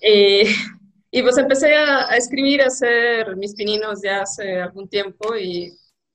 Y, 0.00 0.42
y 1.16 1.22
pues 1.22 1.38
empecé 1.38 1.74
a, 1.74 2.10
a, 2.10 2.16
escribir, 2.18 2.60
a 2.60 2.66
hacer 2.66 3.36
mis 3.36 3.54
pininos 3.54 4.02
ya 4.02 4.20
hace 4.20 4.60
algún 4.60 4.86
tiempo 4.86 5.34
y 5.34 5.72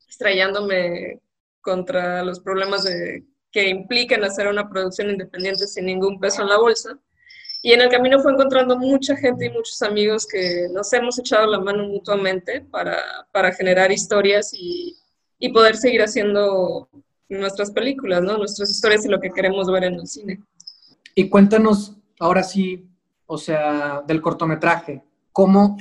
estrellándome 0.08 1.20
contra 1.60 2.24
los 2.24 2.40
problemas 2.40 2.84
de, 2.84 3.24
que 3.52 3.68
implican 3.68 4.24
hacer 4.24 4.48
una 4.48 4.70
producción 4.70 5.10
independiente 5.10 5.66
sin 5.66 5.88
ningún 5.88 6.20
peso 6.20 6.44
en 6.44 6.50
la 6.50 6.60
bolsa. 6.60 7.00
Y 7.64 7.74
en 7.74 7.82
el 7.82 7.90
camino 7.90 8.20
fue 8.20 8.32
encontrando 8.32 8.78
mucha 8.78 9.16
gente 9.16 9.48
y 9.48 9.50
muchos 9.50 9.82
amigos 9.82 10.28
que 10.28 10.68
nos 10.72 10.94
hemos 10.94 11.18
echado 11.18 11.48
la 11.48 11.60
mano 11.60 11.84
mutuamente 11.86 12.62
para, 12.62 12.96
para 13.32 13.52
generar 13.54 13.92
historias 13.92 14.54
y, 14.54 14.96
y, 15.40 15.52
poder 15.52 15.78
seguir 15.78 16.04
haciendo 16.04 16.88
nuestras 17.28 17.72
películas, 17.72 18.22
¿no? 18.22 18.38
Nuestras 18.38 18.70
historias 18.70 19.04
y 19.06 19.10
lo 19.10 19.20
que 19.20 19.32
queremos 19.32 19.66
ver 19.72 19.86
en 19.86 19.96
el 19.96 20.06
cine. 20.06 20.44
Y 21.16 21.28
cuéntanos, 21.28 21.96
ahora 22.20 22.44
sí, 22.44 22.91
o 23.32 23.38
sea, 23.38 24.02
del 24.06 24.22
cortometraje, 24.22 25.04
¿cómo, 25.32 25.78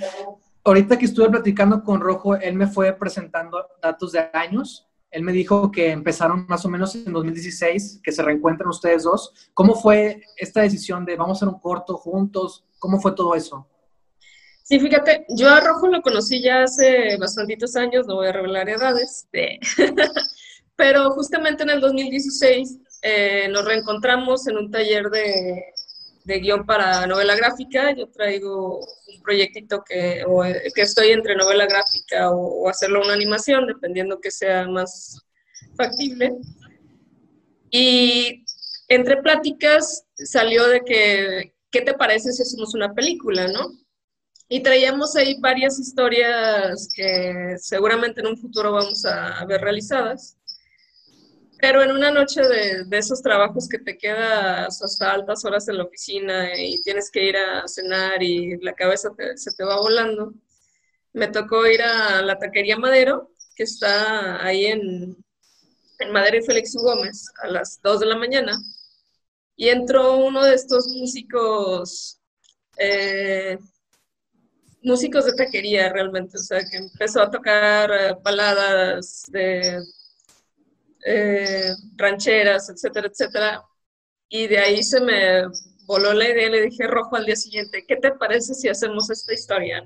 ahorita 0.65 0.99
que 0.99 1.07
estuve 1.07 1.29
platicando 1.29 1.83
con 1.83 2.01
Rojo, 2.01 2.37
él 2.37 2.55
me 2.55 2.67
fue 2.67 2.93
presentando 2.93 3.67
datos 3.83 4.13
de 4.13 4.31
años 4.33 4.87
él 5.11 5.23
me 5.25 5.33
dijo 5.33 5.73
que 5.73 5.91
empezaron 5.91 6.47
más 6.49 6.65
o 6.65 6.69
menos 6.69 6.95
en 6.95 7.13
2016, 7.13 8.01
que 8.03 8.13
se 8.13 8.23
reencuentran 8.23 8.69
ustedes 8.69 9.03
dos. 9.03 9.33
¿Cómo 9.55 9.75
fue 9.75 10.23
esta 10.37 10.63
decisión 10.63 11.05
de 11.05 11.17
vamos 11.17 11.37
a 11.37 11.39
hacer 11.39 11.49
un 11.49 11.61
corto 11.61 11.97
juntos? 11.97 12.65
¿Cómo 12.79 13.01
fue 13.01 13.13
todo 13.15 13.35
eso? 13.35 13.67
Sí, 14.63 14.79
fíjate, 14.79 15.27
yo 15.31 15.49
a 15.49 15.61
Rojo 15.61 15.89
lo 15.89 16.01
conocí 16.01 16.41
ya 16.41 16.63
hace 16.63 17.17
bastantitos 17.19 17.75
años, 17.75 18.07
no 18.07 18.17
voy 18.17 18.29
a 18.29 18.33
revelar 18.33 18.69
edades, 18.69 19.27
pero 20.77 21.11
justamente 21.11 21.65
en 21.65 21.71
el 21.71 21.81
2016 21.81 22.79
eh, 23.03 23.49
nos 23.49 23.65
reencontramos 23.65 24.47
en 24.47 24.59
un 24.59 24.71
taller 24.71 25.11
de, 25.11 25.65
de 26.25 26.39
guion 26.41 26.67
para 26.67 27.07
novela 27.07 27.35
gráfica. 27.35 27.93
Yo 27.93 28.09
traigo 28.09 28.79
un 28.79 29.23
proyectito 29.23 29.83
que, 29.85 30.25
que 30.75 30.83
estoy 30.83 31.09
entre 31.09 31.37
novela 31.37 31.67
gráfica 31.67 32.31
o, 32.31 32.69
hacerlo 32.69 33.03
una 33.03 33.15
animación, 33.15 33.67
dependiendo 33.67 34.21
que 34.21 34.31
sea 34.31 34.67
más 34.69 35.21
factible. 35.77 36.37
Y 37.71 38.45
entre 38.89 39.23
pláticas 39.23 40.05
salió 40.15 40.67
de 40.67 40.81
que, 40.81 41.55
¿qué 41.71 41.83
te 41.83 41.95
parece 41.95 42.33
si 42.33 42.43
hacemos 42.43 42.75
una 42.75 42.93
película, 42.95 43.47
no? 43.49 43.71
Y 44.49 44.65
traíamos 44.65 45.15
ahí 45.15 45.39
varias 45.41 45.79
historias 45.79 46.89
que 46.93 47.55
seguramente 47.59 48.21
en 48.21 48.27
un 48.27 48.37
futuro 48.37 48.73
vamos 48.73 49.05
a 49.05 49.45
ver 49.45 49.61
realizadas. 49.61 50.37
Pero 51.61 51.83
en 51.83 51.91
una 51.91 52.11
noche 52.11 52.41
de, 52.43 52.87
esos 52.97 53.23
trabajos 53.23 53.69
que 53.69 53.79
te 53.79 53.99
quedas 53.99 54.83
hasta 54.83 55.13
altas 55.13 55.45
horas 55.45 55.69
en 55.69 55.79
la 55.79 55.85
oficina 55.85 56.59
y 56.59 56.83
tienes 56.83 57.11
que 57.11 57.25
ir 57.25 57.37
a 57.37 57.69
cenar 57.69 58.23
y 58.23 58.57
la 58.59 58.73
cabeza 58.73 59.11
se 59.37 59.53
te 59.53 59.65
va 59.65 59.77
volando, 59.77 60.33
me 61.13 61.29
tocó 61.29 61.67
ir 61.67 61.83
a 61.83 62.23
la 62.23 62.39
taquería 62.39 62.79
Madero, 62.79 63.33
que 63.55 63.65
está 63.65 64.45
ahí 64.45 64.67
en, 64.67 65.17
en 65.99 66.13
Madero 66.13 66.39
y 66.39 66.43
Félix. 66.43 66.75
Gómez, 66.75 67.27
a 67.43 67.49
las 67.49 67.81
2 67.83 68.01
de 68.01 68.07
la 68.07 68.17
mañana. 68.17 68.59
Y 69.57 69.69
entró 69.69 70.17
uno 70.17 70.43
de 70.45 70.55
estos 70.55 70.89
músicos, 70.89 72.19
eh, 72.79 73.59
músicos 74.83 75.27
de 75.27 75.35
taquería 75.35 75.93
realmente, 75.93 76.39
o 76.39 76.41
sea, 76.41 76.61
que 76.65 76.79
empezó 76.79 77.21
a 77.21 77.31
tocar 77.31 77.91
eh, 77.91 78.17
baladas 78.23 79.25
de 79.29 79.83
eh, 81.05 81.73
rancheras, 81.97 82.71
etcétera, 82.71 83.09
etcétera. 83.09 83.63
Y 84.29 84.47
de 84.47 84.59
ahí 84.59 84.83
se 84.83 85.01
me 85.01 85.43
voló 85.91 86.13
la 86.13 86.29
idea 86.29 86.49
le 86.49 86.63
dije 86.63 86.87
Rojo 86.87 87.17
al 87.17 87.27
día 87.27 87.35
siguiente, 87.35 87.85
¿qué 87.87 87.97
te 87.97 88.13
parece 88.13 88.55
si 88.55 88.69
hacemos 88.69 89.11
esta 89.11 89.35
historia? 89.35 89.85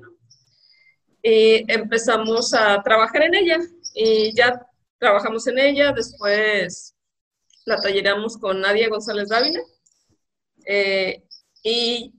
Y 1.23 1.65
empezamos 1.73 2.53
a 2.53 2.83
trabajar 2.83 3.23
en 3.23 3.35
ella 3.35 3.59
y 3.95 4.35
ya 4.35 4.61
trabajamos 4.99 5.47
en 5.47 5.59
ella, 5.59 5.93
después 5.93 6.95
la 7.65 7.81
talleramos 7.81 8.37
con 8.37 8.61
Nadia 8.61 8.91
González 8.91 9.31
Dávila 9.31 9.61
eh, 10.67 11.23
y, 11.63 12.13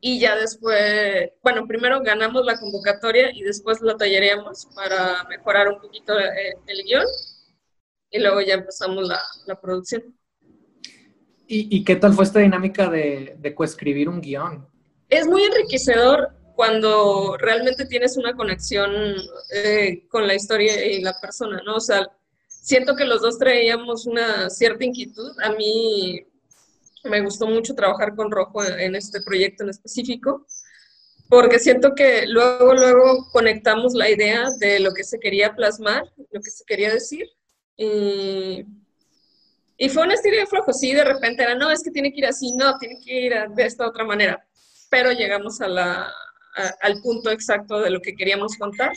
y, 0.00 0.18
ya 0.18 0.34
después, 0.34 1.30
bueno, 1.44 1.68
primero 1.68 2.02
ganamos 2.02 2.44
la 2.44 2.58
convocatoria 2.58 3.30
y 3.32 3.42
después 3.42 3.80
la 3.82 3.96
talleríamos 3.96 4.66
para 4.74 5.22
mejorar 5.28 5.68
un 5.68 5.80
poquito 5.80 6.18
eh, 6.18 6.54
el 6.66 6.82
guion 6.84 7.06
y 8.12 8.20
luego 8.20 8.40
ya 8.42 8.54
empezamos 8.54 9.08
la, 9.08 9.20
la 9.46 9.60
producción. 9.60 10.14
¿Y, 11.48 11.76
¿Y, 11.76 11.84
qué 11.84 11.96
tal 11.96 12.12
fue 12.12 12.24
esta 12.24 12.38
dinámica 12.38 12.88
de, 12.88 13.36
de 13.38 13.54
coescribir 13.54 14.08
un 14.08 14.20
guion? 14.20 14.66
Es 15.08 15.26
muy 15.26 15.42
enriquecedor 15.42 16.30
cuando 16.54 17.36
realmente 17.38 17.86
tienes 17.86 18.16
una 18.16 18.34
conexión 18.34 19.16
eh, 19.52 20.06
con 20.08 20.26
la 20.26 20.34
historia 20.34 20.84
y 20.86 21.00
la 21.00 21.14
persona, 21.20 21.60
¿no? 21.64 21.76
O 21.76 21.80
sea, 21.80 22.08
siento 22.46 22.94
que 22.94 23.04
los 23.04 23.22
dos 23.22 23.38
traíamos 23.38 24.06
una 24.06 24.48
cierta 24.50 24.84
inquietud. 24.84 25.32
A 25.42 25.52
mí 25.52 26.24
me 27.04 27.20
gustó 27.22 27.46
mucho 27.46 27.74
trabajar 27.74 28.14
con 28.14 28.30
Rojo 28.30 28.64
en 28.64 28.94
este 28.94 29.22
proyecto 29.22 29.64
en 29.64 29.70
específico, 29.70 30.46
porque 31.28 31.58
siento 31.58 31.94
que 31.94 32.26
luego, 32.26 32.74
luego 32.74 33.28
conectamos 33.32 33.94
la 33.94 34.10
idea 34.10 34.48
de 34.58 34.80
lo 34.80 34.92
que 34.92 35.04
se 35.04 35.18
quería 35.18 35.54
plasmar, 35.54 36.04
lo 36.30 36.40
que 36.40 36.50
se 36.50 36.64
quería 36.64 36.92
decir, 36.92 37.26
y, 37.84 38.64
y 39.76 39.88
fue 39.88 40.04
un 40.04 40.12
estilo 40.12 40.36
de 40.36 40.46
flojo, 40.46 40.72
sí, 40.72 40.92
de 40.92 41.04
repente 41.04 41.42
era, 41.42 41.54
no, 41.54 41.70
es 41.70 41.82
que 41.82 41.90
tiene 41.90 42.12
que 42.12 42.18
ir 42.18 42.26
así, 42.26 42.52
no, 42.52 42.78
tiene 42.78 42.98
que 43.04 43.26
ir 43.26 43.32
de 43.54 43.64
esta 43.64 43.86
otra 43.86 44.04
manera, 44.04 44.44
pero 44.90 45.12
llegamos 45.12 45.60
a 45.60 45.68
la, 45.68 46.12
al 46.80 47.00
punto 47.02 47.30
exacto 47.30 47.80
de 47.80 47.90
lo 47.90 48.00
que 48.00 48.14
queríamos 48.14 48.56
contar. 48.56 48.92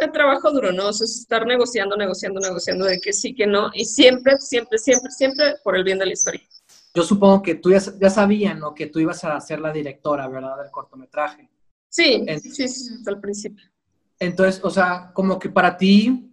El 0.00 0.12
trabajo 0.12 0.50
duro, 0.50 0.72
¿no? 0.72 0.88
O 0.88 0.92
sea, 0.92 1.06
estar 1.06 1.46
negociando, 1.46 1.96
negociando, 1.96 2.38
negociando 2.38 2.84
de 2.84 3.00
que 3.00 3.14
sí, 3.14 3.34
que 3.34 3.46
no, 3.46 3.70
y 3.72 3.86
siempre, 3.86 4.36
siempre, 4.38 4.76
siempre, 4.76 5.10
siempre 5.10 5.54
por 5.64 5.74
el 5.74 5.84
bien 5.84 5.98
de 5.98 6.06
la 6.06 6.12
historia. 6.12 6.42
Yo 6.92 7.02
supongo 7.02 7.40
que 7.40 7.54
tú 7.54 7.70
ya, 7.70 7.80
ya 7.98 8.10
sabías, 8.10 8.58
¿no? 8.58 8.74
Que 8.74 8.86
tú 8.86 8.98
ibas 8.98 9.24
a 9.24 9.40
ser 9.40 9.60
la 9.60 9.72
directora, 9.72 10.28
¿verdad? 10.28 10.58
Del 10.58 10.70
cortometraje. 10.70 11.48
Sí, 11.88 12.26
sí, 12.42 12.68
sí, 12.68 12.94
hasta 12.94 13.10
el 13.10 13.20
principio. 13.20 13.64
Entonces, 14.18 14.60
o 14.62 14.70
sea, 14.70 15.12
como 15.14 15.38
que 15.38 15.48
para 15.48 15.78
ti, 15.78 16.29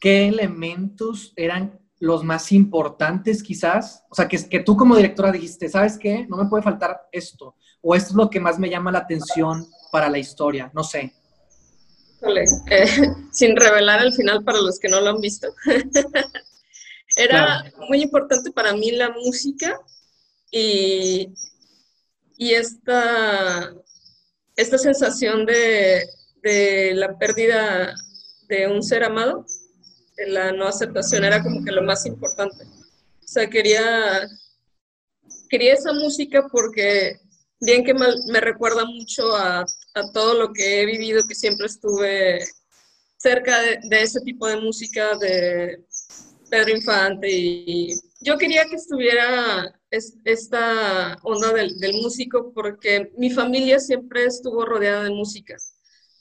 qué 0.00 0.26
elementos 0.28 1.32
eran 1.36 1.78
los 2.00 2.24
más 2.24 2.50
importantes 2.50 3.42
quizás? 3.42 4.04
O 4.08 4.14
sea, 4.14 4.26
que, 4.26 4.48
que 4.48 4.60
tú 4.60 4.76
como 4.76 4.96
directora 4.96 5.30
dijiste, 5.30 5.68
¿sabes 5.68 5.98
qué? 5.98 6.26
No 6.28 6.38
me 6.38 6.48
puede 6.48 6.62
faltar 6.62 7.08
esto. 7.12 7.54
O 7.82 7.94
esto 7.94 8.10
es 8.10 8.16
lo 8.16 8.30
que 8.30 8.40
más 8.40 8.58
me 8.58 8.70
llama 8.70 8.90
la 8.90 9.00
atención 9.00 9.66
para 9.92 10.08
la 10.08 10.18
historia, 10.18 10.70
no 10.74 10.82
sé. 10.82 11.12
Eh, 12.70 12.86
sin 13.32 13.56
revelar 13.56 14.02
el 14.02 14.12
final 14.12 14.42
para 14.42 14.60
los 14.60 14.78
que 14.78 14.88
no 14.88 15.00
lo 15.00 15.10
han 15.10 15.20
visto. 15.20 15.48
Era 17.16 17.64
muy 17.88 18.02
importante 18.02 18.50
para 18.52 18.72
mí 18.72 18.92
la 18.92 19.10
música 19.10 19.78
y, 20.50 21.34
y 22.36 22.52
esta, 22.52 23.74
esta 24.56 24.78
sensación 24.78 25.44
de, 25.44 26.06
de 26.42 26.94
la 26.94 27.18
pérdida 27.18 27.94
de 28.48 28.68
un 28.68 28.82
ser 28.82 29.04
amado 29.04 29.44
la 30.26 30.52
no 30.52 30.66
aceptación 30.66 31.24
era 31.24 31.42
como 31.42 31.64
que 31.64 31.72
lo 31.72 31.82
más 31.82 32.06
importante. 32.06 32.64
O 32.64 33.26
sea, 33.26 33.48
quería, 33.48 34.28
quería 35.48 35.74
esa 35.74 35.92
música 35.92 36.46
porque 36.50 37.20
bien 37.60 37.84
que 37.84 37.94
me, 37.94 38.40
recuerda 38.40 38.84
mucho 38.84 39.34
a, 39.36 39.60
a, 39.60 40.12
todo 40.12 40.34
lo 40.34 40.52
que 40.52 40.80
he 40.80 40.86
vivido, 40.86 41.26
que 41.28 41.34
siempre 41.34 41.66
estuve 41.66 42.40
cerca 43.16 43.60
de, 43.60 43.80
de 43.88 44.02
ese 44.02 44.20
tipo 44.22 44.46
de 44.48 44.56
música 44.56 45.16
de 45.18 45.84
Pedro 46.50 46.76
Infante 46.76 47.28
y 47.30 47.94
yo 48.20 48.36
quería 48.36 48.64
que 48.66 48.76
estuviera 48.76 49.72
esta 49.90 51.16
onda 51.22 51.52
del, 51.52 51.78
del, 51.78 51.94
músico 51.94 52.52
porque 52.54 53.12
mi 53.16 53.30
familia 53.30 53.78
siempre 53.78 54.24
estuvo 54.24 54.64
rodeada 54.64 55.04
de 55.04 55.10
música. 55.10 55.56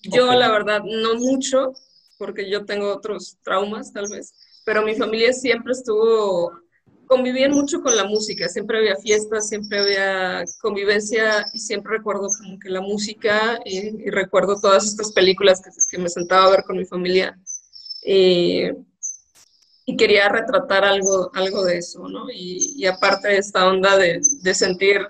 Yo, 0.04 0.34
la 0.34 0.50
verdad, 0.50 0.82
no 0.84 1.16
mucho, 1.16 1.74
porque 2.20 2.48
yo 2.48 2.66
tengo 2.66 2.94
otros 2.94 3.40
traumas 3.44 3.92
tal 3.92 4.06
vez, 4.12 4.36
pero 4.66 4.84
mi 4.84 4.96
familia 4.96 5.34
siempre 5.34 5.72
estuvo 5.74 6.52
convivían 7.10 7.54
mucho 7.54 7.82
con 7.82 7.98
la 7.98 8.04
música, 8.04 8.48
siempre 8.48 8.78
había 8.78 8.96
fiestas, 8.96 9.50
siempre 9.50 9.80
había 9.80 10.44
convivencia 10.62 11.44
y 11.54 11.60
siempre 11.60 11.98
recuerdo 11.98 12.28
como 12.40 12.60
que 12.60 12.70
la 12.70 12.82
música 12.82 13.60
y, 13.66 14.12
recuerdo 14.12 14.62
todas 14.62 14.86
estas 14.86 15.12
películas 15.12 15.60
que, 15.60 15.72
que, 15.90 15.98
me 15.98 16.08
sentaba 16.08 16.46
a 16.46 16.50
ver 16.52 16.64
con 16.66 16.78
mi 16.78 16.86
familia 16.86 17.36
y, 18.06 18.66
y 19.88 19.98
quería 19.98 20.30
retratar 20.30 20.86
algo, 20.86 21.32
algo 21.34 21.66
de 21.66 21.80
eso, 21.80 22.08
¿no? 22.08 22.30
Y, 22.30 22.76
y 22.78 22.86
aparte 22.86 23.30
de 23.30 23.38
esta 23.38 23.68
onda 23.68 23.98
de, 23.98 24.22
de, 24.44 24.54
sentir 24.54 25.02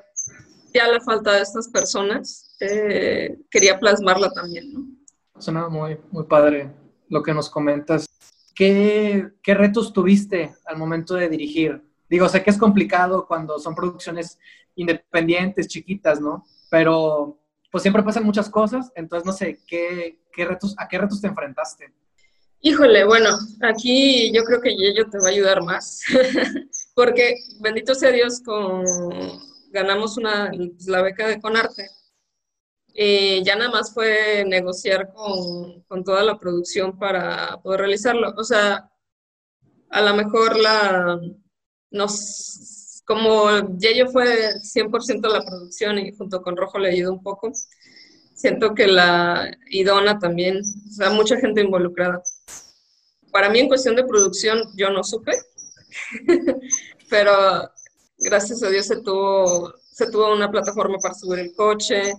ya 0.73 0.87
la 0.87 1.01
falta 1.01 1.33
de 1.33 1.41
estas 1.41 1.67
personas, 1.67 2.55
eh, 2.61 3.37
quería 3.51 3.77
plasmarla 3.77 4.31
también, 4.31 4.71
¿no? 4.71 4.87
Suena 5.37 5.67
muy, 5.67 5.97
muy 6.11 6.23
padre 6.23 6.71
lo 7.09 7.23
que 7.23 7.33
nos 7.33 7.49
comentas. 7.49 8.07
¿Qué, 8.55 9.29
¿Qué 9.41 9.53
retos 9.53 9.93
tuviste 9.93 10.53
al 10.65 10.77
momento 10.77 11.15
de 11.15 11.29
dirigir? 11.29 11.81
Digo, 12.09 12.27
sé 12.27 12.43
que 12.43 12.49
es 12.49 12.57
complicado 12.57 13.27
cuando 13.27 13.59
son 13.59 13.75
producciones 13.75 14.39
independientes, 14.75 15.67
chiquitas, 15.67 16.19
¿no? 16.19 16.45
Pero 16.69 17.39
pues 17.71 17.83
siempre 17.83 18.03
pasan 18.03 18.23
muchas 18.23 18.49
cosas, 18.49 18.91
entonces 18.95 19.25
no 19.25 19.33
sé, 19.33 19.59
¿qué, 19.67 20.19
qué 20.31 20.45
retos, 20.45 20.73
¿a 20.77 20.87
qué 20.87 20.97
retos 20.97 21.21
te 21.21 21.27
enfrentaste? 21.27 21.93
Híjole, 22.61 23.05
bueno, 23.05 23.29
aquí 23.61 24.33
yo 24.33 24.43
creo 24.43 24.59
que 24.59 24.75
Yello 24.75 25.09
te 25.09 25.19
va 25.19 25.27
a 25.27 25.31
ayudar 25.31 25.63
más, 25.63 26.01
porque 26.95 27.35
bendito 27.59 27.93
sea 27.93 28.11
Dios, 28.11 28.41
con, 28.43 28.83
ganamos 29.71 30.17
una, 30.17 30.49
pues, 30.49 30.87
la 30.87 31.01
beca 31.01 31.27
de 31.27 31.39
Conarte. 31.39 31.87
Y 33.01 33.41
ya 33.45 33.55
nada 33.55 33.71
más 33.71 33.93
fue 33.93 34.43
negociar 34.45 35.13
con, 35.13 35.83
con 35.83 36.03
toda 36.03 36.21
la 36.21 36.37
producción 36.37 36.99
para 36.99 37.57
poder 37.63 37.79
realizarlo. 37.79 38.33
O 38.35 38.43
sea, 38.43 38.91
a 39.89 40.01
lo 40.01 40.15
mejor 40.15 40.59
la, 40.59 41.17
nos, 41.91 43.01
como 43.05 43.77
Yello 43.77 44.09
fue 44.09 44.53
100% 44.55 45.29
la 45.29 45.45
producción 45.45 45.97
y 45.97 46.11
junto 46.11 46.41
con 46.41 46.57
Rojo 46.57 46.77
le 46.77 46.89
ayudó 46.89 47.13
un 47.13 47.23
poco, 47.23 47.53
siento 48.35 48.75
que 48.75 48.87
la 48.87 49.49
Idona 49.69 50.19
también, 50.19 50.57
o 50.57 50.91
sea, 50.91 51.09
mucha 51.09 51.37
gente 51.37 51.61
involucrada. 51.61 52.21
Para 53.31 53.49
mí 53.49 53.59
en 53.59 53.69
cuestión 53.69 53.95
de 53.95 54.03
producción 54.03 54.59
yo 54.75 54.89
no 54.89 55.05
supe, 55.05 55.31
pero 57.09 57.71
gracias 58.17 58.61
a 58.61 58.69
Dios 58.69 58.87
se 58.87 59.01
tuvo, 59.01 59.73
se 59.89 60.11
tuvo 60.11 60.33
una 60.33 60.51
plataforma 60.51 60.97
para 60.97 61.13
subir 61.13 61.39
el 61.39 61.53
coche. 61.55 62.13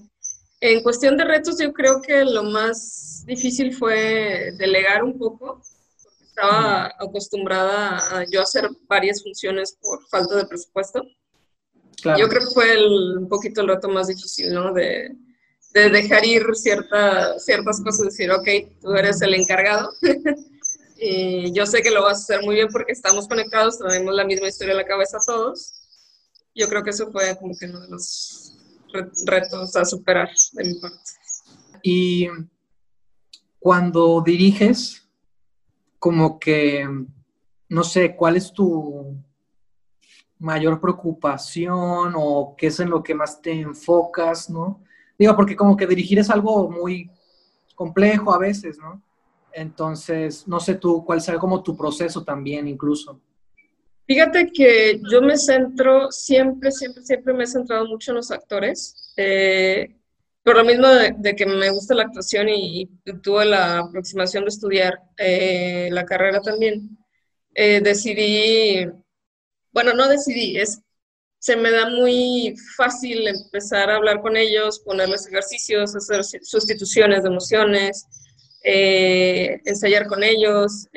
En 0.61 0.83
cuestión 0.83 1.17
de 1.17 1.25
retos 1.25 1.59
yo 1.59 1.73
creo 1.73 2.03
que 2.03 2.25
lo 2.25 2.45
más 2.45 3.25
difícil 3.27 3.75
fue 3.75 4.53
delegar 4.59 5.03
un 5.03 5.19
poco, 5.19 5.63
estaba 6.29 6.93
acostumbrada 6.99 8.19
a 8.19 8.25
yo 8.31 8.43
hacer 8.43 8.69
varias 8.87 9.23
funciones 9.23 9.77
por 9.81 10.07
falta 10.09 10.37
de 10.37 10.47
presupuesto. 10.47 11.03
Yo 12.19 12.29
creo 12.29 12.47
que 12.47 12.55
fue 12.55 12.87
un 12.87 13.29
poquito 13.29 13.61
el 13.61 13.69
reto 13.69 13.89
más 13.89 14.09
difícil, 14.09 14.53
¿no? 14.53 14.73
De, 14.73 15.15
de 15.73 15.91
dejar 15.91 16.25
ir 16.25 16.43
cierta, 16.55 17.39
ciertas 17.39 17.81
cosas, 17.83 18.07
decir, 18.07 18.31
ok, 18.31 18.49
tú 18.81 18.95
eres 18.95 19.21
el 19.23 19.35
encargado. 19.35 19.93
y 20.97 21.53
yo 21.53 21.67
sé 21.67 21.83
que 21.83 21.91
lo 21.91 22.03
vas 22.03 22.19
a 22.19 22.23
hacer 22.23 22.43
muy 22.43 22.57
bien 22.57 22.69
porque 22.69 22.93
estamos 22.93 23.29
conectados, 23.29 23.79
tenemos 23.79 24.15
la 24.15 24.25
misma 24.25 24.49
historia 24.49 24.73
en 24.73 24.79
la 24.79 24.87
cabeza 24.87 25.19
todos. 25.25 25.75
Yo 26.55 26.69
creo 26.69 26.83
que 26.83 26.91
eso 26.91 27.11
fue 27.13 27.37
como 27.39 27.55
que 27.57 27.67
uno 27.67 27.81
de 27.81 27.89
los 27.89 28.50
retos 29.27 29.77
a 29.77 29.85
superar 29.85 30.31
de 30.53 30.65
mi 30.65 30.75
parte. 30.75 31.11
Y 31.83 32.29
cuando 33.59 34.23
diriges, 34.25 35.09
como 35.99 36.39
que, 36.39 36.87
no 37.69 37.85
sé, 37.85 38.17
¿cuál 38.17 38.37
es 38.37 38.53
tu 38.53 39.17
mayor 40.39 40.81
preocupación 40.81 42.15
o 42.17 42.55
qué 42.57 42.69
es 42.69 42.81
en 42.81 42.91
lo 42.91 43.03
que 43.03 43.15
más 43.15 43.41
te 43.41 43.53
enfocas, 43.53 44.49
¿no? 44.49 44.83
Digo, 45.19 45.37
porque 45.37 45.55
como 45.55 45.77
que 45.77 45.87
dirigir 45.87 46.19
es 46.19 46.31
algo 46.31 46.71
muy 46.71 47.11
complejo 47.75 48.33
a 48.33 48.39
veces, 48.39 48.79
¿no? 48.79 49.03
Entonces, 49.53 50.49
no 50.49 50.61
sé 50.61 50.77
tú, 50.77 51.05
cuál 51.05 51.21
será 51.21 51.39
como 51.39 51.63
tu 51.63 51.77
proceso 51.77 52.25
también 52.25 52.67
incluso. 52.67 53.21
Fíjate 54.11 54.51
que 54.51 55.01
yo 55.09 55.23
me 55.23 55.37
centro, 55.37 56.11
siempre, 56.11 56.73
siempre, 56.73 57.05
siempre 57.05 57.33
me 57.33 57.45
he 57.45 57.47
centrado 57.47 57.87
mucho 57.87 58.11
en 58.11 58.17
los 58.17 58.33
actores. 58.33 59.13
Eh, 59.17 59.95
por 60.43 60.57
lo 60.57 60.65
mismo 60.65 60.89
de, 60.89 61.37
que 61.37 61.47
me 61.47 61.71
gusta 61.71 61.95
la 61.95 62.03
actuación 62.03 62.49
y, 62.49 62.91
tuve 63.23 63.45
la 63.45 63.79
aproximación 63.79 64.43
de 64.43 64.49
estudiar 64.49 64.95
eh, 65.17 65.91
la 65.93 66.05
carrera 66.05 66.41
también, 66.41 66.99
eh, 67.55 67.81
decidí, 67.81 68.85
bueno, 69.71 69.95
no 69.95 70.09
decidí, 70.09 70.59
se 71.39 71.57
me 71.57 71.71
da 71.71 71.89
muy 71.89 72.57
fácil 72.77 73.29
empezar 73.29 73.91
a 73.91 73.95
hablar 73.95 74.23
con 74.23 74.37
ellos, 74.37 74.81
ponerles 74.81 75.29
ejercicios, 75.29 75.95
hacer 75.95 76.25
sustituciones 76.43 77.23
de 77.23 77.29
emociones, 77.29 78.07
eh, 78.65 79.61
ensayar 79.67 80.09
con 80.09 80.25
ellos, 80.25 80.89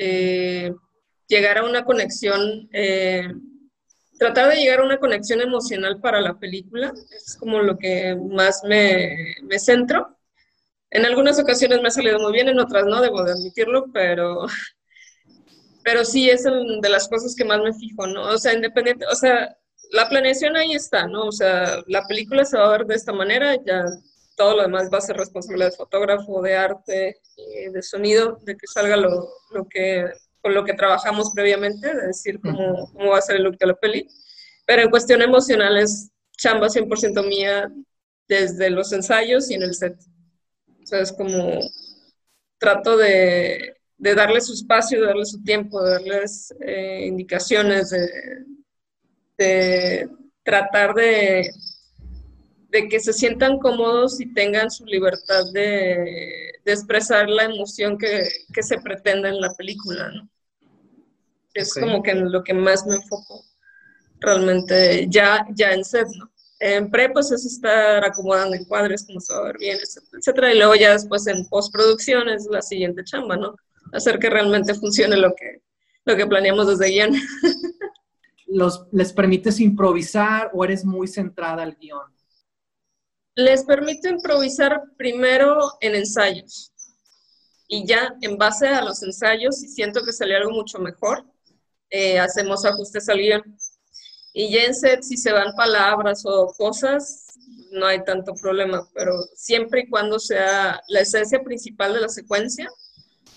llegar 1.28 1.58
a 1.58 1.64
una 1.64 1.84
conexión 1.84 2.68
tratar 4.18 4.50
de 4.50 4.56
llegar 4.56 4.80
a 4.80 4.84
una 4.84 4.98
conexión 4.98 5.40
emocional 5.40 6.00
para 6.00 6.20
la 6.20 6.38
película, 6.38 6.92
es 7.10 7.36
como 7.36 7.60
lo 7.60 7.76
que 7.78 8.16
más 8.16 8.62
me, 8.64 9.36
me 9.42 9.58
centro. 9.58 10.16
En 10.90 11.04
algunas 11.04 11.38
ocasiones 11.38 11.80
me 11.80 11.88
ha 11.88 11.90
salido 11.90 12.18
muy 12.20 12.32
bien, 12.32 12.48
en 12.48 12.60
otras 12.60 12.84
no, 12.86 13.00
debo 13.00 13.24
de 13.24 13.32
admitirlo, 13.32 13.86
pero, 13.92 14.46
pero 15.82 16.04
sí 16.04 16.30
es 16.30 16.44
de 16.44 16.88
las 16.88 17.08
cosas 17.08 17.34
que 17.34 17.44
más 17.44 17.60
me 17.60 17.74
fijo, 17.74 18.06
¿no? 18.06 18.28
O 18.28 18.38
sea, 18.38 18.54
independiente, 18.54 19.04
o 19.06 19.16
sea, 19.16 19.56
la 19.90 20.08
planeación 20.08 20.56
ahí 20.56 20.72
está, 20.72 21.06
¿no? 21.06 21.26
O 21.26 21.32
sea, 21.32 21.82
la 21.86 22.06
película 22.06 22.44
se 22.44 22.56
va 22.56 22.66
a 22.66 22.78
ver 22.78 22.86
de 22.86 22.94
esta 22.94 23.12
manera, 23.12 23.56
ya 23.64 23.84
todo 24.36 24.56
lo 24.56 24.62
demás 24.62 24.88
va 24.92 24.98
a 24.98 25.02
ser 25.02 25.16
responsabilidad 25.16 25.68
del 25.68 25.76
fotógrafo, 25.76 26.42
de 26.42 26.56
arte, 26.56 27.20
de 27.72 27.82
sonido, 27.82 28.38
de 28.42 28.56
que 28.56 28.66
salga 28.66 28.96
lo, 28.96 29.28
lo 29.50 29.66
que 29.68 30.06
con 30.44 30.52
lo 30.52 30.62
que 30.62 30.74
trabajamos 30.74 31.30
previamente, 31.34 31.88
de 31.88 32.08
decir 32.08 32.38
cómo, 32.38 32.92
cómo 32.92 33.12
va 33.12 33.18
a 33.18 33.22
ser 33.22 33.36
el 33.36 33.44
look 33.44 33.56
de 33.56 33.66
la 33.66 33.74
peli. 33.74 34.06
Pero 34.66 34.82
en 34.82 34.90
cuestión 34.90 35.22
emocional 35.22 35.78
es 35.78 36.10
chamba 36.36 36.68
100% 36.68 37.26
mía 37.26 37.72
desde 38.28 38.68
los 38.68 38.92
ensayos 38.92 39.50
y 39.50 39.54
en 39.54 39.62
el 39.62 39.74
set. 39.74 39.98
O 40.82 40.86
sea, 40.86 41.00
es 41.00 41.12
como 41.12 41.60
trato 42.58 42.98
de, 42.98 43.74
de 43.96 44.14
darles 44.14 44.48
su 44.48 44.52
espacio, 44.52 45.00
de 45.00 45.06
darles 45.06 45.30
su 45.30 45.42
tiempo, 45.42 45.82
de 45.82 45.92
darles 45.92 46.54
eh, 46.60 47.06
indicaciones, 47.06 47.88
de, 47.88 48.10
de 49.38 50.10
tratar 50.42 50.92
de, 50.92 51.48
de, 52.68 52.88
que 52.90 53.00
se 53.00 53.14
sientan 53.14 53.58
cómodos 53.60 54.20
y 54.20 54.30
tengan 54.34 54.70
su 54.70 54.84
libertad 54.84 55.44
de, 55.54 56.52
de 56.66 56.72
expresar 56.72 57.30
la 57.30 57.44
emoción 57.44 57.96
que, 57.96 58.28
que, 58.52 58.62
se 58.62 58.78
pretende 58.82 59.30
en 59.30 59.40
la 59.40 59.54
película, 59.54 60.10
¿no? 60.10 60.28
Es 61.54 61.74
como 61.74 62.02
que 62.02 62.10
en 62.10 62.30
lo 62.30 62.42
que 62.42 62.52
más 62.52 62.84
me 62.86 62.96
enfoco 62.96 63.44
realmente 64.20 65.06
ya, 65.08 65.46
ya 65.54 65.72
en 65.72 65.84
set, 65.84 66.08
¿no? 66.18 66.30
En 66.60 66.90
pre, 66.90 67.10
pues 67.10 67.30
es 67.30 67.44
estar 67.44 68.04
acomodando 68.04 68.56
encuadres, 68.56 69.04
como 69.06 69.20
se 69.20 69.34
va 69.34 69.40
a 69.40 69.44
ver 69.44 69.58
bien, 69.58 69.78
etcétera, 70.16 70.52
Y 70.52 70.58
luego 70.58 70.74
ya 70.74 70.92
después 70.92 71.26
en 71.26 71.46
postproducción 71.48 72.28
es 72.28 72.46
la 72.50 72.62
siguiente 72.62 73.04
chamba, 73.04 73.36
¿no? 73.36 73.54
Hacer 73.92 74.18
que 74.18 74.30
realmente 74.30 74.74
funcione 74.74 75.16
lo 75.16 75.34
que, 75.34 75.62
lo 76.04 76.16
que 76.16 76.26
planeamos 76.26 76.66
desde 76.66 76.92
guion. 76.92 77.12
Los, 78.46 78.86
¿Les 78.92 79.12
permites 79.12 79.58
improvisar 79.58 80.50
o 80.52 80.64
eres 80.64 80.84
muy 80.84 81.08
centrada 81.08 81.62
al 81.62 81.76
guion? 81.76 82.14
Les 83.34 83.64
permito 83.64 84.08
improvisar 84.08 84.80
primero 84.96 85.72
en 85.80 85.96
ensayos. 85.96 86.72
Y 87.66 87.86
ya 87.86 88.14
en 88.20 88.36
base 88.36 88.68
a 88.68 88.82
los 88.82 89.02
ensayos, 89.02 89.58
si 89.58 89.68
siento 89.68 90.04
que 90.04 90.12
salió 90.12 90.36
algo 90.36 90.52
mucho 90.52 90.78
mejor, 90.78 91.24
eh, 91.90 92.18
hacemos 92.18 92.64
ajustes 92.64 93.08
al 93.08 93.18
guion. 93.18 93.42
Y 94.32 94.52
ya 94.52 94.64
en 94.64 94.74
set, 94.74 95.02
si 95.02 95.16
se 95.16 95.32
van 95.32 95.54
palabras 95.54 96.22
o 96.24 96.52
cosas, 96.58 97.26
no 97.70 97.86
hay 97.86 98.02
tanto 98.04 98.34
problema, 98.34 98.88
pero 98.94 99.12
siempre 99.34 99.82
y 99.82 99.88
cuando 99.88 100.18
sea 100.18 100.80
la 100.88 101.00
esencia 101.00 101.42
principal 101.42 101.94
de 101.94 102.00
la 102.00 102.08
secuencia, 102.08 102.68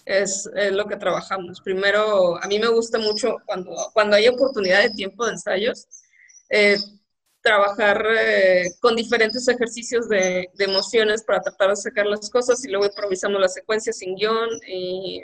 es, 0.08 0.50
lo 0.72 0.86
que 0.88 0.96
trabajamos. 0.96 1.62
Primero, 1.62 2.42
a 2.42 2.48
mí 2.48 2.60
me 2.60 2.68
gusta 2.68 2.98
mucho 2.98 3.38
cuando, 3.46 3.76
cuando 3.94 4.16
hay 4.16 4.28
oportunidad 4.28 4.82
de 4.84 4.92
tiempo 4.92 5.26
de 5.26 5.34
ensayos, 5.34 5.88
eh, 6.50 6.78
trabajar 7.42 8.06
eh, 8.18 8.72
con 8.80 8.96
diferentes 8.96 9.48
ejercicios 9.48 10.08
de, 10.10 10.50
de, 10.54 10.66
emociones 10.66 11.24
para 11.24 11.42
tratar 11.42 11.70
de 11.70 11.76
sacar 11.76 12.06
las 12.06 12.30
cosas 12.30 12.64
y 12.66 12.70
luego 12.70 12.86
improvisamos 12.86 13.40
la 13.40 13.50
secuencia 13.50 13.94
sin 13.94 14.16
guion 14.16 14.50
y 14.68 15.22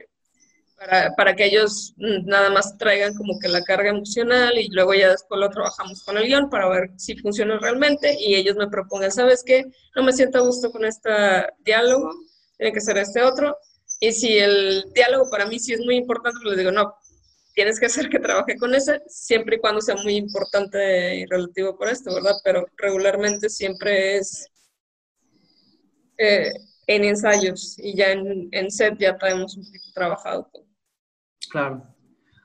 para, 1.16 1.36
que 1.36 1.46
ellos 1.46 1.94
mm, 1.98 2.26
nada 2.26 2.50
más 2.50 2.78
traigan 2.78 3.16
como 3.16 3.40
que 3.40 3.48
la 3.48 3.64
carga 3.64 3.90
emocional 3.90 4.58
y 4.58 4.70
luego 4.70 4.94
ya 4.94 5.10
después 5.10 5.40
lo 5.40 5.50
trabajamos 5.50 6.04
con 6.04 6.18
el 6.18 6.26
guion 6.26 6.50
para 6.50 6.70
ver 6.70 6.92
si 6.98 7.16
funciona 7.18 7.58
realmente 7.60 8.16
y 8.20 8.36
ellos 8.36 8.56
me 8.56 8.68
propongan, 8.68 9.12
¿sabes 9.12 9.44
qué? 9.46 9.64
No 9.96 10.04
me 10.04 10.14
siento 10.14 10.40
a 10.40 10.42
gusto 10.42 10.72
con 10.72 10.86
este 10.86 11.10
diálogo, 11.60 12.12
tiene 12.58 12.74
que 12.74 12.82
ser 12.82 12.98
este 12.98 13.22
otro. 13.24 13.58
Y 14.00 14.12
si 14.12 14.38
el 14.38 14.86
diálogo 14.94 15.30
para 15.30 15.46
mí 15.46 15.60
sí 15.60 15.74
es 15.74 15.80
muy 15.80 15.96
importante, 15.96 16.40
pues 16.42 16.56
les 16.56 16.58
digo, 16.58 16.72
no, 16.72 16.94
tienes 17.54 17.80
que 17.80 17.86
hacer 17.86 18.10
que 18.10 18.20
trabaje 18.20 18.58
con 18.58 18.74
ese, 18.76 19.02
siempre 19.08 19.58
y 19.58 19.60
cuando 19.60 19.82
sea 19.82 19.96
muy 19.96 20.16
importante 20.16 21.16
y 21.16 21.26
relativo 21.26 21.78
por 21.78 21.88
esto, 21.88 22.14
¿verdad? 22.14 22.36
Pero 22.44 22.66
regularmente 22.78 23.50
siempre 23.50 24.18
es 24.18 24.50
eh, 26.18 26.52
en 26.88 27.04
ensayos 27.06 27.78
y 27.80 27.96
ya 27.96 28.12
en, 28.12 28.50
en, 28.52 28.72
set 28.72 28.98
ya 29.00 29.18
traemos 29.18 29.56
un 29.56 29.66
poquito 29.66 29.86
trabajado. 29.94 30.50
Claro. 31.50 31.84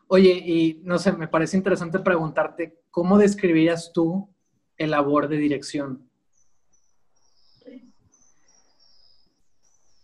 Oye, 0.06 0.32
y 0.32 0.80
no 0.84 0.98
sé, 0.98 1.12
me 1.12 1.28
parece 1.28 1.56
interesante 1.56 1.98
preguntarte, 1.98 2.80
¿cómo 2.90 3.18
describirías 3.18 3.92
tú 3.92 4.34
el 4.76 4.92
labor 4.92 5.28
de 5.28 5.36
dirección? 5.36 6.08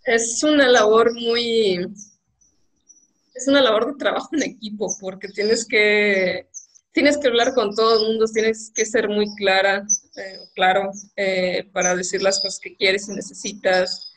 Es 0.04 0.42
una 0.42 0.68
labor 0.68 1.14
muy, 1.14 1.78
es 3.34 3.48
una 3.48 3.62
labor 3.62 3.92
de 3.92 3.98
trabajo 3.98 4.28
en 4.32 4.42
equipo, 4.42 4.94
porque 5.00 5.28
tienes 5.28 5.66
que, 5.66 6.50
tienes 6.92 7.16
que 7.16 7.28
hablar 7.28 7.54
con 7.54 7.74
todo 7.74 7.98
el 7.98 8.08
mundo, 8.08 8.26
tienes 8.26 8.70
que 8.74 8.84
ser 8.84 9.08
muy 9.08 9.34
clara, 9.36 9.86
eh, 10.16 10.38
claro, 10.54 10.90
eh, 11.16 11.70
para 11.72 11.96
decir 11.96 12.22
las 12.22 12.40
cosas 12.40 12.60
que 12.60 12.76
quieres 12.76 13.08
y 13.08 13.14
necesitas, 13.14 14.13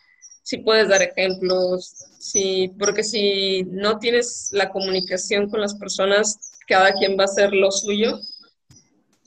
si 0.48 0.60
puedes 0.60 0.88
dar 0.88 1.02
ejemplos, 1.02 1.94
si, 2.20 2.74
porque 2.80 3.04
si 3.04 3.64
no 3.66 4.00
tienes 4.00 4.48
la 4.54 4.70
comunicación 4.70 5.50
con 5.50 5.60
las 5.60 5.76
personas, 5.76 6.40
cada 6.66 6.94
quien 6.94 7.20
va 7.20 7.24
a 7.24 7.26
hacer 7.26 7.52
lo 7.52 7.70
suyo 7.70 8.18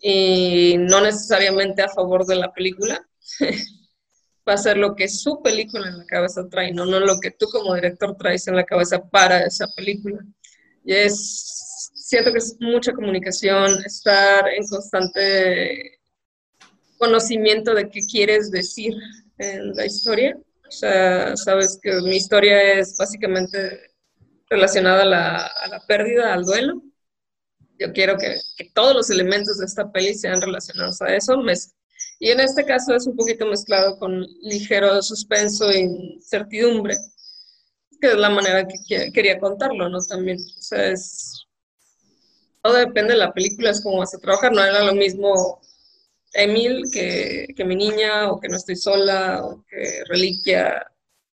y 0.00 0.76
no 0.78 1.02
necesariamente 1.02 1.82
a 1.82 1.90
favor 1.90 2.24
de 2.24 2.36
la 2.36 2.50
película. 2.54 3.06
va 4.48 4.54
a 4.54 4.56
ser 4.56 4.78
lo 4.78 4.96
que 4.96 5.08
su 5.08 5.42
película 5.42 5.90
en 5.90 5.98
la 5.98 6.06
cabeza 6.06 6.48
trae, 6.48 6.72
no, 6.72 6.86
no 6.86 7.00
lo 7.00 7.20
que 7.20 7.32
tú 7.32 7.48
como 7.52 7.74
director 7.74 8.16
traes 8.16 8.48
en 8.48 8.56
la 8.56 8.64
cabeza 8.64 9.06
para 9.10 9.44
esa 9.44 9.66
película. 9.76 10.24
Y 10.86 10.94
es, 10.94 11.90
siento 11.96 12.32
que 12.32 12.38
es 12.38 12.56
mucha 12.60 12.94
comunicación, 12.94 13.84
estar 13.84 14.48
en 14.48 14.66
constante 14.66 16.00
conocimiento 16.96 17.74
de 17.74 17.90
qué 17.90 18.00
quieres 18.10 18.50
decir 18.50 18.94
en 19.36 19.74
la 19.74 19.84
historia. 19.84 20.34
O 20.70 20.72
sea, 20.72 21.36
sabes 21.36 21.80
que 21.82 22.00
mi 22.00 22.14
historia 22.14 22.74
es 22.74 22.96
básicamente 22.96 23.90
relacionada 24.48 25.02
a 25.02 25.04
la, 25.04 25.46
a 25.46 25.68
la 25.68 25.84
pérdida, 25.84 26.32
al 26.32 26.44
duelo. 26.44 26.80
Yo 27.76 27.92
quiero 27.92 28.16
que, 28.16 28.36
que, 28.56 28.70
todos 28.72 28.94
los 28.94 29.10
elementos 29.10 29.58
de 29.58 29.66
esta 29.66 29.90
peli 29.90 30.14
sean 30.14 30.40
relacionados 30.40 31.02
a 31.02 31.12
eso. 31.12 31.36
Me, 31.38 31.54
y 32.20 32.30
en 32.30 32.38
este 32.38 32.64
caso 32.64 32.94
es 32.94 33.04
un 33.08 33.16
poquito 33.16 33.46
mezclado 33.46 33.98
con 33.98 34.24
ligero 34.42 35.02
suspenso 35.02 35.68
e 35.70 35.80
incertidumbre, 35.80 36.94
que 38.00 38.12
es 38.12 38.16
la 38.16 38.30
manera 38.30 38.68
que 38.68 39.10
quería 39.12 39.40
contarlo, 39.40 39.88
¿no? 39.88 39.98
También, 40.08 40.38
o 40.38 40.62
sea, 40.62 40.86
es... 40.86 41.46
Todo 42.62 42.74
depende 42.74 43.14
de 43.14 43.18
la 43.18 43.32
película, 43.32 43.70
es 43.70 43.80
como 43.80 43.98
vas 43.98 44.14
a 44.14 44.18
trabajar, 44.18 44.52
no 44.52 44.62
era 44.62 44.84
lo 44.84 44.94
mismo 44.94 45.60
Emil 46.32 46.84
que, 46.92 47.48
que 47.56 47.64
mi 47.64 47.76
niña, 47.76 48.30
o 48.30 48.40
que 48.40 48.48
no 48.48 48.56
estoy 48.56 48.76
sola, 48.76 49.44
o 49.44 49.64
que 49.68 50.04
Reliquia, 50.08 50.86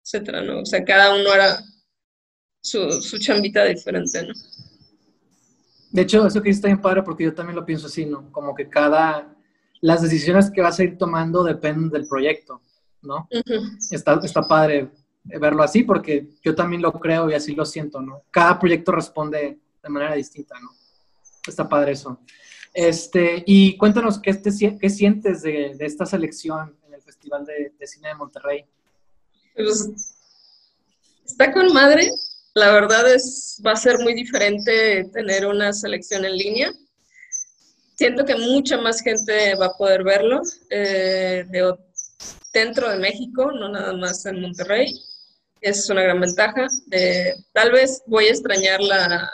etcétera, 0.04 0.42
¿no? 0.42 0.62
O 0.62 0.66
sea, 0.66 0.84
cada 0.84 1.16
uno 1.16 1.34
era 1.34 1.60
su, 2.62 3.02
su 3.02 3.18
chambita 3.20 3.64
diferente, 3.66 4.24
¿no? 4.24 4.34
De 5.92 6.02
hecho, 6.02 6.26
eso 6.26 6.42
que 6.42 6.50
está 6.50 6.68
bien 6.68 6.82
padre 6.82 7.04
porque 7.04 7.24
yo 7.24 7.34
también 7.36 7.56
lo 7.56 7.66
pienso 7.66 7.88
así, 7.88 8.06
¿no? 8.06 8.32
Como 8.32 8.56
que 8.56 8.68
cada, 8.68 9.36
las 9.82 10.02
decisiones 10.02 10.50
que 10.50 10.62
vas 10.62 10.80
a 10.80 10.84
ir 10.84 10.98
tomando 10.98 11.44
dependen 11.44 11.90
del 11.90 12.08
proyecto, 12.08 12.62
¿no? 13.02 13.28
está, 13.92 14.20
está 14.24 14.42
padre 14.42 14.90
verlo 15.24 15.64
así 15.64 15.84
porque 15.84 16.30
yo 16.44 16.56
también 16.56 16.82
lo 16.82 16.92
creo 16.94 17.30
y 17.30 17.34
así 17.34 17.54
lo 17.54 17.66
siento, 17.66 18.02
¿no? 18.02 18.24
Cada 18.32 18.60
proyecto 18.60 18.92
responde 18.92 19.60
de 19.82 19.90
manera 19.90 20.16
distinta, 20.16 20.60
¿no? 20.60 20.70
Está 21.48 21.68
padre 21.68 21.92
eso. 21.92 22.20
Este, 22.74 23.44
y 23.46 23.78
cuéntanos 23.78 24.20
qué, 24.20 24.34
te, 24.34 24.52
qué 24.80 24.90
sientes 24.90 25.44
de, 25.44 25.76
de, 25.76 25.86
esta 25.86 26.06
selección 26.06 26.76
en 26.88 26.96
el 26.96 27.02
Festival 27.02 27.46
de, 27.46 27.88
Cine 27.88 28.10
de 28.10 28.16
Monterrey. 28.16 28.66
Pues, 29.56 29.90
está 31.26 31.52
con 31.52 31.72
madre. 31.74 32.10
La 32.56 32.72
verdad 32.72 33.12
es, 33.12 33.62
va 33.66 33.72
a 33.72 33.76
ser 33.76 34.00
muy 34.00 34.14
diferente 34.14 35.06
tener 35.12 35.46
una 35.46 35.74
selección 35.74 36.26
en 36.26 36.38
línea 36.38 36.72
siento 37.96 38.26
que 38.26 38.36
mucha 38.36 38.78
más 38.78 39.02
gente 39.02 39.56
va 39.56 39.68
a 39.68 39.78
poder 39.78 40.04
verlo 40.04 40.42
eh, 40.70 41.46
de, 41.50 41.76
dentro 42.54 42.90
de 42.90 42.98
México, 42.98 43.52
no 43.52 43.70
nada 43.70 43.94
más 43.94 44.26
en 44.26 44.42
Monterrey. 44.42 44.94
Es 45.62 45.90
una 45.90 46.02
gran 46.02 46.20
ventaja. 46.20 46.68
De, 46.88 47.34
tal 47.54 47.72
vez 47.72 48.04
voy 48.06 48.26
a 48.26 48.32
extrañar 48.32 48.82
la, 48.82 49.32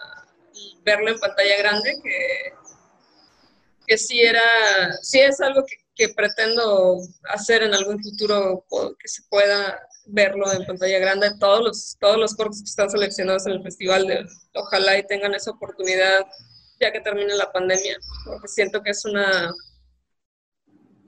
verlo 0.83 1.09
en 1.09 1.19
pantalla 1.19 1.57
grande, 1.57 1.95
que, 2.03 2.53
que 3.89 3.97
sí, 3.97 4.21
era, 4.21 4.39
sí 5.01 5.19
es 5.19 5.41
algo 5.41 5.65
que, 5.65 5.75
que 5.95 6.13
pretendo 6.13 6.99
hacer 7.33 7.63
en 7.63 7.73
algún 7.73 7.99
futuro, 8.01 8.63
que 8.99 9.07
se 9.07 9.23
pueda 9.29 9.79
verlo 10.05 10.51
en 10.53 10.63
pantalla 10.67 10.99
grande. 10.99 11.31
Todos 11.39 11.63
los, 11.63 11.97
todos 11.99 12.17
los 12.17 12.35
cortos 12.35 12.59
que 12.59 12.69
están 12.69 12.91
seleccionados 12.91 13.47
en 13.47 13.53
el 13.53 13.63
festival, 13.63 14.05
de, 14.05 14.27
ojalá 14.53 14.95
y 14.99 15.07
tengan 15.07 15.33
esa 15.33 15.51
oportunidad 15.51 16.23
ya 16.79 16.91
que 16.91 17.01
termine 17.01 17.35
la 17.35 17.51
pandemia, 17.51 17.97
porque 18.25 18.47
siento 18.47 18.81
que 18.83 18.91
es 18.91 19.03
una, 19.05 19.51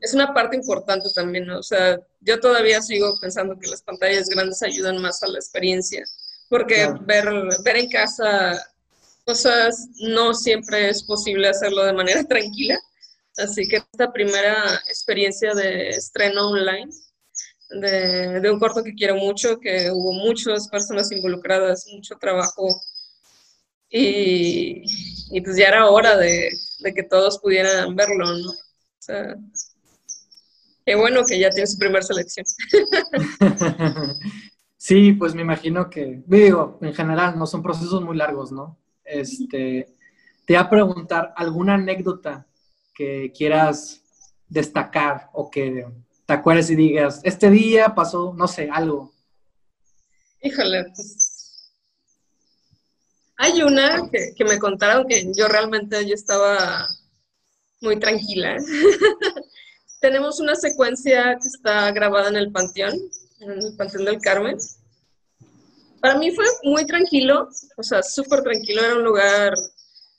es 0.01 0.15
una 0.15 0.33
parte 0.33 0.55
importante 0.55 1.07
también, 1.13 1.45
¿no? 1.45 1.59
O 1.59 1.63
sea, 1.63 1.99
yo 2.19 2.39
todavía 2.39 2.81
sigo 2.81 3.13
pensando 3.21 3.57
que 3.59 3.69
las 3.69 3.83
pantallas 3.83 4.27
grandes 4.27 4.63
ayudan 4.63 4.97
más 5.01 5.21
a 5.21 5.27
la 5.27 5.37
experiencia, 5.37 6.03
porque 6.49 6.91
ver, 7.01 7.29
ver 7.63 7.77
en 7.77 7.89
casa 7.89 8.59
cosas 9.31 9.87
no 10.01 10.33
siempre 10.33 10.89
es 10.89 11.03
posible 11.03 11.47
hacerlo 11.47 11.85
de 11.85 11.93
manera 11.93 12.21
tranquila, 12.27 12.77
así 13.37 13.65
que 13.67 13.77
esta 13.77 14.11
primera 14.11 14.75
experiencia 14.89 15.53
de 15.53 15.89
estreno 15.89 16.49
online, 16.49 16.89
de, 17.69 18.51
un 18.51 18.59
corto 18.59 18.83
que 18.83 18.93
quiero 18.93 19.15
mucho, 19.15 19.57
que 19.57 19.89
hubo 19.89 20.11
muchas 20.11 20.67
personas 20.67 21.09
involucradas, 21.13 21.87
mucho 21.93 22.15
trabajo 22.19 22.67
y, 23.89 24.83
pues 25.41 25.55
ya 25.55 25.69
era 25.69 25.89
hora 25.89 26.17
de, 26.17 26.49
de, 26.79 26.93
que 26.93 27.03
todos 27.03 27.39
pudieran 27.39 27.95
verlo, 27.95 28.25
¿no? 28.25 28.49
O 28.49 28.55
sea, 28.99 29.35
qué 30.85 30.95
bueno 30.95 31.21
que 31.25 31.39
ya 31.39 31.49
tiene 31.51 31.67
su 31.67 31.77
primera 31.77 32.01
selección. 32.01 32.45
sí, 34.77 35.13
pues 35.13 35.33
me 35.33 35.41
imagino 35.41 35.89
que, 35.89 36.21
digo, 36.25 36.79
en 36.81 36.93
general, 36.93 37.39
no 37.39 37.47
son 37.47 37.63
procesos 37.63 38.01
muy 38.01 38.17
largos, 38.17 38.51
¿no? 38.51 38.77
Este, 39.11 39.93
te 40.45 40.53
voy 40.53 40.55
a 40.55 40.69
preguntar 40.69 41.33
alguna 41.35 41.75
anécdota 41.75 42.47
que 42.93 43.31
quieras 43.35 44.01
destacar 44.47 45.29
o 45.33 45.49
que 45.49 45.85
te 46.25 46.33
acuerdes 46.33 46.69
y 46.69 46.75
digas, 46.75 47.19
este 47.23 47.49
día 47.49 47.93
pasó, 47.93 48.33
no 48.33 48.47
sé, 48.47 48.69
algo. 48.71 49.13
Híjole, 50.41 50.85
pues 50.95 51.41
hay 53.43 53.63
una 53.63 54.09
que, 54.11 54.45
me 54.45 54.59
contaron 54.59 55.07
que 55.07 55.31
yo 55.35 55.47
realmente 55.47 56.07
yo 56.07 56.13
estaba 56.13 56.87
muy 57.81 57.99
tranquila. 57.99 58.55
Tenemos 59.99 60.39
una 60.39 60.55
secuencia 60.55 61.37
que 61.41 61.47
está 61.47 61.91
grabada 61.91 62.29
en 62.29 62.35
el 62.35 62.51
Panteón, 62.51 62.93
en 63.39 63.51
el 63.51 63.75
Panteón 63.75 64.05
del 64.05 64.21
Carmen. 64.21 64.57
Para 66.01 66.17
mí 66.17 66.31
fue 66.31 66.45
muy 66.63 66.85
tranquilo, 66.85 67.47
o 67.77 67.83
sea, 67.83 68.01
súper 68.01 68.41
tranquilo, 68.41 68.81
era 68.83 68.95
un 68.95 69.03
lugar, 69.03 69.53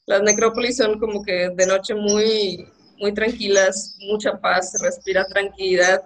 las 0.06 0.22
necrópolis 0.22 0.76
son 0.76 0.98
como 0.98 1.24
que 1.24 1.50
de 1.54 1.66
noche 1.66 1.94
muy, 1.94 2.66
muy 2.98 3.12
tranquilas, 3.12 3.96
mucha 3.98 4.40
paz, 4.40 4.72
respira 4.80 5.26
tranquilidad. 5.26 6.02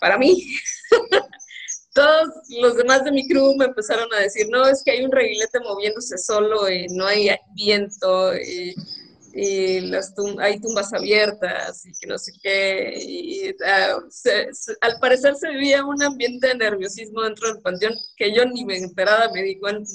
Para 0.00 0.16
mí, 0.16 0.46
todos 1.94 2.28
los 2.60 2.76
demás 2.76 3.04
de 3.04 3.10
mi 3.10 3.26
crew 3.26 3.54
me 3.56 3.66
empezaron 3.66 4.12
a 4.14 4.20
decir, 4.20 4.46
no, 4.48 4.66
es 4.68 4.82
que 4.84 4.92
hay 4.92 5.04
un 5.04 5.10
reguilete 5.10 5.58
moviéndose 5.60 6.16
solo 6.16 6.70
y 6.70 6.86
no 6.88 7.06
hay 7.06 7.30
viento 7.54 8.34
y, 8.36 8.74
las 9.32 10.14
hay 10.40 10.60
tumbas 10.60 10.92
abiertas 10.92 11.86
y 11.86 11.92
que 11.92 12.06
no 12.06 12.18
sé 12.18 12.32
qué. 12.42 12.94
Y, 12.96 13.54
ah, 13.64 13.98
al 14.80 14.98
parecer 15.00 15.34
se 15.36 15.50
vivía 15.50 15.84
un 15.84 16.02
ambiente 16.02 16.48
de 16.48 16.54
nerviosismo 16.56 17.22
dentro 17.22 17.52
del 17.52 17.62
panteón 17.62 17.94
que 18.16 18.34
yo 18.34 18.44
ni 18.46 18.64
me 18.64 18.78
enterada 18.78 19.30
me 19.32 19.42
di 19.42 19.58
cuenta, 19.58 19.90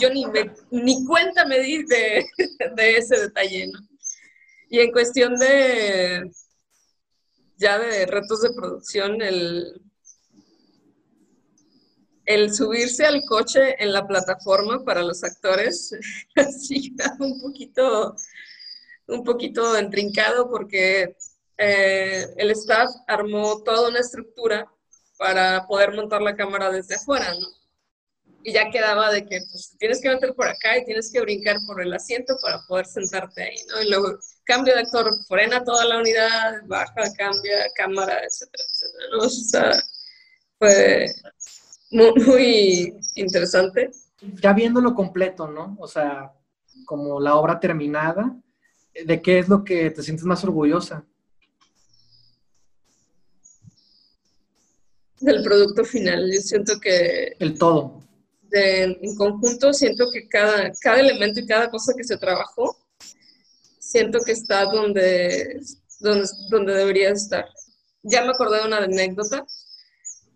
yo 0.00 0.10
ni, 0.10 0.26
me, 0.26 0.52
ni 0.70 1.04
cuenta 1.06 1.46
me 1.46 1.60
di 1.60 1.84
de, 1.84 2.26
de 2.76 2.96
ese 2.96 3.18
detalle, 3.20 3.68
¿no? 3.68 3.80
Y 4.68 4.80
en 4.80 4.92
cuestión 4.92 5.36
de 5.36 6.30
ya 7.56 7.78
de 7.78 8.06
retos 8.06 8.42
de 8.42 8.54
producción, 8.54 9.20
el 9.20 9.80
el 12.34 12.54
subirse 12.54 13.04
al 13.04 13.22
coche 13.24 13.82
en 13.82 13.92
la 13.92 14.06
plataforma 14.06 14.84
para 14.84 15.02
los 15.02 15.24
actores, 15.24 15.92
sí, 16.60 16.94
un 17.18 17.40
poquito, 17.40 18.14
un 19.10 19.24
poquito 19.24 19.76
entrincado 19.76 20.50
porque 20.50 21.16
eh, 21.58 22.26
el 22.36 22.50
staff 22.52 22.90
armó 23.06 23.62
toda 23.62 23.88
una 23.88 24.00
estructura 24.00 24.70
para 25.18 25.66
poder 25.66 25.94
montar 25.94 26.22
la 26.22 26.36
cámara 26.36 26.70
desde 26.70 26.94
afuera, 26.94 27.34
¿no? 27.34 27.46
y 28.42 28.52
ya 28.52 28.70
quedaba 28.70 29.10
de 29.10 29.26
que 29.26 29.40
pues, 29.50 29.76
tienes 29.78 30.00
que 30.00 30.08
meter 30.08 30.34
por 30.34 30.48
acá 30.48 30.78
y 30.78 30.84
tienes 30.84 31.10
que 31.12 31.20
brincar 31.20 31.56
por 31.66 31.80
el 31.82 31.92
asiento 31.92 32.36
para 32.42 32.60
poder 32.66 32.86
sentarte 32.86 33.42
ahí, 33.42 33.56
¿no? 33.68 33.82
Y 33.82 33.90
luego 33.90 34.18
cambio 34.44 34.74
de 34.74 34.80
actor, 34.80 35.10
frena 35.28 35.62
toda 35.62 35.84
la 35.84 35.98
unidad, 35.98 36.62
baja, 36.66 37.12
cambia, 37.16 37.70
cámara, 37.74 38.20
etcétera, 38.24 38.64
etcétera, 38.64 39.04
¿no? 39.12 39.18
O 39.18 39.28
sea, 39.28 39.82
fue 40.58 41.06
muy, 41.90 42.12
muy 42.24 42.94
interesante. 43.14 43.90
Ya 44.42 44.52
viéndolo 44.52 44.94
completo, 44.94 45.48
¿no? 45.48 45.76
O 45.78 45.86
sea, 45.86 46.32
como 46.86 47.20
la 47.20 47.36
obra 47.36 47.60
terminada, 47.60 48.34
¿de 48.94 49.22
qué 49.22 49.38
es 49.40 49.48
lo 49.48 49.64
que 49.64 49.90
te 49.90 50.02
sientes 50.02 50.24
más 50.24 50.42
orgullosa? 50.44 51.04
Del 55.20 55.42
producto 55.42 55.84
final. 55.84 56.30
Yo 56.32 56.40
siento 56.40 56.80
que 56.80 57.36
El 57.38 57.58
todo. 57.58 58.02
de- 58.42 58.82
en 59.00 59.16
conjunto 59.16 59.72
siento 59.72 60.10
que 60.12 60.26
cada, 60.28 60.72
cada 60.80 61.00
elemento 61.00 61.40
y 61.40 61.46
cada 61.46 61.70
cosa 61.70 61.92
que 61.96 62.04
se 62.04 62.16
trabajó, 62.16 62.76
siento 63.78 64.18
que 64.24 64.32
está 64.32 64.64
donde, 64.64 65.60
donde, 66.00 66.28
donde 66.48 66.74
debería 66.74 67.10
estar. 67.10 67.44
Ya 68.02 68.22
me 68.24 68.30
acordé 68.30 68.60
de 68.60 68.66
una 68.66 68.78
anécdota. 68.78 69.46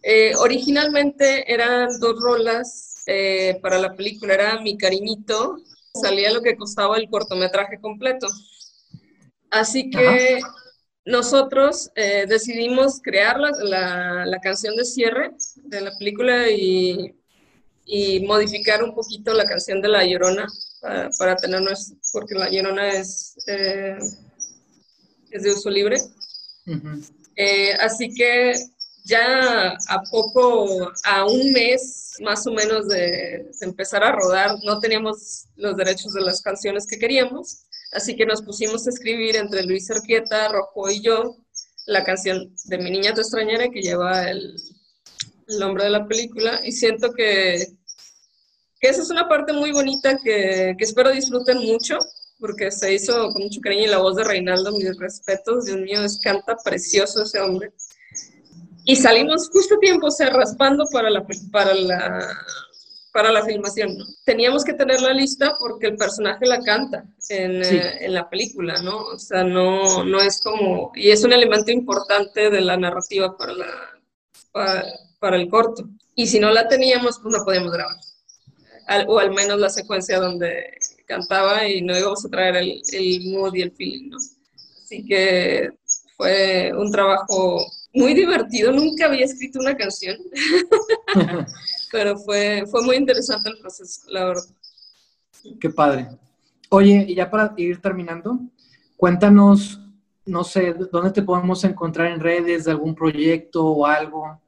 Eh, 0.03 0.33
originalmente 0.37 1.51
eran 1.53 1.89
dos 1.99 2.21
rolas 2.21 3.03
eh, 3.07 3.59
para 3.63 3.79
la 3.79 3.95
película, 3.97 4.35
era 4.35 4.61
Mi 4.61 4.77
Cariñito, 4.77 5.57
salía 5.95 6.33
lo 6.33 6.43
que 6.43 6.57
costaba 6.57 6.97
el 6.97 7.09
cortometraje 7.09 7.81
completo. 7.81 8.27
Así 9.51 9.91
que 9.91 10.41
nosotros 11.05 11.91
eh, 11.97 12.27
decidimos 12.29 13.01
crear 13.03 13.39
la, 13.39 13.51
la- 13.63 14.27
la 14.27 14.41
canción 14.41 14.75
de 14.77 14.85
cierre 14.85 15.33
de 15.57 15.81
la 15.81 15.97
película 15.99 16.51
y, 16.51 17.15
y 17.87 18.21
modificar 18.27 18.83
un 18.85 18.95
poquito 18.95 19.35
la 19.35 19.45
canción 19.47 19.83
de 19.83 19.89
La 19.89 20.05
Llorona 20.07 20.47
para, 20.81 21.11
para 21.19 21.37
tener 21.37 21.63
porque 22.13 22.35
La 22.35 22.51
Llorona 22.51 22.89
es, 22.91 23.37
eh, 23.49 23.99
es 25.31 25.43
de 25.43 25.53
uso 25.53 25.71
libre. 25.71 25.97
Eh, 27.37 27.73
así 27.81 28.15
que 28.15 28.55
ya 29.05 29.77
a 29.89 30.03
poco, 30.11 30.91
a 31.05 31.27
un 31.27 31.53
mes 31.53 32.15
más 32.21 32.47
o 32.47 32.53
menos 32.53 32.89
de, 32.89 33.51
empezar 33.61 34.03
a 34.03 34.13
rodar, 34.13 34.57
no 34.65 34.81
teníamos 34.81 35.47
los 35.57 35.77
derechos 35.77 36.15
de 36.15 36.23
las 36.23 36.41
canciones 36.41 36.87
que 36.87 36.99
queríamos, 36.99 37.67
así 37.93 38.17
que 38.17 38.25
nos 38.25 38.43
pusimos 38.43 38.87
a 38.87 38.91
escribir 38.91 39.37
entre 39.37 39.63
Luis 39.65 39.91
Arquieta, 39.91 40.49
Rojo 40.49 40.91
y 40.91 41.03
yo 41.03 41.37
la 41.87 42.03
canción 42.03 42.55
de 42.65 42.79
Mi 42.79 42.91
Niña 42.91 43.13
Te 43.13 43.21
Extrañaré, 43.21 43.71
que 43.71 43.83
lleva 43.83 44.31
el, 44.31 44.57
nombre 45.59 45.85
de 45.85 45.91
la 45.91 46.09
película, 46.09 46.61
y 46.65 46.73
siento 46.73 47.13
que, 47.13 47.67
que 48.81 48.89
esa 48.89 49.03
es 49.03 49.11
una 49.11 49.29
parte 49.29 49.53
muy 49.53 49.73
bonita 49.73 50.19
que, 50.25 50.75
que 50.79 50.85
espero 50.85 51.11
disfruten 51.11 51.59
mucho, 51.59 51.99
porque 52.41 52.71
se 52.71 52.95
hizo 52.95 53.29
con 53.29 53.43
mucho 53.43 53.61
cariño 53.61 53.85
y 53.85 53.89
la 53.89 53.99
voz 53.99 54.17
de 54.17 54.25
Reinaldo, 54.25 54.73
mis 54.73 54.97
respetos, 54.99 55.67
Dios 55.67 55.79
mío, 55.79 56.01
canta 56.23 56.57
precioso 56.65 57.25
ese 57.25 57.41
hombre. 57.41 57.75
Y 58.85 58.97
salimos 58.97 59.49
justo 59.51 59.77
a 59.77 59.79
tiempo, 59.79 60.09
o 60.09 60.11
sea, 60.11 60.31
raspando 60.31 60.85
para 60.93 61.09
la, 61.11 61.25
para 61.51 61.75
la, 61.75 62.29
para 63.13 63.33
la 63.33 63.45
filmación, 63.45 63.97
¿no? 63.97 64.05
Teníamos 64.25 64.65
que 64.65 64.75
tenerla 64.75 65.13
lista 65.15 65.55
porque 65.59 65.87
el 65.87 65.97
personaje 65.97 66.45
la 66.47 66.61
canta 66.61 67.05
en, 67.31 67.65
Sí. 67.65 67.77
eh, 67.77 68.05
en 68.05 68.15
la 68.15 68.29
película, 68.29 68.83
¿no? 68.83 68.99
O 69.05 69.19
sea, 69.19 69.43
no, 69.45 70.05
no 70.05 70.21
es 70.21 70.41
como... 70.43 70.93
Y 70.95 71.11
es 71.11 71.25
un 71.25 71.33
elemento 71.33 71.71
importante 71.71 72.51
de 72.51 72.61
la 72.61 72.77
narrativa 72.77 73.37
para, 73.39 73.53
la, 73.55 73.67
para, 74.53 74.85
para 75.19 75.37
el 75.37 75.49
corto. 75.49 75.85
Y 76.15 76.27
si 76.27 76.39
no 76.39 76.51
la 76.51 76.69
teníamos, 76.69 77.19
pues 77.21 77.35
no 77.37 77.45
podíamos 77.45 77.73
grabar. 77.73 77.97
Al- 78.87 79.07
o 79.09 79.19
al 79.19 79.31
menos 79.33 79.59
la 79.59 79.71
secuencia 79.71 80.21
donde 80.21 80.77
cantaba 81.07 81.67
y 81.67 81.81
no 81.81 81.97
íbamos 81.97 82.25
a 82.25 82.29
traer 82.29 82.57
el, 82.57 82.83
el 82.93 83.21
mood 83.33 83.55
y 83.55 83.63
el 83.63 83.73
feeling, 83.73 84.11
¿no? 84.11 84.19
Así 84.19 85.05
que 85.07 85.71
fue 86.17 86.71
un 86.77 86.91
trabajo 86.93 87.65
muy 87.95 88.13
divertido. 88.13 88.73
Nunca 88.73 89.07
había 89.07 89.25
escrito 89.25 89.61
una 89.61 89.77
canción, 89.77 90.17
pero 91.93 92.19
fue, 92.19 92.65
fue 92.71 92.83
muy 92.83 92.97
interesante 92.97 93.49
el 93.49 93.59
proceso, 93.59 94.03
la 94.09 94.27
verdad. 94.27 94.45
Qué 95.61 95.71
padre. 95.71 96.09
Oye, 96.71 97.05
y 97.09 97.15
ya 97.15 97.31
para 97.31 97.55
ir 97.57 97.81
terminando, 97.81 98.41
cuéntanos, 98.97 99.81
no 100.27 100.43
sé, 100.43 100.75
¿dónde 100.91 101.13
te 101.13 101.23
podemos 101.23 101.63
encontrar 101.65 102.09
en 102.09 102.21
redes 102.21 102.65
de 102.65 102.73
algún 102.73 102.95
proyecto 102.95 103.65
o 103.65 103.87
algo 103.87 104.41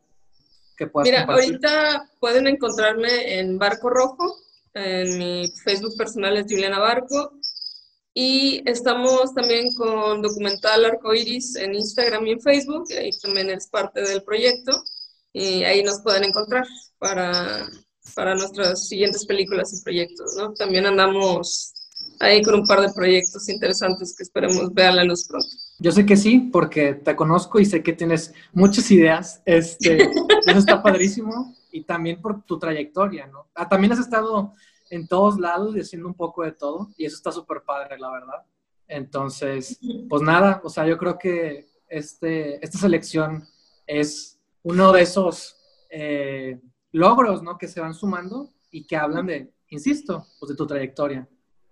que 0.76 0.86
puedas 0.86 1.08
Mira, 1.08 1.26
compartir? 1.26 1.52
ahorita 1.52 2.10
pueden 2.18 2.46
encontrarme 2.48 3.38
en 3.38 3.58
Barco 3.58 3.90
Rojo. 3.90 4.36
En 4.74 5.18
mi 5.18 5.50
Facebook 5.64 5.96
personal 5.96 6.36
es 6.36 6.44
Juliana 6.48 6.78
Barco. 6.78 7.35
Y 8.18 8.62
estamos 8.64 9.34
también 9.34 9.74
con 9.74 10.22
Documental 10.22 10.86
Arcoiris 10.86 11.54
en 11.56 11.74
Instagram 11.74 12.26
y 12.26 12.30
en 12.30 12.40
Facebook. 12.40 12.86
Ahí 12.98 13.10
también 13.22 13.50
es 13.50 13.68
parte 13.68 14.00
del 14.00 14.22
proyecto. 14.22 14.72
Y 15.34 15.64
ahí 15.64 15.82
nos 15.82 16.00
pueden 16.00 16.24
encontrar 16.24 16.64
para, 16.96 17.68
para 18.14 18.34
nuestras 18.34 18.88
siguientes 18.88 19.26
películas 19.26 19.78
y 19.78 19.84
proyectos, 19.84 20.34
¿no? 20.38 20.54
También 20.54 20.86
andamos 20.86 21.74
ahí 22.18 22.40
con 22.40 22.54
un 22.54 22.66
par 22.66 22.80
de 22.80 22.90
proyectos 22.94 23.50
interesantes 23.50 24.16
que 24.16 24.22
esperemos 24.22 24.72
vean 24.72 24.96
la 24.96 25.04
luz 25.04 25.26
pronto. 25.28 25.46
Yo 25.78 25.92
sé 25.92 26.06
que 26.06 26.16
sí, 26.16 26.48
porque 26.50 26.94
te 26.94 27.14
conozco 27.14 27.60
y 27.60 27.66
sé 27.66 27.82
que 27.82 27.92
tienes 27.92 28.32
muchas 28.54 28.90
ideas. 28.90 29.42
Este, 29.44 29.98
eso 30.46 30.58
está 30.58 30.82
padrísimo. 30.82 31.54
Y 31.70 31.84
también 31.84 32.22
por 32.22 32.46
tu 32.46 32.58
trayectoria, 32.58 33.26
¿no? 33.26 33.48
Ah, 33.54 33.68
también 33.68 33.92
has 33.92 33.98
estado 33.98 34.54
en 34.90 35.06
todos 35.08 35.38
lados 35.38 35.76
y 35.76 35.80
haciendo 35.80 36.08
un 36.08 36.14
poco 36.14 36.42
de 36.42 36.52
todo. 36.52 36.88
Y 36.96 37.04
eso 37.04 37.16
está 37.16 37.32
súper 37.32 37.62
padre, 37.62 37.98
la 37.98 38.10
verdad. 38.10 38.44
Entonces, 38.88 39.80
pues 40.08 40.22
nada, 40.22 40.60
o 40.62 40.68
sea, 40.68 40.86
yo 40.86 40.96
creo 40.96 41.18
que 41.18 41.68
este, 41.88 42.64
esta 42.64 42.78
selección 42.78 43.44
es 43.86 44.38
uno 44.62 44.92
de 44.92 45.02
esos 45.02 45.56
eh, 45.90 46.60
logros, 46.92 47.42
¿no? 47.42 47.58
Que 47.58 47.68
se 47.68 47.80
van 47.80 47.94
sumando 47.94 48.52
y 48.70 48.86
que 48.86 48.96
hablan 48.96 49.26
de, 49.26 49.52
insisto, 49.68 50.26
pues 50.38 50.50
de 50.50 50.56
tu 50.56 50.66
trayectoria. 50.66 51.28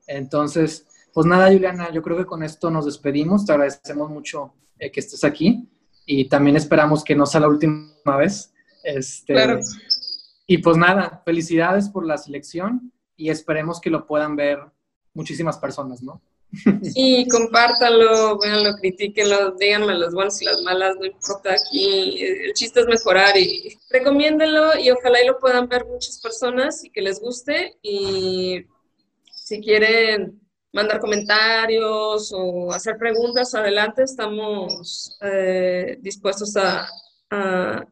Entonces, 0.06 0.86
pues 1.12 1.26
nada, 1.26 1.52
Juliana, 1.52 1.92
yo 1.92 2.02
creo 2.02 2.16
que 2.16 2.26
con 2.26 2.42
esto 2.42 2.70
nos 2.70 2.84
despedimos. 2.86 3.46
Te 3.46 3.52
agradecemos 3.52 4.10
mucho 4.10 4.54
eh, 4.78 4.90
que 4.90 5.00
estés 5.00 5.24
aquí 5.24 5.68
y 6.04 6.28
también 6.28 6.56
esperamos 6.56 7.04
que 7.04 7.14
no 7.14 7.26
sea 7.26 7.40
la 7.40 7.48
última 7.48 8.16
vez. 8.18 8.52
Este, 8.82 9.32
Claro. 9.32 9.60
Y 10.46 10.58
pues 10.58 10.76
nada, 10.76 11.22
felicidades 11.24 11.88
por 11.88 12.04
la 12.04 12.18
selección 12.18 12.92
y 13.16 13.30
esperemos 13.30 13.80
que 13.80 13.90
lo 13.90 14.06
puedan 14.06 14.36
ver 14.36 14.58
muchísimas 15.12 15.58
personas, 15.58 16.02
¿no? 16.02 16.20
Y 16.94 17.26
compártanlo, 17.28 18.38
véanlo, 18.38 18.76
critíquenlo, 18.76 19.52
díganme 19.52 19.94
las 19.94 20.12
buenas 20.12 20.40
y 20.40 20.44
las 20.44 20.62
malas, 20.62 20.96
no 20.96 21.06
importa 21.06 21.52
aquí. 21.52 22.22
El 22.22 22.52
chiste 22.54 22.80
es 22.80 22.86
mejorar 22.86 23.36
y 23.36 23.76
recomiéndenlo 23.90 24.78
y 24.78 24.90
ojalá 24.90 25.22
y 25.22 25.26
lo 25.26 25.38
puedan 25.38 25.68
ver 25.68 25.84
muchas 25.86 26.20
personas 26.20 26.84
y 26.84 26.90
que 26.90 27.02
les 27.02 27.20
guste. 27.20 27.76
Y 27.82 28.64
si 29.30 29.60
quieren 29.60 30.40
mandar 30.72 31.00
comentarios 31.00 32.32
o 32.34 32.72
hacer 32.72 32.96
preguntas, 32.98 33.54
adelante, 33.54 34.02
estamos 34.02 35.16
eh, 35.22 35.98
dispuestos 36.00 36.56
a, 36.56 36.86
a, 37.30 37.84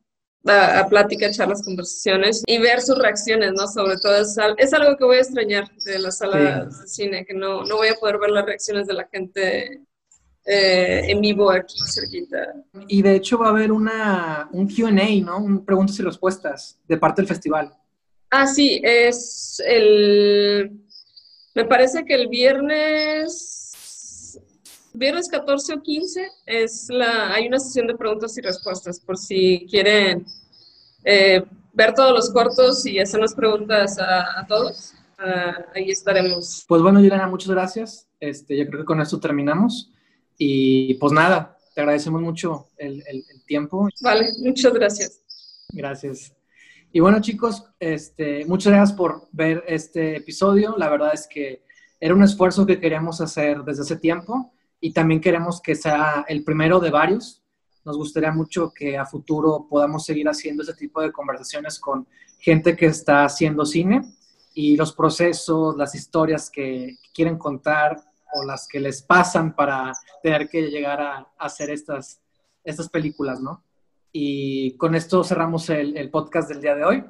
a, 0.47 0.81
a 0.81 0.89
plática, 0.89 1.31
charlas, 1.31 1.63
conversaciones 1.63 2.43
y 2.47 2.59
ver 2.59 2.81
sus 2.81 2.99
reacciones, 2.99 3.53
¿no? 3.53 3.67
Sobre 3.67 3.97
todo 3.99 4.17
es, 4.17 4.37
es 4.59 4.73
algo 4.73 4.97
que 4.97 5.05
voy 5.05 5.17
a 5.17 5.21
extrañar 5.21 5.69
de 5.85 5.99
la 5.99 6.11
sala 6.11 6.65
de 6.65 6.89
cine, 6.89 7.25
que 7.25 7.35
no, 7.35 7.65
no 7.65 7.77
voy 7.77 7.89
a 7.89 7.95
poder 7.95 8.19
ver 8.19 8.31
las 8.31 8.45
reacciones 8.45 8.87
de 8.87 8.95
la 8.95 9.09
gente 9.09 9.83
eh, 10.45 11.03
en 11.07 11.21
vivo 11.21 11.51
aquí 11.51 11.77
cerquita. 11.87 12.55
Y 12.89 13.03
de 13.03 13.17
hecho 13.17 13.39
va 13.39 13.47
a 13.47 13.51
haber 13.51 13.71
una, 13.71 14.49
un 14.53 14.67
QA, 14.67 14.91
¿no? 15.25 15.39
Un 15.39 15.65
preguntas 15.65 15.99
y 15.99 16.03
respuestas 16.03 16.79
de 16.89 16.97
parte 16.97 17.23
del 17.23 17.29
festival. 17.29 17.73
Ah, 18.31 18.47
sí, 18.47 18.81
es 18.83 19.63
el... 19.65 20.73
Me 21.55 21.65
parece 21.65 22.05
que 22.05 22.15
el 22.15 22.29
viernes... 22.29 23.72
Viernes 24.95 25.29
14 25.29 25.75
o 25.75 25.83
15 25.83 26.29
es 26.47 26.87
la, 26.91 27.33
hay 27.33 27.47
una 27.49 27.59
sesión 27.59 27.87
de 27.87 27.95
preguntas 27.97 28.37
y 28.37 28.41
respuestas 28.43 29.01
por 29.01 29.17
si 29.17 29.67
quieren 29.71 30.27
eh, 31.05 31.43
ver 31.73 31.95
todos 31.95 32.13
los 32.13 32.31
cortos 32.31 32.85
y 32.87 32.99
hacernos 32.99 33.35
preguntas 33.35 33.99
a, 33.99 34.41
a 34.41 34.47
todos. 34.47 34.93
Ah, 35.19 35.65
ahí 35.75 35.91
estaremos. 35.91 36.65
Pues 36.69 36.83
bueno, 36.83 36.99
Juliana, 37.01 37.27
muchas 37.27 37.51
gracias. 37.51 38.07
Este, 38.21 38.57
yo 38.57 38.67
creo 38.67 38.81
que 38.81 38.85
con 38.87 39.01
esto 39.01 39.19
terminamos. 39.19 39.91
Y 40.37 40.95
pues 40.95 41.13
nada, 41.13 41.57
te 41.75 41.81
agradecemos 41.81 42.21
mucho 42.21 42.67
el, 42.77 43.03
el- 43.07 43.25
el 43.33 43.45
tiempo. 43.47 43.89
Vale, 44.03 44.27
muchas 44.41 44.73
gracias. 44.75 45.23
Gracias. 45.71 46.33
Y 46.93 47.01
bueno, 47.01 47.21
chicos, 47.21 47.65
este, 47.81 48.45
muchas 48.45 48.73
gracias 48.73 48.97
por 48.97 49.29
ver 49.33 49.65
este 49.67 50.17
episodio. 50.17 50.75
La 50.77 50.91
verdad 50.91 51.13
es 51.15 51.27
que 51.27 51.63
era 51.99 52.15
un 52.15 52.23
esfuerzo 52.23 52.67
que 52.67 52.79
queríamos 52.81 53.21
hacer 53.21 53.63
desde 53.63 53.83
hace 53.83 53.97
tiempo 53.97 54.52
y 54.83 54.93
también 54.93 55.21
queremos 55.21 55.63
que 55.63 55.77
sea 55.77 56.27
el 56.29 56.45
primero 56.45 56.81
de 56.81 56.91
varios 56.91 57.41
Nos 57.85 57.97
gustaría 57.97 58.33
mucho 58.33 58.73
que 58.75 58.99
a 58.99 59.07
futuro 59.07 59.67
podamos 59.71 60.05
seguir 60.05 60.29
haciendo 60.29 60.65
ese 60.65 60.75
tipo 60.75 61.01
de 61.01 61.13
conversaciones 61.13 61.79
con 61.79 62.07
gente 62.39 62.77
que 62.77 62.87
está 62.87 63.25
haciendo 63.25 63.65
cine 63.65 64.03
y 64.55 64.77
los 64.77 64.93
procesos, 64.93 65.77
las 65.77 65.95
historias 65.95 66.51
que 66.51 66.99
quieren 67.15 67.39
contar 67.39 67.97
o 68.35 68.45
las 68.45 68.67
que 68.69 68.81
les 68.81 69.03
pasan 69.03 69.55
para 69.55 69.93
tener 70.23 70.49
que 70.49 70.63
llegar 70.63 71.01
a, 71.01 71.33
hacer 71.39 71.71
estas, 71.71 72.21
estas 72.63 72.89
películas, 72.89 73.41
¿no? 73.41 73.65
Y 74.11 74.77
con 74.77 74.95
esto 74.95 75.25
cerramos 75.25 75.71
el, 75.71 75.97
el 75.97 76.11
podcast 76.11 76.49
del 76.49 76.61
día 76.61 76.75
de 76.75 76.85
hoy. 76.85 77.05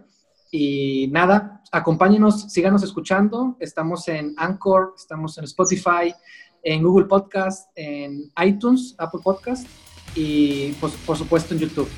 Y 0.52 1.08
nada, 1.08 1.62
acompáñenos, 1.72 2.52
síganos 2.52 2.82
escuchando. 2.82 3.56
Estamos 3.58 4.06
en 4.08 4.34
Anchor, 4.36 4.94
estamos 4.96 5.36
en 5.38 5.44
Spotify, 5.44 6.14
en 6.62 6.82
Google 6.82 7.06
Podcast, 7.06 7.70
en 7.76 8.30
iTunes, 8.44 8.94
Apple 8.98 9.20
Podcast 9.22 9.66
y 10.14 10.72
pues, 10.80 10.94
por 11.06 11.16
supuesto 11.16 11.54
en 11.54 11.60
YouTube. 11.60 11.88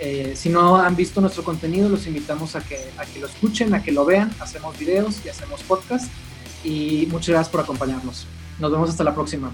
Eh, 0.00 0.32
si 0.34 0.48
no 0.48 0.76
han 0.76 0.96
visto 0.96 1.20
nuestro 1.20 1.44
contenido, 1.44 1.88
los 1.88 2.06
invitamos 2.06 2.56
a 2.56 2.60
que, 2.60 2.78
a 2.96 3.04
que 3.04 3.20
lo 3.20 3.26
escuchen, 3.26 3.74
a 3.74 3.82
que 3.82 3.92
lo 3.92 4.04
vean. 4.04 4.32
Hacemos 4.40 4.78
videos 4.78 5.24
y 5.24 5.28
hacemos 5.28 5.62
podcast. 5.62 6.10
Y 6.64 7.06
muchas 7.10 7.28
gracias 7.28 7.48
por 7.50 7.60
acompañarnos. 7.60 8.26
Nos 8.58 8.70
vemos 8.70 8.88
hasta 8.90 9.04
la 9.04 9.14
próxima. 9.14 9.52